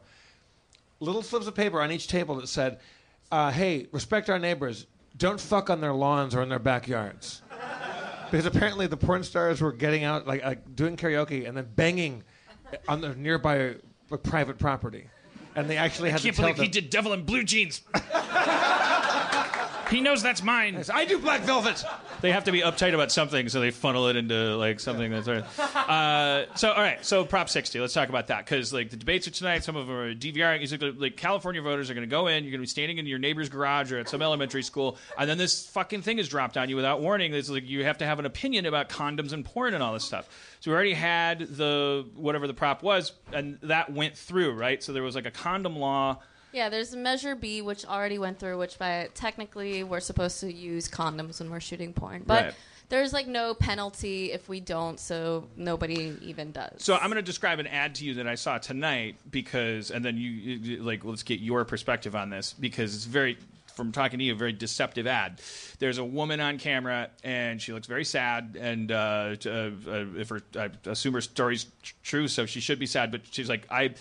Little 0.98 1.22
slips 1.22 1.46
of 1.46 1.54
paper 1.54 1.80
on 1.80 1.92
each 1.92 2.08
table 2.08 2.34
that 2.36 2.48
said, 2.48 2.80
uh, 3.30 3.52
"Hey, 3.52 3.86
respect 3.92 4.28
our 4.28 4.40
neighbors. 4.40 4.86
Don't 5.16 5.40
fuck 5.40 5.70
on 5.70 5.80
their 5.80 5.92
lawns 5.92 6.34
or 6.34 6.42
in 6.42 6.48
their 6.48 6.58
backyards." 6.58 7.42
Because 8.30 8.46
apparently 8.46 8.86
the 8.86 8.96
porn 8.96 9.22
stars 9.22 9.60
were 9.60 9.72
getting 9.72 10.04
out, 10.04 10.26
like, 10.26 10.44
like 10.44 10.76
doing 10.76 10.96
karaoke 10.96 11.46
and 11.46 11.56
then 11.56 11.68
banging 11.74 12.22
on 12.88 13.00
their 13.00 13.14
nearby 13.14 13.76
uh, 14.10 14.16
private 14.18 14.58
property. 14.58 15.08
And 15.54 15.68
they 15.68 15.76
actually 15.76 16.10
had 16.10 16.20
can't 16.20 16.34
to 16.34 16.40
tell 16.40 16.52
believe 16.54 16.56
them, 16.56 16.64
he 16.64 16.70
did 16.70 16.90
Devil 16.90 17.12
in 17.12 17.24
Blue 17.24 17.42
Jeans. 17.42 17.82
he 19.90 20.00
knows 20.00 20.22
that's 20.22 20.42
mine. 20.42 20.82
I 20.92 21.04
do 21.04 21.18
Black 21.18 21.42
Velvet. 21.42 21.84
They 22.20 22.32
have 22.32 22.44
to 22.44 22.52
be 22.52 22.60
uptight 22.60 22.94
about 22.94 23.12
something, 23.12 23.48
so 23.48 23.60
they 23.60 23.70
funnel 23.70 24.08
it 24.08 24.16
into 24.16 24.56
like 24.56 24.80
something 24.80 25.10
that's. 25.10 25.28
Uh, 25.28 26.46
so 26.54 26.72
all 26.72 26.82
right, 26.82 27.04
so 27.04 27.24
Prop 27.24 27.48
60. 27.48 27.80
Let's 27.80 27.94
talk 27.94 28.08
about 28.08 28.26
that 28.28 28.44
because 28.44 28.72
like 28.72 28.90
the 28.90 28.96
debates 28.96 29.26
are 29.26 29.30
tonight. 29.30 29.64
Some 29.64 29.76
of 29.76 29.86
them 29.86 29.96
are 29.96 30.14
DVRing. 30.14 30.62
It's 30.62 30.72
like, 30.72 30.82
like 30.96 31.16
California 31.16 31.62
voters 31.62 31.90
are 31.90 31.94
going 31.94 32.06
to 32.06 32.10
go 32.10 32.26
in. 32.26 32.44
You're 32.44 32.50
going 32.50 32.60
to 32.60 32.64
be 32.64 32.66
standing 32.66 32.98
in 32.98 33.06
your 33.06 33.18
neighbor's 33.18 33.48
garage 33.48 33.92
or 33.92 33.98
at 33.98 34.08
some 34.08 34.22
elementary 34.22 34.62
school, 34.62 34.98
and 35.18 35.28
then 35.28 35.38
this 35.38 35.66
fucking 35.68 36.02
thing 36.02 36.18
is 36.18 36.28
dropped 36.28 36.56
on 36.56 36.68
you 36.68 36.76
without 36.76 37.00
warning. 37.00 37.34
It's 37.34 37.48
like 37.48 37.68
you 37.68 37.84
have 37.84 37.98
to 37.98 38.06
have 38.06 38.18
an 38.18 38.26
opinion 38.26 38.66
about 38.66 38.88
condoms 38.88 39.32
and 39.32 39.44
porn 39.44 39.74
and 39.74 39.82
all 39.82 39.92
this 39.92 40.04
stuff. 40.04 40.28
So 40.60 40.70
we 40.70 40.74
already 40.74 40.94
had 40.94 41.40
the 41.40 42.06
whatever 42.14 42.46
the 42.46 42.54
prop 42.54 42.82
was, 42.82 43.12
and 43.32 43.58
that 43.62 43.92
went 43.92 44.16
through, 44.16 44.52
right? 44.52 44.82
So 44.82 44.92
there 44.92 45.02
was 45.02 45.14
like 45.14 45.26
a 45.26 45.30
condom 45.30 45.76
law. 45.76 46.18
Yeah, 46.58 46.70
there's 46.70 46.92
Measure 46.92 47.36
B, 47.36 47.62
which 47.62 47.86
already 47.86 48.18
went 48.18 48.40
through, 48.40 48.58
which 48.58 48.80
by 48.80 49.10
technically 49.14 49.84
we're 49.84 50.00
supposed 50.00 50.40
to 50.40 50.52
use 50.52 50.88
condoms 50.88 51.38
when 51.38 51.50
we're 51.52 51.60
shooting 51.60 51.92
porn, 51.92 52.24
but 52.26 52.46
Right. 52.46 52.54
there's 52.88 53.12
like 53.12 53.28
no 53.28 53.54
penalty 53.54 54.32
if 54.32 54.48
we 54.48 54.58
don't, 54.58 54.98
so 54.98 55.46
nobody 55.56 56.16
even 56.20 56.50
does. 56.50 56.82
So 56.82 56.96
I'm 56.96 57.10
going 57.10 57.14
to 57.14 57.22
describe 57.22 57.60
an 57.60 57.68
ad 57.68 57.94
to 57.96 58.04
you 58.04 58.14
that 58.14 58.26
I 58.26 58.34
saw 58.34 58.58
tonight 58.58 59.14
because, 59.30 59.92
and 59.92 60.04
then 60.04 60.16
you, 60.16 60.30
you 60.30 60.82
like, 60.82 61.04
let's 61.04 61.22
get 61.22 61.38
your 61.38 61.64
perspective 61.64 62.16
on 62.16 62.28
this 62.28 62.54
because 62.58 62.92
it's 62.92 63.04
very, 63.04 63.38
from 63.76 63.92
talking 63.92 64.18
to 64.18 64.24
you, 64.24 64.32
a 64.32 64.36
very 64.36 64.52
deceptive 64.52 65.06
ad. 65.06 65.40
There's 65.78 65.98
a 65.98 66.04
woman 66.04 66.40
on 66.40 66.58
camera 66.58 67.10
and 67.22 67.62
she 67.62 67.72
looks 67.72 67.86
very 67.86 68.04
sad, 68.04 68.58
and 68.60 68.90
uh, 68.90 69.36
uh, 69.46 69.48
uh, 69.48 69.70
if 70.16 70.30
her, 70.30 70.40
I 70.56 70.70
assume 70.86 71.14
her 71.14 71.20
story's 71.20 71.66
tr- 71.84 71.94
true, 72.02 72.26
so 72.26 72.46
she 72.46 72.58
should 72.58 72.80
be 72.80 72.86
sad. 72.86 73.12
But 73.12 73.20
she's 73.30 73.48
like, 73.48 73.64
I. 73.70 73.94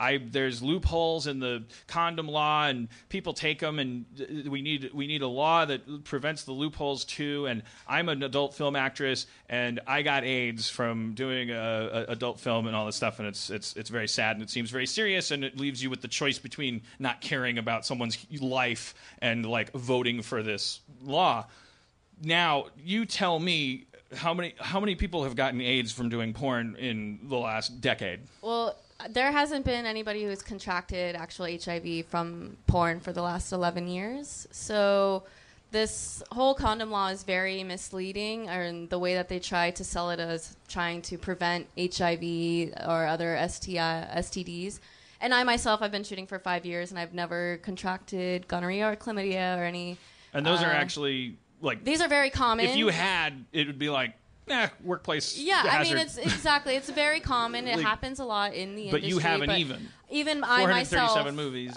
I, 0.00 0.16
there's 0.16 0.62
loopholes 0.62 1.26
in 1.26 1.40
the 1.40 1.64
condom 1.86 2.26
law, 2.26 2.66
and 2.66 2.88
people 3.10 3.34
take 3.34 3.58
them, 3.58 3.78
and 3.78 4.06
we 4.48 4.62
need 4.62 4.90
we 4.94 5.06
need 5.06 5.20
a 5.20 5.28
law 5.28 5.66
that 5.66 6.04
prevents 6.04 6.44
the 6.44 6.52
loopholes 6.52 7.04
too. 7.04 7.46
And 7.46 7.62
I'm 7.86 8.08
an 8.08 8.22
adult 8.22 8.54
film 8.54 8.76
actress, 8.76 9.26
and 9.48 9.78
I 9.86 10.00
got 10.00 10.24
AIDS 10.24 10.70
from 10.70 11.12
doing 11.12 11.50
a, 11.50 12.06
a 12.08 12.12
adult 12.12 12.40
film 12.40 12.66
and 12.66 12.74
all 12.74 12.86
this 12.86 12.96
stuff, 12.96 13.18
and 13.18 13.28
it's 13.28 13.50
it's 13.50 13.76
it's 13.76 13.90
very 13.90 14.08
sad, 14.08 14.36
and 14.36 14.42
it 14.42 14.48
seems 14.48 14.70
very 14.70 14.86
serious, 14.86 15.30
and 15.30 15.44
it 15.44 15.60
leaves 15.60 15.82
you 15.82 15.90
with 15.90 16.00
the 16.00 16.08
choice 16.08 16.38
between 16.38 16.80
not 16.98 17.20
caring 17.20 17.58
about 17.58 17.84
someone's 17.84 18.16
life 18.40 18.94
and 19.20 19.44
like 19.44 19.70
voting 19.72 20.22
for 20.22 20.42
this 20.42 20.80
law. 21.02 21.46
Now, 22.22 22.66
you 22.82 23.04
tell 23.04 23.38
me 23.38 23.86
how 24.14 24.34
many 24.34 24.54
how 24.58 24.80
many 24.80 24.94
people 24.94 25.24
have 25.24 25.36
gotten 25.36 25.60
AIDS 25.60 25.92
from 25.92 26.08
doing 26.08 26.32
porn 26.32 26.76
in 26.76 27.20
the 27.24 27.36
last 27.36 27.80
decade? 27.80 28.20
Well, 28.42 28.76
there 29.08 29.32
hasn't 29.32 29.64
been 29.64 29.86
anybody 29.86 30.24
who's 30.24 30.42
contracted 30.42 31.16
actual 31.16 31.46
HIV 31.46 32.06
from 32.06 32.56
porn 32.66 33.00
for 33.00 33.12
the 33.12 33.22
last 33.22 33.52
11 33.52 33.88
years. 33.88 34.46
So 34.50 35.24
this 35.70 36.22
whole 36.32 36.54
condom 36.54 36.90
law 36.90 37.08
is 37.08 37.22
very 37.22 37.62
misleading, 37.64 38.48
and 38.48 38.90
the 38.90 38.98
way 38.98 39.14
that 39.14 39.28
they 39.28 39.38
try 39.38 39.70
to 39.70 39.84
sell 39.84 40.10
it 40.10 40.18
as 40.20 40.56
trying 40.68 41.00
to 41.02 41.16
prevent 41.18 41.66
HIV 41.78 42.74
or 42.86 43.06
other 43.06 43.36
STI, 43.48 44.08
STDs. 44.16 44.80
And 45.20 45.32
I 45.34 45.44
myself, 45.44 45.82
I've 45.82 45.92
been 45.92 46.04
shooting 46.04 46.26
for 46.26 46.38
five 46.38 46.64
years, 46.66 46.90
and 46.90 46.98
I've 46.98 47.14
never 47.14 47.58
contracted 47.62 48.48
gonorrhea 48.48 48.90
or 48.90 48.96
chlamydia 48.96 49.58
or 49.58 49.64
any. 49.64 49.96
And 50.32 50.44
those 50.46 50.62
are 50.62 50.70
Uh, 50.70 50.74
actually 50.74 51.36
like 51.60 51.84
These 51.84 52.00
are 52.00 52.08
very 52.08 52.30
common. 52.30 52.64
if 52.66 52.76
you 52.76 52.88
had, 52.88 53.44
it 53.52 53.66
would 53.66 53.78
be 53.78 53.90
like, 53.90 54.14
eh, 54.50 54.68
workplace. 54.82 55.38
Yeah, 55.38 55.62
I 55.64 55.82
mean, 55.82 55.96
it's 55.98 56.16
exactly. 56.18 56.74
It's 56.76 56.90
very 56.90 57.20
common. 57.20 57.66
It 57.68 57.76
Like- 57.76 57.86
happens 57.86 58.18
a 58.18 58.24
lot 58.24 58.54
in 58.54 58.76
the 58.76 58.90
But 58.90 58.98
industry. 58.98 59.00
But 59.00 59.08
you 59.08 59.18
haven't 59.18 59.50
even. 59.52 59.88
Even 60.10 60.44
I 60.44 60.66
myself. 60.66 61.12
437 61.12 61.36
movies. 61.36 61.74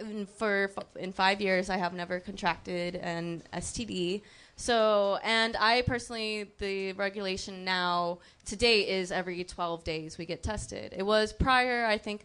in- 0.00 0.26
for 0.26 0.70
in 0.96 1.10
five 1.12 1.40
years 1.40 1.70
I 1.70 1.78
have 1.78 1.94
never 1.94 2.20
contracted 2.20 2.96
an 2.96 3.42
STD. 3.52 4.22
So, 4.56 5.18
and 5.22 5.56
I 5.58 5.82
personally, 5.82 6.50
the 6.58 6.92
regulation 6.94 7.64
now 7.64 8.18
to 8.46 8.56
date 8.56 8.88
is 8.88 9.12
every 9.12 9.44
12 9.44 9.84
days 9.84 10.16
we 10.18 10.24
get 10.26 10.42
tested. 10.42 10.94
It 10.96 11.02
was 11.04 11.32
prior, 11.32 11.84
I 11.86 11.98
think, 11.98 12.24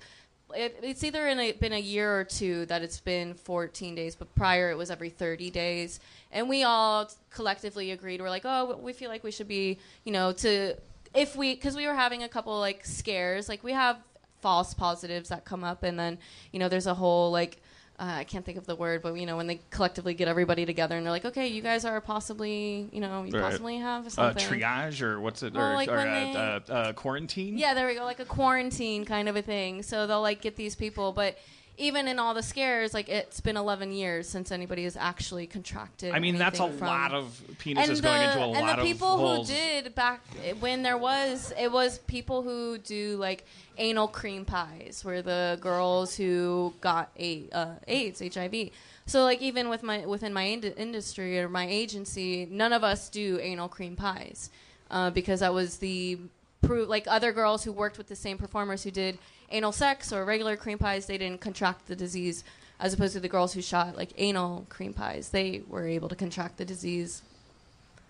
it, 0.55 0.79
it's 0.81 1.03
either 1.03 1.27
in 1.27 1.39
a, 1.39 1.51
been 1.53 1.73
a 1.73 1.79
year 1.79 2.19
or 2.19 2.23
two 2.23 2.65
that 2.67 2.81
it's 2.81 2.99
been 2.99 3.33
14 3.33 3.95
days, 3.95 4.15
but 4.15 4.33
prior 4.35 4.71
it 4.71 4.77
was 4.77 4.91
every 4.91 5.09
30 5.09 5.49
days. 5.49 5.99
And 6.31 6.49
we 6.49 6.63
all 6.63 7.09
collectively 7.29 7.91
agreed, 7.91 8.21
we're 8.21 8.29
like, 8.29 8.45
oh, 8.45 8.77
we 8.81 8.93
feel 8.93 9.09
like 9.09 9.23
we 9.23 9.31
should 9.31 9.47
be, 9.47 9.79
you 10.03 10.11
know, 10.11 10.31
to, 10.33 10.75
if 11.13 11.35
we, 11.35 11.55
because 11.55 11.75
we 11.75 11.87
were 11.87 11.93
having 11.93 12.23
a 12.23 12.29
couple 12.29 12.57
like 12.59 12.85
scares, 12.85 13.49
like 13.49 13.63
we 13.63 13.73
have 13.73 13.97
false 14.41 14.73
positives 14.73 15.29
that 15.29 15.45
come 15.45 15.63
up, 15.63 15.83
and 15.83 15.99
then, 15.99 16.17
you 16.51 16.59
know, 16.59 16.69
there's 16.69 16.87
a 16.87 16.93
whole 16.93 17.31
like, 17.31 17.60
uh, 18.01 18.15
I 18.17 18.23
can't 18.23 18.43
think 18.43 18.57
of 18.57 18.65
the 18.65 18.75
word, 18.75 19.03
but 19.03 19.13
you 19.13 19.27
know 19.27 19.37
when 19.37 19.45
they 19.45 19.61
collectively 19.69 20.15
get 20.15 20.27
everybody 20.27 20.65
together 20.65 20.97
and 20.97 21.05
they're 21.05 21.11
like, 21.11 21.25
okay, 21.25 21.47
you 21.47 21.61
guys 21.61 21.85
are 21.85 22.01
possibly, 22.01 22.89
you 22.91 22.99
know, 22.99 23.23
you 23.23 23.31
Right. 23.33 23.43
possibly 23.43 23.77
have 23.77 24.07
Uh, 24.07 24.09
something. 24.09 24.43
triage 24.59 25.01
or 25.03 25.19
what's 25.19 25.43
it? 25.43 25.53
Well, 25.53 25.71
or 25.71 25.75
like 25.75 25.87
or 25.87 25.97
when 25.97 26.07
uh, 26.07 26.59
they- 26.65 26.73
uh, 26.73 26.75
uh, 26.75 26.93
quarantine? 26.93 27.59
Yeah, 27.59 27.75
there 27.75 27.85
we 27.85 27.93
go, 27.93 28.03
like 28.03 28.19
a 28.19 28.25
quarantine 28.25 29.05
kind 29.05 29.29
of 29.29 29.35
a 29.35 29.43
thing. 29.43 29.83
So 29.83 30.07
they'll 30.07 30.21
like 30.21 30.41
get 30.41 30.55
these 30.55 30.75
people, 30.75 31.11
but 31.11 31.37
even 31.81 32.07
in 32.07 32.19
all 32.19 32.33
the 32.33 32.43
scares, 32.43 32.93
like 32.93 33.09
it's 33.09 33.41
been 33.41 33.57
11 33.57 33.91
years 33.91 34.29
since 34.29 34.51
anybody 34.51 34.83
has 34.83 34.95
actually 34.95 35.47
contracted. 35.47 36.13
I 36.13 36.19
mean, 36.19 36.37
that's 36.37 36.59
a 36.59 36.69
from- 36.69 36.87
lot 36.87 37.11
of 37.13 37.41
penises 37.57 37.87
and 37.87 37.97
the, 37.97 38.01
going 38.01 38.21
into 38.21 38.37
a 38.37 38.45
lot 38.45 38.49
of 38.49 38.53
pain. 38.55 38.69
and 38.69 38.79
the 38.79 38.83
people 38.83 39.17
who 39.17 39.25
holes. 39.25 39.47
did 39.47 39.95
back 39.95 40.21
when 40.59 40.83
there 40.83 40.97
was 40.97 41.51
it 41.59 41.71
was 41.71 41.97
people 41.99 42.43
who 42.43 42.77
do 42.77 43.17
like 43.17 43.45
anal 43.77 44.07
cream 44.07 44.45
pies 44.45 45.01
were 45.03 45.21
the 45.21 45.57
girls 45.59 46.15
who 46.15 46.73
got 46.81 47.09
a, 47.19 47.49
uh, 47.51 47.75
AIDS 47.87 48.21
HIV. 48.21 48.69
So 49.07 49.23
like 49.23 49.41
even 49.41 49.67
with 49.69 49.81
my 49.81 50.05
within 50.05 50.33
my 50.33 50.43
ind- 50.43 50.73
industry 50.77 51.39
or 51.39 51.49
my 51.49 51.67
agency, 51.67 52.47
none 52.49 52.73
of 52.73 52.83
us 52.83 53.09
do 53.09 53.39
anal 53.41 53.67
cream 53.67 53.95
pies 53.95 54.49
uh, 54.91 55.09
because 55.09 55.39
that 55.39 55.53
was 55.53 55.77
the 55.77 56.19
pro- 56.61 56.83
like 56.83 57.05
other 57.07 57.31
girls 57.31 57.63
who 57.63 57.71
worked 57.71 57.97
with 57.97 58.07
the 58.07 58.15
same 58.15 58.37
performers 58.37 58.83
who 58.83 58.91
did 58.91 59.17
anal 59.51 59.71
sex 59.71 60.11
or 60.13 60.23
regular 60.25 60.55
cream 60.57 60.77
pies, 60.77 61.05
they 61.05 61.17
didn't 61.17 61.41
contract 61.41 61.87
the 61.87 61.95
disease. 61.95 62.43
As 62.79 62.93
opposed 62.93 63.13
to 63.13 63.19
the 63.19 63.29
girls 63.29 63.53
who 63.53 63.61
shot 63.61 63.95
like 63.95 64.09
anal 64.17 64.65
cream 64.69 64.93
pies, 64.93 65.29
they 65.29 65.61
were 65.67 65.87
able 65.87 66.09
to 66.09 66.15
contract 66.15 66.57
the 66.57 66.65
disease 66.65 67.21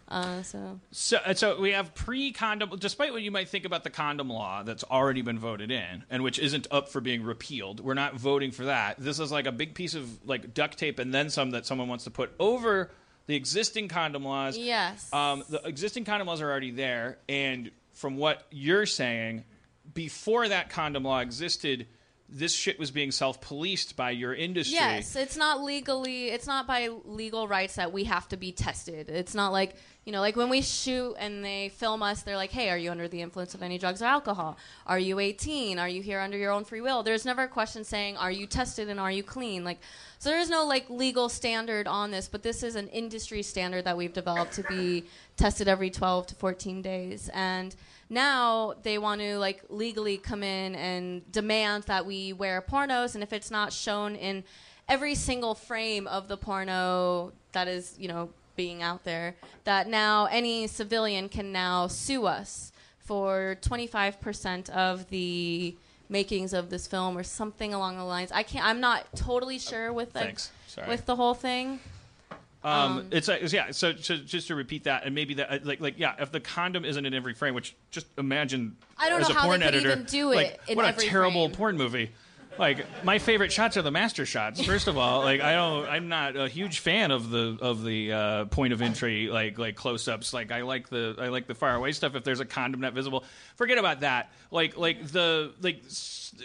Uh, 0.08 0.44
so 0.44 0.80
So, 0.92 1.18
uh, 1.26 1.34
so 1.34 1.60
we 1.60 1.72
have 1.72 1.94
pre-condom. 1.96 2.70
Despite 2.80 3.14
what 3.14 3.22
you 3.22 3.32
might 3.32 3.48
think 3.48 3.64
about 3.66 3.84
the 3.86 3.90
condom 3.90 4.30
law 4.30 4.62
that's 4.64 4.84
already 4.84 5.22
been 5.22 5.40
voted 5.40 5.72
in 5.72 6.04
and 6.10 6.22
which 6.22 6.38
isn't 6.40 6.68
up 6.70 6.90
for 6.90 7.00
being 7.02 7.24
repealed, 7.24 7.80
we're 7.80 7.94
not 7.94 8.16
voting 8.16 8.52
for 8.52 8.66
that. 8.66 8.96
This 9.00 9.20
is 9.20 9.32
like 9.32 9.46
a 9.46 9.54
big 9.54 9.74
piece 9.74 9.94
of 9.94 10.26
like 10.28 10.54
duct 10.54 10.78
tape 10.78 11.00
and 11.00 11.14
then 11.14 11.30
some 11.30 11.52
that 11.52 11.66
someone 11.66 11.88
wants 11.88 12.04
to 12.06 12.12
put 12.12 12.34
over 12.40 12.92
the 13.28 13.36
existing 13.36 13.88
condom 13.88 14.26
laws. 14.26 14.58
yes, 14.58 15.12
Um, 15.14 15.44
the 15.50 15.62
existing 15.66 16.04
condom 16.04 16.28
laws 16.28 16.42
are 16.42 16.50
already 16.50 16.72
there, 16.72 17.18
and 17.30 17.72
from 17.94 18.18
what 18.18 18.46
you're 18.52 18.86
saying, 18.86 19.46
before 19.94 20.48
that 20.48 20.70
condom 20.70 21.04
law 21.04 21.20
existed, 21.20 21.88
this 22.30 22.54
shit 22.56 22.80
was 22.80 22.92
being 22.92 23.12
self-policed 23.12 23.96
by 23.96 24.12
your 24.12 24.34
industry. 24.34 24.76
Yes, 24.76 25.16
it's 25.16 25.36
not 25.36 25.62
legally. 25.62 26.30
It's 26.30 26.48
not 26.48 26.66
by 26.66 26.90
legal 27.06 27.48
rights 27.48 27.76
that 27.76 27.92
we 27.92 28.06
have 28.06 28.28
to 28.30 28.38
be 28.38 28.52
tested. 28.52 29.10
It's 29.10 29.36
not 29.36 29.52
like 29.52 29.76
you 30.06 30.12
know, 30.12 30.20
like 30.20 30.36
when 30.36 30.50
we 30.50 30.64
shoot 30.64 31.16
and 31.20 31.46
they 31.46 31.70
film 31.70 32.02
us, 32.02 32.24
they're 32.24 32.36
like, 32.36 32.52
"Hey, 32.52 32.70
are 32.70 32.78
you 32.78 32.90
under 32.90 33.08
the 33.08 33.22
influence 33.22 33.54
of 33.54 33.62
any 33.62 33.78
drugs 33.78 34.02
or 34.02 34.06
alcohol? 34.06 34.58
Are 34.88 34.98
you 34.98 35.20
18? 35.20 35.78
Are 35.78 35.88
you 35.88 36.02
here 36.02 36.20
under 36.20 36.38
your 36.38 36.52
own 36.52 36.66
free 36.66 36.82
will?" 36.82 37.04
There's 37.04 37.24
never 37.24 37.44
a 37.44 37.48
question 37.48 37.84
saying, 37.84 38.18
"Are 38.18 38.32
you 38.32 38.48
tested 38.48 38.90
and 38.90 39.00
are 39.00 39.12
you 39.12 39.22
clean?" 39.22 39.64
Like, 39.64 39.80
so 40.18 40.30
there 40.30 40.40
is 40.40 40.50
no 40.50 40.66
like 40.66 40.90
legal 40.90 41.30
standard 41.30 41.88
on 41.88 42.10
this, 42.10 42.28
but 42.28 42.42
this 42.42 42.64
is 42.64 42.76
an 42.76 42.88
industry 42.88 43.44
standard 43.44 43.86
that 43.86 43.96
we've 43.96 44.14
developed 44.14 44.54
to 44.54 44.64
be 44.64 45.06
tested 45.38 45.68
every 45.68 45.92
12 45.92 46.28
to 46.28 46.36
14 46.36 46.82
days, 46.82 47.30
and 47.32 47.76
now 48.10 48.74
they 48.82 48.98
want 48.98 49.22
to 49.22 49.38
like 49.38 49.64
legally 49.70 50.18
come 50.18 50.42
in 50.42 50.74
and 50.76 51.32
demand 51.32 51.84
that 51.84 52.06
we 52.06 52.34
wear 52.34 52.62
pornos 52.62 53.14
and 53.16 53.24
if 53.24 53.32
it's 53.32 53.50
not 53.50 53.72
shown 53.72 54.16
in 54.16 54.44
every 54.90 55.16
single 55.16 55.56
frame 55.56 56.08
of 56.08 56.28
the 56.28 56.36
porno 56.36 57.32
that 57.54 57.70
is 57.70 57.96
you 57.98 58.10
know 58.10 58.30
being 58.56 58.82
out 58.82 59.04
there 59.04 59.36
that 59.64 59.88
now 59.88 60.26
any 60.26 60.68
civilian 60.68 61.30
can 61.30 61.52
now 61.52 61.88
sue 61.88 62.26
us 62.26 62.72
for 63.00 63.58
25% 63.62 64.70
of 64.70 65.10
the 65.10 65.76
makings 66.10 66.54
of 66.54 66.70
this 66.70 66.88
film 66.88 67.18
or 67.18 67.24
something 67.24 67.74
along 67.74 67.98
the 67.98 68.04
lines 68.04 68.32
i 68.34 68.44
can't 68.44 68.66
i'm 68.66 68.82
not 68.82 69.06
totally 69.16 69.58
sure 69.58 69.94
with 69.94 70.14
like, 70.14 70.38
with 70.90 71.06
the 71.06 71.16
whole 71.16 71.34
thing 71.34 71.80
Um, 72.64 72.98
Um, 73.00 73.08
it's, 73.12 73.28
uh, 73.28 73.38
it's 73.42 73.54
yeah. 73.54 73.72
So, 73.72 73.96
so 73.96 74.18
just 74.18 74.48
to 74.50 74.56
repeat 74.56 74.84
that, 74.84 75.04
and 75.04 75.16
maybe 75.16 75.34
that, 75.36 75.50
uh, 75.52 75.58
like, 75.64 75.82
like 75.82 75.98
yeah, 75.98 76.14
if 76.20 76.32
the 76.32 76.40
condom 76.40 76.86
isn't 76.86 77.04
in 77.08 77.14
every 77.14 77.34
frame, 77.34 77.56
which 77.56 77.76
just 77.90 78.06
imagine 78.20 78.78
I 79.00 79.10
don't 79.10 79.22
as 79.22 79.30
know 79.30 79.36
a 79.36 79.38
how 79.40 79.42
they 79.42 79.48
porn 79.48 79.60
could 79.62 79.68
editor, 79.68 79.92
even 79.94 80.04
do 80.04 80.32
it 80.32 80.36
like, 80.36 80.60
in 80.68 80.76
what 80.76 80.86
a 80.86 80.94
terrible 81.10 81.48
frame. 81.48 81.56
porn 81.58 81.78
movie. 81.78 82.12
Like 82.58 82.86
my 83.04 83.18
favorite 83.18 83.52
shots 83.52 83.78
are 83.78 83.82
the 83.82 83.92
master 83.92 84.26
shots. 84.26 84.64
First 84.64 84.88
of 84.88 84.98
all, 84.98 85.22
like 85.22 85.42
I 85.42 85.54
don't, 85.54 85.88
I'm 85.88 86.08
not 86.10 86.36
a 86.36 86.48
huge 86.48 86.80
fan 86.80 87.12
of 87.12 87.30
the 87.30 87.58
of 87.62 87.84
the 87.84 88.12
uh, 88.12 88.46
point 88.46 88.74
of 88.74 88.82
entry 88.82 89.28
like 89.28 89.58
like 89.58 89.76
close 89.76 90.08
ups. 90.08 90.34
Like 90.34 90.52
I 90.52 90.62
like 90.62 90.90
the 90.90 91.16
I 91.20 91.30
like 91.30 91.48
the 91.48 91.56
far 91.56 91.76
away 91.76 91.92
stuff. 91.94 92.14
If 92.16 92.24
there's 92.24 92.40
a 92.42 92.46
condom 92.46 92.82
not 92.82 92.94
visible, 92.94 93.24
forget 93.56 93.78
about 93.78 94.02
that. 94.02 94.32
Like 94.52 94.78
like 94.78 95.08
the 95.08 95.54
like 95.62 95.82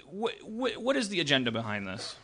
what 0.09 0.35
what, 0.43 0.77
what 0.77 0.97
is 0.97 1.09
the 1.09 1.21
agenda 1.21 1.51
behind 1.51 1.87
this? 1.87 2.17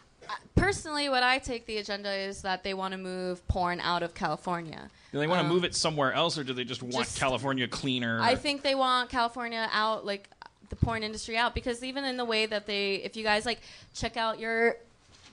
personally 0.54 1.08
what 1.08 1.22
i 1.24 1.36
take 1.38 1.66
the 1.66 1.78
agenda 1.78 2.10
is 2.10 2.42
that 2.42 2.62
they 2.62 2.74
want 2.74 2.92
to 2.92 2.96
move 2.98 3.46
porn 3.48 3.80
out 3.80 4.04
of 4.04 4.14
california 4.14 4.88
Do 5.10 5.18
they 5.18 5.26
want 5.26 5.40
to 5.40 5.44
Um, 5.44 5.52
move 5.52 5.64
it 5.64 5.74
somewhere 5.74 6.12
else, 6.12 6.38
or 6.38 6.44
do 6.44 6.52
they 6.54 6.64
just 6.64 6.80
want 6.82 7.06
just- 7.06 7.18
California 7.18 7.66
cleaner? 7.68 8.20
I 8.22 8.36
think 8.36 8.62
they 8.62 8.74
want 8.76 9.10
California 9.10 9.68
out, 9.72 10.06
like 10.06 10.30
the 10.72 10.86
porn 10.86 11.02
industry 11.02 11.36
out, 11.36 11.54
because 11.54 11.84
even 11.84 12.02
in 12.04 12.16
the 12.16 12.24
way 12.24 12.46
that 12.46 12.66
they, 12.66 12.94
if 12.94 13.14
you 13.14 13.22
guys 13.22 13.44
like 13.44 13.60
check 13.94 14.16
out 14.16 14.40
your, 14.40 14.76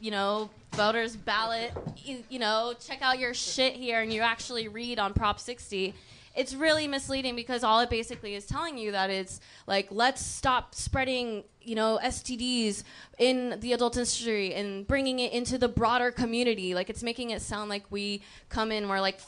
you 0.02 0.12
know, 0.12 0.50
voters 0.74 1.16
ballot, 1.16 1.72
you, 1.98 2.24
you 2.30 2.40
know, 2.40 2.74
check 2.86 3.02
out 3.02 3.20
your 3.20 3.34
shit 3.34 3.74
here, 3.74 4.02
and 4.02 4.12
you 4.12 4.22
actually 4.22 4.68
read 4.68 5.00
on 5.00 5.14
Prop 5.14 5.40
60. 5.40 5.94
It's 6.36 6.54
really 6.54 6.88
misleading 6.88 7.38
because 7.38 7.64
all 7.64 7.80
it 7.80 7.90
basically 7.90 8.36
is 8.36 8.46
telling 8.46 8.78
you 8.78 8.92
that 8.92 9.10
it's 9.10 9.40
like 9.66 9.88
let's 9.92 10.22
stop 10.22 10.76
spreading, 10.76 11.44
you 11.62 11.76
know, 11.76 12.00
STDs 12.04 12.84
in 13.18 13.60
the 13.62 13.72
adult 13.74 13.96
industry 13.96 14.54
and 14.54 14.86
bringing 14.86 15.20
it 15.20 15.32
into 15.32 15.58
the 15.58 15.68
broader 15.70 16.12
community. 16.12 16.76
Like 16.76 16.90
it's 16.90 17.02
making 17.02 17.30
it 17.30 17.42
sound 17.42 17.70
like 17.70 17.84
we 17.90 18.22
come 18.50 18.72
in, 18.72 18.90
we're 18.90 19.02
like 19.02 19.20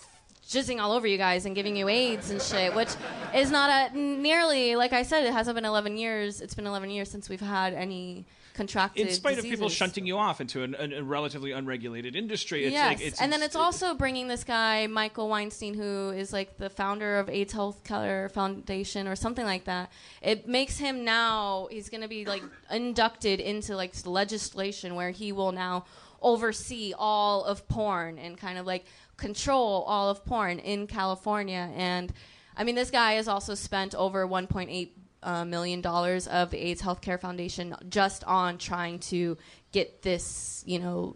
jizzing 0.48 0.80
all 0.80 0.92
over 0.92 1.08
you 1.08 1.18
guys 1.18 1.46
and 1.46 1.56
giving 1.56 1.76
you 1.76 1.88
AIDS 1.88 2.30
and 2.32 2.42
shit, 2.42 2.76
which 2.76 2.90
is 3.34 3.52
not 3.52 3.92
a 3.92 3.98
nearly 3.98 4.76
like 4.76 4.94
I 4.94 5.04
said. 5.04 5.26
It 5.26 5.34
hasn't 5.34 5.56
been 5.56 5.66
11 5.66 5.98
years. 5.98 6.42
It's 6.42 6.54
been 6.54 6.68
11 6.68 6.90
years 6.90 7.10
since 7.10 7.30
we've 7.30 7.42
had 7.42 7.74
any 7.74 8.26
contracted. 8.54 9.08
in 9.08 9.14
spite 9.14 9.38
of 9.38 9.44
people 9.44 9.70
shunting 9.70 10.06
you 10.06 10.18
off 10.18 10.42
into 10.42 10.64
an, 10.64 10.76
an, 10.76 10.94
a 10.94 11.04
relatively 11.04 11.52
unregulated 11.52 12.16
industry, 12.16 12.66
it's 12.66 12.74
yes, 12.74 12.88
like 12.88 13.02
it's 13.02 13.22
and 13.22 13.32
then 13.32 13.42
it's 13.42 13.56
also 13.56 13.94
bringing 13.94 14.28
this 14.28 14.44
guy 14.44 14.88
Michael 14.88 15.30
Weinstein, 15.30 15.74
who 15.74 16.10
is 16.10 16.34
like 16.34 16.58
the 16.58 16.70
founder 16.70 17.20
of 17.20 17.30
AIDS 17.30 17.54
Health 17.54 17.84
Care 17.84 18.30
Foundation 18.30 19.08
or 19.08 19.16
something 19.16 19.46
like 19.46 19.66
that. 19.66 19.92
It 20.22 20.48
makes 20.48 20.78
him 20.78 21.04
now 21.04 21.68
he's 21.72 21.90
going 21.90 22.02
to 22.02 22.08
be 22.08 22.26
like 22.26 22.44
inducted 22.70 23.40
into 23.40 23.76
like 23.76 23.94
legislation 24.06 24.96
where 24.96 25.12
he 25.12 25.32
will 25.32 25.52
now 25.52 25.86
oversee 26.22 26.94
all 26.98 27.44
of 27.44 27.68
porn 27.68 28.20
and 28.20 28.38
kind 28.38 28.60
of 28.60 28.66
like 28.66 28.86
control 29.22 29.84
all 29.88 30.10
of 30.10 30.26
porn 30.26 30.60
in 30.60 30.88
California. 30.88 31.72
And 31.76 32.12
I 32.58 32.64
mean, 32.66 32.76
this 32.76 32.92
guy 32.92 33.14
has 33.14 33.28
also 33.28 33.56
spent 33.56 33.96
over 33.96 34.28
1.8 34.28 34.90
uh, 35.24 35.46
million 35.46 35.82
dollars 35.82 36.28
of 36.28 36.50
the 36.50 36.58
AIDS 36.58 36.82
Healthcare 36.82 37.20
Foundation 37.20 37.76
just 37.88 38.24
on 38.26 38.58
trying 38.58 39.00
to 39.00 39.38
get 39.72 40.02
this, 40.02 40.64
you 40.66 40.80
know, 40.80 41.16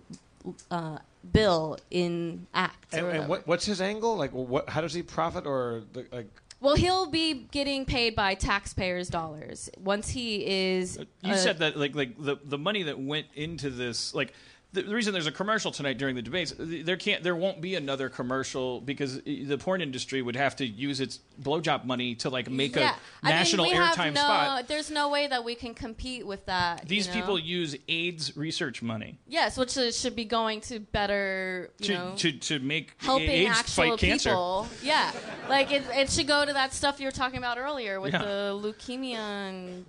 uh, 0.69 0.99
bill 1.31 1.77
in 1.89 2.45
act. 2.53 2.93
And, 2.93 3.07
and 3.07 3.27
what, 3.27 3.47
what's 3.47 3.65
his 3.65 3.81
angle? 3.81 4.15
Like, 4.15 4.31
what? 4.31 4.69
How 4.69 4.81
does 4.81 4.93
he 4.93 5.01
profit? 5.01 5.47
Or 5.47 5.81
the, 5.93 6.05
like, 6.11 6.27
Well, 6.61 6.75
he'll 6.75 7.07
be 7.07 7.47
getting 7.51 7.85
paid 7.85 8.15
by 8.15 8.35
taxpayers' 8.35 9.09
dollars 9.09 9.69
once 9.79 10.09
he 10.09 10.45
is. 10.45 10.99
you 11.21 11.33
uh, 11.33 11.35
said 11.35 11.57
that 11.59 11.75
like 11.75 11.95
like 11.95 12.15
the 12.19 12.37
the 12.43 12.59
money 12.59 12.83
that 12.83 12.99
went 12.99 13.27
into 13.33 13.69
this 13.69 14.13
like. 14.13 14.33
The, 14.75 14.83
the 14.83 14.93
reason 14.93 15.13
there's 15.13 15.27
a 15.27 15.31
commercial 15.31 15.71
tonight 15.71 15.97
during 15.97 16.15
the 16.15 16.21
debates, 16.21 16.51
uh, 16.51 16.65
there 16.83 16.97
can't, 16.97 17.23
there 17.23 17.35
won't 17.35 17.61
be 17.61 17.75
another 17.75 18.09
commercial 18.09 18.81
because 18.81 19.17
uh, 19.17 19.21
the 19.25 19.57
porn 19.57 19.81
industry 19.81 20.21
would 20.21 20.35
have 20.35 20.55
to 20.57 20.65
use 20.65 20.99
its 20.99 21.19
blowjob 21.41 21.85
money 21.85 22.15
to 22.15 22.29
like 22.29 22.49
make 22.49 22.75
yeah. 22.75 22.95
a 23.23 23.29
national 23.29 23.65
I 23.65 23.69
mean, 23.69 23.79
we 23.79 23.85
have 23.85 23.95
airtime 23.95 24.13
no, 24.13 24.21
spot. 24.21 24.67
There's 24.67 24.91
no 24.91 25.09
way 25.09 25.27
that 25.27 25.43
we 25.43 25.55
can 25.55 25.73
compete 25.73 26.27
with 26.27 26.45
that. 26.45 26.87
These 26.87 27.07
you 27.07 27.13
know? 27.13 27.19
people 27.21 27.39
use 27.39 27.75
AIDS 27.87 28.35
research 28.37 28.81
money 28.81 29.17
yes, 29.27 29.57
which 29.57 29.71
should 29.71 30.15
be 30.15 30.25
going 30.25 30.61
to 30.61 30.79
better, 30.79 31.71
you 31.79 31.87
to, 31.87 31.93
know, 31.93 32.13
to, 32.17 32.31
to 32.33 32.59
make 32.59 32.93
helping 32.97 33.29
AIDS 33.29 33.59
actual 33.59 33.83
fight 33.91 33.99
cancer. 33.99 34.29
people. 34.29 34.67
Yeah, 34.83 35.11
like 35.49 35.71
it, 35.71 35.83
it 35.91 36.09
should 36.09 36.27
go 36.27 36.45
to 36.45 36.53
that 36.53 36.73
stuff 36.73 36.99
you 36.99 37.05
were 37.05 37.11
talking 37.11 37.37
about 37.37 37.57
earlier 37.57 37.99
with 38.01 38.13
Yeah. 38.13 38.23
the 38.23 38.59
leukemia 38.61 39.15
and 39.15 39.85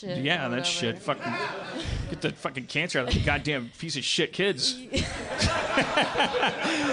shit. 0.00 0.18
Yeah, 0.24 0.46
or 0.46 0.50
that 0.50 0.50
whatever. 0.50 0.64
shit. 0.64 0.98
Fucking 0.98 1.32
get 2.10 2.20
the 2.20 2.30
fucking 2.32 2.66
cancer 2.66 3.00
out 3.00 3.08
of 3.08 3.14
the 3.14 3.20
goddamn 3.20 3.70
piece 3.78 3.96
of 3.96 4.04
shit 4.04 4.32
kids. 4.32 4.74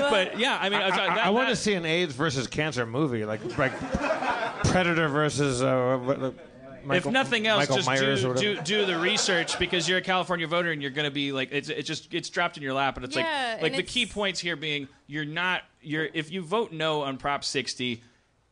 but 0.09 0.37
yeah, 0.39 0.57
I 0.61 0.69
mean, 0.69 0.81
I, 0.81 0.89
that- 0.91 1.25
I, 1.25 1.29
want 1.29 1.49
to 1.49 1.55
see 1.55 1.73
an 1.73 1.85
AIDS 1.85 2.13
versus 2.13 2.47
cancer 2.47 2.85
movie, 2.85 3.25
like 3.25 3.57
like 3.57 3.73
Predator 4.65 5.07
versus. 5.07 5.61
Uh, 5.61 5.99
what- 6.03 6.19
what- 6.19 6.33
Michael, 6.83 7.09
if 7.09 7.13
nothing 7.13 7.47
else, 7.47 7.67
Michael 7.85 8.05
just 8.05 8.39
do, 8.39 8.55
do 8.55 8.61
do 8.61 8.85
the 8.85 8.97
research 8.97 9.59
because 9.59 9.89
you're 9.89 9.97
a 9.97 10.01
California 10.01 10.47
voter 10.47 10.71
and 10.71 10.81
you're 10.81 10.91
going 10.91 11.03
to 11.03 11.11
be 11.11 11.33
like 11.33 11.49
it's 11.51 11.67
it 11.67 11.81
just 11.81 12.13
it's 12.13 12.29
dropped 12.29 12.55
in 12.55 12.63
your 12.63 12.71
lap 12.71 12.95
and 12.95 13.03
it's 13.03 13.13
Yeah, 13.13 13.55
like 13.55 13.73
like 13.73 13.75
the 13.75 13.83
key 13.83 14.05
points 14.05 14.39
here 14.39 14.55
being 14.55 14.87
you're 15.05 15.25
not 15.25 15.63
you're 15.81 16.07
if 16.13 16.31
you 16.31 16.41
vote 16.41 16.71
no 16.71 17.01
on 17.01 17.17
Prop 17.17 17.43
60, 17.43 18.01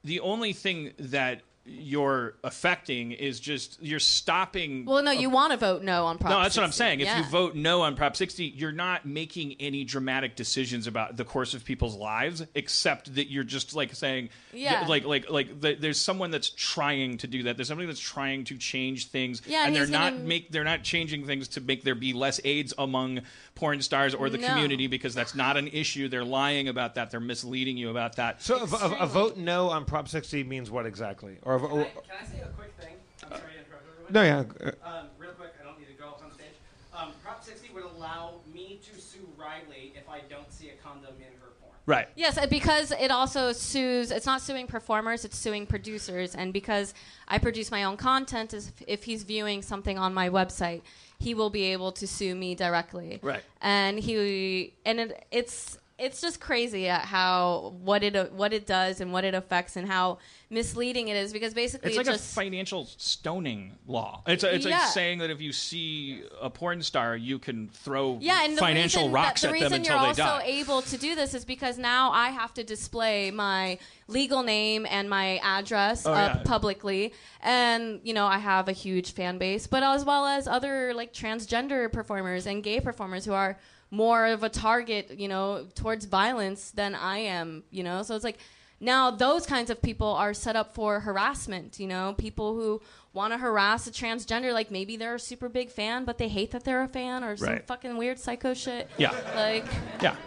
the 0.04 0.20
only 0.20 0.52
thing 0.52 0.92
that 1.00 1.44
you're 1.68 2.36
affecting 2.44 3.12
is 3.12 3.40
just 3.40 3.82
you're 3.82 4.00
stopping 4.00 4.86
Well, 4.86 5.02
no, 5.02 5.10
you 5.12 5.32
want 5.32 5.52
to 5.52 5.58
vote 5.58 5.82
no 5.82 6.06
on 6.06 6.20
Prop 6.20 6.30
No, 6.32 6.42
that's 6.44 6.56
what 6.56 6.64
I'm 6.64 6.70
60. 6.72 6.78
saying. 6.78 7.00
If 7.00 7.18
you 7.18 7.24
vote 7.32 7.56
no 7.56 7.82
on 7.82 7.96
Prop 7.96 8.16
60, 8.16 8.46
you're 8.46 8.72
not 8.72 9.06
making 9.08 9.56
any 9.60 9.84
dramatic 9.84 10.36
decisions 10.36 10.86
about 10.86 11.18
the 11.18 11.26
course 11.26 11.56
of 11.56 11.66
people's 11.66 11.96
lives, 11.96 12.44
except 12.54 13.16
that 13.16 13.32
you're 13.32 13.44
just 13.44 13.76
like 13.76 13.96
saying, 13.96 14.30
Yeah. 14.54 14.86
like 14.88 15.06
like 15.06 15.30
like 15.30 15.60
the, 15.60 15.74
there's 15.74 16.00
someone 16.00 16.30
that's 16.30 16.52
trying 16.52 17.18
to 17.18 17.28
do 17.28 17.44
that. 17.44 17.58
There's 17.58 17.68
somebody 17.68 17.88
that's 17.88 18.00
trying 18.00 18.44
to 18.46 18.58
change 18.58 19.08
things, 19.08 19.42
Yeah, 19.48 19.60
and 19.66 19.68
and 19.68 19.76
they're 19.76 19.88
not 19.88 20.14
gonna- 20.14 20.24
make 20.26 20.52
they're 20.52 20.64
not 20.64 20.84
changing 20.84 21.26
things 21.26 21.48
to 21.50 21.62
make 21.62 21.84
there 21.84 21.96
be 21.96 22.14
less 22.14 22.40
AIDS 22.44 22.74
among 22.78 23.22
porn 23.56 23.82
stars 23.82 24.14
or 24.14 24.30
the 24.30 24.38
No. 24.38 24.50
community 24.50 24.86
because 24.88 25.16
that's 25.16 25.34
not 25.34 25.58
an 25.58 25.68
issue. 25.70 26.10
They're 26.10 26.24
lying 26.26 26.68
about 26.68 26.96
that. 26.96 27.10
They're 27.10 27.20
misleading 27.22 27.78
you 27.78 27.90
about 27.90 28.18
that. 28.18 28.42
So 28.42 28.58
a, 28.58 28.64
a, 28.66 28.98
a 29.02 29.08
vote 29.08 29.38
no 29.38 29.70
on 29.70 29.86
Prop 29.86 30.08
60 30.10 30.44
means 30.44 30.70
what 30.70 30.86
exactly? 30.86 31.38
Or, 31.42 31.55
Can 31.60 31.70
or 31.72 31.82
I, 31.82 31.84
can 31.84 32.02
I 32.22 32.26
say 32.26 32.42
a 32.42 32.48
quick 32.50 32.74
thing? 32.80 32.96
I'm 33.24 33.30
sorry 33.30 33.54
to 33.54 33.60
interrupt 33.60 33.84
everyone. 33.90 34.14
no, 34.14 34.24
yeah. 34.24 34.72
Um, 34.88 35.08
real 35.18 35.32
quick, 35.32 35.54
I 35.60 35.64
don't 35.64 35.80
need 35.80 35.88
to 35.88 35.94
go 35.94 36.10
up 36.10 36.22
on 36.24 36.32
stage. 36.32 36.48
Um, 36.94 37.12
Prop 37.24 37.44
60 37.44 37.72
would 37.74 37.84
allow 37.84 38.36
me 38.54 38.80
to 38.92 39.00
sue 39.00 39.28
Riley 39.38 39.94
if 39.96 40.08
I 40.10 40.22
don't 40.30 40.52
see 40.52 40.70
a 40.70 40.76
condom 40.84 41.16
in 41.18 41.34
her 41.42 41.52
porn. 41.62 41.74
right. 41.86 42.08
Yes, 42.16 42.40
because 42.48 42.92
it 42.92 43.12
also 43.12 43.52
sues. 43.52 44.12
It's 44.12 44.26
not 44.26 44.42
suing 44.42 44.68
performers; 44.68 45.26
it's 45.26 45.38
suing 45.38 45.66
producers. 45.66 46.36
And 46.36 46.54
because 46.54 46.94
I 47.28 47.38
produce 47.38 47.72
my 47.72 47.84
own 47.84 47.98
content, 47.98 48.54
is 48.54 48.72
if 48.88 49.04
he's 49.04 49.24
viewing 49.24 49.62
something 49.62 49.98
on 49.98 50.14
my 50.14 50.30
website, 50.30 50.82
he 51.20 51.34
will 51.34 51.50
be 51.50 51.64
able 51.66 51.92
to 51.94 52.08
sue 52.08 52.36
me 52.36 52.56
directly. 52.56 53.20
Right. 53.22 53.44
And 53.62 54.00
he 54.00 54.74
and 54.86 55.00
it, 55.00 55.26
it's 55.32 55.78
it's 55.98 56.20
just 56.20 56.42
crazy 56.42 56.90
at 56.90 57.06
how 57.06 57.74
what 57.82 58.04
it 58.04 58.34
what 58.34 58.52
it 58.52 58.68
does 58.68 59.00
and 59.00 59.14
what 59.14 59.24
it 59.24 59.34
affects 59.34 59.78
and 59.78 59.88
how 59.88 60.18
misleading 60.50 61.08
it 61.08 61.16
is 61.16 61.32
because 61.34 61.54
basically 61.54 61.90
It's 61.90 61.98
it 61.98 62.06
like 62.06 62.16
a 62.16 62.20
financial 62.20 62.86
stoning 62.98 63.72
law. 63.88 64.22
It's 64.28 64.44
a, 64.44 64.54
it's 64.54 64.66
Yeah. 64.66 64.80
like 64.80 64.90
saying 64.90 65.20
that 65.20 65.30
if 65.30 65.42
you 65.42 65.52
see 65.54 66.22
a 66.42 66.50
porn 66.50 66.82
star, 66.84 67.16
you 67.16 67.40
can 67.40 67.70
throw 67.70 68.20
yeah, 68.22 68.44
and 68.44 68.56
the 68.58 68.62
financial 68.62 69.04
reason 69.04 69.14
rocks 69.14 69.42
that, 69.42 69.52
the 69.52 69.58
at 69.58 69.70
them 69.70 69.80
reason 69.82 69.86
you're 69.86 69.98
also 69.98 70.40
able 70.44 70.82
to 70.84 70.98
do 70.98 71.16
this 71.16 71.34
is 71.34 71.46
because 71.46 71.78
now 71.78 72.12
I 72.12 72.30
have 72.30 72.54
to 72.56 72.64
display 72.64 73.32
my 73.32 73.80
legal 74.08 74.44
name 74.44 74.86
and 74.90 75.10
my 75.10 75.38
address 75.44 76.06
Oh, 76.06 76.14
up 76.14 76.36
yeah. 76.38 76.44
publicly, 76.44 77.14
and 77.42 78.02
you 78.04 78.14
know 78.14 78.26
I 78.28 78.38
have 78.38 78.68
a 78.68 78.74
huge 78.74 79.14
fan 79.14 79.38
base, 79.38 79.66
but 79.66 79.82
as 79.82 80.04
well 80.06 80.26
as 80.26 80.48
other 80.48 80.94
like 80.94 81.14
transgender 81.14 81.92
performers 81.92 82.46
and 82.46 82.62
gay 82.64 82.80
performers 82.82 83.26
who 83.26 83.34
are 83.34 83.58
more 83.92 84.26
of 84.28 84.44
a 84.44 84.50
target, 84.50 85.18
you 85.18 85.28
know, 85.28 85.68
towards 85.76 86.06
violence 86.06 86.72
than 86.72 86.96
I 86.96 87.20
am, 87.20 87.64
you 87.72 87.84
know. 87.84 88.04
So 88.04 88.16
it's 88.16 88.24
like 88.26 88.38
now 88.80 89.12
those 89.12 89.46
kinds 89.46 89.70
of 89.70 89.82
people 89.82 90.08
are 90.08 90.34
set 90.34 90.56
up 90.56 90.74
for 90.74 91.00
harassment, 91.00 91.80
you 91.80 91.88
know, 91.88 92.14
people 92.18 92.56
who 92.56 92.82
want 93.14 93.32
to 93.32 93.38
harass 93.38 93.88
a 93.88 93.92
transgender 93.92 94.52
like 94.52 94.70
maybe 94.70 94.98
they're 94.98 95.16
a 95.16 95.20
super 95.20 95.48
big 95.48 95.70
fan 95.72 96.04
but 96.04 96.18
they 96.18 96.28
hate 96.28 96.52
that 96.52 96.66
they're 96.66 96.84
a 96.84 96.88
fan 96.90 97.24
or 97.24 97.38
some 97.38 97.48
Right. 97.48 97.66
fucking 97.66 97.96
weird 97.96 98.20
psycho 98.20 98.54
shit. 98.54 98.90
Yeah. 98.98 99.12
Like 99.36 99.66
yeah. 100.02 100.18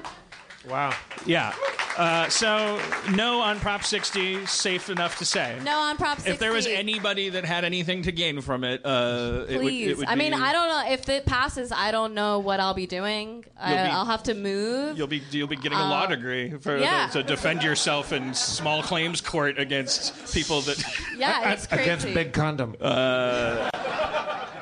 Wow. 0.69 0.95
Yeah. 1.27 1.55
Uh, 1.97 2.29
so 2.29 2.81
no 3.13 3.41
on 3.41 3.59
Prop 3.59 3.83
60, 3.83 4.47
safe 4.47 4.89
enough 4.89 5.19
to 5.19 5.25
say. 5.25 5.59
no 5.65 5.77
on 5.81 5.97
Prop 5.97 6.19
60. 6.19 6.31
If 6.31 6.39
there 6.39 6.53
was 6.53 6.65
anybody 6.69 7.29
that 7.31 7.45
had 7.45 7.65
anything 7.65 8.03
to 8.03 8.13
gain 8.13 8.41
from 8.41 8.63
it, 8.63 8.83
uh, 8.87 9.47
it 9.49 9.55
would, 9.57 9.63
Please. 9.63 9.89
it 9.91 9.99
would 9.99 10.07
I 10.07 10.15
mean, 10.15 10.31
be- 10.31 10.39
I 10.39 10.53
don't 10.53 10.69
know 10.69 10.93
if 10.93 11.09
it 11.09 11.27
passes. 11.27 11.73
I 11.73 11.91
don't 11.91 12.15
know 12.15 12.39
what 12.39 12.61
I'll 12.61 12.73
be 12.75 12.87
doing. 12.87 13.45
I, 13.59 13.75
You'll 13.75 13.85
be- 13.85 13.91
I'll 13.91 14.05
have 14.05 14.23
to 14.25 14.35
move. 14.35 14.97
You'll 14.97 15.09
be 15.09 15.23
you'll 15.33 15.49
be 15.49 15.57
getting 15.57 15.77
a 15.79 15.89
law 15.89 16.07
degree 16.07 16.53
for 16.61 16.77
Uh, 16.77 16.81
yeah. 16.81 17.09
to 17.09 17.25
defend 17.25 17.65
yourself 17.65 18.13
in 18.13 18.33
small 18.33 18.81
claims 18.85 19.21
court 19.21 19.59
against 19.59 20.33
people 20.33 20.61
that. 20.63 20.81
yeah, 21.17 21.51
it's 21.53 21.67
crazy. 21.67 21.83
Against 21.83 22.07
big 22.15 22.33
condom. 22.33 22.77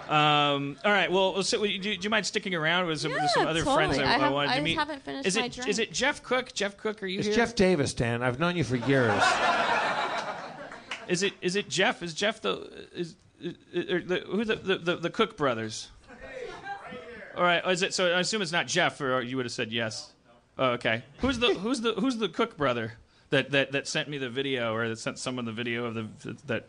Um, 0.08 0.76
all 0.84 0.92
right. 0.92 1.10
Well, 1.10 1.42
so, 1.42 1.58
do, 1.58 1.66
you- 1.68 1.78
do 1.80 1.90
you 2.00 2.10
mind 2.10 2.26
sticking 2.26 2.54
around 2.54 2.86
with 2.86 3.00
some, 3.00 3.12
with 3.12 3.28
some 3.30 3.46
other 3.46 3.64
totally. 3.64 3.96
friends 3.96 3.98
I, 3.98 4.02
I 4.14 4.18
have- 4.18 4.32
wanted 4.32 4.48
I 4.50 4.52
to 4.52 4.58
just 4.58 4.64
meet? 4.64 4.78
haven't 4.78 5.02
finished 5.04 5.26
is 5.26 5.36
my 5.36 5.44
it 5.46 5.52
drink. 5.52 5.68
is 5.70 5.78
it 5.78 5.92
Jeff 5.92 6.22
Cook? 6.22 6.52
Jeff 6.54 6.76
Cook, 6.76 7.02
are 7.02 7.06
you 7.06 7.18
it's 7.18 7.26
here? 7.28 7.36
Jeff 7.36 7.54
Davis, 7.54 7.92
Dan. 7.94 8.22
I've 8.22 8.38
known 8.38 8.56
you 8.56 8.64
for 8.64 8.76
years. 8.76 9.22
Is 11.08 11.22
it 11.22 11.34
is 11.40 11.54
it 11.54 11.68
Jeff? 11.68 12.02
Is 12.02 12.14
Jeff 12.14 12.40
the 12.42 12.68
is, 12.92 13.14
is, 13.40 13.54
or 13.92 14.00
the 14.00 14.24
who's 14.26 14.48
the, 14.48 14.56
the, 14.56 14.76
the 14.78 14.96
the 14.96 15.10
Cook 15.10 15.36
brothers? 15.36 15.88
All 17.36 17.44
right. 17.44 17.64
Is 17.68 17.82
it 17.82 17.94
so? 17.94 18.12
I 18.12 18.18
assume 18.18 18.42
it's 18.42 18.50
not 18.50 18.66
Jeff, 18.66 19.00
or 19.00 19.20
you 19.22 19.36
would 19.36 19.46
have 19.46 19.52
said 19.52 19.70
yes. 19.70 20.12
Oh, 20.58 20.70
okay. 20.70 21.04
Who's 21.18 21.38
the 21.38 21.54
who's 21.54 21.80
the 21.80 21.92
who's 21.92 22.16
the 22.16 22.28
Cook 22.28 22.56
brother 22.56 22.94
that, 23.30 23.52
that 23.52 23.70
that 23.70 23.86
sent 23.86 24.08
me 24.08 24.18
the 24.18 24.28
video, 24.28 24.74
or 24.74 24.88
that 24.88 24.98
sent 24.98 25.20
someone 25.20 25.44
the 25.44 25.52
video 25.52 25.84
of 25.84 25.94
the 25.94 26.06
that? 26.48 26.64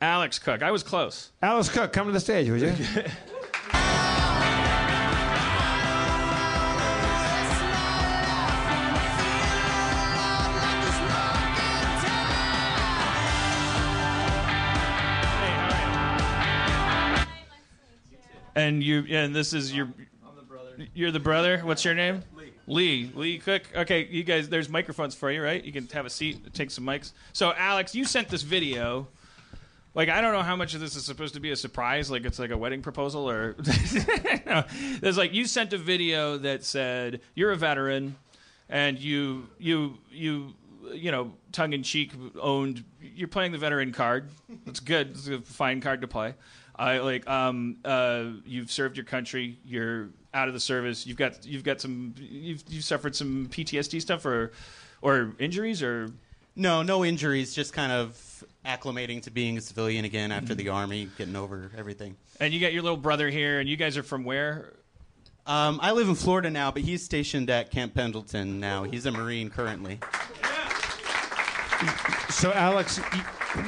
That's 0.00 0.08
me, 0.08 0.12
Alex 0.12 0.38
Cook. 0.38 0.62
I 0.62 0.70
was 0.70 0.82
close. 0.82 1.30
Alex 1.42 1.68
Cook, 1.68 1.92
come 1.92 2.06
to 2.06 2.12
the 2.12 2.20
stage, 2.20 2.48
would 2.50 2.60
you? 2.60 2.68
Hey, 2.70 3.10
how 15.52 15.68
are 15.68 17.10
you? 17.12 17.24
And 18.56 18.82
you 18.82 19.04
and 19.08 19.34
this 19.34 19.52
is 19.52 19.72
your. 19.74 19.86
I'm 19.86 20.36
the 20.36 20.42
brother. 20.42 20.86
You're 20.94 21.10
the 21.10 21.20
brother. 21.20 21.58
What's 21.58 21.84
your 21.84 21.94
name? 21.94 22.22
Lee. 22.34 22.52
Lee. 22.66 23.12
Lee 23.14 23.38
Cook. 23.38 23.62
Okay, 23.74 24.06
you 24.06 24.24
guys. 24.24 24.48
There's 24.48 24.68
microphones 24.68 25.14
for 25.14 25.30
you, 25.30 25.42
right? 25.42 25.64
You 25.64 25.72
can 25.72 25.86
have 25.88 26.06
a 26.06 26.10
seat. 26.10 26.52
Take 26.52 26.70
some 26.70 26.84
mics. 26.84 27.12
So, 27.32 27.52
Alex, 27.56 27.94
you 27.94 28.04
sent 28.04 28.28
this 28.28 28.42
video. 28.42 29.08
Like, 29.94 30.08
I 30.08 30.20
don't 30.20 30.32
know 30.32 30.42
how 30.42 30.56
much 30.56 30.74
of 30.74 30.80
this 30.80 30.94
is 30.94 31.04
supposed 31.04 31.34
to 31.34 31.40
be 31.40 31.50
a 31.50 31.56
surprise. 31.56 32.10
Like, 32.10 32.24
it's 32.24 32.38
like 32.38 32.50
a 32.50 32.56
wedding 32.56 32.82
proposal, 32.82 33.28
or 33.28 33.56
no. 34.46 34.64
there's 35.00 35.18
like 35.18 35.32
you 35.32 35.46
sent 35.46 35.72
a 35.72 35.78
video 35.78 36.38
that 36.38 36.64
said 36.64 37.20
you're 37.34 37.50
a 37.50 37.56
veteran, 37.56 38.16
and 38.68 38.98
you 38.98 39.48
you 39.58 39.98
you 40.10 40.54
you 40.92 41.10
know 41.10 41.32
tongue 41.52 41.72
in 41.72 41.82
cheek 41.82 42.12
owned. 42.40 42.84
You're 43.02 43.28
playing 43.28 43.52
the 43.52 43.58
veteran 43.58 43.92
card. 43.92 44.30
It's 44.66 44.80
good. 44.80 45.10
It's 45.10 45.28
a 45.28 45.40
fine 45.40 45.80
card 45.80 46.02
to 46.02 46.08
play. 46.08 46.34
I 46.76 46.98
like 46.98 47.28
um 47.28 47.76
uh 47.84 48.26
you've 48.46 48.70
served 48.70 48.96
your 48.96 49.04
country. 49.04 49.58
You're 49.64 50.10
out 50.32 50.48
of 50.48 50.54
the 50.54 50.60
service. 50.60 51.06
You've 51.06 51.16
got 51.16 51.44
you've 51.44 51.64
got 51.64 51.80
some 51.80 52.14
you've 52.18 52.62
you've 52.68 52.84
suffered 52.84 53.14
some 53.14 53.48
PTSD 53.48 54.00
stuff 54.00 54.24
or 54.24 54.52
or 55.02 55.34
injuries 55.38 55.82
or 55.82 56.10
No, 56.60 56.82
no 56.82 57.06
injuries, 57.06 57.54
just 57.54 57.72
kind 57.72 57.90
of 57.90 58.44
acclimating 58.66 59.22
to 59.22 59.30
being 59.30 59.56
a 59.56 59.62
civilian 59.62 60.04
again 60.04 60.30
after 60.30 60.48
Mm-hmm. 60.52 60.58
the 60.62 60.68
army, 60.68 61.08
getting 61.16 61.34
over 61.34 61.70
everything. 61.74 62.16
and 62.38 62.52
you 62.52 62.60
got 62.60 62.74
your 62.74 62.82
little 62.82 62.98
brother 62.98 63.30
here 63.30 63.60
and 63.60 63.68
you 63.68 63.78
guys 63.78 63.96
are 63.96 64.02
from 64.02 64.24
where? 64.24 64.74
Um, 65.46 65.80
I 65.82 65.92
live 65.92 66.10
in 66.10 66.14
Florida 66.14 66.50
now, 66.50 66.70
but 66.70 66.82
he's 66.82 67.02
stationed 67.02 67.48
at 67.48 67.70
Camp 67.70 67.94
Pendleton 67.94 68.60
now. 68.60 68.82
He's 68.82 69.06
a 69.06 69.10
Marine 69.10 69.48
currently. 69.48 70.00
so, 72.28 72.52
Alex, 72.52 73.00
you, 73.16 73.64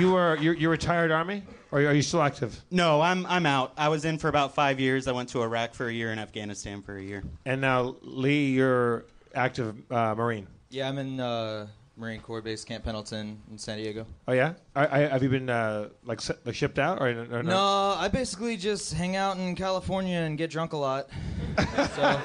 you 0.00 0.14
are 0.16 0.36
you're, 0.36 0.54
you're 0.54 0.70
retired 0.70 1.10
Army, 1.10 1.42
or 1.72 1.78
are 1.80 1.94
you 1.94 2.02
still 2.02 2.20
active? 2.22 2.60
No, 2.70 3.00
I'm 3.00 3.24
I'm 3.24 3.46
out. 3.46 3.72
I 3.78 3.88
was 3.88 4.04
in 4.04 4.18
for 4.18 4.28
about 4.28 4.54
five 4.54 4.78
years. 4.78 5.08
I 5.08 5.12
went 5.12 5.30
to 5.30 5.40
Iraq 5.42 5.72
for 5.74 5.88
a 5.88 5.92
year 5.92 6.10
and 6.10 6.20
Afghanistan 6.20 6.82
for 6.82 6.98
a 6.98 7.02
year. 7.02 7.24
And 7.46 7.62
now, 7.62 7.96
Lee, 8.02 8.50
you're 8.50 9.06
active 9.34 9.74
uh, 9.90 10.14
Marine. 10.14 10.46
Yeah, 10.68 10.90
I'm 10.90 10.98
in 10.98 11.20
uh, 11.20 11.68
Marine 11.96 12.20
Corps 12.20 12.42
Base 12.42 12.64
Camp 12.64 12.82
Pendleton 12.84 13.40
in 13.50 13.56
San 13.58 13.78
Diego. 13.78 14.04
Oh 14.26 14.32
yeah, 14.32 14.54
I, 14.74 14.86
I, 14.86 14.98
have 15.06 15.22
you 15.22 15.28
been 15.28 15.48
uh, 15.48 15.90
like, 16.04 16.18
s- 16.18 16.32
like 16.44 16.54
shipped 16.56 16.78
out 16.78 17.00
or, 17.00 17.08
or 17.30 17.42
No, 17.42 17.94
I 17.96 18.08
basically 18.08 18.56
just 18.56 18.92
hang 18.94 19.14
out 19.14 19.36
in 19.36 19.54
California 19.54 20.18
and 20.18 20.36
get 20.36 20.50
drunk 20.50 20.72
a 20.72 20.76
lot. 20.76 21.08
so 21.94 22.20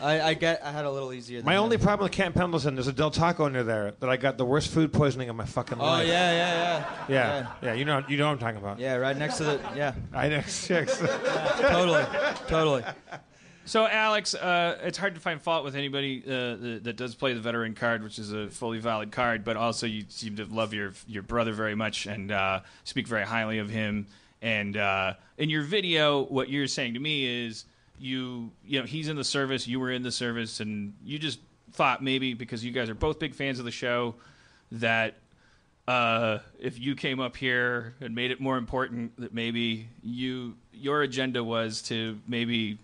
I, 0.00 0.20
I 0.22 0.34
get 0.34 0.64
I 0.64 0.72
had 0.72 0.86
a 0.86 0.90
little 0.90 1.12
easier. 1.12 1.40
Than 1.40 1.46
My 1.46 1.56
only 1.56 1.76
problem 1.76 2.04
with 2.06 2.12
Camp 2.12 2.34
Pendleton, 2.34 2.74
there's 2.76 2.86
a 2.86 2.92
Del 2.94 3.10
Taco 3.10 3.46
near 3.48 3.62
there 3.64 3.92
that 4.00 4.08
I 4.08 4.16
got 4.16 4.38
the 4.38 4.46
worst 4.46 4.70
food 4.72 4.90
poisoning 4.92 5.28
of 5.28 5.36
my 5.36 5.44
fucking 5.44 5.78
Oh 5.78 5.84
life. 5.84 6.06
Oh 6.06 6.08
yeah, 6.10 6.32
yeah, 6.32 6.78
yeah, 6.78 7.04
yeah, 7.08 7.46
yeah. 7.62 7.72
You 7.74 7.84
know, 7.84 8.02
you 8.08 8.16
know 8.16 8.26
what 8.26 8.32
I'm 8.32 8.38
talking 8.38 8.56
about. 8.58 8.78
yeah. 8.78 8.94
Right 8.94 9.16
next 9.18 9.36
to 9.38 9.44
the 9.44 9.60
yeah, 9.76 9.92
I 10.14 10.28
next 10.28 10.52
Six. 10.68 10.98
totally, 10.98 12.04
totally. 12.46 12.84
So, 13.68 13.86
Alex, 13.86 14.34
uh, 14.34 14.78
it's 14.82 14.96
hard 14.96 15.14
to 15.14 15.20
find 15.20 15.42
fault 15.42 15.62
with 15.62 15.76
anybody 15.76 16.22
uh, 16.26 16.80
that, 16.84 16.94
does 16.96 17.14
play 17.14 17.34
the 17.34 17.40
veteran 17.40 17.74
card, 17.74 18.02
which 18.02 18.18
is 18.18 18.32
a 18.32 18.48
fully 18.48 18.78
valid 18.78 19.12
card. 19.12 19.44
But 19.44 19.58
also, 19.58 19.86
you 19.86 20.06
seem 20.08 20.36
to 20.36 20.46
love 20.46 20.72
your 20.72 20.94
your 21.06 21.22
brother 21.22 21.52
very 21.52 21.74
much 21.74 22.06
and 22.06 22.32
uh, 22.32 22.60
speak 22.84 23.06
very 23.06 23.26
highly 23.26 23.58
of 23.58 23.68
him. 23.68 24.06
And 24.40 24.74
uh, 24.78 25.14
in 25.36 25.50
your 25.50 25.64
video, 25.64 26.24
what 26.24 26.48
you're 26.48 26.66
saying 26.66 26.94
to 26.94 27.00
me 27.00 27.46
is, 27.46 27.66
you 27.98 28.50
you 28.64 28.80
know, 28.80 28.86
he's 28.86 29.08
in 29.08 29.16
the 29.16 29.24
service, 29.24 29.66
you 29.66 29.80
were 29.80 29.92
in 29.92 30.02
the 30.02 30.12
service, 30.12 30.60
and 30.60 30.94
you 31.04 31.18
just 31.18 31.38
thought 31.74 32.02
maybe 32.02 32.32
because 32.32 32.64
you 32.64 32.72
guys 32.72 32.88
are 32.88 32.94
both 32.94 33.18
big 33.18 33.34
fans 33.34 33.58
of 33.58 33.66
the 33.66 33.70
show 33.70 34.14
that 34.72 35.16
uh, 35.86 36.38
if 36.58 36.78
you 36.78 36.94
came 36.94 37.20
up 37.20 37.36
here 37.36 37.94
and 38.00 38.14
made 38.14 38.30
it 38.30 38.40
more 38.40 38.56
important 38.56 39.14
that 39.20 39.34
maybe 39.34 39.88
you 40.02 40.56
your 40.72 41.02
agenda 41.02 41.44
was 41.44 41.82
to 41.82 42.18
maybe 42.26 42.78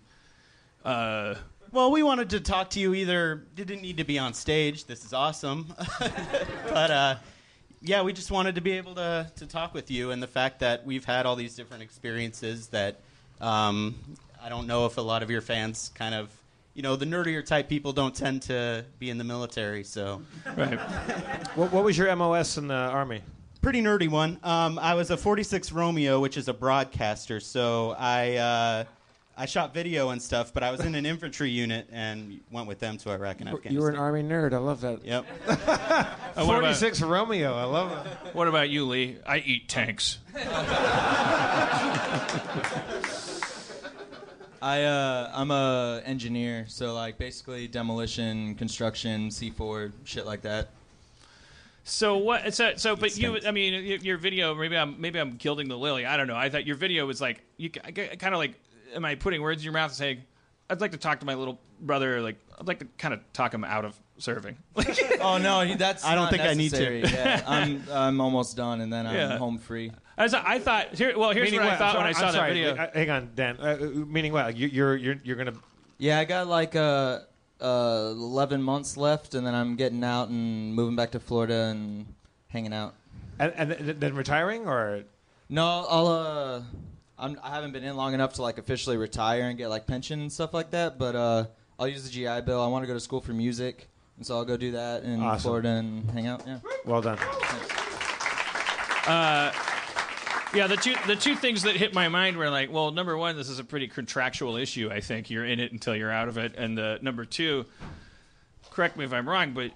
uh, 0.85 1.35
Well, 1.71 1.91
we 1.91 2.03
wanted 2.03 2.29
to 2.31 2.39
talk 2.39 2.69
to 2.71 2.79
you. 2.79 2.93
Either 2.93 3.43
didn't 3.55 3.81
need 3.81 3.97
to 3.97 4.03
be 4.03 4.19
on 4.19 4.33
stage. 4.33 4.85
This 4.85 5.03
is 5.03 5.13
awesome, 5.13 5.73
but 5.99 6.91
uh, 6.91 7.15
yeah, 7.81 8.01
we 8.01 8.13
just 8.13 8.31
wanted 8.31 8.55
to 8.55 8.61
be 8.61 8.71
able 8.73 8.95
to 8.95 9.29
to 9.35 9.45
talk 9.45 9.73
with 9.73 9.91
you. 9.91 10.11
And 10.11 10.21
the 10.21 10.27
fact 10.27 10.59
that 10.59 10.85
we've 10.85 11.05
had 11.05 11.25
all 11.25 11.35
these 11.35 11.55
different 11.55 11.83
experiences 11.83 12.67
that 12.67 12.99
um, 13.41 13.95
I 14.41 14.49
don't 14.49 14.67
know 14.67 14.85
if 14.85 14.97
a 14.97 15.01
lot 15.01 15.23
of 15.23 15.29
your 15.29 15.41
fans 15.41 15.91
kind 15.95 16.15
of. 16.15 16.29
You 16.73 16.81
know, 16.81 16.97
the 16.97 17.05
nerdier 17.05 17.45
type 17.45 17.69
people 17.69 17.93
don't 17.93 18.13
tend 18.13 18.41
to 18.43 18.83
be 18.99 19.09
in 19.09 19.17
the 19.17 19.23
military, 19.23 19.85
so 19.85 20.21
right. 20.57 20.77
what, 21.55 21.71
what 21.71 21.85
was 21.85 21.97
your 21.97 22.13
MOS 22.13 22.57
in 22.57 22.67
the 22.67 22.73
Army? 22.73 23.21
pretty 23.65 23.81
nerdy 23.81 24.07
one. 24.07 24.39
Um, 24.43 24.77
I 24.77 24.93
was 24.93 25.09
a 25.09 25.17
46 25.17 25.71
Romeo, 25.71 26.19
which 26.19 26.37
is 26.37 26.47
a 26.47 26.53
broadcaster. 26.53 27.39
So 27.39 27.95
I 27.97 28.35
uh, 28.35 28.83
I 29.37 29.45
shot 29.45 29.73
video 29.73 30.09
and 30.09 30.21
stuff, 30.21 30.53
but 30.53 30.63
I 30.63 30.71
was 30.71 30.79
in 30.79 30.95
an 30.95 31.05
infantry 31.05 31.49
unit 31.49 31.89
and 31.91 32.39
went 32.51 32.67
with 32.67 32.79
them 32.79 32.97
to 32.99 33.11
Iraq 33.11 33.41
and 33.41 33.49
Afghanistan. 33.49 33.73
You 33.73 33.81
were 33.81 33.89
an 33.89 33.97
Army 33.97 34.23
nerd. 34.23 34.53
I 34.53 34.57
love 34.57 34.81
that. 34.81 35.05
Yep. 35.05 35.25
Uh, 36.35 36.43
what, 36.43 36.57
about, 36.57 36.75
46 36.75 37.01
Romeo. 37.03 37.55
I 37.55 37.63
love 37.63 38.05
it. 38.05 38.35
what 38.35 38.49
about 38.49 38.69
you, 38.69 38.85
Lee? 38.85 39.15
I 39.25 39.37
eat 39.37 39.69
tanks. 39.69 40.17
I 44.61 44.83
uh, 44.83 45.31
I'm 45.33 45.49
a 45.49 46.01
engineer, 46.03 46.65
so 46.67 46.93
like 46.93 47.17
basically 47.17 47.69
demolition, 47.69 48.55
construction, 48.55 49.29
C4, 49.29 49.93
shit 50.03 50.25
like 50.25 50.41
that. 50.41 50.71
So 51.85 52.17
what? 52.17 52.51
So, 52.55 52.73
so 52.75 52.95
but 52.95 53.15
you, 53.15 53.39
I 53.45 53.51
mean, 53.51 54.01
your 54.01 54.17
video. 54.17 54.55
Maybe 54.55 54.75
I'm 54.75 54.99
maybe 54.99 55.19
I'm 55.19 55.37
gilding 55.37 55.69
the 55.69 55.77
lily. 55.77 56.07
I 56.07 56.17
don't 56.17 56.25
know. 56.25 56.35
I 56.35 56.49
thought 56.49 56.65
your 56.65 56.75
video 56.75 57.05
was 57.05 57.21
like 57.21 57.43
you 57.57 57.69
kind 57.69 58.33
of 58.33 58.39
like. 58.39 58.55
Am 58.95 59.05
I 59.05 59.15
putting 59.15 59.41
words 59.41 59.61
in 59.61 59.65
your 59.65 59.73
mouth 59.73 59.91
and 59.91 59.97
saying? 59.97 60.21
I'd 60.69 60.81
like 60.81 60.91
to 60.91 60.97
talk 60.97 61.19
to 61.19 61.25
my 61.25 61.35
little 61.35 61.59
brother. 61.81 62.21
Like, 62.21 62.37
I'd 62.59 62.67
like 62.67 62.79
to 62.79 62.85
kind 62.97 63.13
of 63.13 63.19
talk 63.33 63.53
him 63.53 63.63
out 63.63 63.85
of 63.85 63.95
serving. 64.17 64.57
Like, 64.75 64.97
Oh 65.21 65.37
no, 65.37 65.75
that's. 65.75 66.03
I 66.03 66.15
don't 66.15 66.23
not 66.25 66.31
think 66.31 66.43
I 66.43 66.53
need 66.53 66.71
to. 66.73 66.99
Yeah, 67.01 67.43
I'm 67.45 67.83
I'm 67.91 68.21
almost 68.21 68.57
done, 68.57 68.81
and 68.81 68.91
then 68.91 69.05
I'm 69.05 69.15
Yeah. 69.15 69.37
home 69.37 69.57
free. 69.59 69.91
I, 70.17 70.27
thought- 70.27 70.45
I 70.47 70.59
thought. 70.59 70.95
Here, 70.95 71.17
well, 71.17 71.31
here's 71.31 71.51
Meaning 71.51 71.65
what 71.65 71.73
I 71.73 71.77
thought 71.77 71.95
I'm 71.95 72.01
when 72.03 72.07
I 72.07 72.11
saw 72.13 72.27
I'm 72.27 72.31
that 72.31 72.37
sorry, 72.37 72.53
video. 72.53 72.75
uh, 72.75 72.87
hang 72.93 73.09
on, 73.09 73.29
Dan. 73.35 73.57
Uh, 73.59 73.77
uh, 73.81 73.85
meaning 73.85 74.31
what? 74.33 74.55
You, 74.57 74.67
you're 74.67 74.95
you're 74.95 75.15
you're 75.23 75.35
gonna. 75.35 75.53
Yeah, 75.97 76.19
I 76.19 76.25
got 76.25 76.47
like 76.47 76.75
uh, 76.75 77.19
uh, 77.61 78.09
11 78.15 78.61
months 78.63 78.97
left, 78.97 79.33
and 79.35 79.45
then 79.45 79.53
I'm 79.53 79.75
getting 79.75 80.03
out 80.03 80.29
and 80.29 80.73
moving 80.73 80.95
back 80.95 81.11
to 81.11 81.19
Florida 81.19 81.65
and 81.71 82.05
hanging 82.47 82.73
out. 82.73 82.95
And, 83.39 83.53
and 83.53 83.71
then 84.01 84.15
retiring 84.15 84.65
or 84.67 85.03
No, 85.49 85.85
I'll 85.89 86.07
uh, 86.07 86.61
I'm, 87.17 87.39
I 87.43 87.49
haven't 87.51 87.71
been 87.71 87.83
in 87.83 87.95
long 87.95 88.13
enough 88.13 88.33
to 88.33 88.41
like 88.41 88.57
officially 88.57 88.97
retire 88.97 89.43
and 89.43 89.57
get 89.57 89.69
like 89.69 89.87
pension 89.87 90.19
and 90.21 90.31
stuff 90.31 90.53
like 90.53 90.71
that. 90.71 90.97
But 90.99 91.15
uh, 91.15 91.45
I'll 91.79 91.87
use 91.87 92.03
the 92.03 92.09
GI 92.09 92.41
Bill. 92.41 92.61
I 92.61 92.67
want 92.67 92.83
to 92.83 92.87
go 92.87 92.93
to 92.93 92.99
school 92.99 93.21
for 93.21 93.31
music, 93.33 93.87
and 94.17 94.25
so 94.25 94.35
I'll 94.37 94.45
go 94.45 94.57
do 94.57 94.71
that 94.71 95.03
in 95.03 95.21
Awesome. 95.21 95.41
Florida 95.41 95.69
and 95.69 96.09
hang 96.11 96.27
out. 96.27 96.43
Yeah. 96.45 96.59
well 96.85 97.01
done. 97.01 97.17
Yeah, 100.53 100.67
the 100.67 100.77
two 100.77 100.95
the 101.05 101.17
two 101.17 101.35
things 101.35 101.63
that 101.63 101.75
hit 101.75 101.93
my 101.93 102.07
mind 102.07 102.37
were 102.37 102.49
like, 102.49 102.71
well, 102.71 102.91
number 102.91 103.17
one, 103.17 103.35
this 103.35 103.49
is 103.49 103.59
a 103.59 103.63
pretty 103.63 103.89
contractual 103.89 104.55
issue. 104.55 104.89
I 104.89 105.01
think 105.01 105.29
you're 105.29 105.43
in 105.45 105.59
it 105.59 105.73
until 105.73 105.95
you're 105.95 106.11
out 106.11 106.29
of 106.29 106.37
it, 106.37 106.55
and 106.55 106.79
uh, 106.79 106.97
number 107.01 107.25
two, 107.25 107.65
correct 108.71 108.95
me 108.95 109.03
if 109.03 109.11
I'm 109.11 109.27
wrong, 109.27 109.51
but 109.53 109.71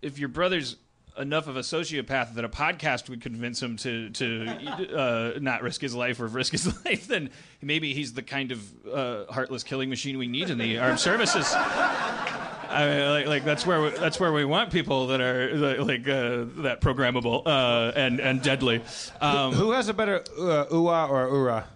if 0.00 0.18
your 0.18 0.30
brother's 0.30 0.76
enough 1.18 1.46
of 1.46 1.56
a 1.56 1.60
sociopath 1.60 2.34
that 2.34 2.44
a 2.44 2.48
podcast 2.48 3.08
would 3.08 3.20
convince 3.20 3.62
him 3.62 3.76
to 3.78 4.10
to 4.10 4.46
uh, 4.96 5.38
not 5.40 5.62
risk 5.62 5.80
his 5.80 5.94
life 5.94 6.20
or 6.20 6.26
risk 6.26 6.52
his 6.52 6.66
life, 6.84 7.06
then 7.06 7.30
maybe 7.60 7.94
he's 7.94 8.12
the 8.14 8.22
kind 8.22 8.52
of 8.52 8.86
uh, 8.86 9.24
heartless 9.32 9.62
killing 9.62 9.88
machine 9.88 10.18
we 10.18 10.26
need 10.28 10.50
in 10.50 10.58
the 10.58 10.78
armed 10.78 11.00
services. 11.00 11.52
I 11.54 12.86
mean, 12.86 13.10
like, 13.10 13.26
like 13.26 13.44
that's 13.44 13.66
where 13.66 13.82
we, 13.82 13.90
that's 13.90 14.18
where 14.18 14.32
we 14.32 14.44
want 14.44 14.70
people 14.70 15.08
that 15.08 15.20
are 15.20 15.54
like 15.82 16.08
uh, 16.08 16.46
that 16.62 16.80
programmable 16.80 17.42
uh, 17.46 17.92
and 17.94 18.20
and 18.20 18.42
deadly. 18.42 18.82
Um, 19.20 19.52
Who 19.52 19.72
has 19.72 19.88
a 19.88 19.94
better 19.94 20.24
uh, 20.38 20.66
ua 20.70 21.06
or 21.06 21.28
ura? 21.28 21.66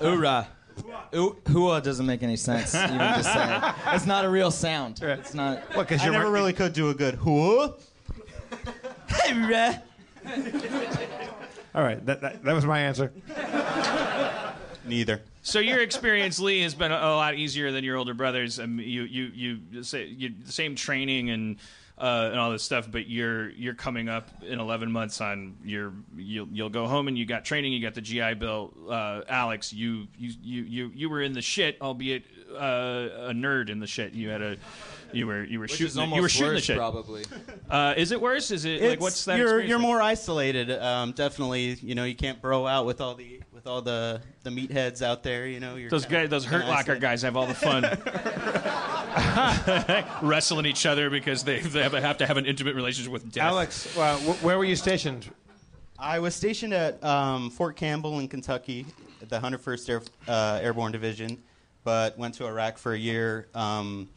Hoorah. 0.00 0.48
Ooh, 1.14 1.36
hua 1.46 1.80
doesn't 1.80 2.04
make 2.04 2.22
any 2.24 2.36
sense. 2.36 2.74
Even 2.74 2.98
just 2.98 3.32
saying. 3.32 3.62
It's 3.88 4.06
not 4.06 4.24
a 4.24 4.28
real 4.28 4.50
sound. 4.50 5.00
It's 5.00 5.32
not. 5.32 5.60
What? 5.74 5.88
Because 5.88 6.04
you're 6.04 6.12
never 6.12 6.30
really 6.30 6.52
could 6.52 6.72
do 6.72 6.90
a 6.90 6.94
good 6.94 7.14
whoa. 9.34 9.74
All 11.74 11.82
right, 11.82 12.04
that, 12.06 12.20
that 12.20 12.44
that 12.44 12.54
was 12.54 12.64
my 12.64 12.80
answer. 12.80 13.12
Neither. 14.86 15.22
So 15.42 15.58
your 15.58 15.80
experience, 15.80 16.38
Lee, 16.38 16.62
has 16.62 16.74
been 16.74 16.92
a, 16.92 16.96
a 16.96 17.16
lot 17.16 17.34
easier 17.34 17.72
than 17.72 17.84
your 17.84 17.96
older 17.96 18.14
brothers. 18.14 18.60
Um, 18.60 18.78
you 18.78 19.02
you 19.02 19.24
you 19.34 19.82
say 19.82 20.06
you, 20.06 20.32
the 20.44 20.52
same 20.52 20.74
training 20.74 21.30
and 21.30 21.56
uh, 21.98 22.28
and 22.30 22.40
all 22.40 22.50
this 22.50 22.62
stuff, 22.62 22.90
but 22.90 23.08
you're 23.08 23.50
you're 23.50 23.74
coming 23.74 24.08
up 24.08 24.30
in 24.42 24.58
11 24.58 24.90
months 24.90 25.20
on 25.20 25.56
your 25.64 25.92
you'll 26.16 26.48
you'll 26.48 26.70
go 26.70 26.86
home 26.86 27.08
and 27.08 27.16
you 27.16 27.24
got 27.24 27.44
training, 27.44 27.72
you 27.72 27.80
got 27.80 27.94
the 27.94 28.00
GI 28.00 28.34
Bill. 28.34 28.72
Uh, 28.88 29.22
Alex, 29.28 29.72
you 29.72 30.06
you 30.18 30.32
you 30.42 30.62
you 30.62 30.92
you 30.94 31.10
were 31.10 31.22
in 31.22 31.32
the 31.32 31.42
shit, 31.42 31.76
albeit 31.80 32.24
uh, 32.54 33.28
a 33.28 33.32
nerd 33.32 33.68
in 33.68 33.80
the 33.80 33.86
shit. 33.86 34.12
You 34.12 34.28
had 34.30 34.42
a 34.42 34.56
you 35.14 35.26
were 35.26 35.44
you 35.44 35.58
were 35.58 35.64
Which 35.64 35.72
shooting 35.76 35.96
the- 36.10 36.16
you 36.16 36.22
were 36.22 36.28
shooting 36.28 36.48
worse, 36.54 36.60
the 36.60 36.64
shit. 36.66 36.76
probably. 36.76 37.24
Uh, 37.70 37.94
is 37.96 38.12
it 38.12 38.20
worse? 38.20 38.50
Is 38.50 38.64
it 38.66 38.74
like 38.80 38.82
It's- 38.82 39.00
what's 39.00 39.24
that? 39.24 39.38
You're 39.38 39.46
experience 39.60 39.68
you're 39.70 39.78
like? 39.78 39.86
more 39.86 40.02
isolated. 40.02 40.70
Um, 40.70 41.12
definitely, 41.12 41.74
you 41.82 41.94
know, 41.94 42.04
you 42.04 42.14
can't 42.14 42.40
bro 42.42 42.66
out 42.66 42.84
with 42.86 43.00
all 43.00 43.14
the 43.14 43.40
with 43.52 43.66
all 43.66 43.80
the 43.82 44.20
the 44.42 44.50
meatheads 44.50 45.00
out 45.02 45.22
there. 45.22 45.46
You 45.46 45.60
know, 45.60 45.76
you're 45.76 45.88
Those 45.90 46.04
kinda- 46.04 46.22
guys, 46.28 46.30
those 46.30 46.44
kinda 46.44 46.58
Hurt 46.58 46.68
Locker 46.68 46.80
isolated. 46.92 47.00
guys 47.00 47.22
have 47.22 47.36
all 47.36 47.46
the 47.46 47.54
fun. 47.54 47.84
Wrestling 50.22 50.66
each 50.66 50.86
other 50.86 51.08
because 51.10 51.44
they, 51.44 51.60
they 51.60 51.82
have, 51.82 51.92
have 51.92 52.18
to 52.18 52.26
have 52.26 52.36
an 52.36 52.46
intimate 52.46 52.74
relationship 52.74 53.12
with 53.12 53.30
death. 53.32 53.44
Alex, 53.44 53.96
uh, 53.96 54.16
wh- 54.18 54.44
where 54.44 54.58
were 54.58 54.64
you 54.64 54.76
stationed? 54.76 55.30
I 55.98 56.18
was 56.18 56.34
stationed 56.34 56.74
at 56.74 57.02
um, 57.04 57.50
Fort 57.50 57.76
Campbell 57.76 58.18
in 58.18 58.28
Kentucky 58.28 58.86
at 59.22 59.28
the 59.30 59.38
101st 59.38 59.88
Air, 59.88 60.02
uh, 60.28 60.58
Airborne 60.62 60.92
Division, 60.92 61.42
but 61.84 62.18
went 62.18 62.34
to 62.34 62.46
Iraq 62.46 62.76
for 62.78 62.92
a 62.92 62.98
year 62.98 63.48
um, 63.54 64.08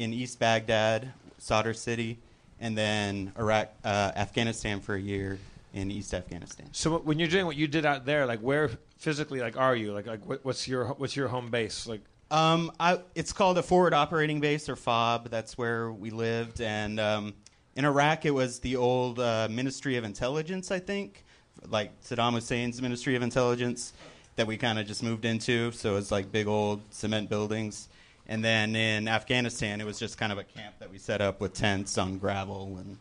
in 0.00 0.14
East 0.14 0.38
Baghdad, 0.38 1.12
Sadr 1.36 1.72
City, 1.74 2.18
and 2.58 2.76
then 2.76 3.32
Iraq, 3.38 3.68
uh, 3.84 4.12
Afghanistan 4.16 4.80
for 4.80 4.94
a 4.94 5.00
year 5.00 5.38
in 5.74 5.90
East 5.90 6.14
Afghanistan. 6.14 6.68
So 6.72 6.98
when 6.98 7.18
you're 7.18 7.28
doing 7.28 7.44
what 7.46 7.56
you 7.56 7.68
did 7.68 7.84
out 7.84 8.06
there, 8.06 8.24
like 8.26 8.40
where 8.40 8.70
physically, 8.98 9.40
like 9.40 9.58
are 9.58 9.76
you? 9.76 9.92
Like 9.92 10.06
like 10.06 10.24
what, 10.26 10.44
what's 10.44 10.66
your 10.66 10.86
what's 10.94 11.14
your 11.14 11.28
home 11.28 11.50
base? 11.50 11.86
Like 11.86 12.00
Um, 12.30 12.72
I, 12.80 13.00
it's 13.14 13.32
called 13.32 13.58
a 13.58 13.62
forward 13.62 13.92
operating 13.92 14.40
base 14.40 14.68
or 14.68 14.76
FOB. 14.76 15.28
That's 15.28 15.58
where 15.58 15.92
we 15.92 16.10
lived. 16.10 16.60
And 16.60 16.98
um, 16.98 17.34
in 17.76 17.84
Iraq, 17.84 18.24
it 18.24 18.30
was 18.30 18.60
the 18.60 18.76
old 18.76 19.20
uh, 19.20 19.48
Ministry 19.50 19.96
of 19.96 20.04
Intelligence, 20.04 20.70
I 20.70 20.78
think, 20.78 21.24
like 21.68 21.90
Saddam 22.02 22.32
Hussein's 22.32 22.80
Ministry 22.80 23.16
of 23.16 23.22
Intelligence 23.22 23.92
that 24.36 24.46
we 24.46 24.56
kind 24.56 24.78
of 24.78 24.86
just 24.86 25.02
moved 25.02 25.24
into. 25.24 25.72
So 25.72 25.96
it's 25.96 26.10
like 26.10 26.32
big 26.32 26.46
old 26.46 26.80
cement 26.90 27.28
buildings. 27.28 27.88
And 28.30 28.44
then 28.44 28.76
in 28.76 29.08
Afghanistan, 29.08 29.80
it 29.80 29.84
was 29.84 29.98
just 29.98 30.16
kind 30.16 30.30
of 30.30 30.38
a 30.38 30.44
camp 30.44 30.76
that 30.78 30.88
we 30.88 30.98
set 30.98 31.20
up 31.20 31.40
with 31.40 31.52
tents 31.52 31.98
on 31.98 32.16
gravel. 32.16 32.78
And 32.78 32.96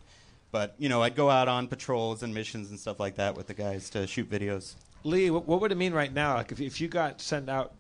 but 0.52 0.74
you 0.80 0.90
know, 0.90 1.04
I'd 1.04 1.16
go 1.16 1.30
out 1.30 1.48
on 1.48 1.68
patrols 1.68 2.24
and 2.24 2.34
missions 2.34 2.72
and 2.72 2.80
stuff 2.80 3.00
like 3.00 3.16
that 3.18 3.38
with 3.38 3.46
the 3.46 3.54
guys 3.54 3.92
to 3.92 4.08
shoot 4.08 4.28
videos. 4.28 4.74
Lee, 5.04 5.30
what, 5.30 5.48
what 5.48 5.62
would 5.62 5.72
it 5.72 5.78
mean 5.78 5.94
right 5.94 6.12
now? 6.12 6.34
Like 6.34 6.52
if 6.52 6.60
if 6.60 6.82
you 6.82 6.88
got 6.88 7.22
sent 7.22 7.48
out, 7.48 7.74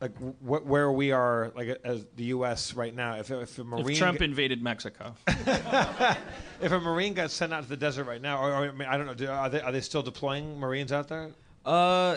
like 0.00 0.16
wh- 0.16 0.66
where 0.66 0.90
we 0.90 1.12
are, 1.12 1.52
like 1.54 1.68
as 1.84 2.06
the 2.16 2.24
U.S. 2.24 2.72
right 2.72 2.96
now, 2.96 3.16
if 3.16 3.30
if 3.30 3.58
a 3.58 3.64
marine 3.64 3.90
if 3.90 3.98
Trump 3.98 4.22
invaded 4.22 4.62
Mexico, 4.62 5.14
if 5.28 6.72
a 6.72 6.80
marine 6.80 7.12
got 7.12 7.30
sent 7.30 7.52
out 7.52 7.62
to 7.62 7.68
the 7.68 7.76
desert 7.76 8.04
right 8.04 8.22
now, 8.22 8.42
or, 8.42 8.52
or 8.52 8.68
I, 8.68 8.72
mean, 8.72 8.88
I 8.88 8.96
don't 8.96 9.04
know, 9.06 9.12
do, 9.12 9.28
are 9.28 9.50
they 9.50 9.60
are 9.60 9.70
they 9.70 9.82
still 9.82 10.02
deploying 10.02 10.58
marines 10.58 10.92
out 10.92 11.08
there? 11.08 11.30
Uh, 11.62 12.16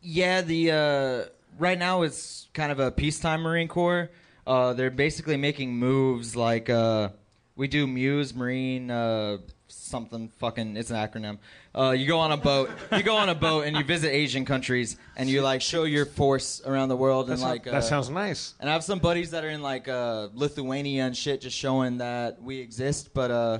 yeah. 0.00 0.40
The 0.40 0.70
uh, 0.70 1.41
right 1.58 1.78
now 1.78 2.02
it's 2.02 2.48
kind 2.54 2.72
of 2.72 2.80
a 2.80 2.90
peacetime 2.90 3.42
Marine 3.42 3.68
Corps. 3.68 4.10
Uh, 4.46 4.72
they're 4.72 4.90
basically 4.90 5.36
making 5.36 5.76
moves 5.76 6.34
like 6.34 6.68
uh, 6.68 7.10
we 7.56 7.68
do 7.68 7.86
Muse 7.86 8.34
Marine 8.34 8.90
uh, 8.90 9.38
something 9.68 10.28
fucking. 10.38 10.76
It's 10.76 10.90
an 10.90 10.96
acronym. 10.96 11.38
Uh, 11.74 11.90
you 11.90 12.06
go 12.06 12.18
on 12.18 12.32
a 12.32 12.36
boat. 12.36 12.70
You 12.92 13.02
go 13.02 13.16
on 13.16 13.28
a 13.28 13.34
boat 13.34 13.66
and 13.66 13.76
you 13.76 13.84
visit 13.84 14.12
Asian 14.12 14.44
countries 14.44 14.96
and 15.16 15.28
you 15.28 15.42
like 15.42 15.62
show 15.62 15.84
your 15.84 16.04
force 16.04 16.60
around 16.64 16.88
the 16.88 16.96
world 16.96 17.30
and 17.30 17.38
That, 17.40 17.46
like 17.46 17.66
uh, 17.66 17.72
that 17.72 17.84
sounds 17.84 18.10
nice. 18.10 18.54
And 18.60 18.68
I 18.68 18.72
have 18.74 18.84
some 18.84 18.98
buddies 18.98 19.30
that 19.30 19.44
are 19.44 19.48
in 19.48 19.62
like 19.62 19.88
uh, 19.88 20.28
Lithuania 20.34 21.04
and 21.06 21.16
shit, 21.16 21.40
just 21.40 21.56
showing 21.56 21.98
that 21.98 22.42
we 22.42 22.58
exist. 22.58 23.14
But 23.14 23.30
uh, 23.30 23.58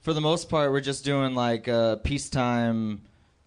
for 0.00 0.12
the 0.12 0.20
most 0.20 0.48
part, 0.48 0.72
we're 0.72 0.80
just 0.80 1.04
doing 1.04 1.34
like 1.34 1.68
uh, 1.68 1.96
peacetime, 1.96 3.02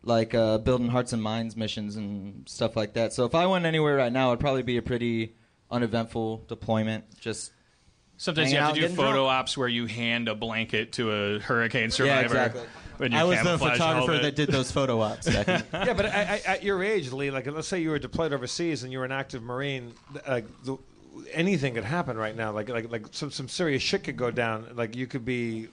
like 0.06 0.34
uh, 0.34 0.60
building 0.60 0.88
hearts 0.88 1.12
and 1.14 1.22
minds 1.22 1.58
missions 1.58 1.96
and 1.96 2.48
stuff 2.48 2.76
like 2.76 2.94
that. 2.94 3.12
So 3.12 3.26
if 3.26 3.36
I 3.36 3.48
went 3.48 3.66
anywhere 3.66 3.98
right 3.98 4.14
now, 4.14 4.30
it'd 4.30 4.40
probably 4.40 4.64
be 4.64 4.78
a 4.78 4.82
pretty 4.82 5.36
uneventful 5.72 6.46
deployment. 6.48 7.20
Just 7.20 7.52
sometimes 8.18 8.52
you 8.52 8.60
have 8.60 8.70
out, 8.70 8.76
to 8.76 8.82
do 8.82 8.90
photo 8.90 9.14
drunk. 9.14 9.30
ops 9.32 9.58
where 9.58 9.68
you 9.68 9.88
hand 9.88 10.30
a 10.30 10.36
blanket 10.36 10.94
to 10.94 11.12
a 11.12 11.40
hurricane 11.40 11.92
survivor. 11.92 12.36
Yeah, 12.36 12.46
exactly. 12.46 12.62
I 13.12 13.24
was 13.26 13.42
the 13.44 13.58
photographer 13.58 14.14
helmet. 14.14 14.22
that 14.22 14.36
did 14.36 14.50
those 14.50 14.72
photo 14.72 15.02
ops. 15.02 15.28
Back 15.28 15.48
in- 15.50 15.64
yeah, 15.74 15.94
but 15.94 16.06
at, 16.06 16.14
at- 16.30 16.46
at 16.46 16.64
your 16.64 16.82
age, 16.82 17.12
Lee, 17.12 17.32
like 17.32 17.46
let's 17.48 17.68
say 17.68 17.82
you 17.82 17.90
were 17.90 18.00
deployed 18.00 18.32
overseas 18.32 18.84
and 18.84 18.92
you 18.94 19.00
were 19.00 19.06
an 19.06 19.12
active 19.12 19.44
marine, 19.44 19.92
like 20.28 20.46
the, 20.64 20.78
anything 21.34 21.74
could 21.74 21.84
happen 21.84 22.16
right 22.16 22.36
now. 22.36 22.52
Like 22.52 22.70
like 22.70 22.90
like 22.92 23.08
some 23.12 23.32
some 23.32 23.50
serious 23.50 23.82
shit 23.82 24.04
could 24.04 24.18
go 24.18 24.32
down. 24.32 24.68
Like 24.76 24.96
you 24.96 25.08
could 25.08 25.26
be. 25.26 25.68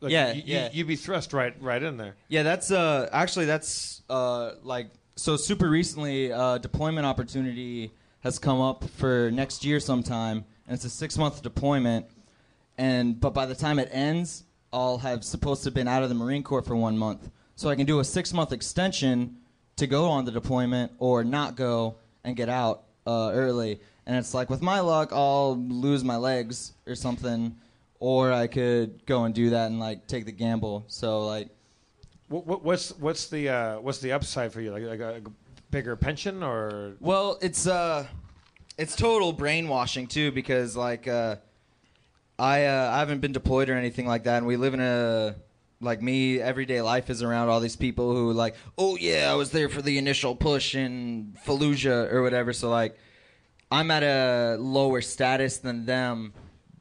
Like, 0.00 0.12
Yeah, 0.12 0.32
you, 0.32 0.42
yeah. 0.44 0.68
You, 0.72 0.84
would 0.84 0.88
be 0.88 0.96
thrust 0.96 1.32
right 1.32 1.54
right 1.60 1.82
in 1.82 1.96
there. 1.96 2.16
Yeah, 2.28 2.42
that's 2.42 2.70
uh 2.70 3.08
actually 3.12 3.46
that's 3.46 4.02
uh 4.10 4.52
like 4.62 4.88
so 5.16 5.36
super 5.36 5.68
recently 5.68 6.32
uh 6.32 6.58
deployment 6.58 7.06
opportunity 7.06 7.92
has 8.20 8.38
come 8.38 8.60
up 8.60 8.84
for 8.84 9.30
next 9.32 9.64
year 9.64 9.78
sometime 9.80 10.44
and 10.66 10.74
it's 10.74 10.84
a 10.84 10.90
6 10.90 11.18
month 11.18 11.42
deployment 11.42 12.06
and 12.78 13.20
but 13.20 13.34
by 13.34 13.46
the 13.46 13.54
time 13.54 13.78
it 13.78 13.88
ends 13.92 14.44
I'll 14.72 14.98
have 14.98 15.22
supposed 15.22 15.62
to 15.62 15.68
have 15.68 15.74
been 15.74 15.86
out 15.86 16.02
of 16.02 16.08
the 16.08 16.14
Marine 16.16 16.42
Corps 16.42 16.62
for 16.62 16.74
1 16.74 16.98
month. 16.98 17.30
So 17.54 17.68
I 17.68 17.76
can 17.76 17.86
do 17.86 18.00
a 18.00 18.04
6 18.04 18.32
month 18.32 18.52
extension 18.52 19.36
to 19.76 19.86
go 19.86 20.06
on 20.06 20.24
the 20.24 20.32
deployment 20.32 20.92
or 20.98 21.22
not 21.22 21.54
go 21.56 21.96
and 22.24 22.34
get 22.36 22.48
out 22.48 22.84
uh 23.06 23.30
early. 23.32 23.80
And 24.06 24.16
it's 24.16 24.34
like 24.34 24.50
with 24.50 24.62
my 24.62 24.80
luck 24.80 25.10
I'll 25.12 25.56
lose 25.56 26.02
my 26.02 26.16
legs 26.16 26.72
or 26.86 26.94
something 26.94 27.56
or 28.00 28.32
I 28.32 28.46
could 28.46 29.06
go 29.06 29.24
and 29.24 29.34
do 29.34 29.50
that 29.50 29.70
and 29.70 29.80
like 29.80 30.06
take 30.06 30.24
the 30.26 30.32
gamble. 30.32 30.84
So 30.88 31.26
like 31.26 31.48
What, 32.28 32.46
what, 32.46 32.64
what's 32.64 32.90
what's 32.98 33.28
the 33.28 33.48
uh, 33.48 33.80
what's 33.80 33.98
the 33.98 34.12
upside 34.12 34.52
for 34.52 34.60
you? 34.60 34.72
Like, 34.72 34.82
like 34.82 35.00
a 35.00 35.22
bigger 35.70 35.96
pension 35.96 36.42
or 36.42 36.94
Well, 37.00 37.38
it's 37.40 37.66
uh, 37.66 38.06
it's 38.76 38.96
total 38.96 39.32
brainwashing 39.32 40.06
too 40.08 40.32
because 40.32 40.76
like 40.76 41.06
uh, 41.06 41.36
I 42.38 42.64
uh, 42.64 42.90
I 42.94 42.98
haven't 42.98 43.20
been 43.20 43.32
deployed 43.32 43.68
or 43.68 43.74
anything 43.74 44.06
like 44.06 44.24
that, 44.24 44.38
and 44.38 44.46
we 44.46 44.56
live 44.56 44.74
in 44.74 44.80
a 44.80 45.36
like 45.80 46.00
me 46.00 46.40
everyday 46.40 46.80
life 46.80 47.10
is 47.10 47.22
around 47.22 47.48
all 47.50 47.60
these 47.60 47.76
people 47.76 48.14
who 48.14 48.32
like 48.32 48.54
oh 48.78 48.96
yeah 48.96 49.30
I 49.30 49.34
was 49.34 49.50
there 49.50 49.68
for 49.68 49.82
the 49.82 49.98
initial 49.98 50.34
push 50.34 50.74
in 50.74 51.36
Fallujah 51.46 52.10
or 52.12 52.22
whatever. 52.22 52.52
So 52.52 52.70
like 52.70 52.98
I'm 53.70 53.90
at 53.90 54.02
a 54.02 54.56
lower 54.58 55.00
status 55.02 55.58
than 55.58 55.84
them 55.84 56.32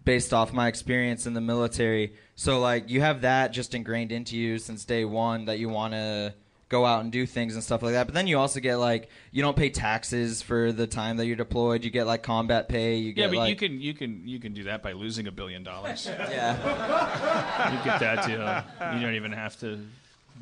based 0.05 0.34
off 0.34 0.53
my 0.53 0.67
experience 0.67 1.25
in 1.25 1.34
the 1.34 1.41
military. 1.41 2.13
So 2.35 2.59
like 2.59 2.89
you 2.89 3.01
have 3.01 3.21
that 3.21 3.51
just 3.51 3.73
ingrained 3.73 4.11
into 4.11 4.38
you 4.38 4.57
since 4.57 4.85
day 4.85 5.05
one 5.05 5.45
that 5.45 5.59
you 5.59 5.69
want 5.69 5.93
to 5.93 6.34
go 6.69 6.85
out 6.85 7.03
and 7.03 7.11
do 7.11 7.25
things 7.27 7.53
and 7.53 7.63
stuff 7.63 7.84
like 7.84 7.93
that. 7.93 8.07
But 8.07 8.15
then 8.15 8.25
you 8.25 8.39
also 8.39 8.59
get 8.59 8.77
like 8.77 9.09
you 9.31 9.43
don't 9.43 9.55
pay 9.55 9.69
taxes 9.69 10.41
for 10.41 10.71
the 10.71 10.88
time 10.88 11.17
that 11.17 11.27
you're 11.27 11.35
deployed. 11.35 11.84
You 11.84 11.91
get 11.91 12.07
like 12.07 12.23
combat 12.23 12.67
pay. 12.67 12.95
You 12.95 13.13
Yeah, 13.15 13.27
but 13.27 13.38
like 13.38 13.49
you 13.49 13.55
can 13.55 13.80
you 13.80 13.93
can 13.93 14.27
you 14.27 14.39
can 14.39 14.53
do 14.53 14.63
that 14.63 14.81
by 14.81 14.93
losing 14.93 15.27
a 15.27 15.31
billion 15.31 15.63
dollars. 15.63 16.05
yeah. 16.09 17.71
you 17.71 17.84
get 17.85 17.99
that 17.99 18.25
deal. 18.25 18.95
You 18.95 19.05
don't 19.05 19.15
even 19.15 19.31
have 19.31 19.57
to 19.59 19.80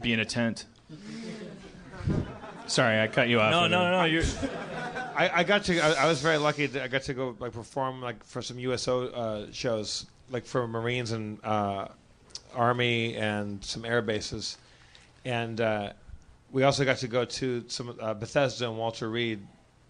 be 0.01 0.13
in 0.13 0.19
a 0.19 0.25
tent. 0.25 0.65
Sorry, 2.67 3.01
I 3.01 3.07
cut 3.07 3.27
you 3.27 3.41
off. 3.41 3.51
No, 3.51 3.63
with 3.63 3.71
no, 3.71 3.91
no. 3.91 4.05
You, 4.05 4.23
I, 5.15 5.39
I 5.39 5.43
got 5.43 5.63
to. 5.65 5.79
I, 5.79 6.05
I 6.05 6.07
was 6.07 6.21
very 6.21 6.37
lucky. 6.37 6.65
That 6.65 6.83
I 6.83 6.87
got 6.87 7.03
to 7.03 7.13
go 7.13 7.35
like 7.39 7.53
perform 7.53 8.01
like 8.01 8.23
for 8.23 8.41
some 8.41 8.59
USO 8.59 9.07
uh, 9.07 9.51
shows, 9.51 10.05
like 10.29 10.45
for 10.45 10.67
Marines 10.67 11.11
and 11.11 11.43
uh, 11.43 11.87
Army 12.55 13.15
and 13.15 13.63
some 13.63 13.85
air 13.85 14.01
bases, 14.01 14.57
and 15.25 15.59
uh, 15.59 15.93
we 16.51 16.63
also 16.63 16.85
got 16.85 16.97
to 16.97 17.07
go 17.07 17.25
to 17.25 17.63
some 17.67 17.97
uh, 17.99 18.13
Bethesda 18.13 18.67
and 18.67 18.77
Walter 18.77 19.09
Reed, 19.09 19.39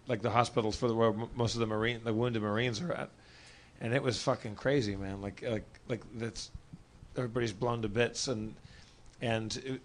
like 0.08 0.22
the 0.22 0.30
hospitals 0.30 0.76
for 0.76 0.88
the 0.88 0.94
where 0.94 1.12
most 1.34 1.54
of 1.54 1.60
the 1.60 1.66
Marine, 1.66 2.00
the 2.04 2.12
wounded 2.14 2.42
Marines 2.42 2.80
are 2.80 2.92
at, 2.92 3.10
and 3.80 3.94
it 3.94 4.02
was 4.02 4.22
fucking 4.22 4.54
crazy, 4.54 4.96
man. 4.96 5.20
Like 5.20 5.42
like 5.42 5.64
like 5.88 6.00
that's 6.14 6.50
everybody's 7.16 7.52
blown 7.52 7.82
to 7.82 7.88
bits 7.88 8.28
and 8.28 8.54
and 9.20 9.56
it, 9.64 9.80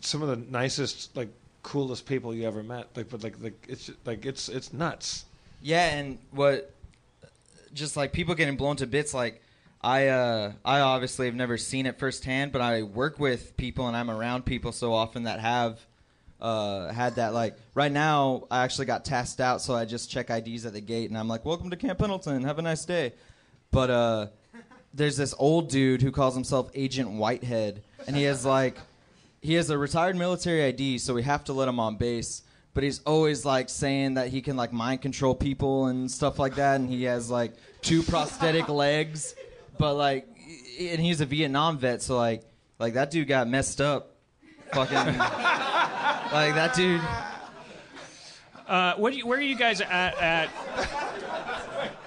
some 0.00 0.22
of 0.22 0.28
the 0.28 0.36
nicest 0.50 1.16
like 1.16 1.28
coolest 1.66 2.06
people 2.06 2.32
you 2.32 2.46
ever 2.46 2.62
met 2.62 2.86
like 2.96 3.08
but 3.10 3.24
like 3.24 3.34
like 3.42 3.66
it's 3.68 3.90
like 4.04 4.24
it's 4.24 4.48
it's 4.48 4.72
nuts 4.72 5.24
Yeah, 5.60 5.96
and 5.96 6.18
what 6.30 6.72
just 7.74 7.96
like 7.96 8.12
people 8.12 8.36
getting 8.36 8.56
blown 8.56 8.76
to 8.76 8.86
bits 8.86 9.12
like 9.12 9.42
I 9.82 10.06
uh 10.06 10.52
I 10.64 10.78
obviously 10.78 11.26
have 11.26 11.34
never 11.34 11.58
seen 11.58 11.86
it 11.86 11.98
firsthand, 11.98 12.52
but 12.52 12.60
I 12.62 12.82
work 12.84 13.18
with 13.18 13.56
people 13.56 13.88
and 13.88 13.96
I'm 13.96 14.10
around 14.12 14.44
people 14.46 14.70
so 14.70 14.94
often 14.94 15.24
that 15.24 15.40
have 15.40 15.84
uh 16.40 16.92
had 16.92 17.16
that 17.16 17.34
like 17.34 17.56
right 17.74 17.90
now 17.90 18.44
I 18.48 18.62
actually 18.62 18.86
got 18.86 19.04
tasked 19.04 19.40
out 19.40 19.60
so 19.60 19.74
I 19.74 19.86
just 19.86 20.08
check 20.08 20.30
IDs 20.30 20.66
at 20.66 20.72
the 20.72 20.80
gate 20.80 21.08
and 21.10 21.18
I'm 21.18 21.26
like, 21.26 21.44
"Welcome 21.44 21.70
to 21.70 21.76
Camp 21.76 21.98
Pendleton. 21.98 22.44
Have 22.44 22.60
a 22.60 22.62
nice 22.62 22.84
day." 22.84 23.12
But 23.72 23.90
uh 23.90 24.26
there's 24.94 25.16
this 25.16 25.34
old 25.36 25.68
dude 25.68 26.00
who 26.00 26.12
calls 26.12 26.34
himself 26.34 26.70
Agent 26.74 27.10
Whitehead 27.10 27.82
and 28.06 28.14
he 28.14 28.22
has 28.22 28.44
like 28.46 28.78
he 29.46 29.54
has 29.54 29.70
a 29.70 29.78
retired 29.78 30.16
military 30.16 30.64
ID, 30.64 30.98
so 30.98 31.14
we 31.14 31.22
have 31.22 31.44
to 31.44 31.52
let 31.52 31.68
him 31.68 31.78
on 31.78 31.94
base. 31.94 32.42
But 32.74 32.82
he's 32.82 32.98
always 33.06 33.44
like 33.44 33.68
saying 33.68 34.14
that 34.14 34.26
he 34.26 34.42
can 34.42 34.56
like 34.56 34.72
mind 34.72 35.02
control 35.02 35.36
people 35.36 35.86
and 35.86 36.10
stuff 36.10 36.40
like 36.40 36.56
that, 36.56 36.80
and 36.80 36.90
he 36.90 37.04
has 37.04 37.30
like 37.30 37.52
two 37.80 38.02
prosthetic 38.02 38.68
legs. 38.84 39.36
But 39.78 39.94
like, 39.94 40.26
and 40.80 41.00
he's 41.00 41.20
a 41.20 41.26
Vietnam 41.26 41.78
vet, 41.78 42.02
so 42.02 42.16
like, 42.16 42.42
like 42.80 42.94
that 42.94 43.12
dude 43.12 43.28
got 43.28 43.46
messed 43.46 43.80
up. 43.80 44.16
Fucking, 44.72 44.96
like 45.16 46.54
that 46.56 46.74
dude. 46.74 47.00
Uh, 48.66 48.94
what 48.96 49.12
do 49.12 49.18
you, 49.20 49.28
where 49.28 49.38
are 49.38 49.42
you 49.42 49.54
guys 49.54 49.80
at? 49.80 50.18
at 50.18 50.50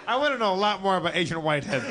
i 0.09 0.15
want 0.15 0.33
to 0.33 0.39
know 0.39 0.51
a 0.53 0.55
lot 0.55 0.81
more 0.81 0.97
about 0.97 1.15
agent 1.15 1.41
whitehead 1.43 1.81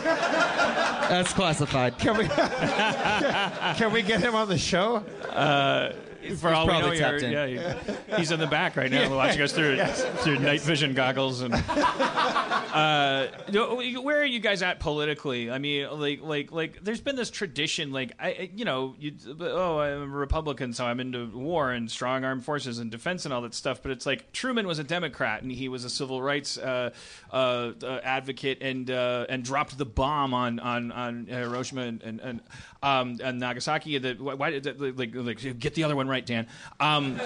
That's 1.09 1.33
classified. 1.33 1.97
can 1.99 2.19
we 2.19 2.27
can 3.79 3.93
we 3.93 4.03
get 4.03 4.21
him 4.21 4.35
on 4.35 4.49
the 4.49 4.59
show 4.59 4.97
uh, 5.31 5.93
for 6.37 6.53
all 6.53 6.67
we 6.67 6.73
know, 6.79 6.95
tapped 6.95 7.23
in. 7.23 7.33
yeah, 7.33 7.45
you- 7.47 7.95
he's 8.17 8.31
in 8.31 8.41
the 8.41 8.47
back 8.47 8.77
right 8.77 8.91
now, 8.91 9.15
watching 9.15 9.41
us 9.43 9.53
through 9.53 9.79
through 10.23 10.39
night 10.39 10.61
vision 10.61 10.95
goggles. 10.95 11.41
And 11.41 11.55
uh, 11.55 13.27
where 14.03 14.21
are 14.21 14.25
you 14.27 14.41
guys 14.41 14.63
at 14.63 14.81
politically? 14.81 15.51
I 15.51 15.59
mean, 15.59 15.89
like, 15.99 16.21
like, 16.23 16.53
like, 16.53 16.85
there's 16.85 17.01
been 17.01 17.17
this 17.17 17.31
tradition, 17.31 17.93
like, 17.93 18.13
I, 18.21 18.29
I- 18.29 18.51
you 18.55 18.65
know, 18.65 18.95
you, 18.99 19.13
oh, 19.41 19.79
I'm 19.79 20.03
a 20.03 20.07
Republican, 20.17 20.73
so 20.73 20.85
I'm 20.87 21.01
into 21.01 21.27
war 21.37 21.71
and 21.73 21.91
strong 21.91 22.25
armed 22.25 22.45
forces 22.45 22.79
and 22.79 22.91
defense 22.91 23.25
and 23.25 23.33
all 23.35 23.43
that 23.43 23.55
stuff. 23.55 23.83
But 23.83 23.93
it's 23.93 24.07
like 24.07 24.33
Truman 24.33 24.67
was 24.67 24.79
a 24.79 24.85
Democrat 24.85 25.43
and 25.43 25.51
he 25.53 25.69
was 25.69 25.85
a 25.85 25.91
civil 25.91 26.21
rights 26.23 26.59
uh, 26.59 26.91
uh, 27.33 27.73
uh, 27.83 28.01
advocate 28.03 28.59
and 28.63 28.91
uh, 28.91 29.27
and 29.29 29.45
dropped 29.45 29.77
the 29.79 29.85
bomb 29.87 30.35
on 30.35 30.59
on 30.61 30.93
on 30.93 31.27
Hiroshima 31.27 31.83
and 31.83 32.03
and, 32.03 32.21
and, 32.21 32.41
um, 32.83 33.19
and 33.23 33.39
Nagasaki. 33.41 33.99
That 33.99 34.21
why 34.21 34.51
did 34.51 34.65
that, 34.65 34.81
like, 34.99 35.15
like 35.15 35.59
get 35.59 35.75
the 35.75 35.85
other 35.85 35.97
one 35.97 36.09
right, 36.09 36.25
Dan? 36.25 36.47
Um, 36.81 37.19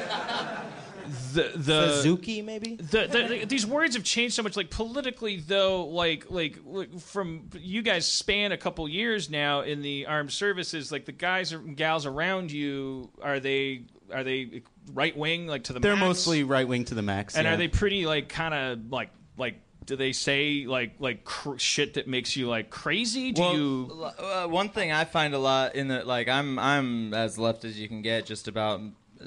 the 1.35 1.53
the 1.57 1.93
Suzuki, 1.97 2.43
maybe? 2.43 2.77
the, 2.77 3.07
the, 3.07 3.27
the- 3.41 3.45
these 3.45 3.67
words 3.67 3.95
have 3.97 4.05
changed 4.05 4.35
so 4.35 4.43
much. 4.43 4.57
Like 4.57 4.71
politically, 4.71 5.37
though, 5.41 5.87
like 5.87 6.31
like 6.31 6.59
like, 6.65 6.99
from 7.01 7.49
you 7.59 7.83
guys 7.83 8.07
span 8.07 8.53
a 8.53 8.57
couple 8.57 8.89
years 8.89 9.29
now 9.29 9.63
in 9.63 9.83
the 9.83 10.07
armed 10.07 10.33
services. 10.33 10.93
Like 10.93 11.05
the 11.05 11.13
guys 11.13 11.53
and 11.53 11.77
gals 11.77 12.07
around 12.07 12.53
you, 12.53 13.11
are 13.21 13.41
they 13.41 13.83
are 14.13 14.25
they 14.25 14.63
right 14.93 15.17
wing 15.17 15.47
like 15.47 15.65
to 15.65 15.73
the 15.73 15.81
They're 15.81 15.97
max? 15.97 16.07
mostly 16.07 16.45
right 16.45 16.67
wing 16.67 16.85
to 16.87 16.95
the 16.95 17.03
max. 17.03 17.37
and 17.37 17.45
yeah. 17.47 17.55
are 17.55 17.57
they 17.57 17.69
pretty 17.69 18.07
like 18.07 18.29
kind 18.29 18.55
of 18.55 18.91
like 18.93 19.11
like 19.37 19.57
do 19.87 19.97
they 19.97 20.13
say 20.13 20.65
like 20.67 20.93
like 20.99 21.25
cr- 21.25 21.59
shit 21.59 21.95
that 21.95 22.07
makes 22.07 22.37
you 22.37 22.49
like 22.49 22.71
crazy? 22.71 23.33
Do 23.33 23.41
Well, 23.43 23.55
you? 23.57 24.05
uh, 24.19 24.47
one 24.47 24.69
thing 24.69 24.93
I 24.93 25.05
find 25.05 25.35
a 25.35 25.39
lot 25.39 25.75
in 25.75 25.89
the 25.89 26.05
like 26.05 26.29
I'm 26.29 26.59
I'm 26.59 27.13
as 27.15 27.39
left 27.39 27.65
as 27.65 27.79
you 27.79 27.89
can 27.89 28.03
get, 28.03 28.27
just 28.27 28.49
about 28.49 28.81
uh, 29.21 29.25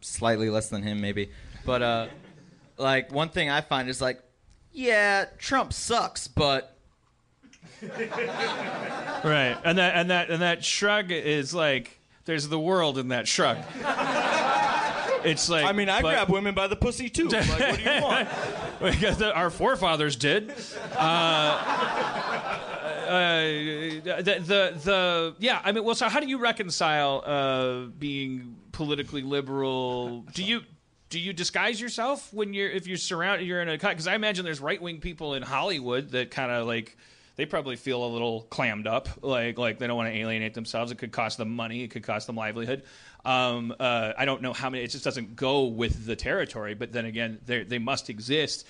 slightly 0.00 0.50
less 0.50 0.68
than 0.68 0.82
him 0.82 1.00
maybe, 1.00 1.30
but 1.64 1.82
uh, 1.82 2.06
like 2.78 3.12
one 3.12 3.28
thing 3.28 3.48
I 3.50 3.60
find 3.60 3.88
is 3.88 4.00
like, 4.00 4.20
yeah, 4.72 5.26
Trump 5.38 5.72
sucks, 5.72 6.26
but 6.28 6.76
Right, 9.24 9.56
and 9.64 9.78
that 9.78 9.96
and 9.96 10.10
that 10.10 10.30
and 10.30 10.42
that 10.42 10.64
shrug 10.64 11.10
is 11.10 11.54
like 11.54 11.98
there's 12.24 12.48
the 12.48 12.58
world 12.58 12.98
in 12.98 13.08
that 13.08 13.26
shrug. 13.28 13.58
It's 15.24 15.48
like 15.48 15.64
I 15.64 15.72
mean 15.72 15.88
I 15.88 16.02
but- 16.02 16.10
grab 16.12 16.30
women 16.30 16.54
by 16.54 16.66
the 16.68 16.76
pussy 16.76 17.08
too. 17.08 17.28
Like, 17.28 17.48
what 17.48 17.76
do 17.78 17.82
you 17.82 18.02
want? 18.02 18.28
because 18.80 19.18
the- 19.18 19.34
our 19.34 19.50
forefathers 19.50 20.16
did. 20.16 20.52
Uh, 20.96 21.02
uh, 23.06 23.40
the, 23.42 24.22
the 24.40 24.80
the 24.84 25.34
yeah. 25.38 25.60
I 25.64 25.72
mean, 25.72 25.84
well, 25.84 25.94
so 25.94 26.08
how 26.08 26.20
do 26.20 26.26
you 26.26 26.38
reconcile 26.38 27.22
uh, 27.24 27.86
being 27.98 28.56
politically 28.72 29.22
liberal? 29.22 30.22
Do 30.34 30.42
you 30.42 30.62
do 31.08 31.18
you 31.20 31.32
disguise 31.32 31.80
yourself 31.80 32.32
when 32.32 32.52
you're 32.52 32.68
if 32.70 32.86
you're 32.86 32.96
surrounded 32.96 33.46
you're 33.46 33.62
in 33.62 33.68
a 33.68 33.78
cut? 33.78 33.90
because 33.90 34.06
I 34.08 34.14
imagine 34.14 34.44
there's 34.44 34.60
right 34.60 34.80
wing 34.80 34.98
people 35.00 35.34
in 35.34 35.42
Hollywood 35.42 36.10
that 36.10 36.30
kind 36.30 36.50
of 36.50 36.66
like 36.66 36.96
they 37.36 37.46
probably 37.46 37.76
feel 37.76 38.04
a 38.04 38.08
little 38.08 38.42
clammed 38.42 38.86
up 38.86 39.08
like 39.22 39.58
like 39.58 39.78
they 39.78 39.86
don't 39.86 39.96
want 39.96 40.12
to 40.12 40.18
alienate 40.18 40.54
themselves. 40.54 40.90
It 40.90 40.98
could 40.98 41.12
cost 41.12 41.38
them 41.38 41.54
money 41.54 41.82
it 41.84 41.88
could 41.88 42.02
cost 42.02 42.26
them 42.26 42.36
livelihood. 42.36 42.82
Um, 43.24 43.74
uh, 43.78 44.12
I 44.16 44.24
don't 44.24 44.42
know 44.42 44.52
how 44.52 44.70
many 44.70 44.84
it 44.84 44.88
just 44.88 45.04
doesn't 45.04 45.36
go 45.36 45.64
with 45.64 46.06
the 46.06 46.16
territory 46.16 46.74
but 46.74 46.92
then 46.92 47.04
again 47.04 47.38
they 47.46 47.62
they 47.62 47.78
must 47.78 48.10
exist. 48.10 48.66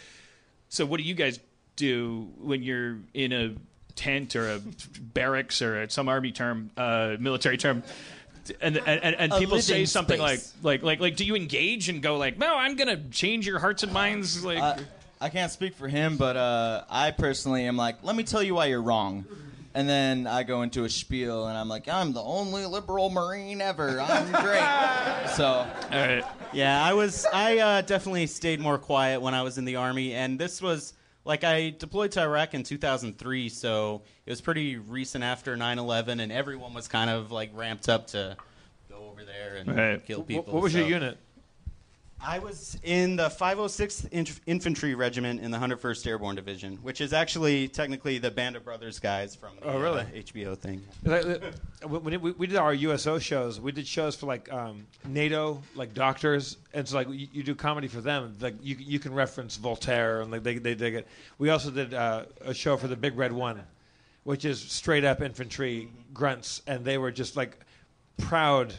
So 0.69 0.85
what 0.85 0.99
do 0.99 1.05
you 1.05 1.15
guys 1.15 1.39
do 1.77 2.29
when 2.39 2.63
you're 2.63 2.99
in 3.15 3.33
a 3.33 3.55
tent 3.95 4.37
or 4.37 4.51
a 4.51 4.61
barracks 5.01 5.63
or 5.63 5.89
some 5.89 6.09
army 6.09 6.33
term, 6.33 6.71
uh, 6.77 7.17
military 7.19 7.57
term, 7.57 7.83
and 8.61 8.77
and, 8.79 9.15
and, 9.17 9.33
people 9.33 9.61
say 9.61 9.85
something 9.85 10.19
space. 10.19 10.55
like 10.63 10.83
like 10.83 10.83
like 10.83 11.01
like 11.01 11.17
do 11.17 11.25
you 11.25 11.35
engage 11.35 11.89
and 11.89 12.03
go 12.03 12.17
like 12.17 12.39
no 12.39 12.57
I'm 12.57 12.77
gonna 12.77 13.03
change 13.11 13.47
your 13.47 13.59
hearts 13.59 13.83
and 13.83 13.93
minds 13.93 14.45
like 14.45 14.59
I, 14.59 14.79
I 15.21 15.29
can't 15.31 15.51
speak 15.51 15.75
for 15.75 15.89
him, 15.89 16.17
but 16.17 16.37
uh, 16.37 16.85
I 16.91 17.11
personally 17.11 17.65
am 17.67 17.77
like, 17.77 17.97
let 18.03 18.15
me 18.17 18.23
tell 18.23 18.43
you 18.43 18.55
why 18.55 18.67
you're 18.67 18.83
wrong. 18.83 19.25
And 19.75 19.87
then 19.89 20.27
I 20.27 20.43
go 20.43 20.63
into 20.63 20.85
a 20.85 20.89
spiel, 20.89 21.47
and 21.49 21.57
I'm 21.57 21.69
like, 21.69 21.87
I'm 21.89 22.13
the 22.15 22.23
only 22.23 22.65
liberal 22.65 23.11
Marine 23.11 23.61
ever. 23.61 24.01
I'm 24.01 24.33
great. 24.33 25.31
so 25.37 25.45
all 25.45 25.67
right 25.91 26.25
Yeah, 26.55 26.83
I 26.83 26.95
was. 26.95 27.27
I 27.33 27.59
uh, 27.59 27.81
definitely 27.83 28.27
stayed 28.27 28.59
more 28.61 28.79
quiet 28.79 29.21
when 29.21 29.35
I 29.35 29.43
was 29.43 29.59
in 29.59 29.65
the 29.67 29.77
army, 29.77 30.15
and 30.15 30.39
this 30.39 30.63
was 30.63 30.95
like 31.27 31.45
I 31.45 31.75
deployed 31.79 32.13
to 32.13 32.23
Iraq 32.23 32.55
in 32.55 32.63
2003, 32.63 33.49
so 33.51 34.03
it 34.25 34.31
was 34.31 34.41
pretty 34.41 34.77
recent 34.77 35.25
after 35.25 35.57
9/11, 35.57 36.21
and 36.23 36.33
everyone 36.33 36.73
was 36.73 36.89
kind 36.89 37.11
of 37.11 37.31
like 37.31 37.51
ramped 37.55 37.89
up 37.91 38.07
to 38.09 38.37
go 38.89 39.09
over 39.11 39.25
there 39.25 39.57
and 39.57 39.77
Right. 39.77 40.07
kill 40.07 40.23
people. 40.23 40.55
what 40.55 40.63
was 40.63 40.73
your 40.75 40.87
unit 40.87 41.19
I 42.21 42.39
was 42.39 42.79
in 42.83 43.17
the 43.17 43.29
506th 43.29 44.09
Inf- 44.11 44.41
Infantry 44.47 44.95
Regiment 44.95 45.41
in 45.41 45.51
the 45.51 45.59
101st 45.59 46.07
Airborne 46.07 46.35
Division, 46.35 46.77
which 46.83 47.01
is 47.01 47.13
actually 47.13 47.69
technically 47.69 48.19
the 48.19 48.31
Band 48.31 48.57
of 48.57 48.65
Brothers 48.65 48.99
guys 48.99 49.35
from 49.37 49.51
the 49.61 49.67
Oh, 49.69 49.79
really? 49.79 50.01
uh, 50.01 50.07
HBO 50.23 50.57
thing. 50.57 50.83
Uh, 51.07 51.89
when 51.89 52.21
we, 52.21 52.33
we 52.33 52.47
did 52.47 52.57
our 52.57 52.73
USO 52.75 53.19
shows, 53.19 53.61
we 53.61 53.71
did 53.71 53.87
shows 53.87 54.17
for 54.17 54.27
like 54.27 54.51
um, 54.53 54.87
NATO, 55.07 55.63
like 55.77 55.95
doctors, 55.95 56.57
and 56.73 56.89
so 56.89 56.97
like 56.97 57.09
you, 57.11 57.29
you 57.33 57.43
do 57.43 57.55
comedy 57.55 57.87
for 57.87 58.01
them. 58.01 58.35
Like 58.41 58.55
you 58.63 58.77
you 58.79 58.99
can 58.99 59.13
reference 59.15 59.57
Voltaire, 59.57 60.23
and 60.23 60.31
like 60.33 60.43
they 60.43 60.59
they 60.59 60.75
dig 60.75 60.95
it. 60.95 61.07
We 61.39 61.51
also 61.51 61.71
did 61.71 61.93
uh, 61.95 62.25
a 62.41 62.55
show 62.55 62.77
for 62.77 62.89
the 62.89 62.97
Big 62.97 63.17
Red 63.17 63.31
One, 63.33 63.63
which 64.25 64.45
is 64.47 64.59
straight 64.61 65.05
up 65.05 65.21
infantry 65.21 65.91
grunts, 66.15 66.63
and 66.67 66.85
they 66.85 66.97
were 66.99 67.13
just 67.13 67.37
like 67.37 67.59
proud 68.17 68.73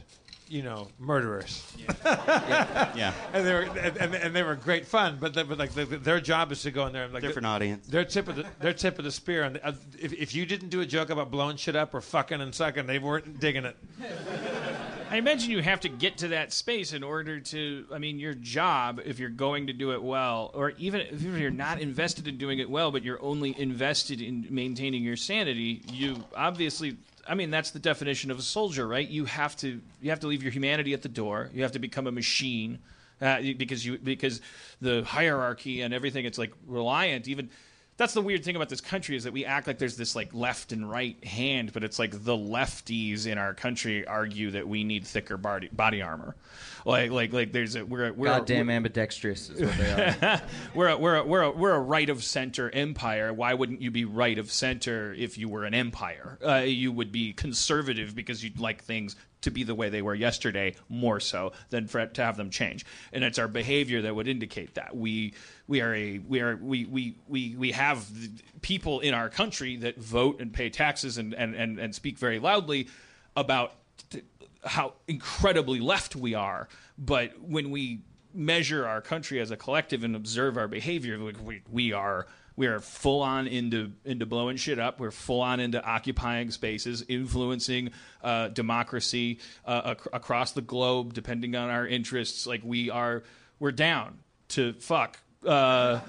you 0.49 0.63
know, 0.63 0.87
murderers. 0.99 1.63
Yeah, 2.07 2.91
yeah. 2.95 3.13
and 3.33 3.45
they 3.45 3.53
were 3.53 3.61
and, 3.61 3.97
and, 3.97 4.15
and 4.15 4.35
they 4.35 4.43
were 4.43 4.55
great 4.55 4.85
fun. 4.85 5.17
But, 5.19 5.33
they, 5.33 5.43
but 5.43 5.57
like 5.57 5.71
the, 5.73 5.85
their 5.85 6.19
job 6.19 6.51
is 6.51 6.61
to 6.63 6.71
go 6.71 6.85
in 6.85 6.93
there 6.93 7.03
and 7.03 7.13
like 7.13 7.23
different 7.23 7.45
audience. 7.45 7.87
Their 7.87 8.05
tip 8.05 8.27
of 8.27 8.35
the 8.35 8.45
their 8.59 8.73
tip 8.73 8.97
of 8.99 9.05
the 9.05 9.11
spear. 9.11 9.43
And 9.43 9.59
uh, 9.63 9.73
if, 9.99 10.13
if 10.13 10.35
you 10.35 10.45
didn't 10.45 10.69
do 10.69 10.81
a 10.81 10.85
joke 10.85 11.09
about 11.09 11.31
blowing 11.31 11.57
shit 11.57 11.75
up 11.75 11.93
or 11.93 12.01
fucking 12.01 12.41
and 12.41 12.53
sucking, 12.53 12.87
they 12.87 12.99
weren't 12.99 13.39
digging 13.39 13.65
it. 13.65 13.75
I 15.09 15.17
imagine 15.17 15.51
you 15.51 15.61
have 15.61 15.79
to 15.81 15.89
get 15.89 16.17
to 16.17 16.29
that 16.29 16.51
space 16.51 16.91
in 16.91 17.01
order 17.01 17.39
to. 17.39 17.85
I 17.93 17.97
mean, 17.97 18.19
your 18.19 18.33
job, 18.33 18.99
if 19.05 19.19
you're 19.19 19.29
going 19.29 19.67
to 19.67 19.73
do 19.73 19.93
it 19.93 20.03
well, 20.03 20.51
or 20.53 20.71
even 20.71 21.01
if 21.01 21.21
you're 21.21 21.49
not 21.49 21.79
invested 21.79 22.27
in 22.27 22.37
doing 22.37 22.59
it 22.59 22.69
well, 22.69 22.91
but 22.91 23.03
you're 23.03 23.21
only 23.23 23.57
invested 23.57 24.21
in 24.21 24.47
maintaining 24.49 25.03
your 25.03 25.15
sanity, 25.15 25.81
you 25.91 26.23
obviously. 26.35 26.97
I 27.27 27.35
mean, 27.35 27.51
that's 27.51 27.71
the 27.71 27.79
definition 27.79 28.31
of 28.31 28.39
a 28.39 28.41
soldier, 28.41 28.87
right? 28.87 29.07
You 29.07 29.25
have 29.25 29.55
to 29.57 29.81
you 30.01 30.09
have 30.09 30.19
to 30.21 30.27
leave 30.27 30.43
your 30.43 30.51
humanity 30.51 30.93
at 30.93 31.01
the 31.01 31.09
door. 31.09 31.49
You 31.53 31.63
have 31.63 31.73
to 31.73 31.79
become 31.79 32.07
a 32.07 32.11
machine. 32.11 32.79
Uh, 33.19 33.41
because 33.57 33.83
you 33.83 33.97
because 33.97 34.41
the 34.79 35.03
hierarchy 35.03 35.81
and 35.81 35.91
everything 35.91 36.25
it's 36.25 36.37
like 36.37 36.53
reliant 36.67 37.27
even 37.27 37.49
that's 37.97 38.13
the 38.13 38.21
weird 38.21 38.43
thing 38.43 38.55
about 38.55 38.69
this 38.69 38.79
country 38.81 39.15
is 39.15 39.23
that 39.23 39.33
we 39.33 39.43
act 39.43 39.65
like 39.67 39.79
there's 39.79 39.97
this 39.97 40.15
like 40.15 40.33
left 40.33 40.71
and 40.71 40.89
right 40.89 41.21
hand, 41.25 41.73
but 41.73 41.83
it's 41.83 41.97
like 41.99 42.11
the 42.11 42.37
lefties 42.37 43.25
in 43.27 43.37
our 43.37 43.53
country 43.53 44.05
argue 44.05 44.51
that 44.51 44.67
we 44.67 44.83
need 44.83 45.05
thicker 45.05 45.35
body, 45.35 45.69
body 45.71 46.01
armor. 46.01 46.35
Like 46.85 47.11
like 47.11 47.33
like 47.33 47.51
there's 47.51 47.75
a 47.75 47.83
we're 47.85 48.07
a- 48.07 48.13
we're 48.13 48.27
a- 48.27 48.37
Goddamn 48.37 48.67
we're, 48.67 48.73
ambidextrous 48.73 49.49
is 49.49 49.61
what 49.61 49.77
they 49.77 49.91
are. 50.21 50.41
we're 50.75 50.87
a, 50.89 50.97
we're 50.97 51.15
a, 51.17 51.23
we're 51.25 51.41
a, 51.41 51.51
we're 51.51 51.73
a 51.73 51.79
right 51.79 52.09
of 52.09 52.23
center 52.23 52.69
empire. 52.69 53.33
Why 53.33 53.53
wouldn't 53.55 53.81
you 53.81 53.91
be 53.91 54.05
right 54.05 54.37
of 54.37 54.51
center 54.51 55.13
if 55.13 55.37
you 55.37 55.49
were 55.49 55.65
an 55.65 55.73
empire? 55.73 56.37
Uh, 56.45 56.55
you 56.57 56.91
would 56.91 57.11
be 57.11 57.33
conservative 57.33 58.15
because 58.15 58.43
you'd 58.43 58.59
like 58.59 58.83
things 58.83 59.15
to 59.41 59.51
be 59.51 59.63
the 59.63 59.75
way 59.75 59.89
they 59.89 60.01
were 60.01 60.15
yesterday 60.15 60.75
more 60.89 61.19
so 61.19 61.51
than 61.69 61.87
for, 61.87 62.05
to 62.05 62.23
have 62.23 62.37
them 62.37 62.49
change. 62.49 62.85
And 63.13 63.23
it's 63.23 63.39
our 63.39 63.47
behavior 63.47 64.01
that 64.01 64.15
would 64.15 64.27
indicate 64.27 64.75
that 64.75 64.95
we 64.95 65.33
we 65.67 65.81
are 65.81 65.93
a 65.93 66.19
we 66.19 66.41
are 66.41 66.55
we 66.55 66.85
we 66.85 67.15
we, 67.27 67.55
we 67.55 67.71
have 67.71 68.05
people 68.61 68.99
in 68.99 69.13
our 69.13 69.29
country 69.29 69.75
that 69.77 69.97
vote 69.97 70.39
and 70.41 70.51
pay 70.51 70.69
taxes 70.69 71.17
and 71.17 71.33
and 71.33 71.55
and, 71.55 71.79
and 71.79 71.93
speak 71.93 72.17
very 72.17 72.39
loudly 72.39 72.87
about 73.35 73.75
t- 74.09 74.23
how 74.65 74.93
incredibly 75.07 75.79
left 75.79 76.15
we 76.15 76.33
are. 76.33 76.67
But 76.97 77.39
when 77.41 77.69
we 77.69 78.01
measure 78.33 78.85
our 78.85 79.01
country 79.01 79.39
as 79.39 79.51
a 79.51 79.57
collective 79.57 80.03
and 80.03 80.15
observe 80.15 80.57
our 80.57 80.67
behavior, 80.67 81.19
we, 81.43 81.61
we 81.71 81.93
are 81.93 82.27
we 82.57 82.67
are 82.67 82.79
full 82.79 83.21
on 83.21 83.47
into 83.47 83.93
into 84.03 84.25
blowing 84.25 84.57
shit 84.57 84.79
up. 84.79 84.99
We're 84.99 85.11
full 85.11 85.41
on 85.41 85.61
into 85.61 85.81
occupying 85.81 86.51
spaces, 86.51 87.05
influencing 87.07 87.91
uh, 88.21 88.49
democracy 88.49 89.39
uh, 89.65 89.95
ac- 89.95 90.09
across 90.11 90.51
the 90.51 90.61
globe, 90.61 91.13
depending 91.13 91.55
on 91.55 91.69
our 91.69 91.87
interests. 91.87 92.45
Like 92.45 92.61
we 92.65 92.89
are, 92.89 93.23
we're 93.59 93.71
down 93.71 94.17
to 94.49 94.73
fuck. 94.73 95.19
Uh, 95.45 95.99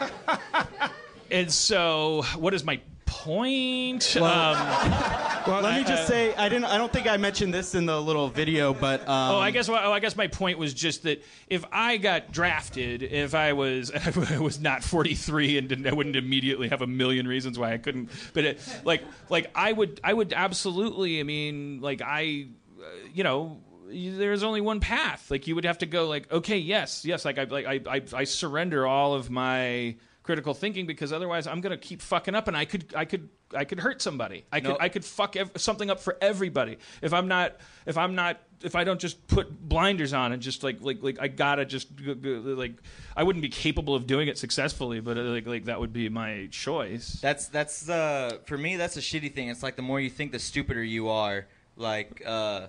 and 1.34 1.52
so, 1.52 2.22
what 2.36 2.54
is 2.54 2.64
my 2.64 2.80
point? 3.06 4.16
um, 4.16 4.22
Let 5.46 5.78
me 5.78 5.84
just 5.84 6.06
say, 6.06 6.34
I 6.34 6.48
didn't. 6.48 6.66
I 6.66 6.78
don't 6.78 6.92
think 6.92 7.06
I 7.06 7.16
mentioned 7.16 7.52
this 7.52 7.74
in 7.74 7.86
the 7.86 8.00
little 8.00 8.28
video, 8.28 8.72
but 8.72 9.00
um, 9.02 9.34
Oh, 9.34 9.38
I 9.38 9.50
guess. 9.50 9.68
Well, 9.68 9.92
I 9.92 9.98
guess 9.98 10.16
my 10.16 10.28
point 10.28 10.58
was 10.58 10.72
just 10.72 11.02
that 11.02 11.22
if 11.48 11.64
I 11.72 11.96
got 11.96 12.32
drafted, 12.32 13.02
if 13.02 13.34
I 13.34 13.52
was 13.52 13.90
I 14.30 14.38
was 14.38 14.60
not 14.60 14.82
43 14.82 15.58
and 15.58 15.68
didn't, 15.68 15.86
I 15.86 15.92
wouldn't 15.92 16.16
immediately 16.16 16.68
have 16.68 16.82
a 16.82 16.86
million 16.86 17.26
reasons 17.28 17.58
why 17.58 17.72
I 17.72 17.78
couldn't. 17.78 18.10
But 18.32 18.44
it, 18.44 18.80
like, 18.84 19.02
like 19.28 19.50
I 19.54 19.72
would, 19.72 20.00
I 20.02 20.14
would 20.14 20.32
absolutely. 20.32 21.20
I 21.20 21.24
mean, 21.24 21.80
like 21.80 22.00
I, 22.02 22.46
uh, 22.80 22.84
you 23.12 23.24
know. 23.24 23.60
There's 23.86 24.42
only 24.42 24.60
one 24.60 24.80
path. 24.80 25.30
Like 25.30 25.46
you 25.46 25.54
would 25.54 25.66
have 25.66 25.78
to 25.78 25.86
go. 25.86 26.08
Like 26.08 26.32
okay, 26.32 26.56
yes, 26.56 27.04
yes. 27.04 27.24
Like 27.24 27.38
I, 27.38 27.44
like 27.44 27.66
I, 27.66 27.80
I, 27.88 28.02
I 28.12 28.24
surrender 28.24 28.86
all 28.86 29.14
of 29.14 29.30
my 29.30 29.94
critical 30.24 30.54
thinking 30.54 30.86
because 30.86 31.12
otherwise 31.12 31.46
I'm 31.46 31.60
gonna 31.60 31.76
keep 31.76 32.02
fucking 32.02 32.34
up, 32.34 32.48
and 32.48 32.56
I 32.56 32.64
could, 32.64 32.92
I 32.96 33.04
could, 33.04 33.28
I 33.54 33.64
could 33.64 33.78
hurt 33.78 34.02
somebody. 34.02 34.44
I 34.50 34.58
could, 34.60 34.76
I 34.80 34.88
could 34.88 35.04
fuck 35.04 35.36
ev- 35.36 35.52
something 35.56 35.90
up 35.90 36.00
for 36.00 36.16
everybody 36.20 36.78
if 37.02 37.12
I'm 37.12 37.28
not, 37.28 37.58
if 37.86 37.96
I'm 37.96 38.16
not, 38.16 38.40
if 38.62 38.74
I 38.74 38.82
don't 38.82 38.98
just 38.98 39.24
put 39.28 39.50
blinders 39.68 40.12
on 40.12 40.32
and 40.32 40.42
just 40.42 40.64
like, 40.64 40.78
like, 40.80 41.02
like 41.02 41.18
I 41.20 41.28
gotta 41.28 41.64
just 41.64 41.88
like, 42.00 42.72
I 43.16 43.22
wouldn't 43.22 43.42
be 43.42 43.50
capable 43.50 43.94
of 43.94 44.06
doing 44.06 44.26
it 44.26 44.38
successfully, 44.38 45.00
but 45.00 45.16
uh, 45.18 45.22
like, 45.22 45.46
like 45.46 45.64
that 45.66 45.78
would 45.78 45.92
be 45.92 46.08
my 46.08 46.48
choice. 46.50 47.18
That's 47.20 47.46
that's 47.48 47.88
uh 47.88 48.38
for 48.46 48.58
me 48.58 48.76
that's 48.76 48.96
a 48.96 49.00
shitty 49.00 49.34
thing. 49.34 49.48
It's 49.48 49.62
like 49.62 49.76
the 49.76 49.82
more 49.82 50.00
you 50.00 50.10
think, 50.10 50.32
the 50.32 50.38
stupider 50.38 50.82
you 50.82 51.10
are. 51.10 51.46
Like 51.76 52.22
uh, 52.24 52.68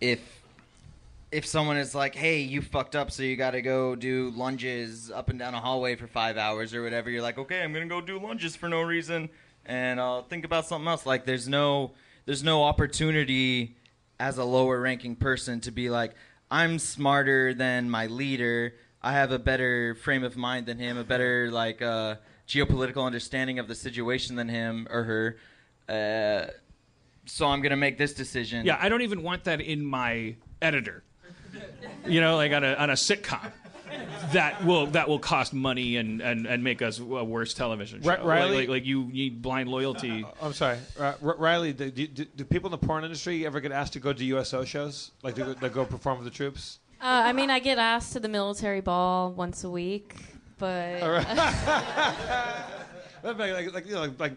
if 0.00 0.39
if 1.32 1.46
someone 1.46 1.76
is 1.76 1.94
like, 1.94 2.14
"Hey, 2.14 2.40
you 2.40 2.60
fucked 2.60 2.96
up, 2.96 3.10
so 3.10 3.22
you 3.22 3.36
got 3.36 3.52
to 3.52 3.62
go 3.62 3.94
do 3.94 4.30
lunges 4.30 5.10
up 5.10 5.28
and 5.30 5.38
down 5.38 5.54
a 5.54 5.60
hallway 5.60 5.94
for 5.94 6.06
five 6.06 6.36
hours 6.36 6.74
or 6.74 6.82
whatever," 6.82 7.10
you're 7.10 7.22
like, 7.22 7.38
"Okay, 7.38 7.62
I'm 7.62 7.72
gonna 7.72 7.86
go 7.86 8.00
do 8.00 8.18
lunges 8.18 8.56
for 8.56 8.68
no 8.68 8.82
reason, 8.82 9.30
and 9.64 10.00
I'll 10.00 10.22
think 10.22 10.44
about 10.44 10.66
something 10.66 10.88
else." 10.88 11.06
Like, 11.06 11.26
there's 11.26 11.48
no 11.48 11.92
there's 12.26 12.42
no 12.42 12.64
opportunity 12.64 13.76
as 14.18 14.38
a 14.38 14.44
lower 14.44 14.80
ranking 14.80 15.16
person 15.16 15.60
to 15.60 15.70
be 15.70 15.88
like, 15.88 16.14
"I'm 16.50 16.78
smarter 16.78 17.54
than 17.54 17.88
my 17.88 18.06
leader. 18.06 18.74
I 19.02 19.12
have 19.12 19.32
a 19.32 19.38
better 19.38 19.94
frame 19.94 20.24
of 20.24 20.36
mind 20.36 20.66
than 20.66 20.78
him, 20.78 20.96
a 20.96 21.04
better 21.04 21.50
like 21.50 21.80
uh, 21.80 22.16
geopolitical 22.46 23.04
understanding 23.04 23.58
of 23.58 23.68
the 23.68 23.74
situation 23.74 24.36
than 24.36 24.48
him 24.48 24.88
or 24.90 25.04
her." 25.04 25.36
Uh, 25.88 26.50
so 27.26 27.46
I'm 27.46 27.62
gonna 27.62 27.76
make 27.76 27.98
this 27.98 28.14
decision. 28.14 28.66
Yeah, 28.66 28.78
I 28.80 28.88
don't 28.88 29.02
even 29.02 29.22
want 29.22 29.44
that 29.44 29.60
in 29.60 29.84
my 29.84 30.34
editor. 30.60 31.04
You 32.06 32.20
know, 32.20 32.36
like 32.36 32.52
on 32.52 32.64
a 32.64 32.74
on 32.74 32.90
a 32.90 32.94
sitcom. 32.94 33.52
That 34.32 34.64
will 34.64 34.86
that 34.88 35.08
will 35.08 35.18
cost 35.18 35.52
money 35.52 35.96
and, 35.96 36.20
and, 36.20 36.46
and 36.46 36.62
make 36.62 36.80
us 36.80 37.00
a 37.00 37.04
worse 37.04 37.54
television 37.54 38.00
show. 38.02 38.10
Ri- 38.10 38.22
Riley- 38.22 38.50
like, 38.50 38.58
like, 38.60 38.68
like 38.68 38.84
you 38.84 39.04
need 39.06 39.42
blind 39.42 39.68
loyalty. 39.68 40.24
I'm 40.40 40.52
sorry, 40.52 40.78
uh, 40.98 41.14
R- 41.20 41.34
Riley. 41.36 41.72
Do, 41.72 41.90
do, 41.90 42.06
do 42.06 42.44
people 42.44 42.68
in 42.68 42.80
the 42.80 42.86
porn 42.86 43.02
industry 43.02 43.44
ever 43.44 43.60
get 43.60 43.72
asked 43.72 43.94
to 43.94 44.00
go 44.00 44.12
to 44.12 44.24
USO 44.24 44.64
shows, 44.64 45.10
like 45.24 45.34
to, 45.34 45.44
go- 45.44 45.54
to 45.54 45.68
go 45.68 45.84
perform 45.84 46.18
with 46.18 46.24
the 46.26 46.30
troops? 46.30 46.78
Uh, 47.00 47.06
I 47.06 47.32
mean, 47.32 47.50
I 47.50 47.58
get 47.58 47.78
asked 47.78 48.12
to 48.12 48.20
the 48.20 48.28
military 48.28 48.80
ball 48.80 49.32
once 49.32 49.64
a 49.64 49.70
week, 49.70 50.14
but 50.58 51.00
Like, 51.02 51.26
like, 53.38 53.74
like, 53.74 53.86
you 53.86 53.94
know, 53.94 54.00
like, 54.02 54.20
like 54.20 54.32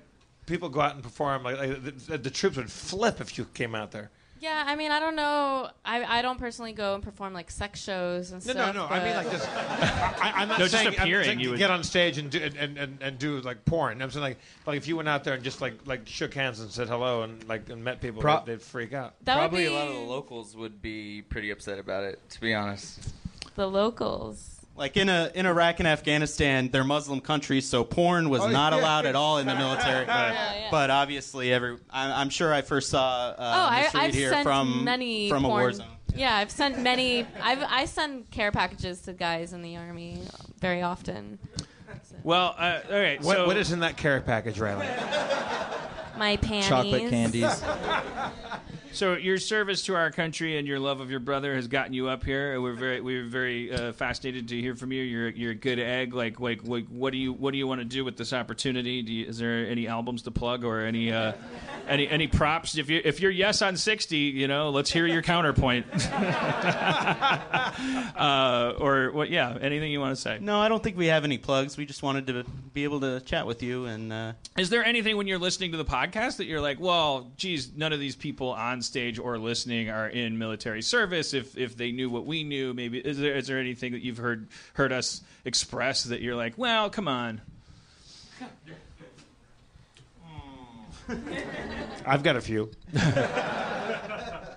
people 0.45 0.69
go 0.69 0.81
out 0.81 0.95
and 0.95 1.03
perform. 1.03 1.43
Like, 1.43 1.57
like 1.59 1.83
the, 2.07 2.17
the 2.17 2.29
troops 2.31 2.57
would 2.57 2.71
flip 2.71 3.21
if 3.21 3.37
you 3.37 3.45
came 3.53 3.75
out 3.75 3.91
there. 3.91 4.09
Yeah, 4.43 4.65
I 4.67 4.75
mean, 4.75 4.91
I 4.91 4.99
don't 4.99 5.15
know. 5.15 5.69
I, 5.85 6.03
I 6.19 6.21
don't 6.21 6.37
personally 6.37 6.73
go 6.73 6.95
and 6.95 7.01
perform 7.01 7.33
like 7.33 7.49
sex 7.49 7.81
shows 7.81 8.31
and 8.31 8.45
No, 8.45 8.51
stuff. 8.51 8.75
no, 8.75 8.81
no. 8.83 8.89
No. 8.89 8.93
I 8.93 9.03
mean, 9.03 9.15
like 9.15 9.31
just. 9.31 9.49
I, 9.49 10.31
I'm 10.35 10.49
not 10.49 10.59
No, 10.59 10.65
just 10.65 10.73
saying, 10.75 10.87
I'm 10.89 10.93
appearing, 10.95 11.25
saying 11.25 11.39
you 11.39 11.51
would- 11.51 11.59
get 11.59 11.71
on 11.71 11.81
stage 11.83 12.17
and 12.17 12.29
do 12.29 12.39
and, 12.59 12.77
and, 12.77 12.97
and 13.01 13.17
do 13.17 13.39
like 13.39 13.63
porn. 13.63 14.01
I'm 14.01 14.11
saying 14.11 14.21
like 14.23 14.37
like 14.67 14.75
if 14.77 14.87
you 14.87 14.97
went 14.97 15.07
out 15.07 15.23
there 15.23 15.33
and 15.33 15.43
just 15.43 15.61
like 15.61 15.75
like 15.87 16.01
shook 16.07 16.33
hands 16.33 16.59
and 16.59 16.69
said 16.69 16.89
hello 16.89 17.21
and 17.23 17.47
like 17.47 17.69
and 17.69 17.83
met 17.85 18.01
people, 18.01 18.21
Pro- 18.21 18.39
they'd, 18.39 18.53
they'd 18.53 18.61
freak 18.61 18.91
out. 18.93 19.13
that 19.23 19.37
Probably 19.37 19.59
be 19.63 19.65
a 19.67 19.71
lot 19.73 19.87
of 19.87 19.93
the 19.93 19.99
locals 20.01 20.57
would 20.57 20.81
be 20.81 21.21
pretty 21.21 21.49
upset 21.49 21.79
about 21.79 22.03
it, 22.03 22.19
to 22.31 22.41
be 22.41 22.53
honest. 22.53 23.13
the 23.55 23.67
locals. 23.67 24.62
Like 24.75 24.97
in 24.97 25.07
a 25.07 25.31
in 25.35 25.45
Iraq 25.45 25.79
and 25.79 25.87
Afghanistan, 25.87 26.69
they're 26.69 26.83
Muslim 26.83 27.21
countries, 27.21 27.67
so 27.69 27.83
porn 27.83 28.29
was 28.29 28.41
Oh, 28.41 28.49
not 28.49 28.73
yeah. 28.73 28.79
allowed 28.79 29.05
at 29.05 29.15
all 29.15 29.37
in 29.37 29.45
the 29.45 29.53
military. 29.65 30.05
yeah. 30.07 30.67
But 30.71 30.89
obviously, 30.89 31.53
every 31.53 31.77
I, 31.91 32.19
I'm 32.21 32.29
sure 32.29 32.51
I 32.51 32.63
first 32.63 32.89
saw 32.89 33.29
uh, 33.29 33.35
Oh, 33.37 33.43
I, 33.75 33.81
Ms. 33.83 33.93
Reid 33.93 34.03
I've 34.03 34.13
here 34.15 34.29
sent 34.31 34.43
from 34.43 34.83
many 34.83 35.29
from 35.29 35.45
a 35.45 35.49
war 35.49 35.71
zone. 35.71 35.85
Yeah, 36.15 36.35
I've 36.35 36.49
sent 36.51 36.79
many. 36.81 37.27
I've 37.41 37.63
I 37.69 37.85
send 37.85 38.31
care 38.31 38.51
packages 38.51 39.01
to 39.01 39.13
guys 39.13 39.53
in 39.53 39.61
the 39.61 39.77
army 39.77 40.21
very 40.59 40.81
often. 40.81 41.37
Well, 42.23 42.55
uh, 42.57 42.79
all 42.91 42.99
right. 42.99 43.21
What, 43.21 43.35
so 43.37 43.45
what 43.47 43.57
is 43.57 43.71
in 43.71 43.81
that 43.81 43.97
care 43.97 44.21
package, 44.21 44.59
Riley? 44.59 44.87
My 46.17 46.37
panties. 46.37 46.67
Chocolate 46.69 47.09
candies. 47.09 47.63
So 48.93 49.13
your 49.15 49.39
service 49.39 49.83
to 49.85 49.95
our 49.95 50.11
country 50.11 50.59
and 50.59 50.67
your 50.67 50.79
love 50.79 50.99
of 50.99 51.09
your 51.09 51.19
brother 51.19 51.55
has 51.55 51.67
gotten 51.67 51.93
you 51.93 52.09
up 52.09 52.23
here. 52.23 52.61
We're 52.61 52.75
very 52.75 53.01
we're 53.01 53.25
very 53.25 53.73
uh, 53.73 53.91
fascinated 53.91 54.47
to 54.49 54.61
hear 54.61 54.75
from 54.75 54.91
you. 54.91 55.01
You're 55.01 55.29
you're 55.29 55.51
a 55.51 55.55
good 55.55 55.79
egg. 55.79 56.13
Like 56.13 56.39
like, 56.39 56.63
like 56.63 56.85
what 56.89 57.11
do 57.11 57.17
you 57.17 57.33
what 57.33 57.53
do 57.53 57.57
you 57.57 57.65
want 57.65 57.81
to 57.81 57.85
do 57.85 58.05
with 58.05 58.17
this 58.17 58.33
opportunity? 58.33 59.01
Do 59.01 59.11
you, 59.11 59.25
is 59.25 59.39
there 59.39 59.65
any 59.67 59.87
albums 59.87 60.21
to 60.23 60.31
plug 60.31 60.63
or 60.63 60.81
any 60.81 61.11
uh, 61.11 61.33
any 61.87 62.07
any 62.07 62.27
props? 62.27 62.77
If 62.77 62.87
you 62.91 63.01
if 63.03 63.19
you're 63.19 63.31
yes 63.31 63.63
on 63.63 63.77
sixty, 63.77 64.17
you 64.17 64.47
know, 64.47 64.69
let's 64.69 64.91
hear 64.91 65.07
your 65.07 65.23
counterpoint. 65.23 65.87
uh, 68.15 68.73
or 68.77 69.11
what? 69.11 69.31
Yeah, 69.31 69.57
anything 69.59 69.91
you 69.91 70.01
want 70.01 70.15
to 70.15 70.21
say. 70.21 70.37
No, 70.39 70.59
I 70.59 70.69
don't 70.69 70.83
think 70.83 70.97
we 70.97 71.07
have 71.07 71.23
any 71.23 71.39
plugs. 71.39 71.77
We 71.77 71.87
just 71.87 72.03
wanted 72.03 72.27
to 72.27 72.43
be 72.73 72.83
able 72.83 72.99
to 72.99 73.21
chat 73.21 73.47
with 73.47 73.63
you 73.63 73.85
and. 73.85 74.13
Uh, 74.13 74.33
Is 74.55 74.69
there 74.69 74.85
anything 74.85 75.17
when 75.17 75.25
you're 75.25 75.39
listening 75.39 75.71
to 75.71 75.77
the 75.77 75.85
podcast 75.85 76.37
that 76.37 76.45
you're 76.45 76.61
like, 76.61 76.79
well, 76.79 77.31
geez, 77.37 77.71
none 77.75 77.91
of 77.91 77.99
these 77.99 78.15
people 78.15 78.51
on 78.51 78.82
stage 78.83 79.19
or 79.19 79.37
listening 79.37 79.89
are 79.89 80.07
in 80.07 80.37
military 80.37 80.81
service. 80.81 81.33
If 81.33 81.57
if 81.57 81.75
they 81.75 81.91
knew 81.91 82.09
what 82.09 82.25
we 82.25 82.43
knew, 82.43 82.73
maybe 82.73 82.99
is 82.99 83.17
there 83.17 83.35
is 83.35 83.47
there 83.47 83.59
anything 83.59 83.93
that 83.93 84.03
you've 84.03 84.17
heard 84.17 84.47
heard 84.73 84.91
us 84.91 85.21
express 85.45 86.03
that 86.03 86.21
you're 86.21 86.35
like, 86.35 86.57
well, 86.57 86.89
come 86.89 87.07
on. 87.07 87.41
I've 92.05 92.23
got 92.23 92.35
a 92.35 92.41
few. 92.41 92.71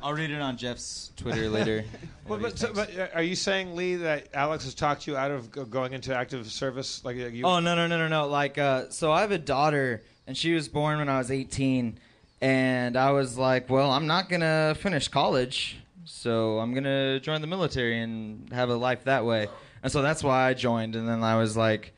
I'll 0.06 0.14
read 0.14 0.30
it 0.30 0.40
on 0.40 0.56
Jeff's 0.56 1.10
Twitter 1.16 1.48
later. 1.48 1.84
Well, 2.28 2.40
but, 2.40 2.58
so, 2.58 2.72
but 2.72 2.90
are 3.14 3.22
you 3.22 3.36
saying, 3.36 3.76
Lee, 3.76 3.94
that 3.94 4.34
Alex 4.34 4.64
has 4.64 4.74
talked 4.74 5.06
you 5.06 5.16
out 5.16 5.30
of 5.30 5.70
going 5.70 5.92
into 5.92 6.12
active 6.12 6.44
service? 6.50 7.04
Like 7.04 7.16
uh, 7.16 7.26
you? 7.26 7.44
Oh 7.44 7.60
no 7.60 7.76
no 7.76 7.86
no 7.86 7.98
no 7.98 8.08
no! 8.08 8.26
Like 8.26 8.58
uh, 8.58 8.90
so, 8.90 9.12
I 9.12 9.20
have 9.20 9.30
a 9.30 9.38
daughter, 9.38 10.02
and 10.26 10.36
she 10.36 10.52
was 10.52 10.66
born 10.66 10.98
when 10.98 11.08
I 11.08 11.18
was 11.18 11.30
18, 11.30 12.00
and 12.40 12.96
I 12.96 13.12
was 13.12 13.38
like, 13.38 13.70
well, 13.70 13.90
I'm 13.90 14.06
not 14.06 14.28
gonna 14.28 14.74
finish 14.78 15.08
college, 15.08 15.78
so 16.04 16.58
I'm 16.58 16.74
gonna 16.74 17.20
join 17.20 17.40
the 17.40 17.46
military 17.46 18.00
and 18.00 18.52
have 18.52 18.68
a 18.68 18.76
life 18.76 19.04
that 19.04 19.24
way. 19.24 19.48
And 19.82 19.90
so 19.90 20.02
that's 20.02 20.22
why 20.22 20.48
I 20.48 20.54
joined. 20.54 20.96
And 20.96 21.08
then 21.08 21.22
I 21.22 21.36
was 21.36 21.56
like, 21.56 21.94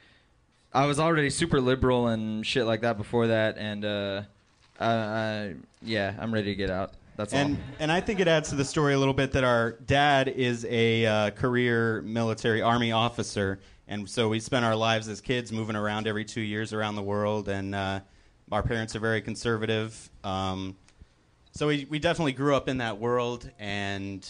I 0.72 0.86
was 0.86 1.00
already 1.00 1.30
super 1.30 1.60
liberal 1.60 2.08
and 2.08 2.46
shit 2.46 2.66
like 2.66 2.82
that 2.82 2.96
before 2.98 3.28
that, 3.28 3.56
and 3.56 3.84
uh, 3.84 4.22
I, 4.78 4.92
I, 4.92 5.54
yeah, 5.82 6.14
I'm 6.18 6.32
ready 6.32 6.52
to 6.52 6.54
get 6.54 6.70
out. 6.70 6.92
That's 7.16 7.32
all. 7.32 7.40
And 7.40 7.58
and 7.80 7.90
I 7.90 8.00
think 8.00 8.20
it 8.20 8.28
adds 8.28 8.50
to 8.50 8.54
the 8.54 8.64
story 8.64 8.94
a 8.94 8.98
little 8.98 9.14
bit 9.14 9.32
that 9.32 9.44
our 9.44 9.72
dad 9.72 10.28
is 10.28 10.64
a 10.68 11.04
uh, 11.06 11.30
career 11.30 12.02
military 12.02 12.62
army 12.62 12.92
officer, 12.92 13.58
and 13.88 14.08
so 14.08 14.28
we 14.28 14.38
spent 14.38 14.64
our 14.64 14.76
lives 14.76 15.08
as 15.08 15.20
kids 15.20 15.50
moving 15.50 15.74
around 15.74 16.06
every 16.06 16.24
two 16.24 16.42
years 16.42 16.72
around 16.72 16.94
the 16.94 17.02
world, 17.02 17.48
and 17.48 17.74
uh, 17.74 18.00
our 18.52 18.62
parents 18.62 18.94
are 18.96 19.00
very 19.00 19.20
conservative. 19.20 20.10
Um, 20.24 20.76
so 21.52 21.66
we 21.68 21.86
we 21.90 21.98
definitely 21.98 22.32
grew 22.32 22.54
up 22.54 22.68
in 22.68 22.78
that 22.78 22.98
world, 22.98 23.50
and 23.58 24.28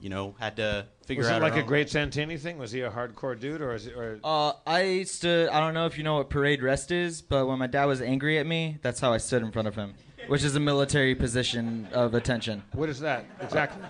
you 0.00 0.08
know 0.08 0.34
had 0.38 0.56
to 0.56 0.86
figure 1.06 1.22
was 1.22 1.30
out 1.30 1.42
it 1.42 1.44
our 1.44 1.50
like 1.50 1.58
a 1.58 1.62
great 1.66 1.88
Santini 1.90 2.36
thing? 2.38 2.58
Was 2.58 2.72
he 2.72 2.80
a 2.82 2.90
hardcore 2.90 3.38
dude, 3.38 3.60
or 3.60 3.74
is 3.74 3.86
it? 3.86 3.94
Or 3.96 4.18
Uh, 4.24 4.52
I 4.66 5.02
stood. 5.04 5.48
I 5.50 5.60
don't 5.60 5.74
know 5.74 5.86
if 5.86 5.98
you 5.98 6.04
know 6.04 6.16
what 6.16 6.30
parade 6.30 6.62
rest 6.62 6.90
is, 6.90 7.20
but 7.22 7.46
when 7.46 7.58
my 7.58 7.66
dad 7.66 7.84
was 7.86 8.00
angry 8.00 8.38
at 8.38 8.46
me, 8.46 8.78
that's 8.82 9.00
how 9.00 9.12
I 9.12 9.18
stood 9.18 9.42
in 9.42 9.52
front 9.52 9.68
of 9.68 9.74
him, 9.76 9.94
which 10.28 10.42
is 10.44 10.54
a 10.56 10.60
military 10.60 11.14
position 11.14 11.88
of 11.92 12.14
attention. 12.14 12.62
what 12.72 12.88
is 12.88 13.00
that 13.00 13.24
exactly? 13.40 13.82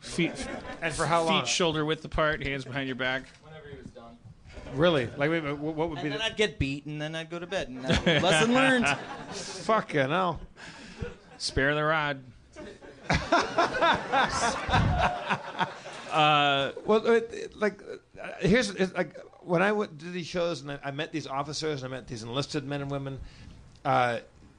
Feet, 0.00 0.32
And 0.80 0.94
for 0.94 1.06
how 1.06 1.22
long? 1.22 1.40
feet 1.42 1.48
shoulder 1.48 1.84
width 1.84 2.04
apart, 2.04 2.42
hands 2.42 2.64
behind 2.64 2.86
your 2.86 2.96
back. 2.96 3.24
Whenever 3.44 3.68
he 3.68 3.76
was 3.76 3.90
done. 3.90 4.16
Really? 4.74 5.06
Like, 5.16 5.30
wait, 5.30 5.42
wait, 5.42 5.56
what 5.58 5.74
what 5.74 5.88
would 5.90 5.96
be 5.96 6.02
And 6.02 6.12
then 6.12 6.18
the 6.18 6.24
I'd 6.26 6.36
get 6.36 6.58
beat, 6.58 6.86
and 6.86 7.00
then 7.00 7.14
I'd 7.14 7.30
go 7.30 7.38
to 7.38 7.46
bed. 7.46 7.68
And 7.68 7.84
that- 7.84 8.04
lesson 8.22 8.54
learned. 8.54 8.86
fucking 9.32 10.10
hell? 10.10 10.40
Spare 11.38 11.74
the 11.74 11.84
rod. 11.84 12.22
Well, 16.12 17.06
it, 17.06 17.30
it- 17.32 17.56
like, 17.58 17.80
uh, 18.22 18.28
here's 18.40 18.70
it's 18.70 18.94
like 18.94 19.16
when 19.42 19.62
I 19.62 19.72
went 19.72 19.98
to 20.00 20.06
these 20.06 20.26
shows 20.26 20.62
and 20.62 20.72
I, 20.72 20.78
I 20.84 20.90
met 20.90 21.12
these 21.12 21.26
officers 21.26 21.82
and 21.82 21.92
I 21.92 21.96
met 21.96 22.06
these 22.08 22.22
enlisted 22.22 22.64
men 22.64 22.82
and 22.82 22.90
women. 22.90 23.18
Uh, 23.84 24.18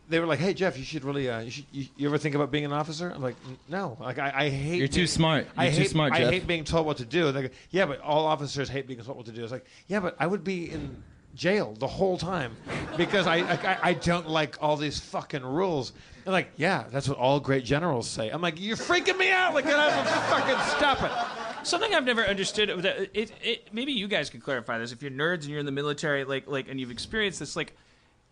they 0.10 0.20
were 0.20 0.26
like, 0.26 0.40
"Hey, 0.40 0.54
Jeff, 0.54 0.78
you 0.78 0.84
should 0.84 1.04
really, 1.06 1.30
uh, 1.30 1.40
you, 1.40 1.52
should, 1.52 1.66
you, 1.72 1.86
you 1.96 2.08
ever 2.08 2.18
think 2.18 2.36
about 2.36 2.52
being 2.52 2.66
an 2.66 2.74
officer?" 2.74 3.10
I'm 3.10 3.22
like, 3.22 3.36
"No, 3.70 3.96
like 4.00 4.20
I, 4.20 4.34
I 4.36 4.50
hate." 4.50 4.78
You're 4.80 4.88
too 4.88 4.96
being- 4.96 5.08
smart. 5.08 5.48
I 5.56 5.66
You're 5.66 5.74
too 5.74 5.80
hate, 5.82 5.90
smart, 5.92 6.14
I 6.14 6.30
hate 6.30 6.48
being 6.48 6.64
told 6.64 6.86
what 6.86 6.98
to 6.98 7.06
do. 7.06 7.28
And 7.28 7.38
they 7.38 7.42
go, 7.44 7.50
"Yeah, 7.70 7.86
but 7.86 8.02
all 8.02 8.26
officers 8.26 8.68
hate 8.70 8.88
being 8.88 9.00
told 9.00 9.18
what 9.18 9.26
to 9.28 9.32
do." 9.32 9.44
It's 9.44 9.52
like, 9.52 9.66
"Yeah, 9.88 10.00
but 10.00 10.16
I 10.20 10.28
would 10.28 10.44
be 10.44 10.70
in 10.72 11.04
jail 11.36 11.76
the 11.78 11.88
whole 11.88 12.18
time 12.18 12.56
because 12.98 13.28
I, 13.28 13.38
I, 13.38 13.78
I 13.84 13.94
don't 13.94 14.28
like 14.28 14.58
all 14.62 14.76
these 14.78 15.00
fucking 15.00 15.44
rules." 15.46 15.94
They're 16.24 16.34
like, 16.34 16.52
"Yeah, 16.58 16.86
that's 16.92 17.08
what 17.08 17.18
all 17.18 17.40
great 17.40 17.64
generals 17.64 18.10
say." 18.10 18.30
I'm 18.30 18.42
like, 18.42 18.60
"You're 18.60 18.78
freaking 18.78 19.18
me 19.18 19.32
out! 19.32 19.54
Like, 19.54 19.66
I 19.66 19.90
have 19.90 20.06
to 20.08 20.36
fucking 20.36 20.78
stop 20.78 21.04
it." 21.04 21.66
Something 21.68 21.94
I've 21.94 22.06
never 22.06 22.26
understood. 22.26 22.70
That 22.84 23.10
it, 23.14 23.32
it, 23.44 23.68
maybe 23.74 23.92
you 23.92 24.08
guys 24.08 24.30
could 24.30 24.42
clarify 24.42 24.80
this. 24.80 24.92
If 24.92 25.02
you're 25.02 25.12
nerds 25.12 25.42
and 25.42 25.50
you're 25.50 25.60
in 25.60 25.66
the 25.66 25.72
military, 25.74 26.24
like, 26.24 26.48
like, 26.48 26.70
and 26.70 26.80
you've 26.80 26.90
experienced 26.92 27.40
this, 27.40 27.56
like, 27.56 27.76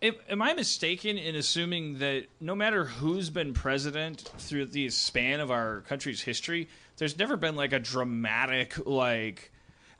am, 0.02 0.42
I 0.42 0.54
mistaken 0.54 1.18
in 1.18 1.34
assuming 1.34 1.98
that 1.98 2.26
no 2.40 2.54
matter 2.54 2.84
who's 2.84 3.30
been 3.30 3.52
president 3.52 4.30
through 4.38 4.66
the 4.66 4.90
span 4.90 5.40
of 5.40 5.50
our 5.50 5.82
country's 5.82 6.22
history, 6.22 6.68
there's 6.96 7.18
never 7.18 7.36
been 7.36 7.56
like 7.56 7.72
a 7.72 7.78
dramatic, 7.78 8.86
like, 8.86 9.52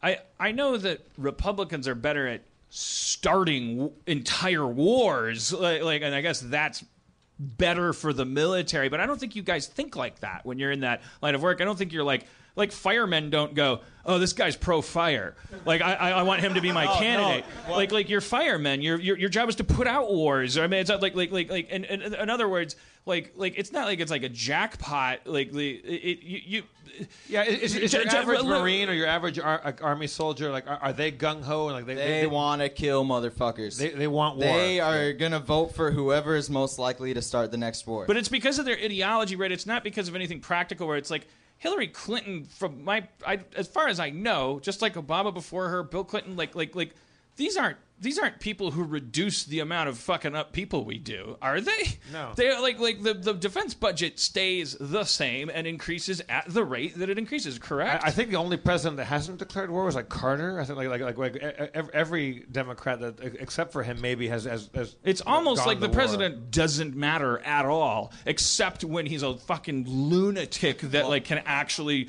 I, 0.02 0.18
I 0.38 0.52
know 0.52 0.76
that 0.76 1.00
Republicans 1.16 1.88
are 1.88 1.94
better 1.94 2.26
at 2.26 2.42
starting 2.70 3.76
w- 3.76 3.92
entire 4.06 4.66
wars, 4.66 5.52
like, 5.52 5.82
like, 5.82 6.02
and 6.02 6.14
I 6.14 6.20
guess 6.20 6.40
that's 6.40 6.84
better 7.38 7.92
for 7.92 8.12
the 8.12 8.24
military. 8.24 8.88
But 8.88 9.00
I 9.00 9.06
don't 9.06 9.18
think 9.18 9.36
you 9.36 9.42
guys 9.42 9.66
think 9.66 9.96
like 9.96 10.20
that 10.20 10.44
when 10.44 10.58
you're 10.58 10.72
in 10.72 10.80
that 10.80 11.02
line 11.22 11.34
of 11.34 11.42
work. 11.42 11.60
I 11.60 11.64
don't 11.64 11.78
think 11.78 11.92
you're 11.92 12.04
like 12.04 12.26
like 12.58 12.72
firemen 12.72 13.30
don't 13.30 13.54
go, 13.54 13.80
oh, 14.04 14.18
this 14.18 14.32
guy's 14.34 14.56
pro 14.56 14.82
fire. 14.82 15.34
Like 15.64 15.80
I, 15.80 15.94
I 15.94 16.10
I 16.10 16.22
want 16.24 16.40
him 16.40 16.54
to 16.54 16.60
be 16.60 16.72
my 16.72 16.86
oh, 16.92 16.98
candidate. 16.98 17.44
Like 17.70 17.92
like 17.92 18.08
your 18.10 18.20
firemen, 18.20 18.82
your, 18.82 19.00
your 19.00 19.16
your 19.16 19.28
job 19.30 19.48
is 19.48 19.54
to 19.56 19.64
put 19.64 19.86
out 19.86 20.12
wars. 20.12 20.58
I 20.58 20.66
mean, 20.66 20.80
it's 20.80 20.90
not 20.90 21.00
like 21.00 21.14
like 21.14 21.30
like 21.30 21.48
like. 21.50 21.68
And, 21.70 21.84
and, 21.86 22.02
and 22.02 22.14
in 22.14 22.28
other 22.28 22.48
words, 22.48 22.76
like 23.06 23.32
like 23.36 23.54
it's 23.56 23.72
not 23.72 23.86
like 23.86 24.00
it's 24.00 24.10
like 24.10 24.24
a 24.24 24.28
jackpot. 24.28 25.20
Like 25.26 25.52
the 25.52 25.70
it, 25.70 26.22
you. 26.22 26.40
you 26.44 26.62
Yeah, 27.28 27.44
is, 27.44 27.76
is 27.76 27.92
your 27.92 28.02
J- 28.02 28.10
j- 28.10 28.16
average 28.16 28.40
look- 28.42 28.60
Marine 28.60 28.88
or 28.88 28.92
your 28.92 29.06
average 29.06 29.38
ar- 29.38 29.76
army 29.80 30.08
soldier 30.08 30.50
like 30.50 30.66
are, 30.66 30.78
are 30.82 30.92
they 30.92 31.12
gung 31.12 31.42
ho 31.44 31.68
and 31.68 31.76
like 31.76 31.86
they 31.86 31.94
They 31.94 32.26
want 32.26 32.60
to 32.60 32.68
kill 32.68 33.04
motherfuckers. 33.04 33.78
they, 33.78 33.90
they 33.90 34.08
want 34.08 34.36
war? 34.36 34.46
They 34.46 34.80
are 34.80 35.12
gonna 35.12 35.38
vote 35.38 35.76
for 35.76 35.92
whoever 35.92 36.34
is 36.34 36.50
most 36.50 36.76
likely 36.76 37.14
to 37.14 37.22
start 37.22 37.52
the 37.52 37.56
next 37.56 37.86
war. 37.86 38.04
But 38.06 38.16
it's 38.16 38.28
because 38.28 38.58
of 38.58 38.64
their 38.64 38.76
ideology, 38.76 39.36
right? 39.36 39.52
It's 39.52 39.66
not 39.66 39.84
because 39.84 40.08
of 40.08 40.16
anything 40.16 40.40
practical. 40.40 40.88
Where 40.88 40.96
it's 40.96 41.10
like 41.10 41.28
Hillary 41.58 41.88
Clinton, 41.88 42.44
from 42.44 42.84
my, 42.84 43.08
I, 43.26 43.40
as 43.56 43.68
far 43.68 43.88
as 43.88 43.98
I 44.00 44.10
know, 44.10 44.60
just 44.60 44.80
like 44.80 44.94
Obama 44.94 45.34
before 45.34 45.68
her, 45.68 45.82
Bill 45.82 46.04
Clinton, 46.04 46.36
like, 46.36 46.54
like, 46.54 46.74
like, 46.74 46.94
these 47.36 47.56
aren't 47.56 47.78
these 48.00 48.18
aren't 48.18 48.40
people 48.40 48.70
who 48.70 48.84
reduce 48.84 49.44
the 49.44 49.60
amount 49.60 49.88
of 49.88 49.98
fucking 49.98 50.34
up 50.34 50.52
people 50.52 50.84
we 50.84 50.98
do, 50.98 51.36
are 51.42 51.60
they? 51.60 51.98
No. 52.12 52.32
They're 52.36 52.60
like, 52.60 52.78
like 52.78 53.02
the 53.02 53.14
the 53.14 53.32
defense 53.32 53.74
budget 53.74 54.18
stays 54.18 54.76
the 54.78 55.04
same 55.04 55.50
and 55.52 55.66
increases 55.66 56.22
at 56.28 56.44
the 56.48 56.64
rate 56.64 56.98
that 56.98 57.10
it 57.10 57.18
increases. 57.18 57.58
Correct? 57.58 58.04
I, 58.04 58.08
I 58.08 58.10
think 58.10 58.30
the 58.30 58.36
only 58.36 58.56
president 58.56 58.98
that 58.98 59.06
hasn't 59.06 59.38
declared 59.38 59.70
war 59.70 59.84
was 59.84 59.94
like 59.94 60.08
Carter. 60.08 60.60
I 60.60 60.64
think 60.64 60.78
like 60.78 60.88
like 60.88 61.00
like, 61.00 61.18
like 61.18 61.90
every 61.92 62.44
Democrat 62.50 63.00
that 63.00 63.20
except 63.40 63.72
for 63.72 63.82
him 63.82 64.00
maybe 64.00 64.28
has 64.28 64.44
has, 64.44 64.70
has 64.74 64.96
It's 65.04 65.20
almost 65.20 65.66
like 65.66 65.80
the 65.80 65.88
war. 65.88 65.94
president 65.94 66.50
doesn't 66.50 66.94
matter 66.94 67.38
at 67.40 67.66
all, 67.66 68.12
except 68.26 68.84
when 68.84 69.06
he's 69.06 69.22
a 69.22 69.36
fucking 69.36 69.86
lunatic 69.88 70.80
that 70.80 71.08
like 71.08 71.24
can 71.24 71.42
actually. 71.46 72.08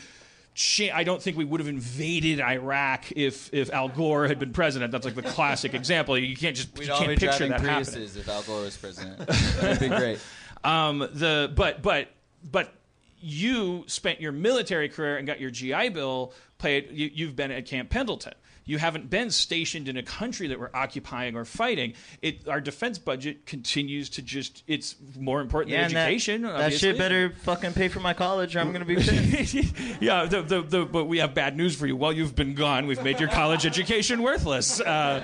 Cha- 0.60 0.94
I 0.94 1.06
don't 1.06 1.22
think 1.22 1.38
we 1.38 1.46
would 1.46 1.62
have 1.62 1.70
invaded 1.70 2.42
Iraq 2.42 3.14
if 3.14 3.50
if 3.54 3.72
Al 3.72 3.88
Gore 3.88 4.28
had 4.28 4.40
been 4.40 4.52
president. 4.52 4.92
That's 4.92 5.06
like 5.06 5.16
the 5.16 5.22
classic 5.22 5.74
example. 5.82 6.18
You 6.18 6.36
can't 6.36 6.54
just 6.54 6.78
We'd 6.78 6.88
you 6.88 6.92
all 6.92 7.00
can't 7.00 7.12
be 7.12 7.16
picture 7.16 7.48
driving 7.48 7.52
that 7.52 7.62
happening. 7.62 8.02
Priuses 8.04 8.18
if 8.18 8.28
Al 8.28 8.44
Gore 8.44 8.64
was 8.64 8.76
president. 8.76 9.20
That'd 9.28 9.80
be 9.80 9.88
great. 9.88 10.20
Um, 10.66 11.00
the 11.14 11.50
but 11.56 11.82
but 11.82 12.10
but 12.52 12.74
you 13.22 13.86
spent 13.88 14.20
your 14.20 14.34
military 14.34 14.90
career 14.90 15.16
and 15.16 15.26
got 15.26 15.40
your 15.40 15.50
GI 15.50 15.90
Bill 15.90 16.34
paid. 16.58 16.90
You, 16.92 17.10
you've 17.14 17.38
been 17.38 17.52
at 17.52 17.66
Camp 17.66 17.90
Pendleton. 17.90 18.34
You 18.70 18.78
haven't 18.78 19.10
been 19.10 19.32
stationed 19.32 19.90
in 19.90 19.98
a 19.98 20.04
country 20.04 20.46
that 20.50 20.60
we're 20.60 20.70
occupying 20.76 21.36
or 21.36 21.44
fighting. 21.44 21.94
It, 22.22 22.48
our 22.48 22.62
defense 22.62 23.00
budget 23.00 23.48
continues 23.48 24.10
to 24.12 24.22
just. 24.22 24.62
It's 24.68 24.96
more 25.18 25.42
important 25.42 25.72
Yeah, 25.72 25.78
than 25.80 25.86
and 25.88 25.96
that- 25.96 26.06
education. 26.06 26.42
That, 26.44 26.74
shit 26.74 26.96
better 26.96 27.32
fucking 27.42 27.74
pay 27.74 27.88
for 27.88 28.00
my 28.00 28.14
college, 28.14 28.56
or 28.56 28.60
I'm 28.60 28.72
gonna 28.72 28.86
be 28.86 28.96
pissed. 28.98 29.56
yeah, 30.00 30.26
the, 30.26 30.44
the, 30.44 30.62
the, 30.62 30.86
but 30.86 31.06
we 31.06 31.18
have 31.18 31.34
bad 31.34 31.58
news 31.58 31.76
for 31.76 31.88
you. 31.88 31.96
While 31.96 32.14
you've 32.14 32.36
been 32.36 32.54
gone, 32.54 32.86
we've 32.86 33.04
made 33.04 33.20
your 33.20 33.30
college 33.30 33.66
education 33.66 34.22
worthless. 34.22 34.80
Uh, 34.80 35.24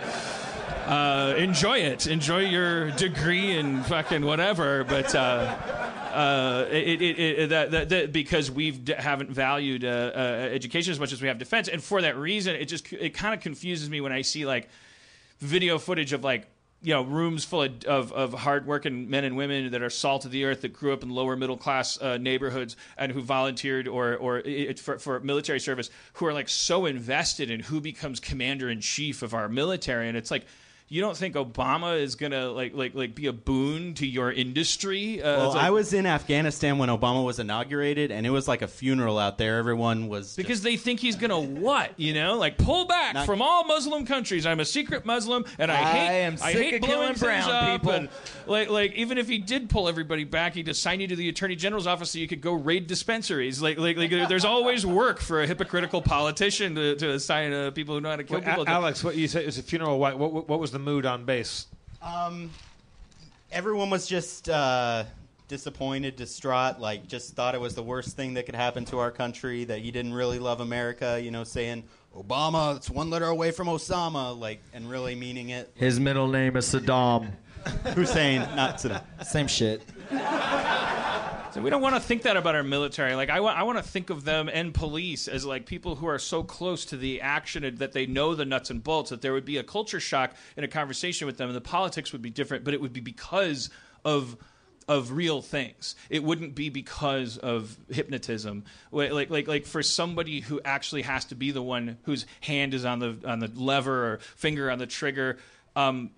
uh, 0.85 1.33
enjoy 1.37 1.79
it. 1.79 2.07
Enjoy 2.07 2.39
your 2.39 2.91
degree 2.91 3.57
and 3.57 3.85
fucking 3.85 4.23
whatever. 4.23 4.83
But 4.83 5.13
uh, 5.15 5.19
uh, 5.19 6.67
it, 6.69 7.01
it, 7.01 7.19
it, 7.19 7.49
that, 7.49 7.71
that, 7.71 7.89
that, 7.89 8.11
because 8.11 8.51
we 8.51 8.71
d- 8.71 8.93
haven't 8.97 9.31
valued 9.31 9.83
uh, 9.83 9.87
education 9.87 10.91
as 10.91 10.99
much 10.99 11.11
as 11.11 11.21
we 11.21 11.27
have 11.27 11.37
defense, 11.37 11.67
and 11.67 11.83
for 11.83 12.01
that 12.01 12.17
reason, 12.17 12.55
it 12.55 12.65
just 12.65 12.91
it 12.93 13.13
kind 13.13 13.33
of 13.33 13.41
confuses 13.41 13.89
me 13.89 13.99
when 13.99 14.11
I 14.11 14.21
see 14.21 14.45
like 14.45 14.69
video 15.39 15.77
footage 15.77 16.13
of 16.13 16.23
like 16.23 16.47
you 16.81 16.93
know 16.93 17.01
rooms 17.01 17.43
full 17.43 17.63
of, 17.63 17.83
of, 17.85 18.13
of 18.13 18.33
hardworking 18.33 19.09
men 19.09 19.23
and 19.23 19.35
women 19.35 19.71
that 19.71 19.81
are 19.81 19.89
salt 19.89 20.23
of 20.23 20.31
the 20.31 20.45
earth 20.45 20.61
that 20.61 20.71
grew 20.71 20.93
up 20.93 21.03
in 21.03 21.09
lower 21.09 21.35
middle 21.35 21.57
class 21.57 21.99
uh, 22.01 22.17
neighborhoods 22.17 22.77
and 22.97 23.11
who 23.11 23.21
volunteered 23.21 23.87
or 23.87 24.15
or 24.15 24.39
it, 24.39 24.79
for, 24.79 24.99
for 24.99 25.19
military 25.19 25.59
service 25.59 25.89
who 26.13 26.25
are 26.25 26.33
like 26.33 26.47
so 26.47 26.85
invested 26.85 27.49
in 27.49 27.59
who 27.59 27.81
becomes 27.81 28.19
commander 28.19 28.69
in 28.69 28.79
chief 28.79 29.23
of 29.23 29.33
our 29.33 29.49
military 29.49 30.07
and 30.07 30.15
it's 30.15 30.29
like 30.29 30.45
you 30.87 31.01
don't 31.01 31.17
think 31.17 31.33
Obama 31.35 31.99
is 31.99 32.13
gonna 32.15 32.49
like 32.51 32.75
like 32.75 32.93
like 32.93 33.15
be 33.15 33.25
a 33.25 33.33
boon 33.33 33.95
to 33.95 34.05
your 34.05 34.31
industry? 34.31 35.21
Uh, 35.21 35.37
Well, 35.37 35.49
like- 35.49 35.63
I 35.63 35.69
was 35.71 35.93
in 35.93 36.05
Afghanistan 36.05 36.77
when 36.77 36.89
Obama 36.89 37.25
was 37.25 37.39
inaugurated, 37.39 38.11
and 38.11 38.25
it 38.25 38.29
was 38.29 38.47
like 38.47 38.61
a 38.61 38.67
funeral 38.67 39.17
out 39.17 39.37
there. 39.39 39.57
Everyone 39.57 40.07
was 40.09 40.35
because 40.35 40.59
just- 40.59 40.63
they 40.63 40.77
think 40.77 40.99
he's 40.99 41.15
gonna 41.15 41.39
what 41.39 41.91
you 41.97 42.13
know 42.13 42.37
like 42.37 42.57
pull 42.59 42.85
back 42.85 43.15
Not- 43.15 43.25
from 43.25 43.41
all 43.41 43.63
Muslim 43.65 44.05
countries. 44.05 44.45
I'm 44.45 44.59
a 44.59 44.65
secret 44.65 45.05
Muslim 45.05 45.45
and 45.57 45.71
I 45.71 45.75
I 45.75 45.83
hate 45.85 46.21
am 46.21 46.37
I 46.43 46.51
hate 46.51 46.73
of 46.75 46.81
blowing 46.81 46.97
killing 46.99 47.13
brown 47.15 47.49
up 47.49 47.81
people. 47.81 47.91
and, 47.93 48.09
like 48.45 48.69
like 48.69 48.93
even 48.93 49.17
if 49.17 49.27
he 49.27 49.39
did 49.39 49.69
pull 49.69 49.89
everybody 49.89 50.23
back, 50.23 50.53
he'd 50.53 50.67
assign 50.69 50.99
you 50.99 51.07
to 51.07 51.15
the 51.15 51.29
attorney 51.29 51.55
general's 51.55 51.87
office 51.87 52.11
so 52.11 52.19
you 52.19 52.27
could 52.27 52.41
go 52.41 52.53
raid 52.53 52.85
dispensaries. 52.85 53.59
Like 53.61 53.79
like, 53.79 53.97
like 53.97 54.11
there's 54.29 54.45
always 54.45 54.85
work 54.85 55.19
for 55.19 55.41
a 55.41 55.47
hypocritical 55.47 56.01
politician 56.03 56.75
to, 56.75 56.95
to 56.97 57.11
assign 57.13 57.53
uh, 57.53 57.71
people 57.71 57.95
who 57.95 58.01
know 58.01 58.11
how 58.11 58.15
to 58.17 58.23
kill 58.23 58.37
Wait, 58.39 58.45
people. 58.45 58.63
A- 58.67 58.69
Alex, 58.69 59.03
what 59.03 59.15
you 59.15 59.27
said 59.27 59.41
it 59.43 59.47
was 59.47 59.57
a 59.57 59.63
funeral. 59.63 59.97
What, 59.97 60.19
what 60.19 60.47
what 60.47 60.59
was 60.59 60.74
the 60.75 60.79
mood 60.79 61.05
on 61.05 61.23
base? 61.23 61.67
Um, 62.01 62.51
everyone 63.49 63.89
was 63.89 64.05
just 64.05 64.49
uh, 64.49 65.05
disappointed, 65.47 66.17
distraught, 66.17 66.81
like 66.81 67.07
just 67.07 67.33
thought 67.33 67.55
it 67.55 67.61
was 67.61 67.75
the 67.75 67.81
worst 67.81 68.17
thing 68.17 68.33
that 68.33 68.45
could 68.45 68.55
happen 68.55 68.83
to 68.85 68.99
our 68.99 69.09
country, 69.09 69.63
that 69.63 69.79
he 69.79 69.89
didn't 69.89 70.13
really 70.13 70.37
love 70.37 70.59
America, 70.59 71.19
you 71.21 71.31
know, 71.31 71.45
saying 71.45 71.85
Obama, 72.13 72.75
it's 72.75 72.89
one 72.89 73.09
letter 73.09 73.27
away 73.27 73.51
from 73.51 73.67
Osama, 73.67 74.37
like, 74.37 74.59
and 74.73 74.89
really 74.89 75.15
meaning 75.15 75.49
it. 75.49 75.71
His 75.75 75.97
middle 75.97 76.27
name 76.27 76.57
is 76.57 76.65
Saddam. 76.65 77.31
Hussein, 77.95 78.41
not 78.55 78.77
Saddam. 78.77 79.25
Same 79.25 79.47
shit. 79.47 79.81
So 81.55 81.61
we 81.61 81.69
don't 81.69 81.81
want 81.81 81.95
to 81.95 82.01
think 82.01 82.23
that 82.23 82.35
about 82.35 82.53
our 82.53 82.63
military. 82.63 83.15
Like 83.15 83.29
I 83.29 83.39
want, 83.39 83.57
I 83.57 83.63
want 83.63 83.77
to 83.77 83.83
think 83.83 84.09
of 84.09 84.25
them 84.25 84.49
and 84.51 84.73
police 84.73 85.29
as 85.29 85.45
like 85.45 85.65
people 85.65 85.95
who 85.95 86.05
are 86.05 86.19
so 86.19 86.43
close 86.43 86.83
to 86.87 86.97
the 86.97 87.21
action 87.21 87.77
that 87.77 87.93
they 87.93 88.05
know 88.05 88.35
the 88.35 88.43
nuts 88.43 88.71
and 88.71 88.83
bolts 88.83 89.09
that 89.11 89.21
there 89.21 89.31
would 89.31 89.45
be 89.45 89.55
a 89.55 89.63
culture 89.63 90.01
shock 90.01 90.35
in 90.57 90.65
a 90.65 90.67
conversation 90.67 91.27
with 91.27 91.37
them, 91.37 91.47
and 91.47 91.55
the 91.55 91.61
politics 91.61 92.11
would 92.11 92.21
be 92.21 92.29
different. 92.29 92.65
But 92.65 92.73
it 92.73 92.81
would 92.81 92.91
be 92.91 92.99
because 92.99 93.69
of 94.03 94.35
of 94.89 95.13
real 95.13 95.41
things. 95.41 95.95
It 96.09 96.25
wouldn't 96.25 96.55
be 96.55 96.67
because 96.67 97.37
of 97.37 97.77
hypnotism. 97.89 98.65
Like 98.91 99.29
like 99.29 99.47
like 99.47 99.65
for 99.65 99.81
somebody 99.81 100.41
who 100.41 100.59
actually 100.65 101.03
has 101.03 101.23
to 101.25 101.35
be 101.35 101.51
the 101.51 101.63
one 101.63 101.99
whose 102.03 102.25
hand 102.41 102.73
is 102.73 102.83
on 102.83 102.99
the 102.99 103.17
on 103.25 103.39
the 103.39 103.49
lever 103.55 104.11
or 104.11 104.17
finger 104.35 104.69
on 104.69 104.77
the 104.77 104.87
trigger. 104.87 105.37
Um, 105.73 106.09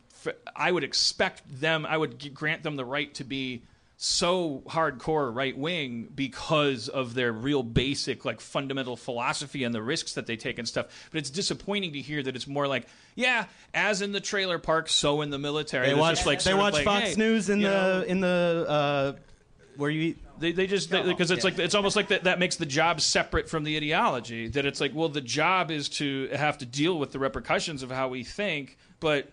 I 0.55 0.71
would 0.71 0.83
expect 0.83 1.43
them. 1.61 1.85
I 1.85 1.95
would 1.95 2.33
grant 2.33 2.63
them 2.63 2.75
the 2.75 2.85
right 2.85 3.13
to 3.13 3.23
be 3.23 3.61
so 3.99 4.61
hardcore 4.67 5.33
right 5.33 5.57
wing 5.57 6.07
because 6.13 6.87
of 6.87 7.15
their 7.15 7.33
real 7.33 7.63
basic 7.63 8.25
like 8.25 8.39
fundamental 8.39 8.95
philosophy 8.95 9.63
and 9.63 9.73
the 9.73 9.81
risks 9.81 10.13
that 10.13 10.27
they 10.27 10.37
take 10.37 10.59
and 10.59 10.67
stuff. 10.67 11.07
But 11.11 11.17
it's 11.17 11.31
disappointing 11.31 11.93
to 11.93 11.99
hear 11.99 12.21
that 12.21 12.35
it's 12.35 12.47
more 12.47 12.67
like 12.67 12.87
yeah 13.15 13.45
as 13.73 14.03
in 14.03 14.11
the 14.11 14.19
trailer 14.19 14.59
park 14.59 14.87
so 14.87 15.21
in 15.21 15.31
the 15.31 15.39
military. 15.39 15.87
They 15.87 15.93
There's 15.93 15.99
watch, 15.99 16.25
like, 16.27 16.43
they 16.43 16.53
watch 16.53 16.73
like, 16.73 16.85
Fox 16.85 17.09
hey, 17.09 17.15
News 17.15 17.49
in 17.49 17.61
the 17.61 17.69
know, 17.69 18.03
in 18.03 18.19
the 18.19 18.65
uh, 18.69 19.13
where 19.77 19.89
you 19.89 20.01
eat. 20.01 20.17
they, 20.39 20.51
they 20.51 20.67
just 20.67 20.91
because 20.91 21.31
it's 21.31 21.43
like 21.43 21.57
it's 21.57 21.75
almost 21.75 21.95
like 21.95 22.09
that, 22.09 22.25
that 22.25 22.37
makes 22.37 22.57
the 22.57 22.65
job 22.67 23.01
separate 23.01 23.49
from 23.49 23.63
the 23.63 23.77
ideology 23.77 24.47
that 24.49 24.65
it's 24.65 24.79
like 24.79 24.93
well 24.93 25.09
the 25.09 25.21
job 25.21 25.71
is 25.71 25.89
to 25.89 26.27
have 26.35 26.59
to 26.59 26.67
deal 26.67 26.99
with 26.99 27.11
the 27.11 27.19
repercussions 27.19 27.81
of 27.81 27.91
how 27.91 28.09
we 28.09 28.23
think 28.23 28.77
but 28.99 29.27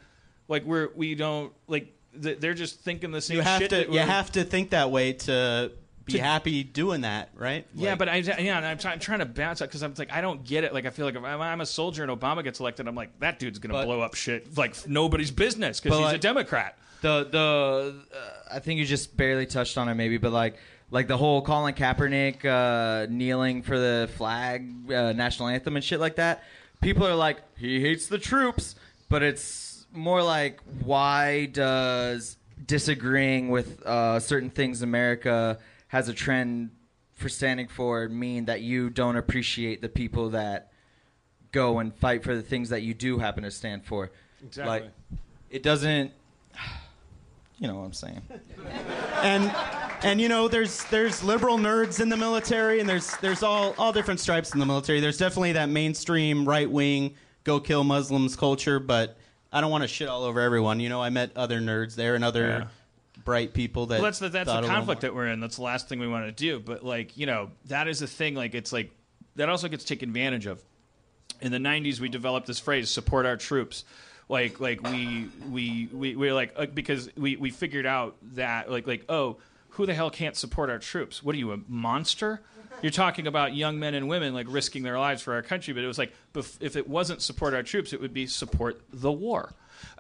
like 0.49 0.65
we're 0.65 0.89
we 0.95 1.15
don't 1.15 1.53
like 1.67 1.85
th- 1.85 1.94
they're 2.17 2.55
just 2.55 2.81
thinking 2.81 3.11
the 3.11 3.21
same 3.21 3.37
You 3.39 3.43
have 3.43 3.61
shit 3.63 3.71
to 3.71 3.91
you 3.93 3.99
have 4.01 4.33
to 4.33 4.45
think 4.45 4.71
that 4.71 4.91
way 4.91 5.13
to 5.15 5.73
be 6.05 6.15
To- 6.15 6.23
happy 6.23 6.63
doing 6.65 7.01
that, 7.01 7.31
right? 7.35 7.67
Yeah, 7.75 7.91
Like- 7.91 7.99
but 7.99 8.09
I 8.11 8.17
yeah, 8.17 8.59
I'm, 8.59 8.79
I'm 8.87 8.99
trying 9.01 9.19
to 9.21 9.25
bounce 9.27 9.63
out 9.63 9.69
because 9.69 9.83
I'm 9.83 9.95
like 9.97 10.13
I 10.13 10.21
don't 10.21 10.45
get 10.45 10.65
it. 10.65 10.75
Like 10.75 10.87
I 10.87 10.91
feel 10.91 11.07
like 11.07 11.15
if 11.17 11.25
I'm, 11.25 11.41
I'm 11.41 11.61
a 11.61 11.67
soldier 11.67 12.03
and 12.03 12.13
Obama 12.13 12.45
gets 12.45 12.61
elected, 12.61 12.87
I'm 12.89 12.95
like 12.95 13.19
that 13.21 13.39
dude's 13.39 13.59
gonna 13.59 13.75
But- 13.75 13.87
blow 13.87 14.01
up 14.01 14.15
shit 14.15 14.57
like 14.57 14.87
nobody's 14.89 15.31
business 15.31 15.81
because 15.81 15.99
he's 15.99 16.13
a 16.13 16.19
Democrat. 16.19 16.77
the 17.01 17.25
the 17.31 17.95
uh, 18.17 18.55
I 18.55 18.59
think 18.61 18.79
you 18.81 18.85
just 18.87 19.17
barely 19.17 19.47
touched 19.47 19.79
on 19.79 19.89
it 19.89 19.95
maybe, 19.95 20.19
but 20.19 20.33
like 20.33 20.57
like 20.91 21.09
the 21.09 21.17
whole 21.17 21.41
Colin 21.43 21.75
Kaepernick 21.75 22.45
uh, 22.45 23.07
kneeling 23.11 23.63
for 23.63 23.79
the 23.79 24.09
flag, 24.17 24.93
uh, 24.93 25.13
national 25.13 25.49
anthem, 25.49 25.75
and 25.77 25.85
shit 25.85 25.99
like 25.99 26.17
that. 26.17 26.45
People 26.83 27.07
are 27.07 27.15
like, 27.17 27.39
he 27.57 27.81
hates 27.81 28.07
the 28.09 28.19
troops, 28.19 28.75
but 29.09 29.23
it's 29.23 29.74
more 29.95 30.23
like, 30.23 30.61
why 30.85 31.47
does 31.47 32.37
disagreeing 32.67 33.49
with 33.49 33.83
uh, 33.83 34.21
certain 34.21 34.51
things 34.51 34.83
America 34.83 35.59
has 35.89 36.09
a 36.09 36.13
trend 36.13 36.71
for 37.13 37.29
standing 37.29 37.69
for 37.69 38.09
mean 38.09 38.47
that 38.47 38.61
you 38.61 38.91
don't 38.91 39.17
appreciate 39.17 39.81
the 39.81 39.89
people 39.89 40.31
that 40.31 40.73
go 41.53 41.79
and 41.79 41.95
fight 41.95 42.25
for 42.25 42.35
the 42.35 42.43
things 42.43 42.69
that 42.71 42.83
you 42.83 42.93
do 42.93 43.19
happen 43.19 43.45
to 43.45 43.51
stand 43.51 43.85
for? 43.85 44.11
Exactly. 44.45 44.71
Like, 44.71 44.91
it 45.51 45.63
doesn't. 45.63 46.13
You 47.59 47.69
know 47.69 47.77
what 47.77 47.85
I'm 47.85 47.93
saying? 47.93 48.23
and 49.23 49.55
and 50.03 50.21
you 50.21 50.29
know 50.29 50.49
there's 50.49 50.85
there's 50.85 51.23
liberal 51.23 51.57
nerds 51.57 52.01
in 52.01 52.09
the 52.09 52.17
military 52.17 52.81
and 52.81 52.89
there's 52.89 53.17
there's 53.19 53.43
all 53.43 53.75
all 53.79 53.93
different 53.93 54.21
stripes 54.21 54.53
in 54.53 54.61
the 54.61 54.67
military 54.67 55.01
there's 55.01 55.19
definitely 55.19 55.53
that 55.53 55.69
mainstream 55.69 56.47
right 56.47 56.71
wing 56.71 57.15
go 57.45 57.59
kill 57.59 57.85
muslims 57.85 58.37
culture 58.37 58.79
but 58.79 59.17
i 59.55 59.61
don't 59.63 59.71
want 59.71 59.83
to 59.83 59.89
shit 59.89 60.09
all 60.09 60.25
over 60.25 60.41
everyone 60.41 60.81
you 60.81 60.89
know 60.91 61.01
i 61.03 61.09
met 61.09 61.31
other 61.37 61.61
nerds 61.61 61.95
there 61.95 62.15
and 62.15 62.23
other 62.25 62.47
Yeah. 62.47 62.67
bright 63.25 63.55
people 63.55 63.87
that 63.87 63.95
Well, 63.97 64.05
that's 64.05 64.19
the, 64.19 64.29
that's 64.29 64.51
the 64.51 64.63
conflict 64.67 65.01
that 65.03 65.15
we're 65.15 65.29
in. 65.29 65.41
That's 65.41 65.57
the 65.57 65.63
last 65.63 65.89
thing 65.89 65.99
we 66.01 66.09
want 66.09 66.27
to 66.27 66.33
do. 66.33 66.61
But 66.61 66.85
like 66.85 67.17
you 67.17 67.25
know, 67.27 67.51
that 67.67 67.89
is 67.89 68.01
the 68.01 68.07
thing. 68.07 68.35
Like 68.35 68.55
it's 68.55 68.73
like 68.73 68.91
that 69.37 69.49
also 69.49 69.69
gets 69.69 69.85
taken 69.85 70.11
advantage 70.11 70.45
of. 70.47 70.63
In 71.41 71.51
the 71.53 71.59
'90s, 71.59 72.01
we 72.01 72.09
developed 72.11 72.47
this 72.47 72.59
phrase 72.61 72.91
"support 72.91 73.25
our 73.25 73.37
troops." 73.39 73.85
Like 74.29 74.61
like 74.61 74.83
we 74.83 75.29
we 75.51 75.89
we 75.93 76.17
we're 76.17 76.35
like 76.35 76.53
uh, 76.57 76.67
because 76.67 77.09
we 77.17 77.37
we 77.37 77.51
figured 77.51 77.87
out 77.87 78.17
that 78.35 78.71
like 78.71 78.87
like 78.87 79.05
oh 79.09 79.39
who 79.71 79.87
the 79.87 79.95
hell 79.95 80.11
can't 80.11 80.37
support 80.37 80.69
our 80.69 80.79
troops? 80.79 81.23
What 81.23 81.35
are 81.35 81.39
you 81.39 81.53
a 81.53 81.59
monster? 81.69 82.43
You're 82.83 82.93
talking 82.93 83.27
about 83.27 83.55
young 83.55 83.79
men 83.79 83.95
and 83.95 84.09
women 84.09 84.35
like 84.35 84.47
risking 84.49 84.83
their 84.83 84.99
lives 84.99 85.23
for 85.23 85.35
our 85.35 85.43
country, 85.43 85.73
but 85.73 85.83
it 85.83 85.87
was 85.87 85.99
like 85.99 86.13
if 86.35 86.77
it 86.77 86.89
wasn't 86.89 87.23
support 87.23 87.55
our 87.55 87.63
troops, 87.63 87.93
it 87.93 88.01
would 88.01 88.15
be 88.15 88.27
support 88.27 88.81
the 88.93 89.13
war. 89.13 89.53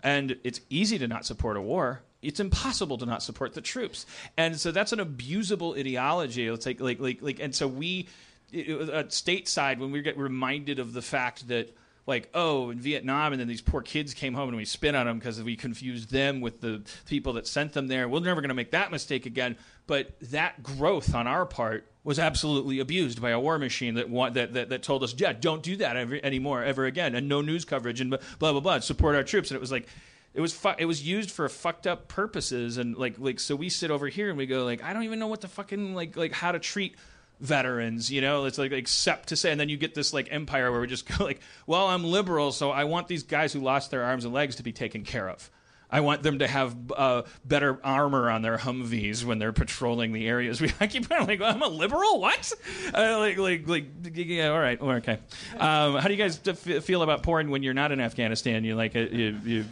And 0.02 0.36
it's 0.44 0.60
easy 0.70 0.98
to 0.98 1.08
not 1.08 1.24
support 1.26 1.56
a 1.56 1.60
war. 1.60 2.02
It's 2.22 2.40
impossible 2.40 2.98
to 2.98 3.06
not 3.06 3.22
support 3.22 3.54
the 3.54 3.60
troops. 3.60 4.06
And 4.36 4.58
so 4.58 4.72
that's 4.72 4.92
an 4.92 4.98
abusable 4.98 5.78
ideology. 5.78 6.46
It's 6.46 6.66
like 6.66 6.80
like 6.80 7.00
like 7.00 7.22
like 7.22 7.40
and 7.40 7.54
so 7.54 7.66
we 7.68 8.08
it, 8.52 8.90
uh, 8.90 9.04
stateside 9.04 9.78
when 9.78 9.90
we 9.90 10.00
get 10.02 10.16
reminded 10.16 10.78
of 10.78 10.92
the 10.92 11.02
fact 11.02 11.48
that 11.48 11.76
like 12.06 12.28
oh 12.34 12.70
in 12.70 12.78
Vietnam 12.78 13.32
and 13.32 13.40
then 13.40 13.48
these 13.48 13.62
poor 13.62 13.80
kids 13.82 14.14
came 14.14 14.34
home 14.34 14.48
and 14.48 14.56
we 14.56 14.64
spit 14.64 14.94
on 14.94 15.06
them 15.06 15.18
because 15.18 15.42
we 15.42 15.56
confused 15.56 16.10
them 16.10 16.40
with 16.40 16.60
the 16.60 16.82
people 17.06 17.34
that 17.34 17.46
sent 17.46 17.72
them 17.72 17.88
there. 17.88 18.08
We're 18.08 18.20
never 18.20 18.40
going 18.40 18.48
to 18.48 18.54
make 18.54 18.72
that 18.72 18.90
mistake 18.90 19.26
again. 19.26 19.56
But 19.86 20.18
that 20.20 20.62
growth 20.62 21.14
on 21.14 21.26
our 21.26 21.46
part 21.46 21.86
was 22.04 22.18
absolutely 22.18 22.78
abused 22.78 23.20
by 23.20 23.30
a 23.30 23.40
war 23.40 23.58
machine 23.58 23.94
that 23.94 24.08
wa- 24.08 24.30
that, 24.30 24.52
that 24.52 24.68
that 24.68 24.82
told 24.82 25.02
us, 25.02 25.14
yeah, 25.16 25.32
don't 25.32 25.62
do 25.62 25.76
that 25.76 25.96
anymore 25.96 26.62
ever 26.62 26.84
again, 26.84 27.14
and 27.14 27.28
no 27.28 27.40
news 27.40 27.64
coverage 27.64 28.00
and 28.00 28.10
blah 28.10 28.52
blah 28.52 28.60
blah. 28.60 28.78
Support 28.78 29.16
our 29.16 29.24
troops, 29.24 29.50
and 29.50 29.56
it 29.56 29.60
was 29.60 29.72
like. 29.72 29.88
It 30.36 30.40
was 30.40 30.52
fu- 30.52 30.74
it 30.76 30.86
was 30.86 31.06
used 31.06 31.30
for 31.30 31.48
fucked 31.48 31.86
up 31.86 32.08
purposes 32.08 32.76
and 32.76 32.96
like 32.96 33.20
like 33.20 33.38
so 33.38 33.54
we 33.54 33.68
sit 33.68 33.92
over 33.92 34.08
here 34.08 34.30
and 34.30 34.36
we 34.36 34.46
go 34.46 34.64
like 34.64 34.82
I 34.82 34.92
don't 34.92 35.04
even 35.04 35.20
know 35.20 35.28
what 35.28 35.42
the 35.42 35.46
fucking 35.46 35.94
like 35.94 36.16
like 36.16 36.32
how 36.32 36.50
to 36.50 36.58
treat 36.58 36.96
veterans 37.40 38.10
you 38.10 38.20
know 38.20 38.44
it's 38.44 38.58
like 38.58 38.72
except 38.72 39.28
to 39.28 39.36
say 39.36 39.50
and 39.50 39.60
then 39.60 39.68
you 39.68 39.76
get 39.76 39.94
this 39.94 40.12
like 40.12 40.28
empire 40.32 40.70
where 40.72 40.80
we 40.80 40.86
just 40.86 41.06
go 41.18 41.24
like 41.24 41.40
well 41.66 41.88
i'm 41.88 42.04
liberal 42.04 42.52
so 42.52 42.70
i 42.70 42.84
want 42.84 43.08
these 43.08 43.22
guys 43.22 43.52
who 43.52 43.60
lost 43.60 43.90
their 43.90 44.02
arms 44.04 44.24
and 44.24 44.32
legs 44.32 44.56
to 44.56 44.62
be 44.62 44.72
taken 44.72 45.04
care 45.04 45.28
of 45.28 45.50
i 45.94 46.00
want 46.00 46.22
them 46.22 46.38
to 46.40 46.46
have 46.46 46.76
uh, 46.96 47.22
better 47.44 47.78
armor 47.84 48.28
on 48.28 48.42
their 48.42 48.58
humvees 48.58 49.24
when 49.24 49.38
they're 49.38 49.52
patrolling 49.52 50.12
the 50.12 50.26
areas 50.28 50.60
we 50.64 50.70
i 50.80 50.86
keep 50.86 51.10
on 51.10 51.26
like 51.26 51.40
i'm 51.40 51.62
a 51.62 51.68
liberal 51.68 52.20
what 52.20 52.52
uh, 52.94 53.18
like 53.18 53.38
like 53.38 53.66
like 53.68 53.86
yeah 54.14 54.48
all 54.48 54.58
right 54.58 54.80
well, 54.82 54.96
okay 54.96 55.18
um, 55.58 55.94
how 55.96 56.06
do 56.08 56.12
you 56.12 56.18
guys 56.18 56.38
f- 56.46 56.84
feel 56.84 57.02
about 57.02 57.22
porn 57.22 57.48
when 57.50 57.62
you're 57.62 57.72
not 57.74 57.92
in 57.92 58.00
afghanistan 58.00 58.64
you 58.64 58.74
like 58.74 58.94
it 58.94 59.12
you, 59.12 59.38
you 59.44 59.64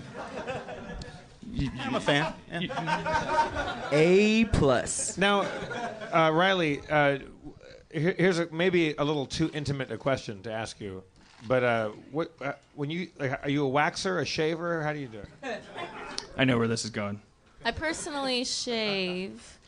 i'm 1.80 1.94
a 1.96 2.00
fan 2.00 2.32
Yeah. 2.60 3.88
A 3.92 4.44
plus. 4.46 5.18
Now, 5.18 5.42
uh, 6.12 6.30
Riley, 6.32 6.80
uh, 6.88 7.18
here- 7.92 8.14
here's 8.16 8.38
a, 8.38 8.48
maybe 8.50 8.94
a 8.96 9.04
little 9.04 9.26
too 9.26 9.50
intimate 9.52 9.90
a 9.92 9.98
question 9.98 10.42
to 10.44 10.52
ask 10.52 10.80
you, 10.80 11.02
but 11.46 11.62
uh, 11.62 11.88
what 12.10 12.32
uh, 12.40 12.52
when 12.74 12.88
you 12.88 13.08
like, 13.18 13.38
are 13.44 13.50
you 13.50 13.66
a 13.66 13.70
waxer, 13.70 14.20
a 14.22 14.24
shaver? 14.24 14.82
How 14.82 14.92
do 14.94 14.98
you 15.00 15.08
do 15.08 15.18
it? 15.18 15.28
i 16.36 16.44
know 16.44 16.58
where 16.58 16.68
this 16.68 16.84
is 16.84 16.90
going 16.90 17.20
I 17.64 17.70
personally 17.70 18.44
shave, 18.44 19.58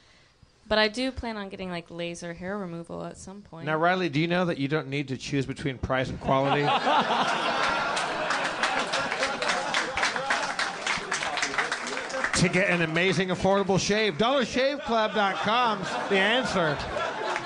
but 0.66 0.78
I 0.78 0.89
do 0.89 1.12
plan 1.12 1.36
on 1.36 1.49
getting 1.49 1.70
like 1.70 1.86
laser 1.91 2.35
hair 2.35 2.59
removal 2.59 3.05
at 3.05 3.16
some 3.16 3.43
point. 3.43 3.66
Now, 3.66 3.77
Riley, 3.77 4.09
do 4.09 4.19
you 4.19 4.27
know 4.27 4.45
that 4.47 4.59
you 4.59 4.66
don't 4.66 4.89
need 4.89 5.07
to 5.09 5.16
choose 5.16 5.47
between 5.47 5.78
price 5.78 6.09
and 6.09 6.19
quality? 6.20 6.62
to 12.41 12.49
get 12.49 12.69
an 12.69 12.82
amazing, 12.82 13.28
affordable 13.28 13.78
shave, 13.78 14.19
DollarShaveClub.com's 14.19 15.89
the 16.09 16.19
answer. 16.19 16.77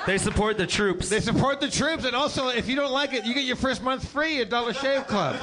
They 0.07 0.16
support 0.16 0.57
the 0.57 0.66
troops. 0.66 1.11
They 1.11 1.20
support 1.20 1.61
the 1.61 1.70
troops, 1.70 2.07
and 2.07 2.16
also, 2.16 2.49
if 2.49 2.66
you 2.66 2.74
don't 2.74 2.93
like 2.93 3.12
it, 3.12 3.27
you 3.27 3.35
get 3.35 3.45
your 3.45 3.57
first 3.57 3.82
month 3.82 4.09
free 4.09 4.40
at 4.40 4.49
Dollar 4.49 4.73
Shave 4.73 5.07
Club. 5.07 5.36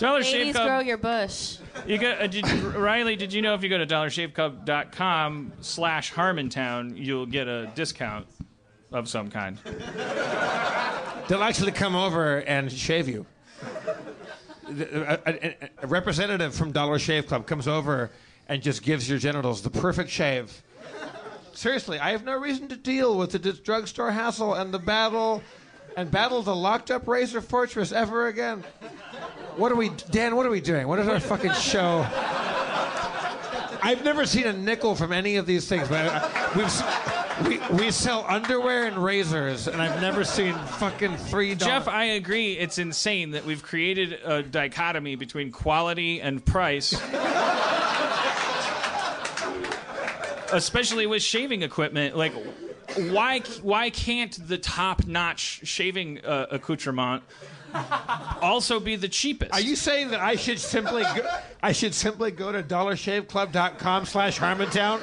Dollar 0.00 0.22
shave 0.24 0.38
Ladies, 0.40 0.54
club 0.56 0.66
grow 0.66 0.80
your 0.80 0.96
bush. 0.96 1.58
You 1.86 1.98
got 1.98 2.20
uh, 2.20 2.26
did, 2.26 2.44
Riley? 2.74 3.16
Did 3.16 3.32
you 3.32 3.42
know 3.42 3.54
if 3.54 3.62
you 3.62 3.68
go 3.68 3.78
to 3.78 3.86
dollarshaveclub.com 3.86 5.52
slash 5.60 6.12
Harmontown, 6.12 6.96
you'll 6.96 7.26
get 7.26 7.46
a 7.46 7.70
discount 7.74 8.26
of 8.92 9.08
some 9.08 9.30
kind? 9.30 9.58
They'll 11.28 11.42
actually 11.44 11.72
come 11.72 11.94
over 11.94 12.38
and 12.42 12.72
shave 12.72 13.08
you. 13.08 13.24
A, 14.68 14.72
a- 14.72 15.18
a- 15.26 15.70
a 15.82 15.86
representative 15.86 16.54
from 16.54 16.72
Dollar 16.72 16.98
Shave 16.98 17.26
Club 17.26 17.46
comes 17.46 17.68
over 17.68 18.10
and 18.48 18.62
just 18.62 18.82
gives 18.82 19.08
your 19.08 19.18
genitals 19.18 19.62
the 19.62 19.70
perfect 19.70 20.10
shave. 20.10 20.62
Seriously, 21.52 21.98
I 21.98 22.10
have 22.10 22.24
no 22.24 22.36
reason 22.38 22.68
to 22.68 22.76
deal 22.76 23.16
with 23.18 23.32
the 23.32 23.38
drugstore 23.38 24.10
hassle 24.12 24.54
and 24.54 24.72
the 24.72 24.78
battle 24.78 25.42
and 25.96 26.10
battle 26.10 26.40
the 26.42 26.54
locked 26.54 26.90
up 26.90 27.06
Razor 27.08 27.40
Fortress 27.40 27.90
ever 27.92 28.28
again. 28.28 28.62
What 29.60 29.70
are 29.70 29.76
we, 29.76 29.90
Dan? 30.10 30.36
What 30.36 30.46
are 30.46 30.50
we 30.50 30.62
doing? 30.62 30.88
What 30.88 31.00
is 31.00 31.06
our 31.06 31.20
fucking 31.20 31.52
show? 31.52 32.06
I've 33.82 34.02
never 34.02 34.24
seen 34.24 34.46
a 34.46 34.54
nickel 34.54 34.94
from 34.94 35.12
any 35.12 35.36
of 35.36 35.44
these 35.44 35.68
things, 35.68 35.86
but 35.86 36.56
we, 37.44 37.58
we 37.76 37.90
sell 37.90 38.24
underwear 38.26 38.86
and 38.86 38.96
razors, 38.96 39.68
and 39.68 39.82
I've 39.82 40.00
never 40.00 40.24
seen 40.24 40.54
fucking 40.54 41.18
three. 41.18 41.54
Jeff, 41.56 41.88
I 41.88 42.04
agree. 42.04 42.54
It's 42.54 42.78
insane 42.78 43.32
that 43.32 43.44
we've 43.44 43.62
created 43.62 44.18
a 44.24 44.42
dichotomy 44.42 45.16
between 45.16 45.52
quality 45.52 46.22
and 46.22 46.42
price. 46.42 46.94
Especially 50.54 51.06
with 51.06 51.22
shaving 51.22 51.60
equipment, 51.60 52.16
like 52.16 52.32
why 53.10 53.40
why 53.60 53.90
can't 53.90 54.48
the 54.48 54.56
top-notch 54.56 55.60
shaving 55.64 56.24
uh, 56.24 56.46
accoutrement 56.50 57.24
also 58.42 58.80
be 58.80 58.96
the 58.96 59.08
cheapest? 59.08 59.52
Are 59.52 59.60
you 59.60 59.76
saying 59.76 60.10
that 60.10 60.20
I 60.20 60.36
should 60.36 60.58
simply 60.58 61.02
go, 61.02 61.22
I 61.62 61.72
should 61.72 61.94
simply 61.94 62.30
go 62.30 62.52
to 62.52 62.62
dollarshaveclub.com 62.62 64.06
slash 64.06 64.38
Harmontown 64.38 65.00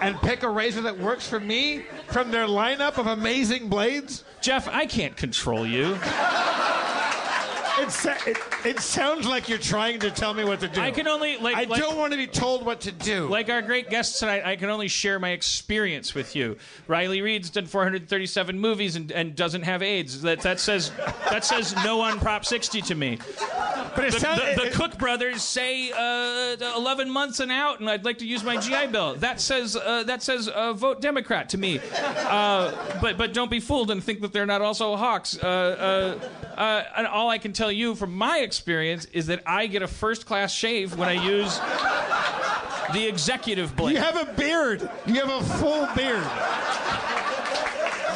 and 0.00 0.16
pick 0.20 0.42
a 0.42 0.48
razor 0.48 0.82
that 0.82 0.98
works 0.98 1.28
for 1.28 1.40
me 1.40 1.84
from 2.08 2.30
their 2.30 2.46
lineup 2.46 2.98
of 2.98 3.06
amazing 3.06 3.68
blades? 3.68 4.24
Jeff? 4.40 4.68
I 4.68 4.86
can't 4.86 5.16
control 5.16 5.66
you. 5.66 5.98
It, 7.80 8.26
it, 8.26 8.38
it 8.64 8.80
sounds 8.80 9.26
like 9.26 9.48
you're 9.48 9.58
trying 9.58 10.00
to 10.00 10.10
tell 10.10 10.34
me 10.34 10.44
what 10.44 10.60
to 10.60 10.68
do. 10.68 10.80
I 10.80 10.90
can 10.90 11.08
only 11.08 11.36
like 11.38 11.56
I 11.56 11.64
like, 11.64 11.80
don't 11.80 11.96
want 11.96 12.12
to 12.12 12.16
be 12.18 12.26
told 12.26 12.64
what 12.66 12.80
to 12.82 12.92
do. 12.92 13.26
Like 13.28 13.48
our 13.48 13.62
great 13.62 13.88
guest 13.90 14.18
tonight, 14.18 14.42
I 14.44 14.56
can 14.56 14.68
only 14.70 14.88
share 14.88 15.18
my 15.18 15.30
experience 15.30 16.14
with 16.14 16.36
you. 16.36 16.56
Riley 16.88 17.22
Reid's 17.22 17.50
done 17.50 17.66
437 17.66 18.58
movies 18.58 18.96
and, 18.96 19.10
and 19.12 19.34
doesn't 19.34 19.62
have 19.62 19.82
AIDS. 19.82 20.22
That 20.22 20.40
that 20.42 20.60
says 20.60 20.90
that 21.30 21.44
says 21.44 21.74
no 21.84 22.00
on 22.00 22.18
Prop 22.20 22.44
60 22.44 22.82
to 22.82 22.94
me. 22.94 23.18
but 23.96 24.04
it 24.04 24.12
The, 24.12 24.20
sounds 24.20 24.40
the, 24.40 24.54
the 24.62 24.66
it- 24.68 24.72
Cook 24.74 24.98
brothers 24.98 25.42
say 25.42 25.90
uh, 25.90 26.56
11 26.76 27.10
months 27.10 27.40
and 27.40 27.50
out, 27.50 27.80
and 27.80 27.88
I'd 27.88 28.04
like 28.04 28.18
to 28.18 28.26
use 28.26 28.44
my 28.44 28.56
GI 28.56 28.88
Bill. 28.88 29.14
That 29.16 29.40
says 29.40 29.76
uh, 29.76 30.02
that 30.04 30.22
says 30.22 30.48
uh, 30.48 30.72
vote 30.74 31.00
Democrat 31.00 31.48
to 31.50 31.58
me. 31.58 31.80
Uh, 31.96 32.72
but 33.00 33.16
but 33.16 33.32
don't 33.32 33.50
be 33.50 33.60
fooled 33.60 33.90
and 33.90 34.02
think 34.02 34.20
that 34.20 34.32
they're 34.32 34.46
not 34.46 34.60
also 34.62 34.96
hawks. 34.96 35.38
Uh, 35.42 35.46
uh, 35.46 36.26
uh, 36.60 36.84
and 36.96 37.06
all 37.06 37.30
I 37.30 37.38
can 37.38 37.52
tell 37.52 37.69
you 37.72 37.94
from 37.94 38.14
my 38.14 38.38
experience 38.38 39.04
is 39.06 39.26
that 39.28 39.42
I 39.46 39.66
get 39.66 39.82
a 39.82 39.86
first 39.88 40.26
class 40.26 40.52
shave 40.52 40.96
when 40.96 41.08
I 41.08 41.12
use 41.12 41.58
the 42.92 43.06
executive 43.06 43.74
blade. 43.76 43.94
you 43.94 43.98
have 44.00 44.16
a 44.16 44.32
beard. 44.34 44.88
You 45.06 45.14
have 45.14 45.30
a 45.30 45.44
full 45.56 45.86
beard. 45.94 46.22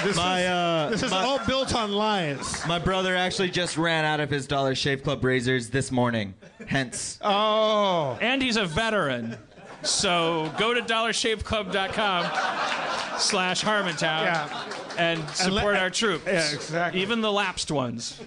This 0.05 0.17
My 0.17 0.41
is, 0.43 0.47
uh, 0.49 0.89
this 0.91 1.03
is 1.03 1.11
my, 1.13 1.25
all 1.25 1.39
built 1.47 1.75
on 1.75 1.91
lies. 1.93 2.67
my 2.67 2.79
brother 2.79 3.17
actually 3.17 3.49
just 3.49 3.79
ran 3.79 4.05
out 4.05 4.21
of 4.21 4.29
his 4.29 4.47
Dollar 4.47 4.75
Shave 4.75 5.03
Club 5.03 5.25
razors 5.25 5.71
this 5.71 5.91
morning. 5.91 6.35
Hence, 6.67 7.19
Oh. 7.23 8.19
and 8.21 8.43
he's 8.43 8.57
a 8.59 8.67
veteran. 8.67 9.39
So 9.85 10.53
go 10.59 10.75
to 10.75 10.81
dollarshaveclub.com 10.83 13.19
slash 13.19 13.63
Harmontown 13.63 14.25
Yeah. 14.25 14.65
and 14.99 15.29
support 15.31 15.75
let- 15.75 15.83
our 15.83 15.91
troops. 15.91 16.25
Yeah, 16.27 16.53
exactly. 16.53 17.03
Even 17.03 17.21
the 17.21 17.33
lapsed 17.33 17.71
ones. 17.71 18.21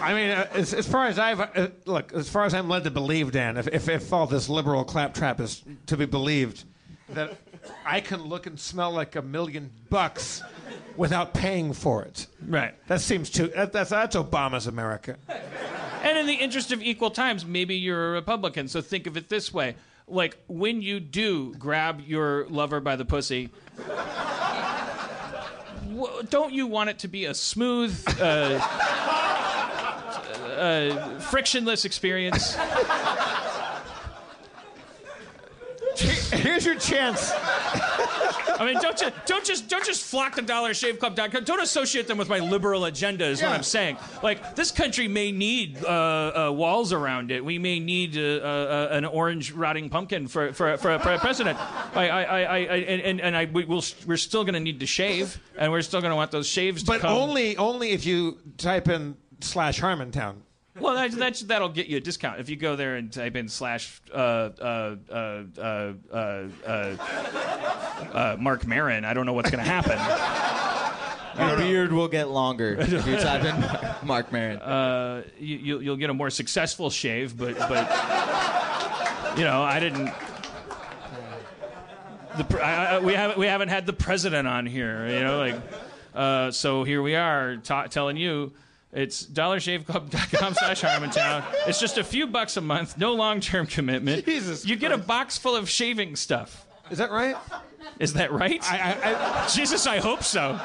I 0.00 0.14
mean, 0.14 0.30
uh, 0.30 0.46
as, 0.52 0.72
as 0.74 0.86
far 0.86 1.06
as 1.06 1.18
I've 1.18 1.40
uh, 1.40 1.68
look, 1.84 2.12
as 2.12 2.28
far 2.28 2.44
as 2.44 2.54
I'm 2.54 2.68
led 2.68 2.84
to 2.84 2.90
believe, 2.90 3.32
Dan, 3.32 3.56
if, 3.56 3.68
if 3.68 3.88
if 3.88 4.12
all 4.12 4.26
this 4.26 4.48
liberal 4.48 4.84
claptrap 4.84 5.40
is 5.40 5.62
to 5.86 5.96
be 5.96 6.06
believed, 6.06 6.64
that 7.10 7.36
I 7.84 8.00
can 8.00 8.22
look 8.22 8.46
and 8.46 8.58
smell 8.58 8.92
like 8.92 9.16
a 9.16 9.22
million 9.22 9.70
bucks 9.90 10.42
without 10.96 11.34
paying 11.34 11.72
for 11.74 12.02
it. 12.02 12.26
Right. 12.46 12.74
That 12.88 13.00
seems 13.02 13.28
too. 13.30 13.48
That, 13.48 13.72
that's 13.72 13.90
that's 13.90 14.16
Obama's 14.16 14.66
America. 14.66 15.16
And 16.02 16.16
in 16.16 16.26
the 16.26 16.34
interest 16.34 16.72
of 16.72 16.82
equal 16.82 17.10
times, 17.10 17.44
maybe 17.44 17.76
you're 17.76 18.08
a 18.08 18.12
Republican. 18.12 18.68
So 18.68 18.80
think 18.80 19.06
of 19.06 19.18
it 19.18 19.28
this 19.28 19.52
way. 19.52 19.76
Like 20.10 20.36
when 20.48 20.82
you 20.82 20.98
do 21.00 21.54
grab 21.54 22.02
your 22.04 22.46
lover 22.48 22.80
by 22.80 22.96
the 22.96 23.04
pussy, 23.04 23.48
w- 25.88 26.22
don't 26.28 26.52
you 26.52 26.66
want 26.66 26.90
it 26.90 26.98
to 27.00 27.08
be 27.08 27.26
a 27.26 27.34
smooth, 27.34 27.96
uh, 28.20 28.58
uh, 30.58 31.18
frictionless 31.20 31.84
experience? 31.84 32.56
Here's 36.00 36.64
your 36.64 36.76
chance. 36.76 37.32
I 37.34 38.64
mean, 38.64 38.80
don't 38.80 39.00
you, 39.00 39.08
don't 39.26 39.44
just 39.44 39.68
don't 39.68 39.84
just 39.84 40.02
flock 40.04 40.36
to 40.36 40.42
dollarshaveclub.com. 40.42 41.44
Don't 41.44 41.62
associate 41.62 42.06
them 42.06 42.18
with 42.18 42.28
my 42.28 42.38
liberal 42.38 42.84
agenda. 42.84 43.24
Is 43.26 43.42
what 43.42 43.52
I'm 43.52 43.62
saying. 43.62 43.96
Like 44.22 44.54
this 44.54 44.70
country 44.70 45.08
may 45.08 45.32
need 45.32 45.82
uh, 45.84 45.88
uh, 46.48 46.52
walls 46.52 46.92
around 46.92 47.30
it. 47.30 47.44
We 47.44 47.58
may 47.58 47.80
need 47.80 48.16
uh, 48.16 48.20
uh, 48.20 48.88
an 48.90 49.04
orange 49.04 49.52
rotting 49.52 49.88
pumpkin 49.88 50.28
for 50.28 50.52
for, 50.52 50.76
for, 50.76 50.98
for 50.98 51.12
a 51.12 51.18
president. 51.18 51.58
I, 51.96 52.08
I, 52.08 52.22
I, 52.22 52.42
I 52.44 52.56
and 52.76 53.20
and 53.20 53.36
I 53.36 53.46
we, 53.46 53.64
will 53.64 53.84
we're 54.06 54.16
still 54.16 54.44
going 54.44 54.54
to 54.54 54.60
need 54.60 54.80
to 54.80 54.86
shave, 54.86 55.40
and 55.56 55.72
we're 55.72 55.82
still 55.82 56.00
going 56.00 56.10
to 56.12 56.16
want 56.16 56.30
those 56.30 56.46
shaves. 56.48 56.82
To 56.82 56.86
But 56.86 57.00
come. 57.00 57.16
only 57.16 57.56
only 57.56 57.90
if 57.90 58.04
you 58.04 58.38
type 58.58 58.88
in 58.88 59.16
slash 59.40 59.80
Harmontown. 59.80 60.36
Well, 60.80 60.94
that, 60.94 61.12
that's, 61.12 61.40
that'll 61.42 61.68
get 61.68 61.86
you 61.88 61.98
a 61.98 62.00
discount 62.00 62.40
if 62.40 62.48
you 62.48 62.56
go 62.56 62.74
there 62.76 62.96
and 62.96 63.12
type 63.12 63.36
in 63.36 63.48
slash 63.48 64.00
uh, 64.12 64.16
uh, 64.16 64.96
uh, 65.10 65.42
uh, 65.58 65.92
uh, 66.12 66.16
uh, 66.66 66.96
uh, 68.12 68.36
Mark 68.40 68.66
Maron. 68.66 69.04
I 69.04 69.12
don't 69.14 69.26
know 69.26 69.32
what's 69.34 69.50
going 69.50 69.62
to 69.64 69.70
happen. 69.70 69.98
your 71.38 71.56
beard 71.58 71.92
will 71.92 72.08
get 72.08 72.28
longer 72.30 72.76
if 72.80 73.06
you 73.06 73.16
type 73.16 73.44
in 73.44 74.06
Mark 74.06 74.32
Maron. 74.32 74.56
uh, 74.58 75.22
you, 75.38 75.56
you'll, 75.58 75.82
you'll 75.82 75.96
get 75.96 76.10
a 76.10 76.14
more 76.14 76.30
successful 76.30 76.90
shave, 76.90 77.36
but 77.36 77.56
but 77.58 77.86
you 79.38 79.44
know, 79.44 79.62
I 79.62 79.78
didn't. 79.80 80.10
The, 82.36 82.64
I, 82.64 82.84
I, 82.96 82.98
we 83.00 83.12
haven't 83.14 83.38
we 83.38 83.46
haven't 83.46 83.68
had 83.68 83.86
the 83.86 83.92
president 83.92 84.46
on 84.48 84.66
here, 84.66 85.06
you 85.08 85.20
know, 85.20 85.38
like. 85.38 85.56
Uh, 86.14 86.50
so 86.50 86.82
here 86.82 87.02
we 87.02 87.14
are 87.14 87.56
ta- 87.58 87.86
telling 87.86 88.16
you. 88.16 88.52
It's 88.92 89.24
dollarshaveclub.com 89.24 90.54
slash 90.54 90.82
Harmontown. 90.82 91.44
It's 91.68 91.78
just 91.78 91.96
a 91.98 92.02
few 92.04 92.26
bucks 92.26 92.56
a 92.56 92.60
month, 92.60 92.98
no 92.98 93.14
long 93.14 93.40
term 93.40 93.66
commitment. 93.66 94.24
Jesus 94.24 94.66
you 94.66 94.74
get 94.76 94.90
a 94.92 94.98
box 94.98 95.38
full 95.38 95.54
of 95.54 95.68
shaving 95.70 96.16
stuff. 96.16 96.66
Is 96.90 96.98
that 96.98 97.12
right? 97.12 97.36
Is 98.00 98.14
that 98.14 98.32
right? 98.32 98.60
I, 98.64 98.96
I, 99.44 99.48
Jesus, 99.48 99.86
I 99.86 99.98
hope 99.98 100.24
so. 100.24 100.58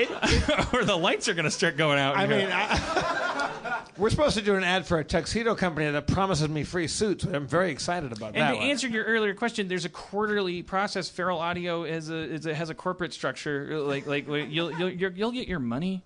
or 0.72 0.84
the 0.84 0.96
lights 0.96 1.28
are 1.28 1.34
going 1.34 1.44
to 1.44 1.50
start 1.50 1.76
going 1.76 1.98
out. 1.98 2.16
I, 2.16 2.22
I 2.22 2.26
here. 2.26 2.38
mean, 2.38 2.48
I, 2.50 3.82
we're 3.98 4.08
supposed 4.10 4.36
to 4.36 4.42
do 4.42 4.54
an 4.54 4.64
ad 4.64 4.86
for 4.86 4.98
a 4.98 5.04
tuxedo 5.04 5.54
company 5.54 5.90
that 5.90 6.06
promises 6.06 6.48
me 6.48 6.62
free 6.64 6.86
suits. 6.86 7.24
I'm 7.24 7.46
very 7.46 7.70
excited 7.70 8.12
about 8.12 8.28
And 8.28 8.36
that. 8.36 8.50
to 8.52 8.56
one. 8.58 8.66
answer 8.66 8.86
your 8.88 9.04
earlier 9.04 9.34
question, 9.34 9.68
there's 9.68 9.84
a 9.84 9.90
quarterly 9.90 10.62
process. 10.62 11.08
Feral 11.08 11.38
Audio 11.38 11.82
is 11.84 12.08
a, 12.10 12.14
is 12.14 12.46
a 12.46 12.54
has 12.54 12.70
a 12.70 12.74
corporate 12.74 13.12
structure. 13.12 13.78
Like 13.80 14.06
like 14.06 14.26
you'll 14.26 14.70
you'll, 14.72 14.90
you'll 14.90 15.32
get 15.32 15.48
your 15.48 15.58
money. 15.58 16.02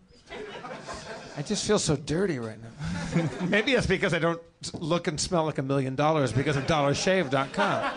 I 1.36 1.42
just 1.42 1.66
feel 1.66 1.78
so 1.78 1.96
dirty 1.96 2.38
right 2.38 2.58
now. 2.62 3.28
Maybe 3.48 3.72
it's 3.72 3.86
because 3.86 4.14
I 4.14 4.18
don't 4.18 4.40
look 4.74 5.08
and 5.08 5.20
smell 5.20 5.44
like 5.44 5.58
a 5.58 5.62
million 5.62 5.94
dollars 5.96 6.32
because 6.32 6.56
of 6.56 6.66
dollarshave.com. 6.66 7.92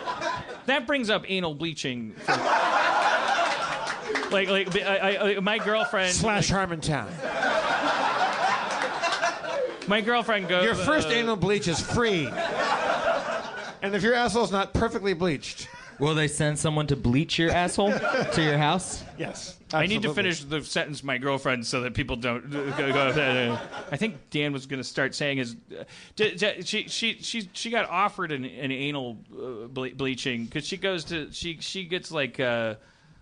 That 0.66 0.88
brings 0.88 1.10
up 1.10 1.24
anal 1.30 1.54
bleaching. 1.54 2.14
For, 2.14 2.32
like 4.32 4.50
like 4.50 4.76
I, 4.82 5.36
I, 5.36 5.40
my 5.40 5.58
girlfriend 5.60 6.14
Slash 6.14 6.50
Harmontown. 6.52 7.08
my 9.88 10.02
girlfriend 10.02 10.48
goes. 10.50 10.64
Your 10.66 10.76
first 10.76 11.08
uh, 11.08 11.12
anal 11.12 11.36
bleach 11.36 11.68
is 11.68 11.80
free. 11.80 12.28
And 13.82 13.96
if 13.96 14.02
your 14.04 14.16
asshole's 14.16 14.52
not 14.52 14.74
perfectly 14.74 15.14
bleached, 15.14 15.70
Will 16.00 16.14
they 16.14 16.28
send 16.28 16.60
someone 16.60 16.86
to 16.88 16.96
bleach 16.96 17.40
your 17.40 17.52
asshole 17.52 17.92
to 17.92 18.44
your 18.44 18.58
house? 18.58 19.04
yes. 19.18 19.57
I 19.74 19.86
need 19.86 20.04
to 20.04 20.14
finish 20.14 20.44
the 20.44 20.64
sentence, 20.64 21.04
my 21.04 21.18
girlfriend, 21.18 21.66
so 21.66 21.82
that 21.82 21.94
people 21.94 22.16
don't 22.16 22.54
I 22.56 23.98
think 23.98 24.30
Dan 24.30 24.54
was 24.54 24.66
going 24.66 24.80
to 24.80 24.84
start 24.84 25.14
saying 25.16 25.40
is, 25.40 25.56
uh, 25.78 25.84
d- 26.16 26.36
d- 26.36 26.62
she 26.64 26.88
she 26.88 27.18
she 27.22 27.50
she 27.54 27.70
got 27.70 27.90
offered 27.90 28.32
an, 28.32 28.46
an 28.46 28.72
anal 28.72 29.18
uh, 29.34 29.68
ble- 29.68 29.96
bleaching 29.96 30.46
because 30.46 30.66
she 30.66 30.78
goes 30.78 31.04
to 31.06 31.32
she 31.32 31.58
she 31.60 31.84
gets 31.86 32.12
like. 32.12 32.40
Uh, 32.40 32.76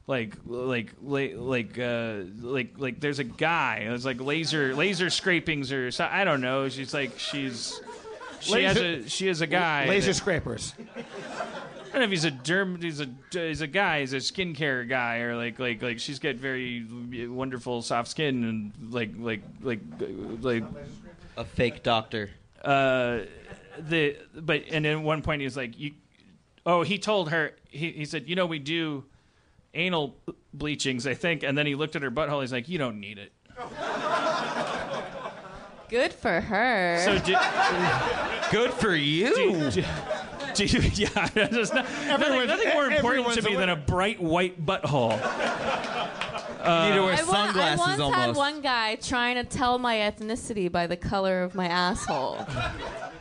like 0.07 0.35
like 0.45 0.91
like 1.01 1.33
like 1.35 1.79
uh, 1.79 2.17
like 2.39 2.75
like 2.77 2.99
there's 2.99 3.17
a 3.17 3.23
guy. 3.23 3.87
It's 3.89 4.05
like 4.05 4.21
laser 4.21 4.75
laser 4.75 5.09
scrapings 5.09 5.71
or 5.71 5.89
so, 5.89 6.07
I 6.07 6.23
don't 6.23 6.41
know. 6.41 6.69
She's 6.69 6.93
like 6.93 7.17
she's 7.17 7.81
she 8.39 8.61
has 8.61 8.77
a 8.77 9.09
she 9.09 9.25
has 9.25 9.41
a 9.41 9.47
guy. 9.47 9.87
Laser 9.87 10.11
that- 10.11 10.13
scrapers. 10.13 10.75
I 11.95 11.99
don't 11.99 12.09
know 12.09 12.13
if 12.13 12.21
he's 12.21 12.25
a 12.25 12.31
derm, 12.31 12.83
he's 12.83 12.99
a 12.99 13.07
he's 13.31 13.61
a 13.61 13.67
guy, 13.67 14.01
he's 14.01 14.11
a 14.11 14.17
skincare 14.17 14.85
guy, 14.87 15.19
or 15.19 15.37
like 15.37 15.59
like 15.59 15.81
like 15.81 15.97
she's 15.99 16.19
got 16.19 16.35
very 16.35 16.85
wonderful 17.29 17.81
soft 17.81 18.09
skin 18.09 18.43
and 18.43 18.93
like 18.93 19.11
like 19.17 19.41
like 19.61 19.79
like 20.41 20.63
A 21.37 21.45
fake 21.45 21.83
doctor. 21.83 22.31
uh 22.65 23.19
the 23.79 24.17
but 24.35 24.63
and 24.71 24.83
then 24.83 24.97
at 24.97 25.03
one 25.03 25.21
point 25.21 25.39
he 25.39 25.45
was 25.45 25.55
like 25.55 25.79
you 25.79 25.91
oh 26.65 26.81
he 26.83 26.97
told 26.99 27.29
her 27.29 27.53
he 27.69 27.91
he 27.91 28.03
said 28.03 28.27
you 28.27 28.35
know 28.35 28.45
we 28.45 28.59
do 28.59 29.05
anal 29.73 30.17
bleachings 30.53 31.07
I 31.07 31.13
think 31.13 31.43
and 31.43 31.57
then 31.57 31.65
he 31.65 31.75
looked 31.75 31.95
at 31.95 32.01
her 32.01 32.11
butthole 32.11 32.41
he's 32.41 32.51
like 32.51 32.67
you 32.67 32.77
don't 32.77 32.99
need 32.99 33.17
it 33.19 33.31
Good 35.87 36.11
for 36.13 36.41
her. 36.41 36.99
so 37.05 37.19
do, 37.19 37.35
Good 38.51 38.73
for 38.73 38.95
you. 38.95 39.69
do, 39.71 39.83
Do 40.55 40.65
you, 40.79 40.79
yeah, 40.93 41.27
there's 41.33 41.73
not, 41.73 41.85
nothing, 42.07 42.47
nothing 42.47 42.73
more 42.73 42.89
important 42.89 43.33
to 43.33 43.41
me 43.41 43.55
than 43.55 43.69
a 43.69 43.75
bright 43.75 44.21
white 44.21 44.63
butthole. 44.65 45.11
you 45.11 46.89
need 46.89 46.95
to 46.95 47.03
wear 47.03 47.13
I, 47.13 47.23
wa- 47.23 47.31
I 47.33 47.45
sunglasses 47.45 47.79
once 47.79 47.99
almost. 47.99 48.19
had 48.19 48.35
one 48.35 48.61
guy 48.61 48.95
trying 48.95 49.35
to 49.35 49.43
tell 49.43 49.77
my 49.79 49.95
ethnicity 49.97 50.71
by 50.71 50.87
the 50.87 50.95
color 50.97 51.43
of 51.43 51.53
my 51.55 51.67
asshole. 51.67 52.45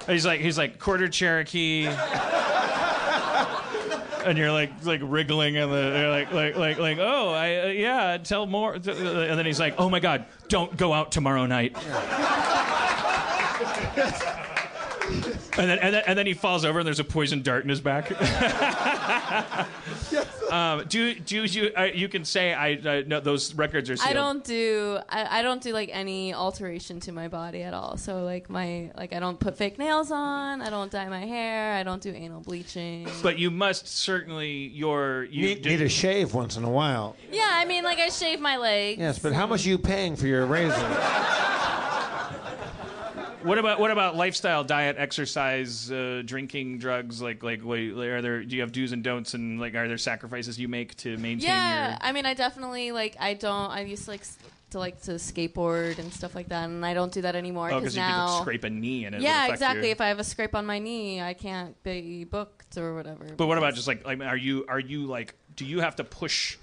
He's 0.06 0.24
like 0.24 0.40
he's 0.40 0.56
like 0.56 0.78
quarter 0.78 1.08
Cherokee. 1.08 1.86
And 4.24 4.38
you're 4.38 4.52
like 4.52 4.70
like 4.84 5.00
wriggling 5.02 5.56
and 5.58 5.70
the 5.72 5.98
you're 5.98 6.08
like 6.10 6.32
like 6.32 6.56
like 6.56 6.78
like 6.78 6.98
oh 6.98 7.28
I 7.30 7.56
uh, 7.56 7.66
yeah 7.66 8.16
tell 8.16 8.46
more 8.46 8.72
and 8.74 8.82
then 8.84 9.44
he's 9.44 9.60
like 9.60 9.74
oh 9.76 9.90
my 9.90 10.00
god 10.00 10.24
don't 10.48 10.74
go 10.78 10.94
out 10.94 11.12
tomorrow 11.12 11.44
night 11.44 11.76
and 15.58 15.70
then, 15.70 15.78
and 15.78 15.94
then 15.94 16.02
and 16.06 16.18
then 16.18 16.26
he 16.26 16.34
falls 16.34 16.64
over 16.64 16.80
and 16.80 16.86
there's 16.86 17.00
a 17.00 17.04
poison 17.04 17.42
dart 17.42 17.62
in 17.62 17.68
his 17.68 17.80
back. 17.80 18.10
um, 20.50 20.84
do 20.88 21.14
do 21.14 21.44
you 21.44 21.70
uh, 21.76 21.84
you 21.84 22.08
can 22.08 22.24
say 22.24 22.52
I 22.52 22.74
uh, 22.74 23.02
no 23.06 23.20
those 23.20 23.54
records 23.54 23.88
are 23.90 23.96
sealed. 23.96 24.10
I 24.10 24.12
don't 24.14 24.42
do 24.44 24.98
I, 25.08 25.38
I 25.38 25.42
don't 25.42 25.62
do 25.62 25.72
like 25.72 25.90
any 25.92 26.34
alteration 26.34 27.00
to 27.00 27.12
my 27.12 27.28
body 27.28 27.62
at 27.62 27.74
all. 27.74 27.96
So 27.96 28.24
like 28.24 28.50
my 28.50 28.90
like 28.96 29.12
I 29.12 29.20
don't 29.20 29.38
put 29.38 29.56
fake 29.56 29.78
nails 29.78 30.10
on. 30.10 30.60
I 30.60 30.70
don't 30.70 30.90
dye 30.90 31.08
my 31.08 31.24
hair. 31.24 31.74
I 31.74 31.82
don't 31.82 32.02
do 32.02 32.10
anal 32.12 32.40
bleaching. 32.40 33.08
But 33.22 33.38
you 33.38 33.50
must 33.50 33.86
certainly 33.86 34.68
your 34.68 35.24
you 35.24 35.46
Need, 35.46 35.62
do- 35.62 35.70
need 35.70 35.82
a 35.82 35.88
shave 35.88 36.34
once 36.34 36.56
in 36.56 36.64
a 36.64 36.70
while. 36.70 37.16
yeah, 37.30 37.50
I 37.52 37.64
mean 37.64 37.84
like 37.84 37.98
I 37.98 38.08
shave 38.08 38.40
my 38.40 38.56
legs. 38.56 38.98
Yes, 38.98 39.18
but 39.18 39.32
how 39.32 39.46
much 39.46 39.66
are 39.66 39.68
you 39.68 39.78
paying 39.78 40.16
for 40.16 40.26
your 40.26 40.46
razor? 40.46 40.74
What 43.44 43.58
about 43.58 43.78
what 43.78 43.90
about 43.90 44.16
lifestyle, 44.16 44.64
diet, 44.64 44.96
exercise, 44.98 45.90
uh, 45.92 46.22
drinking, 46.24 46.78
drugs? 46.78 47.20
Like 47.20 47.42
like 47.42 47.60
wait, 47.62 47.90
are 47.92 48.22
there? 48.22 48.42
Do 48.42 48.56
you 48.56 48.62
have 48.62 48.72
do's 48.72 48.92
and 48.92 49.04
don'ts, 49.04 49.34
and 49.34 49.60
like 49.60 49.74
are 49.74 49.86
there 49.86 49.98
sacrifices 49.98 50.58
you 50.58 50.66
make 50.66 50.96
to 50.98 51.16
maintain 51.18 51.48
Yeah, 51.48 51.90
your? 51.90 51.98
I 52.00 52.12
mean 52.12 52.24
I 52.24 52.32
definitely 52.34 52.90
like 52.92 53.16
I 53.20 53.34
don't 53.34 53.70
I 53.70 53.82
used 53.82 54.04
to 54.06 54.10
like 54.12 54.22
to 54.70 54.78
like 54.78 55.02
to 55.02 55.12
skateboard 55.12 55.98
and 55.98 56.10
stuff 56.12 56.34
like 56.34 56.48
that, 56.48 56.64
and 56.64 56.84
I 56.86 56.94
don't 56.94 57.12
do 57.12 57.20
that 57.20 57.36
anymore 57.36 57.70
Oh, 57.70 57.78
because 57.80 57.94
you 57.94 58.02
could 58.02 58.08
now. 58.08 58.40
scrape 58.40 58.64
a 58.64 58.70
knee 58.70 59.04
and 59.04 59.14
it 59.14 59.20
yeah, 59.20 59.48
exactly. 59.52 59.88
your- 59.88 59.92
If 59.92 60.00
I 60.00 60.08
have 60.08 60.18
a 60.18 60.24
scrape 60.24 60.54
on 60.54 60.64
my 60.64 60.78
knee, 60.78 61.20
I 61.20 61.34
can't 61.34 61.80
be 61.82 62.24
booked 62.24 62.78
or 62.78 62.94
whatever. 62.94 63.26
But 63.36 63.46
what 63.46 63.58
about 63.58 63.74
just 63.74 63.86
like 63.86 64.06
like 64.06 64.20
are 64.22 64.36
you 64.38 64.64
are 64.68 64.80
you 64.80 65.04
like 65.06 65.34
do 65.54 65.66
you 65.66 65.80
have 65.80 65.96
to 65.96 66.04
push 66.04 66.56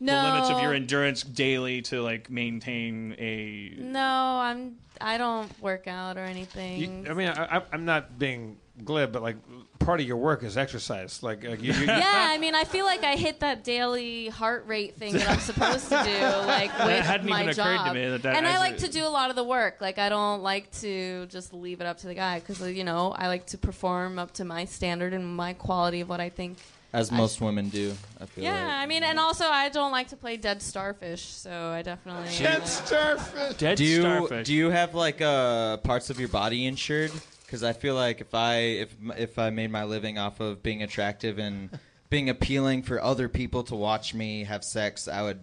no, 0.00 0.22
the 0.22 0.30
limits 0.32 0.50
of 0.50 0.60
your 0.62 0.74
endurance 0.74 1.22
daily 1.22 1.82
to 1.82 2.02
like 2.02 2.30
maintain 2.30 3.14
a? 3.18 3.74
No, 3.78 4.00
I'm. 4.40 4.76
I 4.98 5.18
don't 5.18 5.50
work 5.60 5.86
out 5.88 6.16
or 6.16 6.24
anything. 6.24 7.04
You, 7.04 7.10
I 7.10 7.14
mean, 7.14 7.28
I, 7.28 7.58
I- 7.58 7.62
I'm 7.70 7.84
not 7.84 8.18
being 8.18 8.56
glib, 8.82 9.12
but 9.12 9.20
like 9.22 9.36
part 9.78 10.00
of 10.00 10.06
your 10.06 10.16
work 10.16 10.42
is 10.42 10.56
exercise. 10.56 11.22
Like 11.22 11.44
uh, 11.44 11.50
you, 11.50 11.74
you, 11.74 11.84
yeah, 11.86 12.28
I 12.30 12.38
mean, 12.38 12.54
I 12.54 12.64
feel 12.64 12.86
like 12.86 13.04
I 13.04 13.14
hit 13.16 13.40
that 13.40 13.62
daily 13.62 14.28
heart 14.28 14.66
rate 14.66 14.96
thing 14.96 15.12
that 15.12 15.28
I'm 15.28 15.38
supposed 15.40 15.90
to 15.90 16.02
do, 16.02 16.20
like 16.46 16.70
with 16.78 17.04
hadn't 17.04 17.28
my 17.28 17.42
even 17.42 17.50
occurred 17.50 17.76
to 17.78 17.84
job. 17.84 17.94
me 17.94 18.08
that 18.08 18.22
that 18.22 18.36
and 18.36 18.46
I 18.46 18.52
actually- 18.52 18.70
like 18.70 18.78
to 18.78 18.88
do 18.88 19.04
a 19.06 19.08
lot 19.08 19.28
of 19.28 19.36
the 19.36 19.44
work. 19.44 19.82
Like, 19.82 19.98
I 19.98 20.08
don't 20.08 20.42
like 20.42 20.70
to 20.80 21.26
just 21.26 21.52
leave 21.52 21.82
it 21.82 21.86
up 21.86 21.98
to 21.98 22.06
the 22.06 22.14
guy 22.14 22.40
because 22.40 22.62
you 22.62 22.84
know 22.84 23.12
I 23.12 23.28
like 23.28 23.44
to 23.48 23.58
perform 23.58 24.18
up 24.18 24.32
to 24.34 24.46
my 24.46 24.64
standard 24.64 25.12
and 25.12 25.26
my 25.36 25.52
quality 25.52 26.00
of 26.00 26.08
what 26.08 26.20
I 26.20 26.30
think. 26.30 26.56
As 26.96 27.12
most 27.12 27.42
women 27.42 27.68
do, 27.68 27.92
I 28.18 28.24
feel 28.24 28.42
Yeah, 28.42 28.52
like. 28.54 28.72
I 28.72 28.86
mean, 28.86 29.02
and 29.04 29.18
also 29.18 29.44
I 29.44 29.68
don't 29.68 29.92
like 29.92 30.08
to 30.08 30.16
play 30.16 30.38
dead 30.38 30.62
starfish, 30.62 31.20
so 31.26 31.50
I 31.50 31.82
definitely. 31.82 32.30
Dead 32.38 32.66
starfish. 32.66 33.56
Dead 33.58 33.76
do 33.76 33.84
you 33.84 34.00
starfish. 34.00 34.46
do 34.46 34.54
you 34.54 34.70
have 34.70 34.94
like 34.94 35.20
uh, 35.20 35.76
parts 35.78 36.08
of 36.08 36.18
your 36.18 36.30
body 36.30 36.64
insured? 36.64 37.12
Because 37.44 37.62
I 37.62 37.74
feel 37.74 37.94
like 37.94 38.22
if 38.22 38.34
I 38.34 38.56
if 38.84 38.96
if 39.18 39.38
I 39.38 39.50
made 39.50 39.70
my 39.70 39.84
living 39.84 40.16
off 40.16 40.40
of 40.40 40.62
being 40.62 40.82
attractive 40.82 41.38
and 41.38 41.68
being 42.08 42.30
appealing 42.30 42.82
for 42.82 42.98
other 43.02 43.28
people 43.28 43.62
to 43.64 43.74
watch 43.74 44.14
me 44.14 44.44
have 44.44 44.64
sex, 44.64 45.06
I 45.06 45.20
would 45.20 45.40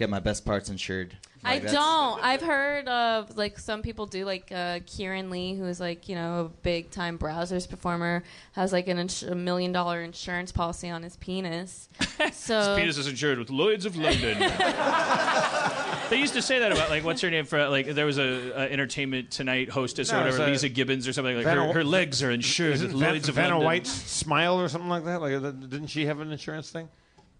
get 0.00 0.10
my 0.10 0.18
best 0.18 0.44
parts 0.44 0.68
insured. 0.70 1.16
I 1.44 1.54
Like, 1.54 1.62
that's- 1.62 1.74
don't. 1.74 2.22
I've 2.24 2.42
heard 2.42 2.88
of 2.88 3.36
like 3.36 3.58
some 3.58 3.80
people 3.82 4.06
do 4.06 4.24
like 4.24 4.50
uh, 4.50 4.80
Kieran 4.86 5.30
Lee, 5.30 5.54
who 5.54 5.64
is 5.66 5.78
like 5.78 6.08
you 6.08 6.14
know 6.16 6.40
a 6.40 6.48
big 6.48 6.90
time 6.90 7.18
Brazzers 7.18 7.68
performer, 7.68 8.22
has 8.52 8.72
like 8.72 8.88
an 8.88 8.98
ins- 8.98 9.22
a 9.22 9.34
million 9.34 9.70
dollar 9.72 10.02
insurance 10.02 10.52
policy 10.52 10.90
on 10.90 11.02
his 11.02 11.16
penis. 11.16 11.88
So 12.34 12.74
his 12.74 12.78
Penis 12.78 12.98
is 12.98 13.08
insured 13.08 13.38
with 13.38 13.48
Lloyd's 13.48 13.86
of 13.86 13.96
London. 13.96 14.38
they 16.10 16.16
used 16.18 16.34
to 16.34 16.42
say 16.42 16.58
that 16.58 16.70
about 16.70 16.90
like 16.90 17.02
what's 17.04 17.20
her 17.22 17.30
name 17.30 17.46
for 17.46 17.66
like 17.68 17.86
there 17.86 18.04
was 18.06 18.18
a, 18.18 18.50
a 18.54 18.70
Entertainment 18.70 19.30
Tonight 19.30 19.70
hostess 19.70 20.12
or 20.12 20.16
No, 20.16 20.26
it's 20.26 20.38
whatever 20.38 20.50
a- 20.52 20.54
Leeza 20.54 20.74
Gibbons 20.74 21.08
or 21.08 21.12
something 21.14 21.36
like 21.36 21.44
Vanna- 21.44 21.68
her, 21.68 21.72
her 21.72 21.84
legs 21.84 22.22
are 22.22 22.30
insured 22.30 22.74
Isn't 22.74 22.88
with 22.92 23.00
Van, 23.00 23.12
Lloyd's 23.12 23.28
of 23.30 23.34
Vanna 23.36 23.48
London. 23.50 23.64
White's 23.66 23.90
smile 23.90 24.60
or 24.60 24.68
something 24.68 24.90
like 24.90 25.04
that? 25.04 25.20
Like, 25.22 25.32
uh, 25.34 25.50
didn't 25.50 25.86
she 25.88 26.04
have 26.06 26.20
an 26.20 26.30
insurance 26.30 26.70
thing? 26.70 26.88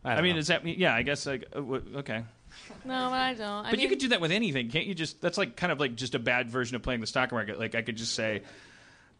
I 0.03 0.15
don't 0.15 0.25
mean, 0.25 0.33
know. 0.33 0.39
does 0.41 0.47
that 0.49 0.65
mean? 0.65 0.77
Yeah, 0.79 0.95
I 0.95 1.03
guess 1.03 1.27
like 1.27 1.45
uh, 1.55 1.59
okay. 1.99 2.25
No, 2.85 3.09
but 3.11 3.15
I 3.15 3.35
don't. 3.35 3.49
I 3.49 3.63
But 3.65 3.73
mean, 3.73 3.81
you 3.81 3.89
could 3.89 3.99
do 3.99 4.09
that 4.09 4.21
with 4.21 4.31
anything, 4.33 4.69
can't 4.71 4.87
you? 4.87 4.95
Just 4.95 5.21
that's 5.21 5.39
like 5.39 5.57
kind 5.57 5.73
of 5.73 5.81
like 5.81 5.95
just 5.95 6.15
a 6.15 6.19
bad 6.19 6.51
version 6.51 6.77
of 6.77 6.83
playing 6.83 7.01
the 7.01 7.07
stock 7.07 7.33
market. 7.33 7.59
Like 7.59 7.75
I 7.75 7.83
could 7.83 7.97
just 7.97 8.15
say, 8.15 8.43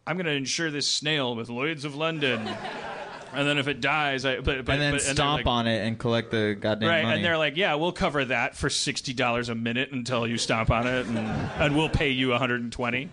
I'm 0.07 0.15
going 0.17 0.25
to 0.25 0.31
insure 0.33 0.71
this 0.71 0.87
snail 0.87 1.35
with 1.35 1.49
Lloyd's 1.49 1.85
of 1.85 1.95
London, 1.95 2.47
and 3.33 3.47
then 3.47 3.57
if 3.57 3.67
it 3.67 3.81
dies, 3.81 4.25
I 4.25 4.37
but, 4.37 4.65
but 4.65 4.73
and 4.73 4.81
then 4.81 4.93
but, 4.93 5.01
they're 5.03 5.13
stomp 5.13 5.39
like, 5.39 5.47
on 5.47 5.67
it 5.67 5.85
and 5.85 5.97
collect 5.97 6.31
the 6.31 6.57
goddamn 6.59 6.89
Right, 6.89 7.03
money. 7.03 7.15
and 7.17 7.25
they're 7.25 7.37
like, 7.37 7.55
"Yeah, 7.57 7.75
we'll 7.75 7.91
cover 7.91 8.25
that 8.25 8.55
for 8.57 8.69
sixty 8.69 9.13
dollars 9.13 9.49
a 9.49 9.55
minute 9.55 9.91
until 9.91 10.27
you 10.27 10.37
stomp 10.37 10.69
on 10.71 10.87
it, 10.87 11.05
and, 11.07 11.17
and 11.17 11.75
we'll 11.77 11.89
pay 11.89 12.09
you 12.09 12.29
one 12.29 12.39
hundred 12.39 12.61
and 12.61 12.71
twenty. 12.71 13.09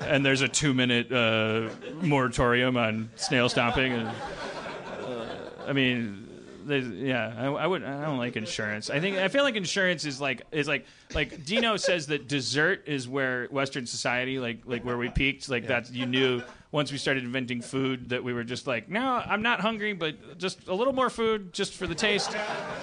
And 0.00 0.24
there's 0.24 0.42
a 0.42 0.48
two-minute 0.48 1.12
uh, 1.12 1.68
moratorium 2.00 2.76
on 2.76 3.10
snail 3.16 3.48
stomping. 3.48 3.92
And, 3.92 4.08
uh, 4.08 5.26
I 5.66 5.72
mean, 5.72 6.27
there's- 6.68 6.86
yeah, 6.86 7.34
I, 7.36 7.46
I 7.46 7.66
would. 7.66 7.82
I 7.84 8.04
don't 8.04 8.18
like 8.18 8.36
insurance. 8.36 8.90
I 8.90 9.00
think 9.00 9.16
I 9.18 9.28
feel 9.28 9.42
like 9.42 9.56
insurance 9.56 10.04
is 10.04 10.20
like 10.20 10.42
is 10.52 10.68
like 10.68 10.86
like 11.14 11.44
Dino 11.44 11.76
says 11.76 12.06
that 12.08 12.28
dessert 12.28 12.84
is 12.86 13.08
where 13.08 13.46
Western 13.50 13.86
society 13.86 14.38
like 14.38 14.60
like 14.66 14.84
where 14.84 14.96
we 14.96 15.08
peaked. 15.08 15.48
Like 15.48 15.66
that 15.68 15.90
you 15.92 16.06
knew 16.06 16.42
once 16.70 16.92
we 16.92 16.98
started 16.98 17.24
inventing 17.24 17.62
food 17.62 18.10
that 18.10 18.22
we 18.22 18.32
were 18.34 18.44
just 18.44 18.66
like, 18.66 18.90
no, 18.90 19.00
I'm 19.00 19.40
not 19.42 19.60
hungry, 19.60 19.94
but 19.94 20.38
just 20.38 20.68
a 20.68 20.74
little 20.74 20.92
more 20.92 21.08
food 21.10 21.52
just 21.54 21.72
for 21.74 21.86
the 21.86 21.94
taste. 21.94 22.30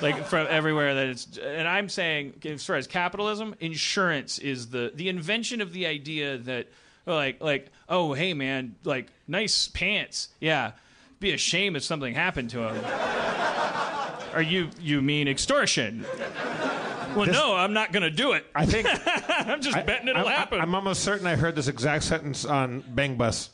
Like 0.01 0.25
from 0.25 0.47
everywhere 0.49 0.95
that 0.95 1.07
it's. 1.07 1.37
And 1.37 1.67
I'm 1.67 1.87
saying 1.87 2.33
as 2.45 2.65
far 2.65 2.75
as 2.77 2.87
capitalism, 2.87 3.55
insurance 3.59 4.39
is 4.39 4.69
the 4.69 4.91
the 4.93 5.07
invention 5.09 5.61
of 5.61 5.71
the 5.71 5.85
idea 5.85 6.37
that 6.39 6.67
like 7.05 7.41
like 7.41 7.67
oh 7.87 8.13
hey 8.13 8.33
man 8.33 8.75
like 8.83 9.07
nice 9.27 9.67
pants 9.67 10.29
yeah. 10.39 10.71
Be 11.17 11.31
a 11.33 11.37
shame 11.37 11.77
if 11.77 11.83
something 11.83 12.13
happened 12.13 12.49
to 12.49 12.67
him. 12.67 12.75
Or 14.35 14.41
you 14.41 14.69
you 14.81 15.01
mean 15.01 15.27
extortion? 15.27 16.05
Well, 17.15 17.27
no, 17.27 17.55
I'm 17.55 17.71
not 17.71 17.93
going 17.93 18.03
to 18.03 18.11
do 18.11 18.33
it. 18.33 18.45
I 18.53 18.65
think 18.65 18.87
I'm 19.29 19.61
just 19.61 19.85
betting 19.85 20.09
it'll 20.09 20.27
I'm, 20.27 20.33
happen. 20.33 20.59
I'm 20.59 20.75
almost 20.75 21.03
certain 21.03 21.25
I 21.25 21.37
heard 21.37 21.55
this 21.55 21.69
exact 21.69 22.03
sentence 22.03 22.43
on 22.43 22.83
Bang 22.89 23.15
Bus. 23.15 23.49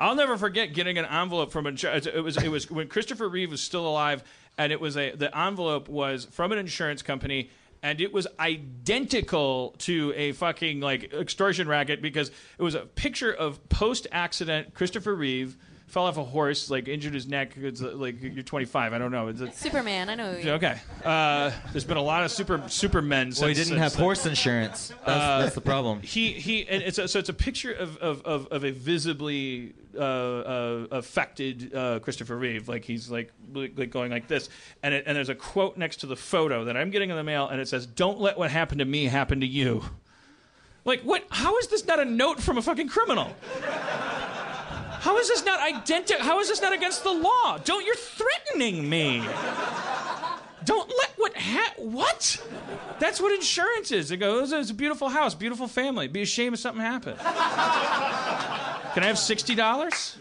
I'll 0.00 0.14
never 0.14 0.36
forget 0.36 0.72
getting 0.74 0.96
an 0.98 1.04
envelope 1.04 1.50
from 1.50 1.66
a. 1.66 1.70
It 1.70 2.22
was 2.22 2.36
it 2.36 2.48
was 2.48 2.70
when 2.70 2.88
Christopher 2.88 3.28
Reeve 3.28 3.50
was 3.50 3.60
still 3.60 3.86
alive, 3.86 4.22
and 4.56 4.72
it 4.72 4.80
was 4.80 4.96
a 4.96 5.10
the 5.10 5.36
envelope 5.36 5.88
was 5.88 6.26
from 6.26 6.52
an 6.52 6.58
insurance 6.58 7.02
company. 7.02 7.50
And 7.80 8.00
it 8.00 8.12
was 8.12 8.26
identical 8.40 9.76
to 9.78 10.12
a 10.16 10.32
fucking 10.32 10.80
like 10.80 11.12
extortion 11.12 11.68
racket 11.68 12.02
because 12.02 12.30
it 12.58 12.62
was 12.62 12.74
a 12.74 12.80
picture 12.80 13.32
of 13.32 13.68
post 13.68 14.08
accident 14.10 14.74
Christopher 14.74 15.14
Reeve 15.14 15.56
fell 15.88 16.04
off 16.04 16.16
a 16.18 16.24
horse, 16.24 16.70
like 16.70 16.86
injured 16.86 17.14
his 17.14 17.26
neck. 17.26 17.52
It's 17.56 17.82
uh, 17.82 17.92
like 17.94 18.22
you're 18.22 18.42
25. 18.42 18.92
I 18.92 18.98
don't 18.98 19.10
know. 19.10 19.28
It's 19.28 19.40
a, 19.40 19.50
Superman. 19.52 20.08
I 20.08 20.14
know. 20.14 20.32
who 20.32 20.46
you- 20.46 20.52
okay. 20.52 20.78
Uh, 21.04 21.50
there's 21.72 21.84
been 21.84 21.96
a 21.96 22.02
lot 22.02 22.22
of 22.24 22.30
super 22.30 22.62
supermen. 22.68 23.32
Since, 23.32 23.40
well, 23.40 23.48
he 23.48 23.54
didn't 23.54 23.68
since 23.68 23.80
have 23.80 23.92
then. 23.94 24.02
horse 24.02 24.26
insurance. 24.26 24.88
That's, 25.04 25.44
that's 25.44 25.54
the 25.54 25.60
problem. 25.60 26.02
he 26.02 26.32
he 26.32 26.68
and 26.68 26.82
it's 26.82 26.98
a, 26.98 27.08
so 27.08 27.18
it's 27.18 27.28
a 27.28 27.34
picture 27.34 27.72
of 27.72 27.96
of, 27.98 28.22
of, 28.22 28.46
of 28.48 28.64
a 28.64 28.70
visibly 28.70 29.74
uh, 29.96 30.00
uh, 30.00 30.86
affected 30.92 31.74
uh, 31.74 31.98
Christopher 32.00 32.36
Reeve 32.36 32.68
like 32.68 32.84
he's 32.84 33.10
like 33.10 33.32
like 33.52 33.90
going 33.90 34.10
like 34.12 34.28
this 34.28 34.48
and 34.82 34.94
it, 34.94 35.04
and 35.06 35.16
there's 35.16 35.30
a 35.30 35.34
quote 35.34 35.76
next 35.76 35.96
to 36.00 36.06
the 36.06 36.14
photo 36.14 36.64
that 36.66 36.76
I'm 36.76 36.90
getting 36.90 37.10
in 37.10 37.16
the 37.16 37.24
mail 37.24 37.48
and 37.48 37.60
it 37.60 37.66
says 37.68 37.86
don't 37.86 38.20
let 38.20 38.38
what 38.38 38.50
happened 38.50 38.78
to 38.80 38.84
me 38.84 39.06
happen 39.06 39.40
to 39.40 39.46
you 39.46 39.82
like 40.84 41.00
what 41.02 41.24
how 41.30 41.56
is 41.58 41.66
this 41.68 41.86
not 41.86 41.98
a 41.98 42.04
note 42.04 42.40
from 42.40 42.58
a 42.58 42.62
fucking 42.62 42.88
criminal 42.88 43.34
how 45.08 45.16
is 45.16 45.28
this 45.28 45.44
not 45.44 45.58
identi- 45.60 46.18
how 46.18 46.38
is 46.40 46.48
this 46.48 46.60
not 46.60 46.74
against 46.74 47.02
the 47.02 47.10
law 47.12 47.56
don't 47.64 47.84
you're 47.86 47.96
threatening 47.96 48.88
me 48.88 49.22
don't 50.68 50.88
let 50.90 51.10
what 51.16 51.34
ha- 51.34 51.72
what? 51.78 52.42
That's 52.98 53.22
what 53.22 53.32
insurance 53.34 53.90
is. 53.90 54.10
It 54.10 54.18
goes, 54.18 54.52
it's 54.52 54.70
a 54.70 54.74
beautiful 54.74 55.08
house, 55.08 55.34
beautiful 55.34 55.66
family. 55.66 56.08
Be 56.08 56.20
ashamed 56.20 56.52
if 56.54 56.60
something 56.60 56.82
happened. 56.82 57.18
Can 57.18 59.02
I 59.02 59.06
have 59.06 59.18
sixty 59.18 59.54
dollars? 59.54 60.18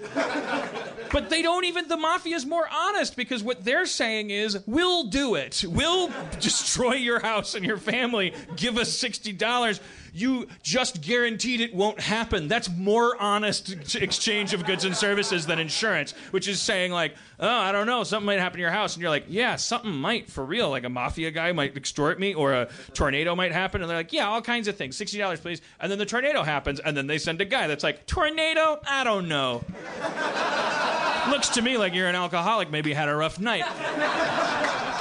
But 1.12 1.30
they 1.30 1.42
don't 1.42 1.66
even. 1.66 1.90
The 1.90 1.98
mafia 1.98 2.36
is 2.38 2.46
more 2.46 2.68
honest 2.72 3.18
because 3.18 3.44
what 3.44 3.66
they're 3.66 3.86
saying 3.86 4.30
is, 4.30 4.60
"We'll 4.66 5.06
do 5.06 5.36
it. 5.36 5.66
We'll 5.68 6.12
destroy 6.40 6.94
your 6.94 7.20
house 7.20 7.54
and 7.56 7.66
your 7.66 7.78
family. 7.78 8.34
Give 8.56 8.78
us 8.78 8.90
sixty 8.94 9.34
dollars." 9.34 9.82
You 10.18 10.48
just 10.64 11.02
guaranteed 11.04 11.62
it 11.62 11.76
won't 11.76 12.00
happen. 12.00 12.48
That's 12.48 12.70
more 12.70 13.16
honest 13.22 13.96
exchange 13.96 14.52
of 14.52 14.66
goods 14.66 14.84
and 14.84 14.98
services 14.98 15.46
than 15.46 15.60
insurance, 15.60 16.14
which 16.32 16.48
is 16.48 16.60
saying 16.60 16.92
like, 16.92 17.14
"Oh, 17.40 17.48
I 17.48 17.72
don't 17.72 17.86
know, 17.86 18.04
something 18.04 18.26
might 18.26 18.40
happen 18.40 18.58
to 18.58 18.62
your 18.62 18.72
house," 18.72 18.96
and 18.96 19.02
you're 19.02 19.12
like, 19.12 19.26
"Yeah, 19.28 19.58
something 19.58 19.92
might 19.92 20.28
for 20.28 20.44
real. 20.44 20.72
Like 20.72 20.86
a 20.86 20.90
mafia 20.90 21.30
guy 21.30 21.52
might 21.52 21.78
extort 21.78 22.20
me, 22.20 22.34
or 22.34 22.54
a 22.54 22.68
tornado 22.96 23.36
might 23.36 23.52
happen," 23.52 23.82
and 23.82 23.90
they're 23.90 23.98
like, 23.98 24.12
"Yeah, 24.12 24.28
all 24.28 24.42
kinds 24.42 24.68
of 24.68 24.76
things. 24.76 24.98
Sixty 24.98 25.20
dollars, 25.20 25.40
please." 25.40 25.62
And 25.80 25.92
then 25.92 26.00
the 26.00 26.06
tornado 26.06 26.42
happens, 26.42 26.80
and 26.80 26.98
then 26.98 27.06
they 27.06 27.20
send 27.20 27.40
a 27.40 27.46
guy 27.46 27.68
that's 27.68 27.84
like, 27.84 28.08
"Tornado? 28.08 28.80
I 28.88 29.04
don't 29.04 29.28
know." 29.28 29.64
Looks 31.30 31.50
to 31.50 31.62
me 31.62 31.78
like 31.78 31.94
you're 31.94 32.08
an 32.08 32.16
alcoholic, 32.16 32.72
maybe 32.72 32.92
had 32.92 33.08
a 33.08 33.16
rough 33.16 33.40
night. 33.40 33.66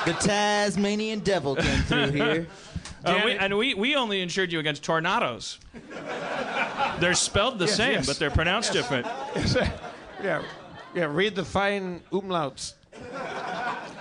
The 0.05 0.13
Tasmanian 0.13 1.21
devil 1.21 1.57
came 1.57 1.83
through 1.85 2.11
here. 2.11 2.47
Uh, 3.07 3.23
we, 3.25 3.33
and 3.33 3.57
we, 3.57 3.75
we 3.75 3.95
only 3.95 4.21
insured 4.21 4.53
you 4.53 4.59
against 4.59 4.83
tornadoes. 4.83 5.59
They're 7.01 7.15
spelled 7.15 7.59
the 7.59 7.69
same, 7.69 7.93
yes. 7.93 8.07
but 8.07 8.19
they're 8.19 8.31
pronounced 8.31 8.73
different. 8.73 9.07
yeah, 10.23 10.43
yeah. 10.95 11.05
Read 11.05 11.35
the 11.35 11.45
fine 11.45 12.01
umlauts. 12.11 12.75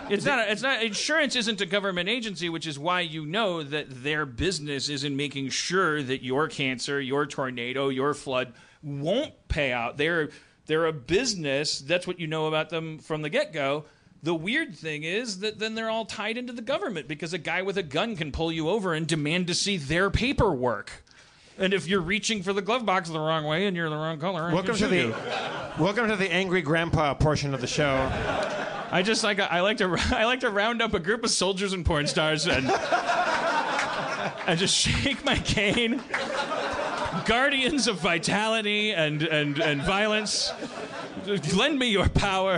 It's 0.10 0.26
not. 0.26 0.40
A, 0.40 0.52
it's 0.52 0.62
not. 0.62 0.84
Insurance 0.84 1.36
isn't 1.36 1.62
a 1.62 1.66
government 1.66 2.10
agency, 2.10 2.50
which 2.50 2.68
is 2.68 2.78
why 2.78 3.02
you 3.02 3.26
know 3.26 3.64
that 3.64 4.04
their 4.04 4.26
business 4.26 4.90
is 4.90 5.04
in 5.04 5.16
making 5.16 5.50
sure 5.50 6.02
that 6.04 6.24
your 6.24 6.48
cancer, 6.48 7.02
your 7.02 7.26
tornado, 7.26 7.90
your 7.90 8.14
flood 8.14 8.54
won't 8.84 9.34
pay 9.48 9.72
out. 9.72 9.98
They're 9.98 10.30
they're 10.68 10.86
a 10.86 10.94
business. 10.94 11.80
That's 11.80 12.08
what 12.08 12.20
you 12.20 12.28
know 12.28 12.48
about 12.48 12.70
them 12.70 13.00
from 13.00 13.22
the 13.22 13.30
get 13.30 13.54
go. 13.54 13.86
The 14.26 14.34
weird 14.34 14.76
thing 14.76 15.04
is 15.04 15.42
that 15.42 15.60
then 15.60 15.76
they're 15.76 15.92
all 15.92 16.04
tied 16.04 16.36
into 16.36 16.52
the 16.52 16.64
government 16.64 17.08
because 17.08 17.32
a 17.32 17.38
guy 17.38 17.62
with 17.62 17.78
a 17.78 17.84
gun 17.84 18.16
can 18.16 18.32
pull 18.32 18.52
you 18.52 18.70
over 18.70 18.96
and 18.96 19.06
demand 19.06 19.46
to 19.46 19.54
see 19.54 19.78
their 19.78 20.10
paperwork. 20.10 21.04
And 21.60 21.76
if 21.76 21.88
you're 21.88 22.02
reaching 22.02 22.42
for 22.42 22.52
the 22.52 22.64
glove 22.64 22.88
box 22.88 23.08
the 23.08 23.20
wrong 23.20 23.44
way 23.46 23.68
and 23.68 23.78
you're 23.78 23.88
the 23.88 23.96
wrong 23.96 24.20
color, 24.20 24.52
Welcome 24.52 24.78
to 24.78 24.88
the 24.88 24.96
you. 24.96 25.16
welcome 25.78 26.08
to 26.08 26.16
the 26.16 26.34
angry 26.34 26.64
grandpa 26.64 27.14
portion 27.14 27.54
of 27.54 27.62
the 27.62 27.68
show. 27.68 27.94
I 28.90 29.04
just 29.06 29.24
like 29.24 29.40
I 29.40 29.62
like 29.62 29.78
to 29.78 29.96
I 30.10 30.26
like 30.26 30.40
to 30.40 30.50
round 30.50 30.82
up 30.82 30.96
a 30.96 31.00
group 31.00 31.24
of 31.24 31.30
soldiers 31.30 31.74
and 31.74 31.86
porn 31.86 32.08
stars 32.08 32.48
and 32.48 32.68
and 34.48 34.58
just 34.58 34.76
shake 34.76 35.24
my 35.24 35.38
cane. 35.38 36.02
Guardians 37.26 37.88
of 37.88 38.00
vitality 38.00 38.92
and 38.92 39.22
and 39.22 39.60
and 39.60 39.84
violence, 39.84 40.52
lend 41.54 41.78
me 41.78 41.90
your 41.90 42.10
power. 42.10 42.58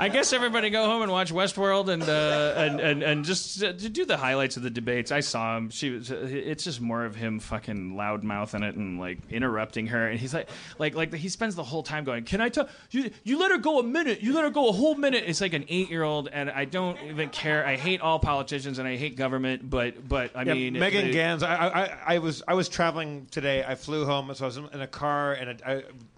I 0.00 0.08
guess 0.08 0.32
everybody 0.32 0.70
go 0.70 0.86
home 0.86 1.02
and 1.02 1.12
watch 1.12 1.32
Westworld 1.32 1.88
and 1.88 2.02
uh, 2.02 2.54
and, 2.56 2.80
and 2.80 3.02
and 3.02 3.24
just 3.24 3.62
uh, 3.62 3.72
do 3.72 4.04
the 4.04 4.16
highlights 4.16 4.56
of 4.56 4.62
the 4.62 4.70
debates. 4.70 5.12
I 5.12 5.20
saw 5.20 5.56
him. 5.56 5.70
She 5.70 5.90
was. 5.90 6.10
uh, 6.10 6.26
It's 6.30 6.64
just 6.64 6.80
more 6.80 7.04
of 7.04 7.14
him 7.14 7.38
fucking 7.38 7.96
loud 7.96 8.24
mouthing 8.24 8.62
it 8.62 8.74
and 8.76 8.98
like 8.98 9.18
interrupting 9.30 9.88
her. 9.88 10.08
And 10.08 10.18
he's 10.18 10.32
like, 10.32 10.48
like, 10.78 10.94
like 10.94 11.12
he 11.14 11.28
spends 11.28 11.54
the 11.54 11.62
whole 11.62 11.82
time 11.82 12.04
going, 12.04 12.24
"Can 12.24 12.40
I 12.40 12.48
tell 12.48 12.68
you? 12.90 13.10
You 13.24 13.38
let 13.38 13.50
her 13.50 13.58
go 13.58 13.78
a 13.78 13.82
minute. 13.82 14.22
You 14.22 14.32
let 14.32 14.44
her 14.44 14.50
go 14.50 14.68
a 14.68 14.72
whole 14.72 14.94
minute." 14.94 15.24
It's 15.26 15.40
like 15.42 15.52
an 15.52 15.66
eight 15.68 15.90
year 15.90 16.02
old, 16.02 16.28
and 16.32 16.50
I 16.50 16.64
don't 16.64 16.98
even 17.08 17.28
care. 17.28 17.66
I 17.66 17.76
hate 17.76 18.00
all 18.00 18.18
politicians 18.18 18.78
and 18.78 18.88
I 18.88 18.96
hate 18.96 19.16
government, 19.16 19.68
but 19.68 20.08
but 20.08 20.34
I 20.34 20.42
Yeah, 20.44 20.54
mean, 20.54 20.72
Megan 20.78 21.08
it- 21.08 21.12
Ganz. 21.12 21.42
I, 21.42 21.54
I, 21.56 21.98
I 22.14 22.18
was 22.18 22.42
I 22.48 22.54
was 22.54 22.68
traveling 22.70 23.26
today. 23.30 23.64
I 23.66 23.74
flew 23.74 24.06
home, 24.06 24.32
so 24.34 24.44
I 24.44 24.46
was 24.46 24.56
in 24.56 24.80
a 24.80 24.86
car, 24.86 25.34
and 25.34 25.62
I, 25.64 25.72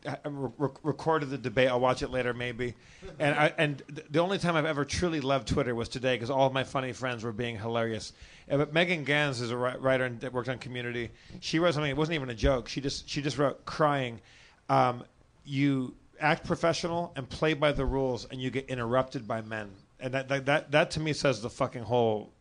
I, 0.07 0.11
I 0.25 0.29
re- 0.29 0.69
recorded 0.83 1.31
the 1.31 1.39
debate. 1.39 1.69
I'll 1.69 1.81
watch 1.81 2.03
it 2.03 2.11
later, 2.11 2.33
maybe. 2.33 2.75
And 3.19 3.35
I, 3.35 3.53
and 3.59 3.72
th- 3.79 4.07
the 4.11 4.19
only 4.21 4.39
time 4.39 4.57
I've 4.57 4.65
ever 4.67 4.85
truly 4.85 5.21
loved 5.21 5.49
Twitter 5.49 5.75
was 5.75 5.89
today 5.89 6.15
because 6.15 6.31
all 6.31 6.47
of 6.47 6.53
my 6.53 6.65
funny 6.65 6.93
friends 6.93 7.25
were 7.25 7.33
being 7.33 7.59
hilarious. 7.59 8.13
Uh, 8.51 8.57
But 8.59 8.73
Megan 8.73 9.05
Ganz 9.05 9.41
is 9.41 9.51
a 9.51 9.57
ri- 9.57 9.77
writer 9.79 10.05
and 10.05 10.21
that 10.21 10.33
worked 10.33 10.49
on 10.49 10.59
Community. 10.59 11.11
She 11.41 11.59
wrote 11.59 11.75
something. 11.75 11.91
It 11.91 11.97
wasn't 11.97 12.17
even 12.17 12.31
a 12.31 12.35
joke. 12.35 12.69
She 12.69 12.81
just 12.81 13.09
she 13.09 13.23
just 13.23 13.39
wrote 13.39 13.65
crying. 13.65 14.21
Um, 14.69 15.05
you 15.45 15.95
act 16.21 16.47
professional 16.47 17.13
and 17.17 17.29
play 17.29 17.55
by 17.55 17.73
the 17.73 17.85
rules, 17.85 18.27
and 18.27 18.41
you 18.41 18.51
get 18.51 18.67
interrupted 18.69 19.27
by 19.27 19.41
men. 19.43 19.71
And 20.01 20.15
that 20.15 20.29
that 20.29 20.47
that, 20.47 20.71
that 20.73 20.91
to 20.93 21.01
me 21.01 21.13
says 21.13 21.43
the 21.43 21.51
fucking 21.51 21.83
whole 21.83 22.33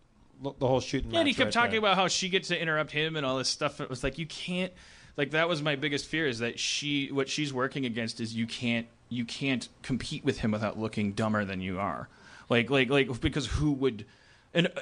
the 0.41 0.67
whole 0.67 0.79
shooting. 0.79 1.11
Yeah, 1.11 1.19
and 1.19 1.27
he 1.27 1.33
kept 1.33 1.47
right 1.47 1.53
talking 1.53 1.71
there. 1.71 1.79
about 1.79 1.95
how 1.95 2.07
she 2.07 2.29
gets 2.29 2.47
to 2.49 2.59
interrupt 2.59 2.91
him 2.91 3.15
and 3.15 3.25
all 3.25 3.37
this 3.37 3.49
stuff. 3.49 3.79
It 3.81 3.89
was 3.89 4.03
like 4.03 4.17
you 4.17 4.25
can't. 4.25 4.71
Like 5.17 5.31
that 5.31 5.49
was 5.49 5.61
my 5.61 5.75
biggest 5.75 6.07
fear 6.07 6.25
is 6.27 6.39
that 6.39 6.57
she 6.59 7.11
what 7.11 7.27
she's 7.29 7.53
working 7.53 7.85
against 7.85 8.19
is 8.21 8.33
you 8.33 8.47
can't 8.47 8.87
you 9.11 9.25
can't 9.25 9.67
compete 9.83 10.23
with 10.23 10.39
him 10.39 10.51
without 10.51 10.79
looking 10.79 11.11
dumber 11.11 11.43
than 11.43 11.59
you 11.61 11.79
are. 11.79 12.07
Like 12.49 12.69
like 12.69 12.89
like 12.89 13.21
because 13.21 13.45
who 13.45 13.71
would 13.73 14.05
and. 14.53 14.67
Uh, 14.67 14.81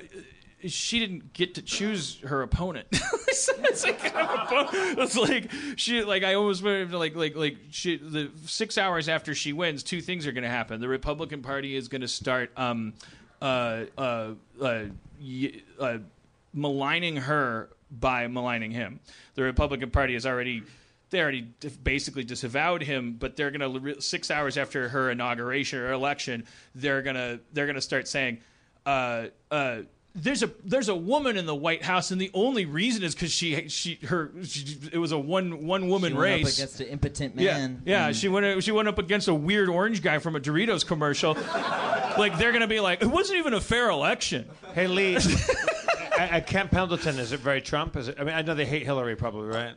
she 0.68 1.00
didn't 1.00 1.32
get 1.32 1.56
to 1.56 1.62
choose 1.62 2.20
her 2.20 2.42
opponent. 2.42 2.86
it's 2.92 3.84
like, 3.86 4.00
it's 4.04 5.16
like 5.16 5.50
she 5.78 6.04
like 6.04 6.24
I 6.24 6.34
almost 6.34 6.62
like 6.64 7.16
like 7.16 7.36
like 7.38 7.58
she 7.72 7.96
the 7.96 8.30
six 8.46 8.78
hours 8.78 9.08
after 9.08 9.34
she 9.34 9.54
wins, 9.54 9.84
two 9.84 10.02
things 10.02 10.28
are 10.28 10.34
going 10.34 10.44
to 10.44 10.50
happen. 10.50 10.82
The 10.82 10.90
Republican 10.90 11.42
Party 11.42 11.78
is 11.78 11.88
going 11.88 12.02
to 12.02 12.10
start 12.10 12.52
um 12.58 12.94
uh 13.42 13.86
uh 13.98 14.32
uh, 14.62 14.84
uh 15.80 15.98
maligning 16.54 17.16
her 17.16 17.70
by 17.92 18.28
maligning 18.28 18.72
him. 18.72 19.00
The 19.36 19.44
Republican 19.44 19.92
Party 19.92 20.16
is 20.16 20.26
already 20.26 20.64
they 21.10 21.22
already 21.22 21.42
basically 21.84 22.24
disavowed 22.24 22.84
him, 22.84 23.14
but 23.20 23.36
they're 23.36 23.52
gonna 23.52 24.02
six 24.02 24.30
hours 24.32 24.58
after 24.58 24.90
her 24.90 25.10
inauguration 25.12 25.80
or 25.80 25.92
election, 25.92 26.46
they're 26.76 27.02
gonna 27.02 27.40
they're 27.54 27.68
gonna 27.68 27.82
start 27.82 28.08
saying, 28.08 28.40
uh, 28.86 29.26
uh, 29.52 29.78
"There's 30.16 30.44
a 30.44 30.52
there's 30.64 30.90
a 30.90 30.96
woman 30.96 31.36
in 31.38 31.46
the 31.46 31.56
White 31.56 31.84
House, 31.84 32.12
and 32.12 32.20
the 32.22 32.30
only 32.34 32.66
reason 32.66 33.04
is 33.04 33.16
because 33.16 33.32
she 33.32 33.68
she 33.70 33.96
her 34.08 34.32
she, 34.44 34.78
it 34.92 34.98
was 34.98 35.12
a 35.12 35.18
one 35.20 35.66
one 35.66 35.88
woman 35.90 36.12
She 36.12 36.18
went 36.18 36.24
race." 36.44 36.48
up 36.48 36.54
against 36.66 36.80
an 36.82 36.88
impotent 36.88 37.40
Yeah, 37.40 37.58
man. 37.58 37.82
yeah. 37.86 38.12
She 38.12 38.28
went. 38.28 38.64
She 38.64 38.72
went 38.72 38.88
up 38.88 38.98
against 39.00 39.28
a 39.28 39.34
weird 39.34 39.70
orange 39.70 40.02
guy 40.04 40.20
from 40.20 40.36
a 40.36 40.40
Doritos 40.40 40.86
commercial. 40.86 41.34
like 42.18 42.38
they're 42.38 42.52
gonna 42.52 42.68
be 42.68 42.80
like, 42.80 43.02
it 43.02 43.08
wasn't 43.08 43.40
even 43.40 43.54
a 43.54 43.62
fair 43.62 43.90
election. 43.90 44.48
Hey 44.74 44.88
Lee, 44.88 45.16
at, 46.18 46.32
at 46.32 46.48
Camp 46.48 46.70
Pendleton, 46.72 47.18
is 47.20 47.32
it 47.32 47.40
very 47.40 47.62
Trump? 47.62 47.96
Is 47.98 48.08
it? 48.10 48.18
I 48.20 48.24
mean, 48.24 48.36
I 48.36 48.42
know 48.42 48.54
they 48.56 48.66
hate 48.66 48.84
Hillary, 48.84 49.16
probably, 49.16 49.48
right? 49.48 49.76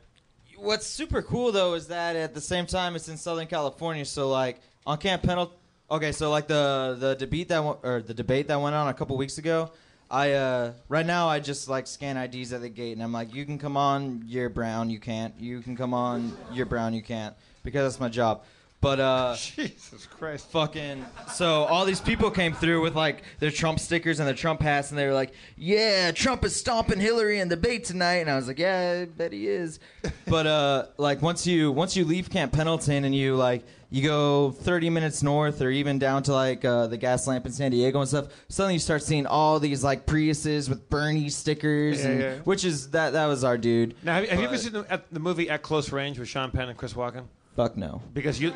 What's 0.63 0.87
super 0.87 1.23
cool 1.23 1.51
though 1.51 1.75
is 1.75 1.89
that 1.89 2.15
at 2.15 2.35
the 2.35 2.41
same 2.41 2.67
time 2.67 2.95
it's 2.95 3.09
in 3.09 3.17
Southern 3.17 3.49
California, 3.49 4.05
so 4.05 4.29
like 4.29 4.61
on 4.87 4.97
Camp 4.97 5.25
Pendleton. 5.25 5.57
Okay, 5.91 6.13
so 6.13 6.31
like 6.31 6.47
the 6.47 6.97
the 7.01 7.17
debate 7.17 7.49
that 7.49 7.59
or 7.83 8.01
the 8.01 8.15
debate 8.15 8.47
that 8.47 8.61
went 8.61 8.77
on 8.77 8.87
a 8.87 8.95
couple 8.95 9.17
weeks 9.17 9.39
ago. 9.39 9.73
I 10.09 10.35
uh 10.35 10.75
right 10.89 11.05
now 11.05 11.29
I 11.29 11.41
just 11.41 11.69
like 11.69 11.89
scan 11.89 12.17
IDs 12.17 12.53
at 12.53 12.61
the 12.61 12.69
gate 12.69 12.93
and 12.93 13.03
I'm 13.03 13.13
like, 13.13 13.35
you 13.35 13.45
can 13.45 13.59
come 13.59 13.77
on, 13.77 14.23
you're 14.25 14.49
brown, 14.49 14.89
you 14.89 15.01
can't. 15.01 15.35
You 15.41 15.63
can 15.63 15.77
come 15.77 15.93
on, 15.93 16.33
you're 16.53 16.65
brown, 16.65 16.95
you 16.95 17.03
can't, 17.03 17.35
because 17.65 17.93
that's 17.93 18.01
my 18.01 18.09
job. 18.09 18.45
But 18.83 19.01
uh. 19.01 19.37
Jesus 19.39 20.07
Christ. 20.07 20.51
fucking 20.51 21.07
so 21.33 21.65
all 21.65 21.85
these 21.87 22.01
people 22.01 22.31
came 22.31 22.53
through 22.53 22.83
with 22.83 22.95
like 22.97 23.23
their 23.39 23.51
Trump 23.51 23.79
stickers 23.79 24.19
and 24.19 24.27
their 24.27 24.35
Trump 24.35 24.61
hats 24.61 24.91
and 24.91 24.99
they 24.99 25.07
were 25.07 25.15
like, 25.15 25.33
"Yeah, 25.57 26.11
Trump 26.11 26.45
is 26.45 26.55
stomping 26.55 27.01
Hillary 27.01 27.39
in 27.41 27.49
the 27.49 27.57
debate 27.57 27.85
tonight." 27.85 28.17
And 28.17 28.29
I 28.31 28.35
was 28.37 28.49
like, 28.49 28.59
"Yeah, 28.59 29.03
I 29.03 29.05
bet 29.07 29.33
he 29.33 29.47
is." 29.47 29.79
but 30.27 30.47
uh 30.47 30.87
like 30.99 31.23
once 31.23 31.47
you 31.47 31.71
once 31.73 31.97
you 31.97 32.05
leave 32.05 32.29
Camp 32.29 32.53
Pendleton 32.53 33.05
and 33.05 33.15
you 33.15 33.37
like 33.37 33.65
you 33.89 34.03
go 34.03 34.51
30 34.51 34.91
minutes 34.91 35.23
north 35.23 35.61
or 35.63 35.71
even 35.71 35.99
down 35.99 36.23
to 36.25 36.33
like 36.33 36.65
uh, 36.65 36.87
the 36.87 36.97
gas 36.97 37.27
lamp 37.27 37.45
in 37.47 37.53
San 37.53 37.71
Diego 37.71 38.01
and 38.01 38.09
stuff, 38.09 38.29
suddenly 38.49 38.73
you 38.75 38.81
start 38.81 39.03
seeing 39.03 39.27
all 39.27 39.61
these 39.61 39.85
like 39.85 40.07
Priuses 40.07 40.69
with 40.69 40.89
Bernie 40.89 41.29
stickers 41.29 42.01
Yeah, 42.03 42.11
and, 42.11 42.21
yeah. 42.21 42.35
which 42.39 42.65
is 42.65 42.91
that 42.91 43.13
that 43.13 43.27
was 43.27 43.45
our 43.45 43.59
dude. 43.59 43.95
Now, 44.03 44.15
have, 44.15 44.29
have 44.29 44.41
you 44.41 44.47
ever 44.47 44.57
seen 44.59 44.73
the, 44.73 44.87
at 44.89 45.13
the 45.13 45.21
movie 45.21 45.49
At 45.51 45.63
Close 45.63 45.93
Range 45.93 46.19
with 46.19 46.27
Sean 46.29 46.51
Penn 46.51 46.69
and 46.71 46.77
Chris 46.77 46.95
Walken? 46.95 47.25
Fuck 47.57 47.77
no. 47.77 48.01
Because 48.15 48.41
you, 48.41 48.55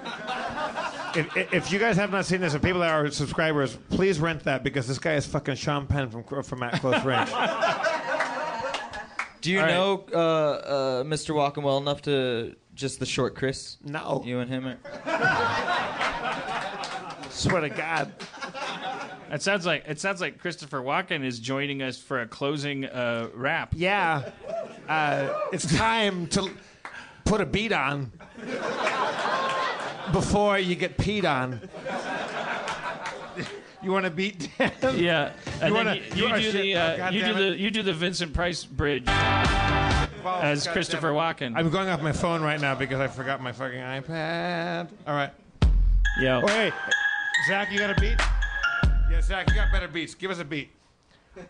if, 1.14 1.36
if 1.52 1.72
you 1.72 1.78
guys 1.78 1.96
have 1.96 2.10
not 2.10 2.24
seen 2.24 2.40
this, 2.40 2.54
and 2.54 2.62
people 2.62 2.80
that 2.80 2.90
are 2.90 3.10
subscribers, 3.10 3.76
please 3.90 4.18
rent 4.18 4.44
that 4.44 4.62
because 4.64 4.88
this 4.88 4.98
guy 4.98 5.14
is 5.14 5.26
fucking 5.26 5.56
Sean 5.56 5.86
Penn 5.86 6.08
from 6.10 6.42
from 6.42 6.62
At 6.62 6.80
Close 6.80 7.04
Range. 7.04 7.28
Do 9.42 9.52
you 9.52 9.60
All 9.60 9.64
right. 9.66 9.72
know 9.72 10.04
uh, 10.12 10.16
uh, 10.18 11.04
Mr. 11.04 11.34
Walken 11.34 11.62
well 11.62 11.78
enough 11.78 12.02
to 12.02 12.56
just 12.74 12.98
the 12.98 13.06
short 13.06 13.36
Chris? 13.36 13.76
No, 13.84 14.22
You 14.24 14.40
and 14.40 14.50
him 14.50 14.66
are 14.66 14.78
swear 17.30 17.60
to 17.60 17.68
God. 17.68 18.12
It 19.30 19.42
sounds 19.42 19.66
like 19.66 19.84
it 19.86 20.00
sounds 20.00 20.20
like 20.20 20.38
Christopher 20.38 20.80
Walken 20.80 21.24
is 21.24 21.38
joining 21.38 21.82
us 21.82 21.98
for 21.98 22.20
a 22.22 22.26
closing 22.26 22.86
uh, 22.86 23.28
rap. 23.34 23.74
Yeah, 23.76 24.30
uh, 24.88 25.32
it's 25.52 25.76
time 25.76 26.28
to 26.28 26.48
put 27.26 27.40
a 27.40 27.46
beat 27.46 27.72
on 27.72 28.10
before 30.12 30.58
you 30.58 30.74
get 30.74 30.96
peed 30.96 31.24
on. 31.24 31.60
You 33.82 33.92
want 33.92 34.04
to 34.06 34.10
beat 34.10 34.48
Dan? 34.58 34.72
Yeah, 34.82 34.88
and 34.90 34.94
You 34.94 35.58
then 35.60 35.72
wanna- 35.72 35.94
you, 35.96 36.28
you 36.28 36.36
you 36.36 36.52
do 36.52 36.52
the 36.52 36.74
uh, 36.76 37.10
you 37.10 37.24
do 37.24 37.34
the 37.34 37.56
you 37.58 37.70
do 37.70 37.82
the 37.82 37.92
Vincent 37.92 38.32
Price 38.32 38.64
bridge. 38.64 39.04
balls. 39.04 40.42
as 40.42 40.64
God 40.64 40.72
Christopher. 40.72 41.10
Walken. 41.12 41.56
I'm 41.56 41.70
going 41.70 41.88
off 41.88 42.02
my 42.02 42.12
phone 42.12 42.42
right 42.42 42.60
now 42.60 42.74
because 42.74 42.98
I 43.00 43.06
forgot 43.06 43.40
my 43.40 43.52
fucking 43.52 43.78
iPad. 43.78 44.88
All 45.06 45.14
right. 45.14 45.30
Yo. 46.18 46.40
Oh, 46.42 46.46
hey, 46.48 46.72
Zach, 47.48 47.70
you 47.70 47.78
got 47.78 47.90
a 47.90 48.00
beat? 48.00 48.16
Yeah, 49.10 49.20
Zach, 49.20 49.48
you 49.50 49.54
got 49.54 49.70
better 49.70 49.86
beats. 49.88 50.14
Give 50.14 50.30
us 50.30 50.38
a 50.40 50.44
beat. 50.44 50.70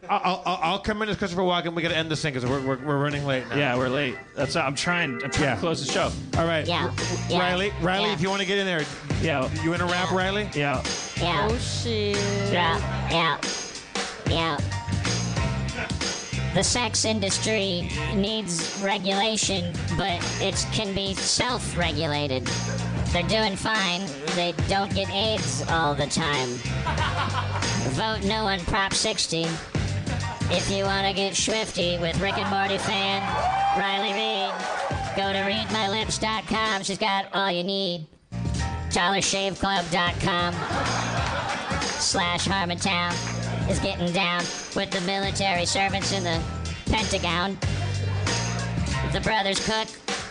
I'll, 0.08 0.42
I'll, 0.44 0.58
I'll 0.62 0.78
come 0.78 1.02
in 1.02 1.08
as 1.08 1.16
Christopher 1.16 1.42
Walken. 1.42 1.74
We 1.74 1.82
got 1.82 1.90
to 1.90 1.96
end 1.96 2.10
this 2.10 2.22
thing 2.22 2.34
because 2.34 2.48
we're, 2.48 2.60
we're, 2.66 2.84
we're 2.84 2.98
running 3.02 3.24
late 3.24 3.48
now. 3.48 3.56
Yeah, 3.56 3.76
we're 3.76 3.88
late. 3.88 4.16
That's 4.34 4.56
I'm 4.56 4.74
trying. 4.74 5.22
I'm 5.22 5.30
trying 5.30 5.48
Yeah. 5.48 5.54
to 5.54 5.60
close 5.60 5.84
the 5.84 5.92
show. 5.92 6.10
All 6.38 6.46
right. 6.46 6.66
Yeah, 6.66 6.86
R- 6.86 6.92
yeah, 7.28 7.38
Riley, 7.38 7.72
Riley, 7.80 8.06
yeah. 8.08 8.12
if 8.14 8.20
you 8.20 8.28
want 8.28 8.40
to 8.40 8.46
get 8.46 8.58
in 8.58 8.66
there, 8.66 8.84
Yeah. 9.22 9.48
you 9.62 9.72
in 9.74 9.80
a 9.80 9.86
rap, 9.86 10.10
Riley? 10.10 10.48
Yeah. 10.54 10.82
Yeah. 11.16 11.48
Oh 11.50 11.56
shit. 11.58 12.16
Yeah, 12.52 12.78
yeah, 13.10 13.38
yeah. 14.28 14.58
The 16.54 16.64
sex 16.64 17.04
industry 17.04 17.90
needs 18.14 18.80
regulation, 18.82 19.72
but 19.98 20.18
it 20.40 20.66
can 20.72 20.94
be 20.94 21.12
self-regulated. 21.14 22.46
They're 23.12 23.22
doing 23.24 23.56
fine. 23.56 24.02
They 24.34 24.54
don't 24.68 24.92
get 24.94 25.10
AIDS 25.10 25.64
all 25.68 25.94
the 25.94 26.06
time. 26.06 26.48
Vote 27.92 28.24
no 28.26 28.46
on 28.46 28.60
Prop 28.60 28.94
60. 28.94 29.46
If 30.48 30.70
you 30.70 30.84
want 30.84 31.08
to 31.08 31.12
get 31.12 31.34
swifty 31.34 31.98
with 31.98 32.20
Rick 32.20 32.38
and 32.38 32.48
Morty 32.48 32.78
fan 32.78 33.20
Riley 33.76 34.12
Reid, 34.12 34.52
go 35.16 35.32
to 35.32 35.40
reidmylips.com. 35.40 36.84
She's 36.84 36.98
got 36.98 37.26
all 37.34 37.50
you 37.50 37.64
need. 37.64 38.06
DollarShaveClub.com 38.90 40.54
slash 41.82 42.46
Harmontown 42.46 43.68
is 43.68 43.80
getting 43.80 44.12
down 44.12 44.38
with 44.76 44.92
the 44.92 45.00
military 45.00 45.66
servants 45.66 46.12
in 46.12 46.22
the 46.22 46.40
Pentagon. 46.86 47.58
The 49.12 49.20
brothers 49.20 49.58
cook. 49.66 49.88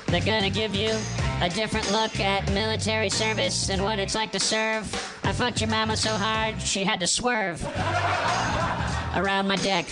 They're 0.07 0.21
gonna 0.21 0.49
give 0.49 0.73
you 0.73 0.97
a 1.41 1.49
different 1.49 1.91
look 1.91 2.21
at 2.21 2.49
military 2.53 3.09
service 3.09 3.69
and 3.69 3.83
what 3.83 3.99
it's 3.99 4.15
like 4.15 4.31
to 4.31 4.39
serve. 4.39 4.85
I 5.25 5.33
fucked 5.33 5.59
your 5.59 5.69
mama 5.69 5.97
so 5.97 6.11
hard 6.11 6.61
she 6.61 6.85
had 6.85 7.01
to 7.01 7.07
swerve 7.07 7.61
around 9.15 9.47
my 9.47 9.55
dick. 9.57 9.85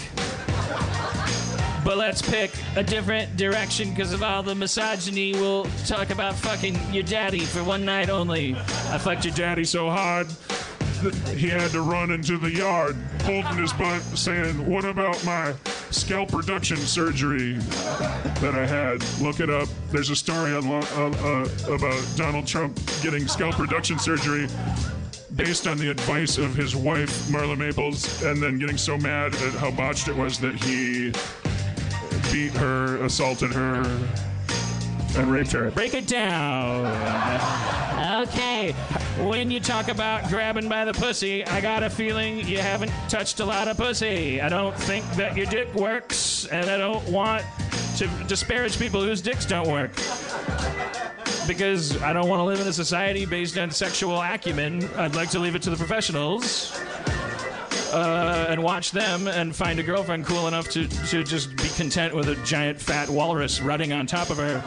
But 1.84 1.98
let's 1.98 2.22
pick 2.22 2.52
a 2.78 2.84
different 2.84 3.36
direction 3.36 3.90
because 3.90 4.14
of 4.14 4.24
all 4.24 4.42
the 4.42 4.56
misogyny. 4.56 5.34
We'll 5.34 5.66
talk 5.86 6.12
about 6.12 6.36
fucking 6.36 6.80
your 6.94 7.04
daddy 7.04 7.40
for 7.42 7.62
one 7.64 7.84
night 7.84 8.10
only. 8.10 8.56
I 8.56 8.98
fucked 8.98 9.26
your 9.26 9.34
daddy 9.34 9.66
so 9.66 9.90
hard. 9.90 10.28
that 11.04 11.14
he 11.38 11.50
had 11.50 11.72
to 11.72 11.82
run 11.82 12.12
into 12.12 12.38
the 12.38 12.50
yard, 12.50 12.96
holding 13.24 13.58
his 13.58 13.74
butt, 13.74 14.02
saying, 14.18 14.66
"What 14.66 14.86
about 14.86 15.22
my 15.26 15.54
scalp 15.92 16.32
reduction 16.34 16.78
surgery 16.78 17.56
that 18.40 18.56
I 18.56 18.66
had?" 18.66 19.04
Look 19.20 19.42
it 19.42 19.50
up. 19.50 19.68
There's 19.92 20.10
a 20.10 20.16
story 20.16 20.54
on, 20.56 20.66
uh, 20.66 20.80
uh, 20.80 21.74
about 21.74 22.02
Donald 22.16 22.48
Trump 22.48 22.80
getting 23.02 23.28
scalp 23.28 23.60
reduction 23.60 24.00
surgery 24.00 24.48
based 25.36 25.68
on 25.68 25.78
the 25.78 25.90
advice 25.90 26.38
of 26.38 26.56
his 26.56 26.76
wife, 26.76 27.10
Marla 27.28 27.58
Maples, 27.58 28.24
and 28.24 28.42
then 28.42 28.60
getting 28.60 28.78
so 28.78 28.98
mad 28.98 29.34
at 29.36 29.54
how 29.54 29.72
botched 29.72 30.08
it 30.08 30.16
was 30.16 30.40
that 30.40 30.56
he 30.56 31.12
beat 32.32 32.54
her, 32.54 32.98
assaulted 33.04 33.52
her, 33.52 33.82
and 35.18 35.32
raped 35.32 35.52
her. 35.52 35.72
Break 35.72 35.94
it 35.94 36.08
down. 36.08 36.86
Okay, 38.24 38.72
when 39.28 39.50
you 39.50 39.60
talk 39.60 39.88
about 39.88 40.28
grabbing 40.30 40.70
by 40.70 40.86
the 40.86 40.94
pussy, 40.94 41.46
I 41.46 41.62
got 41.62 41.84
a 41.84 41.90
feeling 41.90 42.48
you 42.48 42.60
haven't 42.60 42.92
touched 43.10 43.40
a 43.40 43.46
lot 43.46 43.68
of 43.68 43.78
pussy. 43.78 44.42
I 44.42 44.50
don't 44.50 44.76
think 44.76 45.06
that 45.14 45.36
your 45.36 45.46
dick 45.48 45.74
works, 45.74 46.46
and 46.48 46.70
I 46.70 46.78
don't 46.78 47.08
want 47.10 47.44
to 47.98 48.08
disparage 48.28 48.78
people 48.80 49.02
whose 49.02 49.22
dicks 49.22 49.46
don't 49.46 49.68
work. 49.68 49.92
Because 51.48 52.02
I 52.02 52.14
don't 52.14 52.30
want 52.30 52.40
to 52.40 52.44
live 52.44 52.62
in 52.62 52.68
a 52.68 52.74
society 52.74 53.26
based 53.26 53.58
on 53.58 53.72
sexual 53.72 54.22
acumen. 54.22 54.90
I'd 54.96 55.16
like 55.16 55.30
to 55.32 55.40
leave 55.40 55.56
it 55.56 55.62
to 55.64 55.70
the 55.70 55.76
professionals. 55.76 56.72
Uh, 57.92 58.48
and 58.50 58.64
watch 58.64 58.90
them 58.92 59.28
and 59.28 59.56
find 59.56 59.78
a 59.80 59.84
girlfriend 59.84 60.26
cool 60.26 60.48
enough 60.48 60.68
to, 60.70 60.88
to 60.88 61.24
just 61.24 61.56
be 61.58 61.70
content 61.76 62.14
with 62.16 62.28
a 62.28 62.36
giant 62.44 62.82
fat 62.82 63.08
walrus 63.08 63.62
rutting 63.62 63.94
on 63.94 64.08
top 64.08 64.32
of 64.32 64.38
her. 64.38 64.64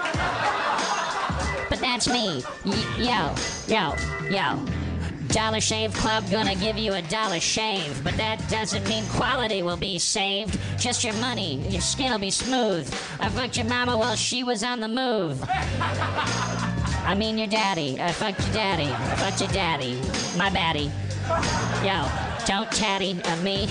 But 1.68 1.80
that's 1.80 2.08
me. 2.08 2.44
Y- 2.64 2.84
yo, 2.96 3.34
yo, 3.66 3.94
yo. 4.30 4.85
Dollar 5.28 5.60
Shave 5.60 5.92
Club 5.94 6.28
gonna 6.30 6.54
give 6.54 6.78
you 6.78 6.94
a 6.94 7.02
dollar 7.02 7.40
shave, 7.40 8.02
but 8.02 8.16
that 8.16 8.42
doesn't 8.48 8.86
mean 8.88 9.04
quality 9.06 9.62
will 9.62 9.76
be 9.76 9.98
saved. 9.98 10.58
Just 10.78 11.04
your 11.04 11.14
money. 11.14 11.56
Your 11.68 11.80
skin 11.80 12.10
will 12.12 12.18
be 12.18 12.30
smooth. 12.30 12.86
I 13.20 13.28
fucked 13.28 13.56
your 13.56 13.66
mama 13.66 13.96
while 13.96 14.16
she 14.16 14.44
was 14.44 14.62
on 14.62 14.80
the 14.80 14.88
move. 14.88 15.42
I 15.48 17.14
mean 17.16 17.38
your 17.38 17.48
daddy. 17.48 18.00
I 18.00 18.12
fucked 18.12 18.40
your 18.46 18.54
daddy. 18.54 18.90
I 18.90 19.14
fucked 19.16 19.40
your 19.40 19.50
daddy. 19.50 19.94
My 20.36 20.50
baddie. 20.50 20.90
Yo, 21.84 22.08
don't 22.46 22.70
tatty 22.72 23.20
on 23.24 23.44
me. 23.44 23.68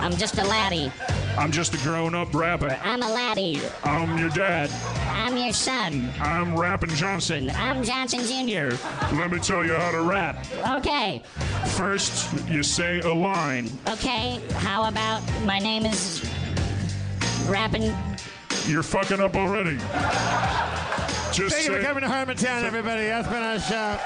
I'm 0.00 0.16
just 0.16 0.38
a 0.38 0.44
laddie. 0.44 0.90
I'm 1.38 1.52
just 1.52 1.74
a 1.74 1.78
grown-up 1.78 2.34
rapper. 2.34 2.78
I'm 2.82 3.02
a 3.02 3.08
laddie. 3.08 3.60
I'm 3.84 4.18
your 4.18 4.28
dad. 4.30 4.70
I'm 5.08 5.36
your 5.36 5.52
son. 5.52 6.10
I'm 6.20 6.56
Rappin' 6.56 6.90
Johnson. 6.90 7.50
I'm 7.50 7.82
Johnson 7.82 8.20
Jr. 8.20 8.76
Let 9.16 9.30
me 9.30 9.38
tell 9.38 9.64
you 9.64 9.74
how 9.74 9.90
to 9.92 10.02
rap. 10.02 10.44
Okay. 10.78 11.22
First, 11.68 12.32
you 12.48 12.62
say 12.62 13.00
a 13.00 13.12
line. 13.12 13.70
Okay, 13.88 14.40
how 14.56 14.88
about 14.88 15.22
my 15.44 15.58
name 15.58 15.86
is 15.86 16.28
Rappin' 17.46 17.94
You're 18.66 18.82
fucking 18.82 19.20
up 19.20 19.36
already. 19.36 19.76
Just 21.32 21.54
Thank 21.54 21.68
you 21.68 21.76
for 21.76 21.82
coming 21.82 22.02
to 22.02 22.08
Harmontown, 22.08 22.64
everybody. 22.64 23.04
That's 23.04 23.28
been 23.28 23.42
our 23.42 23.58
show. 23.58 23.98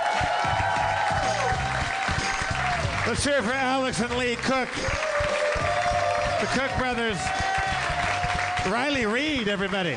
Let's 3.07 3.25
hear 3.25 3.39
it 3.39 3.45
for 3.45 3.53
Alex 3.53 4.01
and 4.01 4.17
Lee 4.17 4.37
Cook. 4.37 4.69
The 6.45 6.61
Cook 6.61 6.77
brothers. 6.77 7.17
Riley 8.71 9.07
Reid, 9.07 9.49
everybody. 9.49 9.97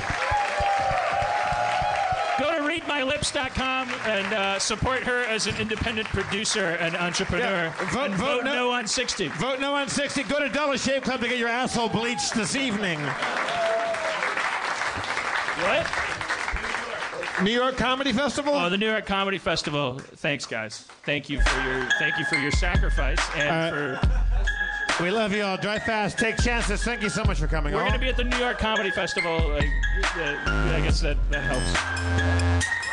Go 2.40 2.56
to 2.56 2.61
reidmylips.com 2.61 3.90
and 4.06 4.34
uh, 4.34 4.57
support 4.57 5.02
her 5.03 5.26
as 5.26 5.48
an 5.48 5.57
independent 5.57 6.07
producer 6.07 6.78
and 6.80 6.95
entrepreneur. 6.95 7.44
Yeah, 7.65 7.91
vote- 7.91 8.06
and 8.11 8.15
vote 8.15 8.26
vote 8.38 8.44
no- 8.45 8.53
no 8.56 8.72
on 8.72 8.88
60. 8.88 9.28
Vote 9.28 9.60
no 9.60 9.74
on 9.76 9.90
60. 9.90 10.24
Go 10.24 10.40
to 10.40 10.48
Dollar 10.48 10.78
Shave 10.78 11.02
Club 11.02 11.19
to 11.19 11.28
get 11.28 11.38
your 11.38 11.49
asshole 11.49 11.90
bleached 11.90 12.34
this 12.34 12.56
evening. 12.56 12.99
What? 15.65 15.86
New 17.44 17.52
York 17.52 17.76
Comedy 17.76 18.14
Festival? 18.14 18.53
Oh, 18.56 18.69
the 18.69 18.78
New 18.78 18.90
York 18.90 19.06
Comedy 19.06 19.38
Festival. 19.38 19.99
Thanks, 19.99 20.45
guys. 20.45 20.86
Thank 21.03 21.30
you 21.30 21.41
for 21.41 21.61
your 21.69 21.90
thank 21.99 22.18
you 22.18 22.24
for 22.26 22.36
your 22.36 22.52
sacrifice 22.52 23.19
and 23.36 23.49
Uh, 23.49 23.99
for. 23.99 24.36
We 25.02 25.11
love 25.11 25.34
you 25.34 25.44
all. 25.44 25.57
Drive 25.57 25.84
fast. 25.84 26.18
Take 26.18 26.38
chances. 26.38 26.84
Thank 26.84 27.02
you 27.02 27.10
so 27.10 27.24
much 27.24 27.40
for 27.40 27.48
coming. 27.48 27.74
We're 27.74 27.82
going 27.82 27.94
to 27.94 27.99
be 27.99 28.10
at 28.10 28.18
the 28.18 28.24
New 28.24 28.38
York 28.38 28.57
Comedy 28.57 28.91
Festival. 28.91 29.49
Like, 29.49 29.69
uh, 30.15 30.36
I 30.48 30.82
guess 30.84 31.02
that 31.02 31.18
that 31.32 31.44
helps. 31.44 32.86